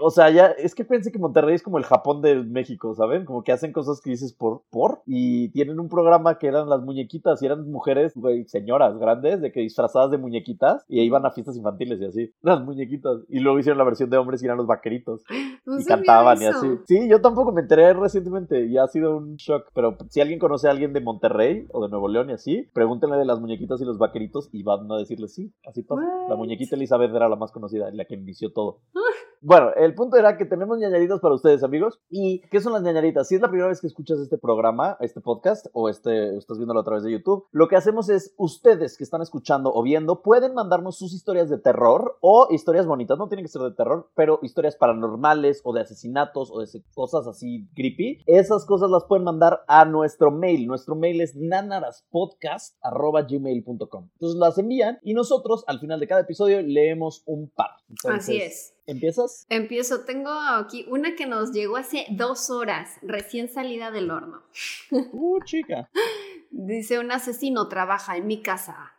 o 0.00 0.10
sea, 0.10 0.30
ya 0.30 0.46
es 0.46 0.74
que 0.74 0.84
pensé 0.84 1.10
que 1.10 1.18
Monterrey 1.18 1.54
es 1.54 1.62
como 1.62 1.78
el 1.78 1.84
Japón 1.84 2.22
de 2.22 2.36
México, 2.44 2.94
¿saben? 2.94 3.24
Como 3.24 3.42
que 3.42 3.52
hacen 3.52 3.72
cosas 3.72 4.00
que 4.00 4.10
dices 4.10 4.32
por, 4.32 4.62
por. 4.70 5.02
Y 5.06 5.48
tienen 5.50 5.80
un 5.80 5.88
programa 5.88 6.38
que 6.38 6.46
eran 6.46 6.68
las 6.68 6.82
muñequitas 6.82 7.42
y 7.42 7.46
eran 7.46 7.70
mujeres, 7.70 8.12
güey, 8.14 8.44
señoras 8.46 8.96
grandes, 8.98 9.40
de 9.40 9.50
que 9.50 9.60
disfrazadas 9.60 10.10
de 10.10 10.18
muñequitas 10.18 10.84
y 10.88 11.00
iban 11.00 11.24
a 11.26 11.30
fiestas 11.30 11.56
infantiles 11.56 12.00
y 12.00 12.04
así. 12.04 12.34
Las 12.42 12.62
muñequitas. 12.62 13.18
Y 13.28 13.40
luego 13.40 13.58
hicieron 13.58 13.78
la 13.78 13.84
versión 13.84 14.10
de 14.10 14.18
hombres 14.18 14.42
y 14.42 14.46
eran 14.46 14.58
los 14.58 14.66
vaqueritos. 14.66 15.24
No 15.66 15.78
y 15.78 15.84
cantaban 15.84 16.40
y 16.40 16.46
eso. 16.46 16.58
así. 16.58 16.68
Sí, 16.86 17.08
yo 17.08 17.20
tampoco 17.20 17.52
me 17.52 17.60
enteré 17.60 17.92
recientemente 17.92 18.66
y 18.66 18.76
ha 18.78 18.86
sido 18.88 19.16
un 19.16 19.36
shock. 19.36 19.66
Pero 19.74 19.96
si 20.08 20.20
alguien 20.20 20.38
conoce 20.38 20.68
a 20.68 20.70
alguien 20.70 20.92
de 20.92 21.00
Monterrey 21.00 21.66
o 21.72 21.82
de 21.82 21.88
Nuevo 21.90 22.08
León 22.08 22.30
y 22.30 22.32
así, 22.32 22.68
pregúntenle 22.72 23.16
de 23.16 23.24
las 23.24 23.40
muñequitas 23.40 23.80
y 23.80 23.84
los 23.84 23.98
vaqueritos 23.98 24.48
y 24.52 24.62
van 24.62 24.90
a 24.90 24.96
decirle 24.96 25.28
sí, 25.28 25.52
así 25.66 25.82
pasa. 25.82 26.02
La 26.28 26.34
muñequita 26.36 26.76
Elizabeth 26.76 26.89
Elizabeth 26.90 27.14
era 27.14 27.28
la 27.28 27.36
más 27.36 27.52
conocida, 27.52 27.90
la 27.92 28.04
que 28.04 28.14
inició 28.14 28.52
todo. 28.52 28.80
Bueno, 29.42 29.70
el 29.74 29.94
punto 29.94 30.18
era 30.18 30.36
que 30.36 30.44
tenemos 30.44 30.78
ñañaritas 30.78 31.18
para 31.20 31.34
ustedes, 31.34 31.62
amigos. 31.62 31.98
¿Y 32.10 32.42
qué 32.50 32.60
son 32.60 32.74
las 32.74 32.82
ñañaritas? 32.82 33.26
Si 33.26 33.36
es 33.36 33.40
la 33.40 33.48
primera 33.48 33.68
vez 33.68 33.80
que 33.80 33.86
escuchas 33.86 34.18
este 34.18 34.36
programa, 34.36 34.98
este 35.00 35.22
podcast, 35.22 35.64
o 35.72 35.88
este, 35.88 36.36
estás 36.36 36.58
viéndolo 36.58 36.80
a 36.80 36.84
través 36.84 37.04
de 37.04 37.12
YouTube, 37.12 37.46
lo 37.50 37.66
que 37.66 37.76
hacemos 37.76 38.10
es, 38.10 38.34
ustedes 38.36 38.98
que 38.98 39.04
están 39.04 39.22
escuchando 39.22 39.72
o 39.72 39.82
viendo, 39.82 40.20
pueden 40.20 40.52
mandarnos 40.52 40.98
sus 40.98 41.14
historias 41.14 41.48
de 41.48 41.56
terror 41.56 42.18
o 42.20 42.48
historias 42.50 42.86
bonitas. 42.86 43.16
No 43.16 43.28
tienen 43.28 43.46
que 43.46 43.50
ser 43.50 43.62
de 43.62 43.72
terror, 43.72 44.10
pero 44.14 44.40
historias 44.42 44.76
paranormales 44.76 45.62
o 45.64 45.72
de 45.72 45.80
asesinatos 45.80 46.50
o 46.52 46.60
de 46.60 46.66
cosas 46.92 47.26
así 47.26 47.66
creepy. 47.74 48.22
Esas 48.26 48.66
cosas 48.66 48.90
las 48.90 49.04
pueden 49.04 49.24
mandar 49.24 49.64
a 49.68 49.86
nuestro 49.86 50.30
mail. 50.30 50.66
Nuestro 50.66 50.96
mail 50.96 51.22
es 51.22 51.34
nanaraspodcast.gmail.com. 51.34 54.10
Entonces 54.12 54.38
las 54.38 54.58
envían 54.58 54.98
y 55.02 55.14
nosotros 55.14 55.64
al 55.66 55.80
final 55.80 55.98
de 55.98 56.06
cada 56.06 56.20
episodio 56.20 56.60
leemos 56.80 57.22
un 57.26 57.48
par. 57.48 57.70
Así 58.08 58.36
es. 58.36 58.74
¿Empiezas? 58.86 59.46
Empiezo. 59.48 60.04
Tengo 60.04 60.30
aquí 60.30 60.84
una 60.88 61.14
que 61.14 61.26
nos 61.26 61.52
llegó 61.52 61.76
hace 61.76 62.06
dos 62.10 62.50
horas, 62.50 62.90
recién 63.02 63.48
salida 63.48 63.90
del 63.90 64.10
horno. 64.10 64.42
Uh, 64.90 65.40
chica. 65.44 65.88
Dice, 66.50 66.98
un 66.98 67.12
asesino 67.12 67.68
trabaja 67.68 68.16
en 68.16 68.26
mi 68.26 68.42
casa. 68.42 68.92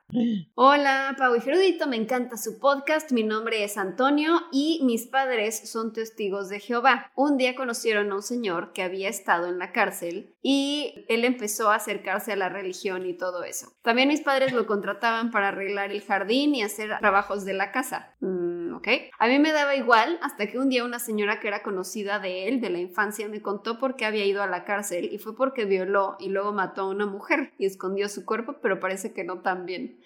Hola, 0.55 1.16
Pau 1.18 1.36
y 1.36 1.39
Gerudito, 1.39 1.88
me 1.88 1.95
encanta 1.95 2.36
su 2.36 2.59
podcast. 2.59 3.14
Mi 3.14 3.24
nombre 3.24 3.64
es 3.64 3.78
Antonio 3.78 4.41
y 4.51 4.82
mis 4.84 5.07
padres 5.07 5.72
son 5.72 5.93
testigos 5.93 6.49
de 6.49 6.59
Jehová. 6.59 7.12
Un 7.16 7.38
día 7.38 7.55
conocieron 7.55 8.12
a 8.12 8.16
un 8.16 8.22
señor 8.22 8.74
que 8.74 8.84
había 8.84 9.07
estado 9.07 9.47
en 9.47 9.57
la 9.57 9.72
cárcel 9.72 10.36
y 10.41 11.05
él 11.07 11.24
empezó 11.24 11.70
a 11.70 11.76
acercarse 11.76 12.34
a 12.34 12.36
la 12.36 12.49
religión 12.49 13.05
y 13.05 13.14
todo 13.14 13.43
eso. 13.45 13.72
También 13.84 14.09
mis 14.09 14.22
padres 14.22 14.51
lo 14.51 14.66
contrataban 14.66 15.32
para 15.32 15.49
arreglar 15.49 15.91
el 15.91 16.01
jardín 16.01 16.55
y 16.55 16.64
hacer 16.64 16.97
trabajos 16.99 17.45
de 17.45 17.53
la 17.53 17.72
casa. 17.72 18.14
Mm, 18.20 18.74
¿Ok? 18.76 18.88
A 19.18 19.28
mí 19.28 19.39
me 19.39 19.53
daba 19.53 19.76
igual 19.76 20.20
hasta 20.22 20.47
que 20.47 20.57
un 20.57 20.70
día 20.70 20.84
una 20.84 20.99
señora 20.99 21.39
que 21.39 21.47
era 21.47 21.64
conocida 21.64 22.20
de 22.20 22.47
él, 22.47 22.59
de 22.59 22.70
la 22.70 22.80
infancia, 22.80 23.30
me 23.30 23.41
contó 23.41 23.80
por 23.80 23.95
qué 23.95 24.05
había 24.05 24.26
ido 24.26 24.43
a 24.43 24.47
la 24.47 24.66
cárcel 24.66 25.09
y 25.12 25.20
fue 25.20 25.36
porque 25.36 25.66
violó 25.66 26.18
y 26.20 26.30
luego 26.30 26.51
mató 26.51 26.82
a 26.82 26.89
una 26.89 27.05
mujer 27.05 27.53
y 27.57 27.66
escondió 27.66 28.09
su 28.09 28.26
cuerpo, 28.26 28.57
pero 28.62 28.80
parece 28.80 29.14
que 29.14 29.24
no 29.24 29.39
tan 29.39 29.66
bien. 29.66 30.01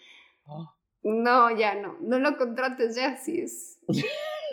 No, 1.04 1.56
ya 1.56 1.76
no. 1.76 1.98
No 2.02 2.20
lo 2.20 2.38
contrates 2.38 2.96
ya, 2.96 3.18
si 3.18 3.42
es. 3.42 3.80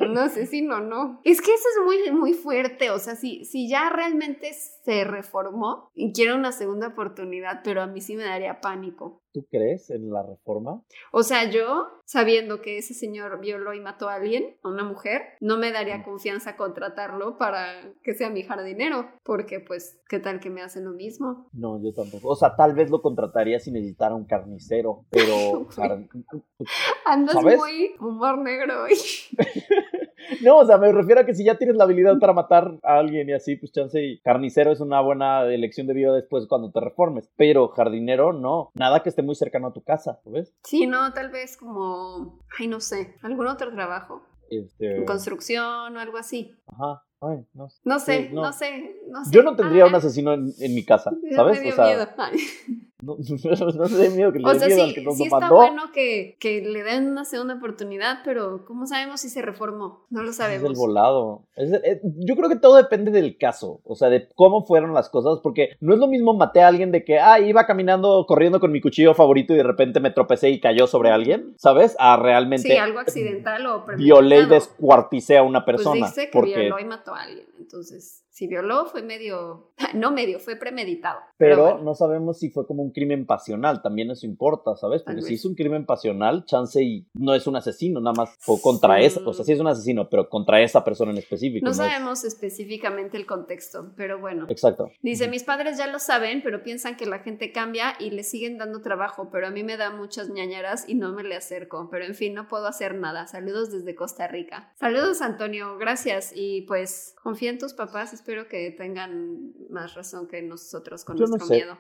No 0.01 0.29
sé 0.29 0.47
si 0.47 0.63
no, 0.63 0.81
no. 0.81 1.21
Es 1.25 1.41
que 1.41 1.53
eso 1.55 1.65
es 1.77 1.85
muy, 1.85 2.11
muy 2.11 2.33
fuerte. 2.35 2.91
O 2.91 2.99
sea, 2.99 3.15
si, 3.15 3.45
si 3.45 3.69
ya 3.69 3.89
realmente 3.89 4.49
se 4.85 5.05
reformó 5.05 5.91
y 5.95 6.13
quiere 6.13 6.35
una 6.35 6.53
segunda 6.53 6.89
oportunidad, 6.89 7.61
pero 7.63 7.83
a 7.83 7.87
mí 7.87 8.01
sí 8.01 8.17
me 8.17 8.25
daría 8.25 8.61
pánico. 8.61 9.23
¿Tú 9.33 9.47
crees 9.51 9.89
en 9.91 10.11
la 10.11 10.23
reforma? 10.23 10.83
O 11.11 11.23
sea, 11.23 11.49
yo, 11.49 11.87
sabiendo 12.05 12.61
que 12.61 12.79
ese 12.79 12.93
señor 12.93 13.41
violó 13.41 13.73
y 13.73 13.81
mató 13.81 14.09
a 14.09 14.15
alguien, 14.15 14.57
a 14.63 14.69
una 14.69 14.85
mujer, 14.85 15.23
no 15.41 15.57
me 15.57 15.73
daría 15.73 16.03
confianza 16.03 16.57
contratarlo 16.57 17.39
para 17.39 17.95
que 18.03 18.13
sea 18.13 18.29
mi 18.29 18.43
jardinero, 18.43 19.09
porque 19.23 19.61
pues, 19.61 20.01
¿qué 20.09 20.19
tal 20.19 20.41
que 20.41 20.51
me 20.51 20.61
hace 20.61 20.83
lo 20.83 20.91
mismo? 20.91 21.49
No, 21.53 21.83
yo 21.83 21.95
tampoco. 21.95 22.29
O 22.29 22.37
sea, 22.37 22.57
tal 22.57 22.75
vez 22.75 22.91
lo 22.91 23.01
contrataría 23.01 23.59
si 23.59 23.71
necesitara 23.71 24.15
un 24.15 24.27
carnicero, 24.27 25.07
pero... 25.11 25.69
Andas 27.07 27.37
muy 27.43 27.95
humor 28.01 28.39
negro 28.39 28.85
hoy. 28.85 28.95
No, 30.43 30.59
o 30.59 30.67
sea, 30.67 30.79
me 30.79 30.91
refiero 30.93 31.21
a 31.21 31.27
que 31.27 31.35
si 31.35 31.45
ya 31.45 31.57
tienes 31.57 31.77
la 31.77 31.85
habilidad 31.85 32.19
para 32.19 32.33
matar 32.33 32.79
a 32.83 32.99
alguien 32.99 33.29
y 33.29 33.33
así, 33.33 33.57
pues 33.57 33.73
chance 33.73 34.03
y 34.03 34.21
carnicero 34.21 34.72
es 34.73 34.81
una 34.81 35.01
buena 35.01 35.45
elección 35.45 35.87
de 35.87 35.95
vida 35.95 36.13
después 36.13 36.47
cuando 36.47 36.71
te 36.71 36.81
reformes. 36.81 37.31
Pero 37.37 37.69
jardinero, 37.69 38.33
no. 38.33 38.71
Nada 38.75 39.03
que 39.03 39.09
esté 39.09 39.23
muy 39.23 39.35
cercano 39.35 39.69
a 39.69 39.73
tu 39.73 39.83
casa, 39.83 40.21
¿ves? 40.25 40.55
Sí, 40.65 40.87
no, 40.87 41.13
tal 41.13 41.31
vez 41.31 41.57
como, 41.57 42.41
ay, 42.59 42.67
no 42.67 42.81
sé, 42.81 43.17
algún 43.23 43.47
otro 43.47 43.73
trabajo. 43.73 44.23
Este... 44.51 45.05
Construcción 45.05 45.97
o 45.97 46.01
algo 46.01 46.19
así. 46.19 46.55
Ajá. 46.67 47.05
Ay, 47.25 47.47
no, 47.55 47.69
no, 47.85 47.99
sé, 48.01 48.31
no. 48.33 48.53
sé, 48.53 48.97
no 49.09 49.25
sé. 49.25 49.31
Yo 49.31 49.45
no 49.45 49.55
tendría 49.55 49.87
un 49.87 49.95
asesino 49.95 50.33
en, 50.33 50.53
en, 50.59 50.75
mi 50.75 50.85
casa, 50.85 51.13
¿sabes? 51.37 51.59
Me 51.59 51.65
dio 51.65 51.73
o 51.73 51.77
sea, 51.77 51.85
miedo. 51.87 52.09
No, 53.03 53.17
no, 53.19 53.89
sé 53.89 54.11
miedo 54.11 54.33
que 54.33 54.39
le 54.39 54.45
o 54.45 54.55
sea, 54.55 54.69
miedo 54.69 54.81
sí, 54.81 54.81
al 54.81 54.95
que 54.95 55.03
nos 55.03 55.17
sí 55.17 55.25
está 55.25 55.51
bueno 55.51 55.91
que, 55.93 56.37
que, 56.39 56.61
le 56.61 56.85
den 56.85 57.11
una 57.11 57.25
segunda 57.25 57.55
oportunidad, 57.55 58.19
pero 58.25 58.65
¿cómo 58.65 58.87
sabemos 58.87 59.21
si 59.21 59.29
se 59.29 59.43
reformó? 59.43 60.07
No 60.09 60.23
lo 60.23 60.33
sabemos. 60.33 60.71
Es 60.71 60.71
el 60.71 60.77
volado. 60.77 61.43
Es, 61.57 61.73
es, 61.83 62.01
yo 62.21 62.37
creo 62.37 62.49
que 62.49 62.55
todo 62.55 62.77
depende 62.77 63.11
del 63.11 63.37
caso, 63.39 63.81
o 63.83 63.97
sea, 63.97 64.09
de 64.09 64.29
cómo 64.37 64.65
fueron 64.65 64.95
las 64.95 65.09
cosas, 65.09 65.41
porque 65.43 65.71
no 65.81 65.95
es 65.95 65.99
lo 65.99 66.07
mismo 66.07 66.33
maté 66.35 66.63
a 66.63 66.69
alguien 66.69 66.93
de 66.93 67.05
que, 67.05 67.19
ah, 67.19 67.41
iba 67.41 67.67
caminando, 67.67 68.25
corriendo 68.25 68.61
con 68.61 68.71
mi 68.71 68.81
cuchillo 68.81 69.15
favorito 69.15 69.53
y 69.53 69.57
de 69.57 69.65
repente 69.65 69.99
me 69.99 70.13
tropecé 70.13 70.51
y 70.51 70.61
cayó 70.61 70.87
sobre 70.87 71.11
alguien, 71.11 71.55
¿sabes? 71.57 71.97
A 71.99 72.17
realmente... 72.17 72.69
Sí, 72.69 72.77
algo 72.77 73.01
accidental 73.01 73.67
o 73.67 73.85
Violé 73.97 74.43
y 74.43 74.47
descuarticé 74.47 75.39
a 75.39 75.43
una 75.43 75.65
persona. 75.65 76.03
Pues 76.03 76.15
dice 76.15 76.27
que 76.31 76.39
porque... 76.39 76.57
violó 76.57 76.79
y 76.79 76.85
mató 76.85 77.12
a 77.15 77.23
alguien, 77.23 77.47
entonces 77.59 78.22
si 78.33 78.47
violó 78.47 78.87
fue 78.87 79.03
medio, 79.03 79.73
no 79.95 80.11
medio, 80.11 80.41
fue 80.41 80.57
premeditado. 80.57 81.21
Pero, 81.37 81.57
pero 81.57 81.63
bueno. 81.63 81.85
no 81.85 81.95
sabemos 81.95 82.39
si 82.39 82.49
fue 82.49 82.67
como 82.67 82.83
un 82.83 82.91
crimen 82.91 83.27
pasional, 83.27 83.83
también 83.83 84.11
eso 84.11 84.25
importa, 84.25 84.75
¿sabes? 84.75 85.03
Porque 85.03 85.21
si 85.21 85.35
es 85.35 85.45
un 85.45 85.55
crimen 85.55 85.85
pasional, 85.85 86.47
chance 86.47 86.83
y 86.83 87.07
no 87.13 87.35
es 87.35 87.47
un 87.47 87.57
asesino, 87.57 88.01
nada 88.01 88.15
más 88.17 88.35
fue 88.39 88.57
contra 88.61 88.99
Sí. 88.99 89.05
esa, 89.05 89.21
o 89.29 89.35
sea, 89.35 89.45
sí 89.45 89.53
es 89.53 89.61
un 89.61 89.67
asesino, 89.67 90.09
pero 90.09 90.31
contra 90.31 90.63
esa 90.63 90.83
persona 90.83 91.13
en 91.13 91.19
específico. 91.19 91.67
No 91.67 91.75
sabemos 91.75 92.25
específicamente 92.25 93.19
el 93.19 93.27
contexto, 93.27 93.93
pero 93.97 94.19
bueno. 94.19 94.47
Exacto. 94.49 94.91
Dice, 95.03 95.29
mis 95.29 95.45
padres 95.45 95.77
ya 95.77 95.87
lo 95.87 95.99
saben, 95.99 96.43
pero 96.43 96.63
piensan 96.63 96.97
que 96.97 97.05
la 97.05 97.19
gente 97.19 97.53
cambia 97.53 97.95
y 98.01 98.11
le 98.11 98.23
siguen 98.23 98.57
dando 98.57 98.81
trabajo, 98.81 99.29
pero 99.31 99.47
a 99.47 99.51
mí 99.51 99.63
me 99.63 99.77
da 99.77 99.91
muchas 99.91 100.31
ñañaras 100.31 100.89
y 100.89 100.95
no 100.95 101.13
me 101.13 101.23
le 101.23 101.37
acerco. 101.37 101.89
Pero 101.91 102.07
en 102.07 102.15
fin, 102.15 102.33
no 102.33 102.49
puedo 102.49 102.67
hacer 102.67 102.95
nada. 102.95 103.27
Saludos 103.27 103.71
desde 103.71 103.95
Costa 103.95 104.27
Rica. 104.27 104.73
Saludos, 104.77 105.21
Antonio, 105.21 105.77
gracias. 105.77 106.33
Y 106.35 106.63
pues 106.63 107.15
confía 107.23 107.51
en 107.51 107.59
tus 107.59 107.75
papás, 107.75 108.13
espero 108.23 108.47
que 108.47 108.71
tengan 108.71 109.53
más 109.69 109.95
razón 109.95 110.29
que 110.29 110.41
nosotros 110.43 111.05
con 111.05 111.17
Yo 111.17 111.25
no 111.25 111.31
nuestro 111.31 111.49
sé. 111.49 111.55
miedo. 111.57 111.77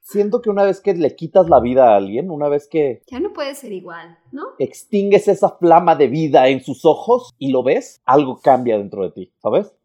Siento 0.00 0.40
que 0.40 0.48
una 0.48 0.64
vez 0.64 0.80
que 0.80 0.94
le 0.94 1.14
quitas 1.14 1.50
la 1.50 1.60
vida 1.60 1.92
a 1.92 1.96
alguien, 1.96 2.30
una 2.30 2.48
vez 2.48 2.66
que 2.66 3.02
Ya 3.10 3.20
no 3.20 3.34
puede 3.34 3.54
ser 3.54 3.70
igual, 3.70 4.18
¿no? 4.32 4.54
extingues 4.58 5.28
esa 5.28 5.50
flama 5.50 5.96
de 5.96 6.08
vida 6.08 6.48
en 6.48 6.62
sus 6.62 6.86
ojos 6.86 7.34
y 7.38 7.52
lo 7.52 7.62
ves, 7.62 8.00
algo 8.06 8.40
cambia 8.40 8.78
dentro 8.78 9.02
de 9.02 9.10
ti, 9.10 9.32
¿sabes? 9.42 9.76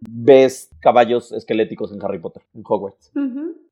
Ves 0.00 0.70
caballos 0.80 1.30
esqueléticos 1.32 1.92
en 1.92 2.02
Harry 2.02 2.18
Potter, 2.18 2.42
en 2.54 2.62
Hogwarts. 2.66 3.12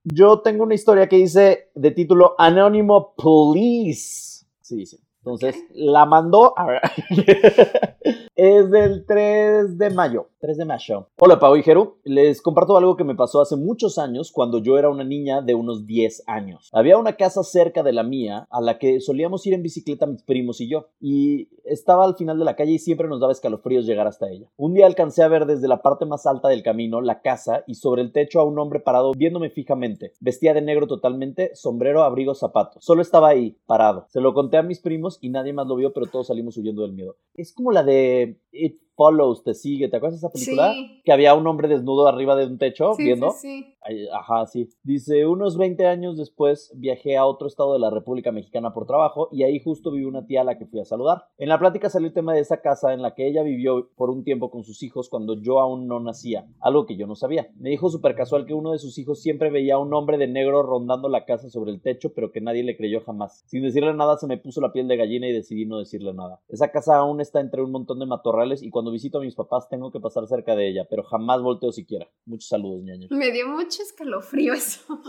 Yo 0.05 0.41
tengo 0.41 0.65
una 0.65 0.75
historia 0.75 1.09
que 1.09 1.17
dice 1.17 1.71
de 1.75 1.91
título 1.91 2.35
Anónimo 2.37 3.15
Police. 3.17 4.45
Sí, 4.61 4.77
dice. 4.77 4.99
Entonces, 5.23 5.55
la 5.75 6.07
mandó. 6.07 6.59
a 6.59 6.67
ver. 6.67 6.81
es 8.35 8.71
del 8.71 9.05
3 9.07 9.77
de 9.77 9.91
mayo. 9.91 10.29
3 10.41 10.57
de 10.57 10.65
mayo. 10.65 11.09
Hola, 11.19 11.39
Pau 11.39 11.55
y 11.55 11.63
Jeru. 11.63 11.99
Les 12.03 12.41
comparto 12.41 12.77
algo 12.77 12.97
que 12.97 13.05
me 13.05 13.15
pasó 13.15 13.43
hace 13.43 13.57
muchos 13.57 13.99
años 13.99 14.33
cuando 14.33 14.59
yo 14.59 14.79
era 14.79 14.89
una 14.89 15.05
niña 15.05 15.43
de 15.43 15.55
unos 15.55 15.87
10 15.87 16.25
años. 16.27 16.71
Había 16.73 16.97
una 16.97 17.17
casa 17.17 17.43
cerca 17.43 17.83
de 17.83 17.93
la 17.93 18.03
mía 18.03 18.49
a 18.51 18.61
la 18.63 18.79
que 18.79 19.01
solíamos 19.01 19.47
ir 19.47 19.53
en 19.53 19.63
bicicleta 19.63 20.07
mis 20.07 20.23
primos 20.23 20.61
y 20.63 20.69
yo. 20.69 20.89
Y 20.99 21.51
estaba 21.65 22.05
al 22.05 22.17
final 22.17 22.39
de 22.39 22.47
la 22.47 22.57
calle 22.57 22.73
y 22.73 22.79
siempre 22.79 23.07
nos 23.07 23.21
daba 23.21 23.33
escalofríos 23.33 23.85
llegar 23.85 24.07
hasta 24.07 24.31
ella. 24.31 24.49
Un 24.57 24.73
día 24.73 24.87
alcancé 24.87 25.23
a 25.23 25.29
ver 25.29 25.45
desde 25.45 25.69
la 25.69 25.83
parte 25.83 26.07
más 26.07 26.27
alta 26.27 26.49
del 26.49 26.63
camino 26.63 27.03
la 27.03 27.21
casa 27.21 27.63
y 27.67 27.75
sobre 27.75 28.01
el 28.01 28.13
techo 28.13 28.41
a 28.41 28.45
un 28.45 28.59
hombre 28.59 28.81
parado 28.81 29.13
viéndome 29.13 29.51
fijamente. 29.51 30.13
Vestía 30.21 30.55
de 30.55 30.63
negro 30.63 30.87
totalmente, 30.87 31.55
sombrero, 31.55 32.03
abrigo, 32.03 32.35
zapatos. 32.35 32.83
Solo 32.83 33.03
estaba 33.03 33.29
ahí, 33.29 33.59
parado. 33.67 34.07
Se 34.09 34.21
lo 34.21 34.33
conté 34.33 34.57
a 34.57 34.63
mis 34.63 34.81
primos 34.81 35.19
y 35.21 35.29
nadie 35.29 35.53
más 35.53 35.67
lo 35.67 35.77
vio, 35.77 35.93
pero 35.93 36.07
todos 36.07 36.29
salimos 36.29 36.57
huyendo 36.57 36.83
del 36.83 36.93
miedo. 36.93 37.17
Es 37.35 37.53
como 37.53 37.73
la 37.73 37.83
de 37.83 38.41
It 38.53 38.81
Follows, 39.01 39.43
te 39.43 39.55
sigue. 39.55 39.89
¿Te 39.89 39.97
acuerdas 39.97 40.21
de 40.21 40.27
esa 40.27 40.31
película? 40.33 40.75
Sí. 40.75 41.01
Que 41.03 41.11
había 41.13 41.33
un 41.35 41.47
hombre 41.47 41.69
desnudo 41.69 42.07
arriba 42.07 42.37
de 42.37 42.45
un 42.45 42.59
techo 42.59 42.93
Sí, 42.93 43.05
viendo. 43.05 43.31
sí, 43.31 43.63
sí. 43.63 43.75
Ajá, 44.13 44.47
sí. 44.47 44.69
Dice, 44.83 45.27
unos 45.27 45.57
20 45.57 45.87
años 45.87 46.17
después 46.17 46.73
viajé 46.77 47.17
a 47.17 47.25
otro 47.25 47.49
estado 47.49 47.73
de 47.73 47.79
la 47.79 47.91
República 47.91 48.31
Mexicana 48.31 48.75
por 48.75 48.87
trabajo 48.87 49.29
y 49.33 49.43
ahí 49.43 49.59
justo 49.59 49.91
vive 49.91 50.07
una 50.07 50.27
tía 50.27 50.43
a 50.43 50.45
la 50.45 50.59
que 50.59 50.67
fui 50.67 50.81
a 50.81 50.85
saludar. 50.85 51.25
En 51.39 51.49
la 51.49 51.59
plática 51.59 51.89
salió 51.89 52.09
el 52.09 52.15
tema 52.15 52.35
de 52.35 52.41
esa 52.41 52.61
casa 52.61 52.93
en 52.93 53.03
la 53.03 53.15
que 53.15 53.27
ella 53.27 53.43
vivió 53.43 53.91
por 53.97 54.11
un 54.11 54.23
tiempo 54.23 54.51
con 54.51 54.65
sus 54.65 54.83
hijos 54.83 55.09
cuando 55.09 55.41
yo 55.41 55.61
aún 55.61 55.87
no 55.87 56.01
nacía, 56.01 56.47
algo 56.61 56.87
que 56.87 56.97
yo 56.97 57.07
no 57.07 57.15
sabía. 57.15 57.49
Me 57.57 57.71
dijo 57.71 57.89
súper 57.89 58.15
casual 58.15 58.47
que 58.47 58.55
uno 58.55 58.73
de 58.73 58.79
sus 58.79 58.99
hijos 58.99 59.23
siempre 59.23 59.51
veía 59.51 59.77
a 59.77 59.79
un 59.79 59.95
hombre 59.95 60.19
de 60.19 60.29
negro 60.29 60.63
rondando 60.63 61.09
la 61.09 61.25
casa 61.25 61.49
sobre 61.49 61.73
el 61.73 61.81
techo, 61.81 62.13
pero 62.15 62.33
que 62.33 62.41
nadie 62.41 62.63
le 62.63 62.77
creyó 62.77 63.01
jamás. 63.01 63.45
Sin 63.47 63.63
decirle 63.63 63.95
nada 63.95 64.19
se 64.19 64.27
me 64.27 64.39
puso 64.39 64.61
la 64.61 64.73
piel 64.73 64.89
de 64.89 64.97
gallina 64.97 65.27
y 65.27 65.33
decidí 65.33 65.65
no 65.65 65.79
decirle 65.79 66.13
nada. 66.13 66.41
Esa 66.49 66.71
casa 66.71 66.97
aún 66.97 67.21
está 67.21 67.41
entre 67.41 67.63
un 67.63 67.73
montón 67.73 67.99
de 67.99 68.07
matorrales 68.07 68.63
y 68.63 68.71
cuando 68.71 68.91
visito 68.91 69.19
a 69.19 69.23
mis 69.23 69.35
papás 69.35 69.69
tengo 69.69 69.91
que 69.91 70.01
pasar 70.01 70.27
cerca 70.27 70.55
de 70.55 70.69
ella, 70.69 70.87
pero 70.89 71.03
jamás 71.03 71.41
volteo 71.41 71.73
siquiera. 71.73 72.09
Muchos 72.27 72.49
saludos, 72.49 72.83
ñaño. 72.83 73.09
Me 73.11 73.31
dio 73.31 73.49
mucho 73.49 73.70
escalofrío 73.79 74.53
eso. 74.55 75.01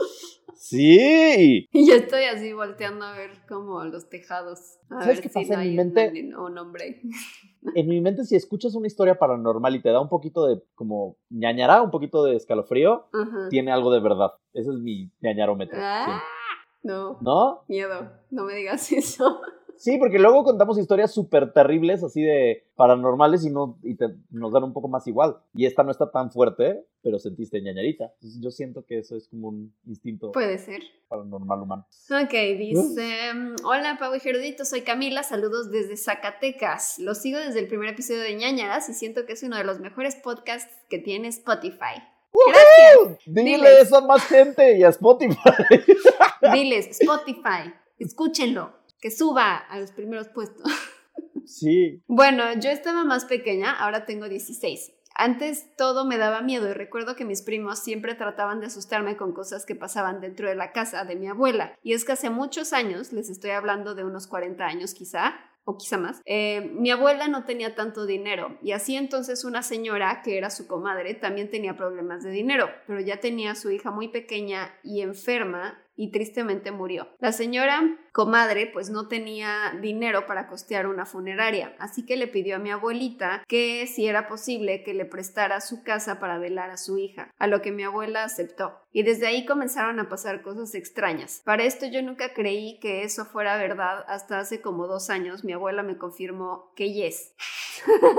Sí. 0.56 1.68
Y 1.72 1.88
yo 1.90 1.96
estoy 1.96 2.26
así 2.26 2.54
volteando 2.54 3.04
a 3.06 3.14
ver 3.14 3.32
como 3.50 3.84
los 3.84 4.10
tejados. 4.10 4.78
A 4.90 5.02
¿Sabes 5.02 5.08
ver 5.08 5.22
qué 5.22 5.30
si 5.30 5.34
pasa 5.34 5.56
no 5.56 5.62
en 5.64 5.70
mi 5.70 5.76
mente? 5.76 6.34
Un, 6.38 6.58
hombre. 6.58 7.02
En 7.76 7.88
mi 7.88 8.00
mente, 8.00 8.26
si 8.26 8.36
escuchas 8.36 8.76
una 8.76 8.88
historia 8.88 9.18
paranormal 9.18 9.76
y 9.76 9.82
te 9.82 9.90
da 9.90 10.00
un 10.00 10.10
poquito 10.10 10.46
de 10.46 10.62
como 10.76 11.18
ñañará, 11.30 11.82
un 11.82 11.90
poquito 11.92 12.24
de 12.24 12.36
escalofrío, 12.36 13.08
Ajá. 13.12 13.50
tiene 13.50 13.72
algo 13.72 13.92
de 13.92 14.02
verdad. 14.02 14.32
Ese 14.54 14.70
es 14.70 14.78
mi 14.78 15.12
ñañarómetro. 15.22 15.80
Ah, 15.82 16.22
sí. 16.22 16.88
no, 16.88 17.18
¿No? 17.22 17.64
miedo. 17.68 18.12
No 18.30 18.46
me 18.46 18.54
digas 18.56 18.92
eso. 18.92 19.42
Sí, 19.82 19.98
porque 19.98 20.20
luego 20.20 20.44
contamos 20.44 20.78
historias 20.78 21.12
súper 21.12 21.54
terribles, 21.54 22.04
así 22.04 22.22
de 22.22 22.68
paranormales, 22.76 23.44
y, 23.44 23.50
no, 23.50 23.80
y 23.82 23.96
te, 23.96 24.10
nos 24.30 24.54
dan 24.54 24.64
un 24.64 24.74
poco 24.74 24.88
más 24.88 25.08
igual. 25.08 25.38
Y 25.56 25.66
esta 25.66 25.82
no 25.82 25.90
está 25.90 26.12
tan 26.12 26.30
fuerte, 26.32 26.86
pero 27.02 27.18
sentiste 27.18 27.60
ñañarita. 27.64 28.12
Entonces 28.14 28.40
yo 28.44 28.52
siento 28.52 28.86
que 28.86 29.00
eso 29.00 29.18
es 29.18 29.28
como 29.28 29.48
un 29.48 29.74
instinto 29.88 30.34
Puede 30.34 30.60
ser. 30.60 30.84
paranormal 31.08 31.62
humano. 31.64 31.88
Ok, 32.12 32.32
dice, 32.60 33.32
hola 33.64 33.98
Pau 34.00 34.14
y 34.14 34.20
Gerudito, 34.20 34.66
soy 34.66 34.82
Camila, 34.82 35.24
saludos 35.24 35.72
desde 35.72 35.98
Zacatecas. 35.98 37.00
Los 37.00 37.18
sigo 37.18 37.40
desde 37.40 37.60
el 37.60 37.68
primer 37.68 37.90
episodio 37.90 38.22
de 38.22 38.36
ñañaras 38.36 38.88
y 38.88 38.94
siento 38.94 39.26
que 39.26 39.34
es 39.34 39.42
uno 39.42 39.58
de 39.58 39.64
los 39.64 39.80
mejores 39.80 40.16
podcasts 40.16 40.72
que 40.90 41.00
tiene 41.00 41.30
Spotify. 41.30 42.04
Gracias. 42.32 43.20
Dile 43.26 43.56
Diles. 43.56 43.82
eso 43.82 43.98
a 43.98 44.06
más 44.06 44.24
gente 44.26 44.78
y 44.78 44.84
a 44.84 44.90
Spotify. 44.90 45.36
Diles, 46.54 46.88
Spotify, 47.00 47.74
escúchenlo, 47.98 48.74
que 49.02 49.12
suba 49.12 49.58
a 49.58 49.80
los 49.80 49.92
primeros 49.92 50.30
puestos. 50.30 50.64
sí. 51.46 52.04
Bueno, 52.08 52.44
yo 52.60 52.70
estaba 52.70 53.04
más 53.04 53.26
pequeña, 53.26 53.72
ahora 53.72 54.06
tengo 54.06 54.30
16. 54.30 54.94
Antes 55.14 55.76
todo 55.76 56.06
me 56.06 56.18
daba 56.18 56.42
miedo 56.42 56.70
y 56.70 56.74
recuerdo 56.74 57.16
que 57.16 57.26
mis 57.26 57.42
primos 57.42 57.80
siempre 57.80 58.16
trataban 58.16 58.62
de 58.62 58.68
asustarme 58.68 59.18
con 59.18 59.34
cosas 59.34 59.66
que 59.66 59.76
pasaban 59.76 60.22
dentro 60.22 60.48
de 60.48 60.56
la 60.56 60.72
casa 60.72 61.04
de 61.04 61.16
mi 61.16 61.28
abuela. 61.28 61.78
Y 61.84 61.94
es 61.94 62.06
que 62.06 62.14
hace 62.14 62.30
muchos 62.30 62.72
años, 62.72 63.12
les 63.12 63.30
estoy 63.30 63.52
hablando 63.52 63.94
de 63.94 64.06
unos 64.06 64.28
40 64.28 64.66
años 64.66 64.94
quizá, 64.94 65.34
o 65.64 65.78
quizá 65.78 65.98
más, 65.98 66.22
eh, 66.26 66.72
mi 66.74 66.90
abuela 66.90 67.28
no 67.28 67.46
tenía 67.46 67.76
tanto 67.76 68.08
dinero 68.08 68.58
y 68.64 68.72
así 68.72 68.96
entonces 68.96 69.46
una 69.46 69.62
señora 69.62 70.22
que 70.24 70.38
era 70.38 70.50
su 70.50 70.66
comadre 70.66 71.14
también 71.14 71.52
tenía 71.52 71.76
problemas 71.78 72.24
de 72.24 72.32
dinero, 72.32 72.68
pero 72.88 73.00
ya 73.00 73.20
tenía 73.20 73.52
a 73.52 73.56
su 73.56 73.70
hija 73.70 73.92
muy 73.92 74.08
pequeña 74.08 74.74
y 74.84 75.02
enferma 75.02 75.80
y 76.02 76.10
tristemente 76.10 76.72
murió. 76.72 77.08
La 77.20 77.32
señora 77.32 78.00
comadre 78.12 78.66
pues 78.66 78.90
no 78.90 79.08
tenía 79.08 79.78
dinero 79.84 80.26
para 80.26 80.48
costear 80.48 80.88
una 80.88 81.06
funeraria, 81.06 81.76
así 81.78 82.08
que 82.08 82.18
le 82.18 82.28
pidió 82.28 82.56
a 82.56 82.60
mi 82.60 82.72
abuelita 82.72 83.44
que 83.48 83.86
si 83.86 84.08
era 84.08 84.28
posible 84.28 84.82
que 84.84 84.96
le 84.96 85.06
prestara 85.06 85.62
su 85.62 85.84
casa 85.84 86.20
para 86.20 86.40
velar 86.40 86.72
a 86.72 86.78
su 86.78 86.98
hija, 86.98 87.32
a 87.38 87.46
lo 87.46 87.62
que 87.62 87.72
mi 87.72 87.84
abuela 87.84 88.24
aceptó. 88.24 88.80
Y 88.92 89.04
desde 89.04 89.28
ahí 89.28 89.46
comenzaron 89.46 90.00
a 90.00 90.10
pasar 90.10 90.42
cosas 90.42 90.74
extrañas. 90.74 91.44
Para 91.46 91.66
esto 91.66 91.86
yo 91.86 92.02
nunca 92.02 92.34
creí 92.34 92.80
que 92.80 93.04
eso 93.04 93.26
fuera 93.26 93.58
verdad 93.58 94.04
hasta 94.08 94.40
hace 94.40 94.60
como 94.60 94.88
dos 94.88 95.12
años 95.12 95.44
mi 95.44 95.54
abuela 95.54 95.84
me 95.84 96.00
confirmó 96.00 96.74
que 96.76 96.92
yes. 96.92 97.36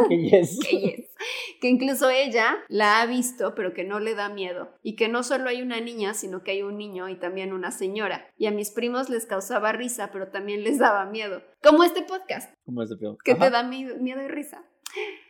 Yes. 0.08 0.58
que 0.68 0.80
yes. 0.80 1.10
Que 1.62 1.68
incluso 1.68 2.10
ella 2.10 2.56
la 2.68 3.00
ha 3.00 3.06
visto, 3.06 3.54
pero 3.54 3.72
que 3.72 3.84
no 3.84 4.00
le 4.00 4.16
da 4.16 4.28
miedo. 4.28 4.76
Y 4.82 4.96
que 4.96 5.06
no 5.08 5.22
solo 5.22 5.48
hay 5.48 5.62
una 5.62 5.80
niña, 5.80 6.12
sino 6.12 6.42
que 6.42 6.50
hay 6.50 6.62
un 6.62 6.76
niño 6.76 7.08
y 7.08 7.14
también 7.14 7.52
una 7.52 7.70
señora. 7.70 8.26
Y 8.36 8.46
a 8.46 8.50
mis 8.50 8.72
primos 8.72 9.08
les 9.08 9.26
causaba 9.26 9.70
risa, 9.70 10.10
pero 10.12 10.26
también 10.28 10.64
les 10.64 10.78
daba 10.80 11.04
miedo. 11.06 11.40
Como 11.62 11.84
este 11.84 12.02
podcast, 12.02 12.52
¿Cómo 12.66 12.82
es 12.82 12.90
ese 12.90 12.98
pedo? 12.98 13.16
que 13.24 13.32
Ajá, 13.32 13.44
te 13.44 13.50
da 13.50 13.62
mi- 13.62 13.84
miedo 13.84 14.20
y 14.22 14.26
risa. 14.28 14.64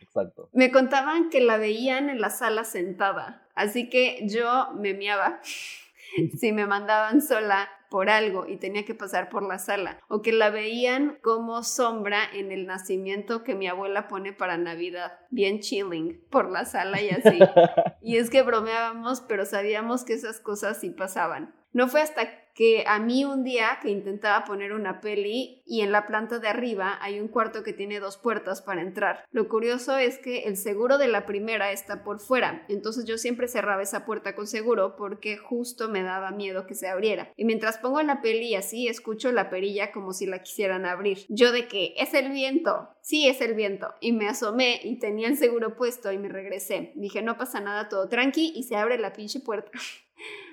Exacto. 0.01 0.49
Me 0.53 0.71
contaban 0.71 1.29
que 1.29 1.39
la 1.39 1.57
veían 1.57 2.09
en 2.09 2.19
la 2.19 2.31
sala 2.31 2.63
sentada, 2.63 3.47
así 3.55 3.89
que 3.89 4.27
yo 4.27 4.71
me 4.73 4.93
miaba 4.95 5.39
si 6.39 6.51
me 6.51 6.65
mandaban 6.65 7.21
sola 7.21 7.69
por 7.93 8.09
algo 8.09 8.47
y 8.47 8.57
tenía 8.57 8.85
que 8.85 8.95
pasar 8.95 9.29
por 9.29 9.43
la 9.43 9.59
sala, 9.59 9.99
o 10.07 10.23
que 10.23 10.31
la 10.33 10.49
veían 10.49 11.19
como 11.21 11.61
sombra 11.61 12.23
en 12.33 12.51
el 12.51 12.65
nacimiento 12.65 13.43
que 13.43 13.53
mi 13.53 13.67
abuela 13.67 14.07
pone 14.07 14.33
para 14.33 14.57
Navidad, 14.57 15.19
bien 15.29 15.59
chilling 15.59 16.19
por 16.31 16.49
la 16.49 16.65
sala 16.65 16.99
y 16.99 17.11
así. 17.11 17.37
Y 18.01 18.17
es 18.17 18.31
que 18.31 18.41
bromeábamos, 18.41 19.21
pero 19.21 19.45
sabíamos 19.45 20.05
que 20.05 20.13
esas 20.13 20.39
cosas 20.39 20.79
sí 20.79 20.89
pasaban. 20.89 21.53
No 21.71 21.87
fue 21.87 22.01
hasta 22.01 22.42
que 22.53 22.83
a 22.87 22.99
mí 22.99 23.25
un 23.25 23.43
día 23.43 23.79
que 23.81 23.89
intentaba 23.89 24.45
poner 24.45 24.73
una 24.73 25.01
peli 25.01 25.61
y 25.65 25.81
en 25.81 25.91
la 25.91 26.05
planta 26.05 26.39
de 26.39 26.47
arriba 26.47 26.97
hay 27.01 27.19
un 27.19 27.27
cuarto 27.27 27.63
que 27.63 27.73
tiene 27.73 27.99
dos 27.99 28.17
puertas 28.17 28.61
para 28.61 28.81
entrar. 28.81 29.25
Lo 29.31 29.47
curioso 29.47 29.97
es 29.97 30.19
que 30.19 30.43
el 30.43 30.57
seguro 30.57 30.97
de 30.97 31.07
la 31.07 31.25
primera 31.25 31.71
está 31.71 32.03
por 32.03 32.19
fuera, 32.19 32.65
entonces 32.69 33.05
yo 33.05 33.17
siempre 33.17 33.47
cerraba 33.47 33.81
esa 33.81 34.05
puerta 34.05 34.35
con 34.35 34.47
seguro 34.47 34.95
porque 34.95 35.37
justo 35.37 35.89
me 35.89 36.03
daba 36.03 36.31
miedo 36.31 36.67
que 36.67 36.75
se 36.75 36.87
abriera. 36.87 37.31
Y 37.35 37.45
mientras 37.45 37.77
pongo 37.77 38.01
la 38.03 38.21
peli 38.21 38.55
así 38.55 38.87
escucho 38.87 39.31
la 39.31 39.49
perilla 39.49 39.91
como 39.91 40.13
si 40.13 40.25
la 40.25 40.43
quisieran 40.43 40.85
abrir. 40.85 41.25
Yo 41.29 41.51
de 41.51 41.67
que 41.67 41.93
es 41.97 42.13
el 42.13 42.31
viento, 42.31 42.89
sí 43.01 43.27
es 43.27 43.41
el 43.41 43.55
viento. 43.55 43.93
Y 43.99 44.11
me 44.11 44.27
asomé 44.27 44.79
y 44.83 44.99
tenía 44.99 45.27
el 45.27 45.37
seguro 45.37 45.75
puesto 45.75 46.11
y 46.11 46.17
me 46.17 46.29
regresé. 46.29 46.91
Dije 46.95 47.21
no 47.21 47.37
pasa 47.37 47.59
nada, 47.59 47.89
todo 47.89 48.09
tranqui 48.09 48.53
y 48.55 48.63
se 48.63 48.75
abre 48.75 48.97
la 48.97 49.13
pinche 49.13 49.39
puerta. 49.39 49.71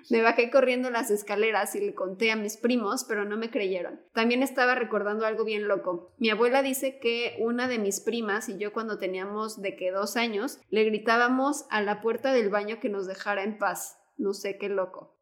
Me 0.08 0.22
bajé 0.22 0.50
corriendo 0.50 0.90
las 0.90 1.10
escaleras 1.10 1.74
y 1.74 1.80
le 1.80 1.94
conté 1.94 2.30
a 2.30 2.36
mis 2.36 2.56
primos, 2.56 3.04
pero 3.04 3.24
no 3.24 3.36
me 3.36 3.50
creyeron. 3.50 4.00
También 4.12 4.42
estaba 4.42 4.74
recordando 4.74 5.26
algo 5.26 5.44
bien 5.44 5.68
loco. 5.68 6.12
Mi 6.18 6.30
abuela 6.30 6.62
dice 6.62 6.98
que 6.98 7.36
una 7.38 7.68
de 7.68 7.78
mis 7.78 8.00
primas 8.00 8.48
y 8.48 8.58
yo 8.58 8.72
cuando 8.72 8.98
teníamos 8.98 9.60
de 9.60 9.76
que 9.76 9.90
dos 9.90 10.16
años, 10.16 10.58
le 10.70 10.84
gritábamos 10.84 11.66
a 11.70 11.82
la 11.82 12.00
puerta 12.00 12.32
del 12.32 12.48
baño 12.50 12.80
que 12.80 12.88
nos 12.88 13.06
dejara 13.06 13.44
en 13.44 13.58
paz. 13.58 13.98
No 14.16 14.34
sé 14.34 14.58
qué 14.58 14.68
loco. 14.68 15.16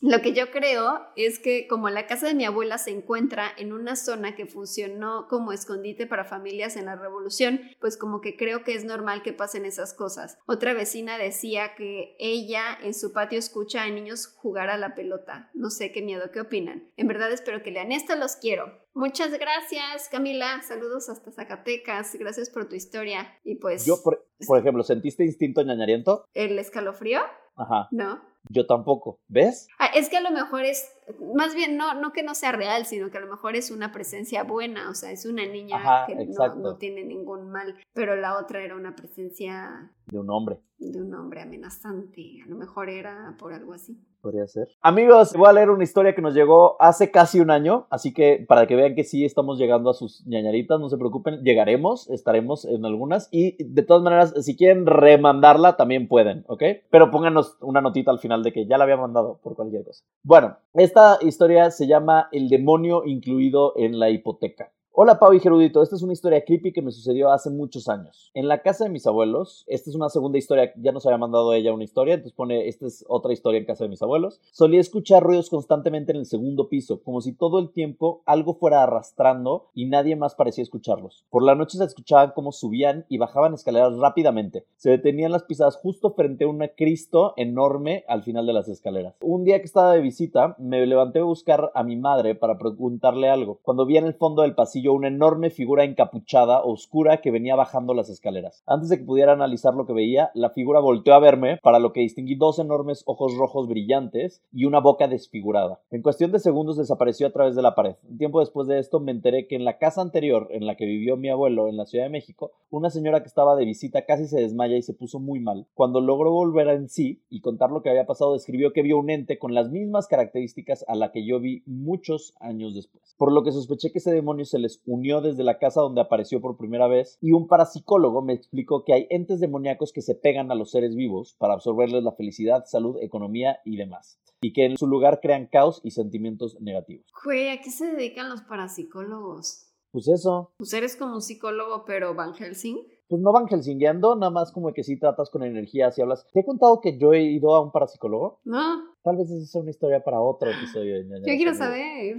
Lo 0.00 0.22
que 0.22 0.32
yo 0.32 0.50
creo 0.50 1.00
es 1.14 1.38
que 1.38 1.66
como 1.68 1.90
la 1.90 2.06
casa 2.06 2.26
de 2.26 2.34
mi 2.34 2.46
abuela 2.46 2.78
se 2.78 2.90
encuentra 2.90 3.50
en 3.58 3.72
una 3.72 3.96
zona 3.96 4.34
que 4.34 4.46
funcionó 4.46 5.26
como 5.28 5.52
escondite 5.52 6.06
para 6.06 6.24
familias 6.24 6.76
en 6.76 6.86
la 6.86 6.96
revolución, 6.96 7.60
pues 7.80 7.98
como 7.98 8.22
que 8.22 8.36
creo 8.36 8.64
que 8.64 8.74
es 8.74 8.84
normal 8.84 9.22
que 9.22 9.34
pasen 9.34 9.66
esas 9.66 9.92
cosas. 9.92 10.38
Otra 10.46 10.72
vecina 10.72 11.18
decía 11.18 11.74
que 11.74 12.16
ella 12.18 12.78
en 12.82 12.94
su 12.94 13.12
patio 13.12 13.38
escucha 13.38 13.82
a 13.82 13.90
niños 13.90 14.26
jugar 14.26 14.70
a 14.70 14.78
la 14.78 14.94
pelota. 14.94 15.50
No 15.52 15.68
sé 15.68 15.92
qué 15.92 16.00
miedo, 16.00 16.30
¿qué 16.32 16.40
opinan? 16.40 16.90
En 16.96 17.06
verdad 17.06 17.30
espero 17.30 17.62
que 17.62 17.70
lean 17.70 17.92
esto, 17.92 18.16
los 18.16 18.36
quiero. 18.36 18.80
Muchas 18.94 19.30
gracias, 19.38 20.08
Camila. 20.10 20.62
Saludos 20.62 21.08
hasta 21.10 21.30
Zacatecas. 21.30 22.16
Gracias 22.18 22.50
por 22.50 22.68
tu 22.68 22.74
historia. 22.74 23.38
Y 23.44 23.56
pues, 23.56 23.86
Yo, 23.86 24.02
por, 24.02 24.26
por 24.46 24.58
ejemplo, 24.58 24.82
¿sentiste 24.82 25.24
instinto 25.24 25.62
ñañariento? 25.62 26.24
¿el 26.34 26.58
escalofrío? 26.58 27.20
Ajá. 27.56 27.88
No. 27.90 28.29
Yo 28.48 28.66
tampoco. 28.66 29.20
¿Ves? 29.28 29.68
Ah, 29.78 29.90
es 29.94 30.08
que 30.08 30.16
a 30.16 30.20
lo 30.20 30.30
mejor 30.30 30.64
es, 30.64 30.92
más 31.34 31.54
bien, 31.54 31.76
no, 31.76 31.94
no 31.94 32.12
que 32.12 32.22
no 32.22 32.34
sea 32.34 32.52
real, 32.52 32.86
sino 32.86 33.10
que 33.10 33.18
a 33.18 33.20
lo 33.20 33.26
mejor 33.28 33.56
es 33.56 33.70
una 33.70 33.92
presencia 33.92 34.42
buena, 34.44 34.90
o 34.90 34.94
sea, 34.94 35.10
es 35.10 35.26
una 35.26 35.46
niña 35.46 35.76
Ajá, 35.76 36.06
que 36.06 36.14
no, 36.14 36.54
no 36.56 36.76
tiene 36.76 37.04
ningún 37.04 37.50
mal, 37.50 37.76
pero 37.92 38.16
la 38.16 38.38
otra 38.38 38.62
era 38.62 38.76
una 38.76 38.94
presencia 38.94 39.90
De 40.06 40.18
un 40.18 40.30
hombre. 40.30 40.58
de 40.78 41.00
un 41.00 41.12
hombre 41.14 41.42
amenazante, 41.42 42.42
a 42.44 42.48
lo 42.48 42.56
mejor 42.56 42.88
era 42.88 43.34
por 43.38 43.52
algo 43.52 43.72
así. 43.72 43.98
Podría 44.20 44.46
ser. 44.46 44.68
Amigos, 44.82 45.32
voy 45.34 45.48
a 45.48 45.52
leer 45.54 45.70
una 45.70 45.82
historia 45.82 46.14
que 46.14 46.20
nos 46.20 46.34
llegó 46.34 46.76
hace 46.78 47.10
casi 47.10 47.40
un 47.40 47.50
año, 47.50 47.86
así 47.88 48.12
que 48.12 48.44
para 48.46 48.66
que 48.66 48.76
vean 48.76 48.94
que 48.94 49.02
sí 49.02 49.24
estamos 49.24 49.58
llegando 49.58 49.88
a 49.88 49.94
sus 49.94 50.26
ñañaritas, 50.26 50.78
no 50.78 50.90
se 50.90 50.98
preocupen, 50.98 51.42
llegaremos, 51.42 52.10
estaremos 52.10 52.66
en 52.66 52.84
algunas 52.84 53.28
y 53.30 53.56
de 53.64 53.82
todas 53.82 54.02
maneras, 54.02 54.34
si 54.44 54.56
quieren 54.58 54.84
remandarla, 54.84 55.78
también 55.78 56.06
pueden, 56.06 56.44
¿ok? 56.48 56.62
Pero 56.90 57.10
pónganos 57.10 57.56
una 57.62 57.80
notita 57.80 58.10
al 58.10 58.18
final 58.18 58.42
de 58.42 58.52
que 58.52 58.66
ya 58.66 58.76
la 58.76 58.84
había 58.84 58.98
mandado 58.98 59.40
por 59.42 59.54
cualquier 59.56 59.84
cosa. 59.84 60.04
Bueno, 60.22 60.58
esta 60.74 60.99
historia 61.22 61.70
se 61.70 61.86
llama 61.86 62.28
El 62.32 62.48
demonio 62.48 63.04
incluido 63.04 63.72
en 63.76 63.98
la 63.98 64.10
hipoteca. 64.10 64.72
Hola 64.92 65.20
Pau 65.20 65.32
y 65.32 65.38
Gerudito, 65.38 65.84
esta 65.84 65.94
es 65.94 66.02
una 66.02 66.14
historia 66.14 66.44
creepy 66.44 66.72
que 66.72 66.82
me 66.82 66.90
sucedió 66.90 67.30
hace 67.30 67.48
muchos 67.48 67.88
años. 67.88 68.32
En 68.34 68.48
la 68.48 68.60
casa 68.60 68.82
de 68.82 68.90
mis 68.90 69.06
abuelos, 69.06 69.62
esta 69.68 69.88
es 69.88 69.94
una 69.94 70.08
segunda 70.08 70.36
historia, 70.36 70.72
ya 70.76 70.90
nos 70.90 71.06
había 71.06 71.16
mandado 71.16 71.54
ella 71.54 71.72
una 71.72 71.84
historia, 71.84 72.14
entonces 72.14 72.34
pone, 72.34 72.66
esta 72.66 72.88
es 72.88 73.04
otra 73.08 73.32
historia 73.32 73.60
en 73.60 73.66
casa 73.66 73.84
de 73.84 73.90
mis 73.90 74.02
abuelos. 74.02 74.40
Solía 74.50 74.80
escuchar 74.80 75.22
ruidos 75.22 75.48
constantemente 75.48 76.10
en 76.10 76.18
el 76.18 76.26
segundo 76.26 76.68
piso, 76.68 77.04
como 77.04 77.20
si 77.20 77.32
todo 77.32 77.60
el 77.60 77.70
tiempo 77.70 78.22
algo 78.26 78.54
fuera 78.54 78.82
arrastrando 78.82 79.68
y 79.74 79.86
nadie 79.86 80.16
más 80.16 80.34
parecía 80.34 80.64
escucharlos. 80.64 81.24
Por 81.30 81.44
la 81.44 81.54
noche 81.54 81.78
se 81.78 81.84
escuchaban 81.84 82.32
cómo 82.34 82.50
subían 82.50 83.06
y 83.08 83.18
bajaban 83.18 83.54
escaleras 83.54 83.96
rápidamente. 83.96 84.66
Se 84.76 84.90
detenían 84.90 85.30
las 85.30 85.44
pisadas 85.44 85.76
justo 85.76 86.14
frente 86.14 86.44
a 86.44 86.48
un 86.48 86.68
Cristo 86.76 87.32
enorme 87.36 88.04
al 88.08 88.24
final 88.24 88.44
de 88.44 88.54
las 88.54 88.68
escaleras. 88.68 89.14
Un 89.20 89.44
día 89.44 89.60
que 89.60 89.66
estaba 89.66 89.92
de 89.92 90.00
visita, 90.00 90.56
me 90.58 90.84
levanté 90.84 91.20
a 91.20 91.24
buscar 91.24 91.70
a 91.76 91.84
mi 91.84 91.94
madre 91.94 92.34
para 92.34 92.58
preguntarle 92.58 93.30
algo, 93.30 93.60
cuando 93.62 93.86
vi 93.86 93.96
en 93.96 94.06
el 94.06 94.14
fondo 94.14 94.42
del 94.42 94.56
pasillo 94.56 94.79
una 94.88 95.08
enorme 95.08 95.50
figura 95.50 95.84
encapuchada, 95.84 96.62
oscura, 96.62 97.20
que 97.20 97.30
venía 97.30 97.56
bajando 97.56 97.94
las 97.94 98.08
escaleras. 98.08 98.62
Antes 98.66 98.88
de 98.88 98.98
que 98.98 99.04
pudiera 99.04 99.32
analizar 99.32 99.74
lo 99.74 99.86
que 99.86 99.92
veía, 99.92 100.30
la 100.34 100.50
figura 100.50 100.80
volteó 100.80 101.14
a 101.14 101.20
verme, 101.20 101.58
para 101.62 101.78
lo 101.78 101.92
que 101.92 102.00
distinguí 102.00 102.34
dos 102.34 102.58
enormes 102.58 103.02
ojos 103.06 103.36
rojos 103.36 103.68
brillantes 103.68 104.42
y 104.52 104.64
una 104.64 104.80
boca 104.80 105.08
desfigurada. 105.08 105.80
En 105.90 106.02
cuestión 106.02 106.32
de 106.32 106.38
segundos 106.38 106.76
desapareció 106.76 107.26
a 107.26 107.32
través 107.32 107.54
de 107.54 107.62
la 107.62 107.74
pared. 107.74 107.96
Un 108.08 108.18
tiempo 108.18 108.40
después 108.40 108.66
de 108.68 108.78
esto 108.78 109.00
me 109.00 109.12
enteré 109.12 109.46
que 109.46 109.56
en 109.56 109.64
la 109.64 109.78
casa 109.78 110.00
anterior 110.00 110.48
en 110.50 110.66
la 110.66 110.76
que 110.76 110.86
vivió 110.86 111.16
mi 111.16 111.28
abuelo 111.28 111.68
en 111.68 111.76
la 111.76 111.86
Ciudad 111.86 112.04
de 112.04 112.10
México, 112.10 112.52
una 112.70 112.90
señora 112.90 113.20
que 113.20 113.28
estaba 113.28 113.56
de 113.56 113.64
visita 113.64 114.06
casi 114.06 114.26
se 114.26 114.40
desmaya 114.40 114.76
y 114.76 114.82
se 114.82 114.94
puso 114.94 115.18
muy 115.18 115.40
mal. 115.40 115.66
Cuando 115.74 116.00
logró 116.00 116.30
volver 116.30 116.68
en 116.68 116.88
sí 116.88 117.22
y 117.28 117.40
contar 117.40 117.70
lo 117.70 117.82
que 117.82 117.90
había 117.90 118.06
pasado, 118.06 118.34
describió 118.34 118.72
que 118.72 118.82
vio 118.82 118.98
un 118.98 119.10
ente 119.10 119.38
con 119.38 119.54
las 119.54 119.70
mismas 119.70 120.06
características 120.06 120.84
a 120.88 120.94
la 120.94 121.12
que 121.12 121.26
yo 121.26 121.40
vi 121.40 121.62
muchos 121.66 122.34
años 122.40 122.74
después. 122.74 123.14
Por 123.18 123.32
lo 123.32 123.42
que 123.42 123.52
sospeché 123.52 123.92
que 123.92 123.98
ese 123.98 124.12
demonio 124.12 124.44
se 124.44 124.58
le 124.58 124.66
les 124.70 124.82
unió 124.86 125.20
desde 125.20 125.44
la 125.44 125.58
casa 125.58 125.80
donde 125.80 126.00
apareció 126.00 126.40
por 126.40 126.56
primera 126.56 126.86
vez 126.86 127.18
y 127.20 127.32
un 127.32 127.48
parapsicólogo 127.48 128.22
me 128.22 128.32
explicó 128.32 128.84
que 128.84 128.94
hay 128.94 129.06
entes 129.10 129.40
demoníacos 129.40 129.92
que 129.92 130.02
se 130.02 130.14
pegan 130.14 130.50
a 130.50 130.54
los 130.54 130.70
seres 130.70 130.94
vivos 130.94 131.34
para 131.38 131.54
absorberles 131.54 132.04
la 132.04 132.12
felicidad, 132.12 132.64
salud, 132.66 132.96
economía 133.00 133.58
y 133.64 133.76
demás. 133.76 134.20
Y 134.42 134.52
que 134.52 134.64
en 134.64 134.78
su 134.78 134.86
lugar 134.86 135.20
crean 135.20 135.46
caos 135.46 135.80
y 135.84 135.90
sentimientos 135.90 136.58
negativos. 136.60 137.06
Güey, 137.24 137.48
¿a 137.48 137.60
qué 137.60 137.70
se 137.70 137.86
dedican 137.86 138.30
los 138.30 138.42
parapsicólogos? 138.42 139.66
Pues 139.92 140.08
eso, 140.08 140.52
Pues 140.56 140.72
eres 140.72 140.96
como 140.96 141.14
un 141.14 141.20
psicólogo, 141.20 141.84
pero 141.84 142.14
Van 142.14 142.34
Helsing. 142.34 142.78
Pues 143.10 143.20
no 143.20 143.32
van 143.32 143.46
helsingueando, 143.48 144.14
nada 144.14 144.30
más 144.30 144.52
como 144.52 144.72
que 144.72 144.84
sí 144.84 144.96
tratas 144.96 145.28
con 145.28 145.42
energías 145.42 145.98
y 145.98 146.02
hablas. 146.02 146.26
¿Te 146.32 146.40
he 146.40 146.44
contado 146.44 146.80
que 146.80 146.96
yo 146.96 147.12
he 147.12 147.22
ido 147.24 147.54
a 147.54 147.60
un 147.60 147.72
parapsicólogo? 147.72 148.38
No, 148.44 148.84
Tal 149.02 149.16
vez 149.16 149.30
esa 149.30 149.44
sea 149.46 149.60
una 149.62 149.70
historia 149.70 150.04
para 150.04 150.20
otro 150.20 150.48
episodio. 150.50 150.94
de 150.94 151.04
Ñañaras 151.04 151.26
yo 151.26 151.36
quiero 151.36 151.54
saber. 151.54 152.16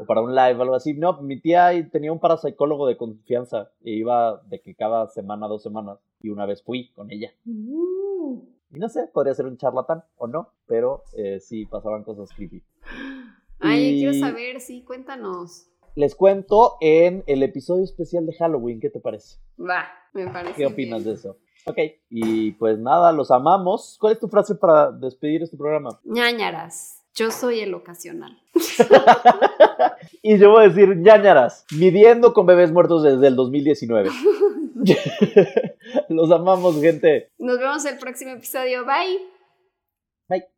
O 0.00 0.04
para 0.04 0.20
un 0.20 0.34
live, 0.34 0.60
algo 0.60 0.74
así. 0.74 0.92
No, 0.94 1.22
mi 1.22 1.40
tía 1.40 1.70
tenía 1.90 2.12
un 2.12 2.18
parapsicólogo 2.20 2.86
de 2.86 2.96
confianza 2.96 3.70
e 3.82 3.92
iba 3.92 4.42
de 4.48 4.60
que 4.60 4.74
cada 4.74 5.06
semana, 5.08 5.46
dos 5.48 5.62
semanas, 5.62 5.98
y 6.20 6.28
una 6.28 6.44
vez 6.46 6.62
fui 6.62 6.90
con 6.92 7.10
ella. 7.10 7.30
Uh. 7.46 8.42
Y 8.74 8.78
no 8.78 8.88
sé, 8.88 9.08
podría 9.12 9.34
ser 9.34 9.46
un 9.46 9.56
charlatán 9.56 10.04
o 10.16 10.26
no, 10.26 10.50
pero 10.66 11.02
eh, 11.16 11.40
sí 11.40 11.64
pasaban 11.66 12.04
cosas 12.04 12.28
creepy. 12.36 12.62
Ay, 13.60 13.94
Y- 13.94 13.98
quiero 14.00 14.14
saber, 14.14 14.60
sí, 14.60 14.82
cuéntanos. 14.84 15.69
Les 15.96 16.14
cuento 16.14 16.76
en 16.80 17.24
el 17.26 17.42
episodio 17.42 17.84
especial 17.84 18.26
de 18.26 18.34
Halloween, 18.34 18.80
¿qué 18.80 18.90
te 18.90 19.00
parece? 19.00 19.38
Va, 19.58 19.88
me 20.12 20.28
parece. 20.28 20.54
¿Qué 20.54 20.66
opinas 20.66 21.02
bien. 21.04 21.14
de 21.14 21.20
eso? 21.20 21.38
Ok, 21.66 21.78
y 22.08 22.52
pues 22.52 22.78
nada, 22.78 23.12
los 23.12 23.30
amamos. 23.30 23.96
¿Cuál 24.00 24.14
es 24.14 24.20
tu 24.20 24.28
frase 24.28 24.54
para 24.54 24.90
despedir 24.92 25.42
este 25.42 25.56
programa? 25.56 26.00
Ñañaras. 26.04 27.02
Yo 27.14 27.30
soy 27.30 27.60
el 27.60 27.74
ocasional. 27.74 28.40
Y 30.22 30.38
yo 30.38 30.50
voy 30.50 30.64
a 30.64 30.68
decir 30.68 30.96
ñañaras, 30.96 31.64
midiendo 31.72 32.34
con 32.34 32.46
bebés 32.46 32.72
muertos 32.72 33.02
desde 33.02 33.26
el 33.26 33.36
2019. 33.36 34.10
los 36.08 36.30
amamos, 36.30 36.80
gente. 36.80 37.30
Nos 37.38 37.58
vemos 37.58 37.84
el 37.86 37.98
próximo 37.98 38.32
episodio. 38.32 38.84
Bye. 38.84 40.50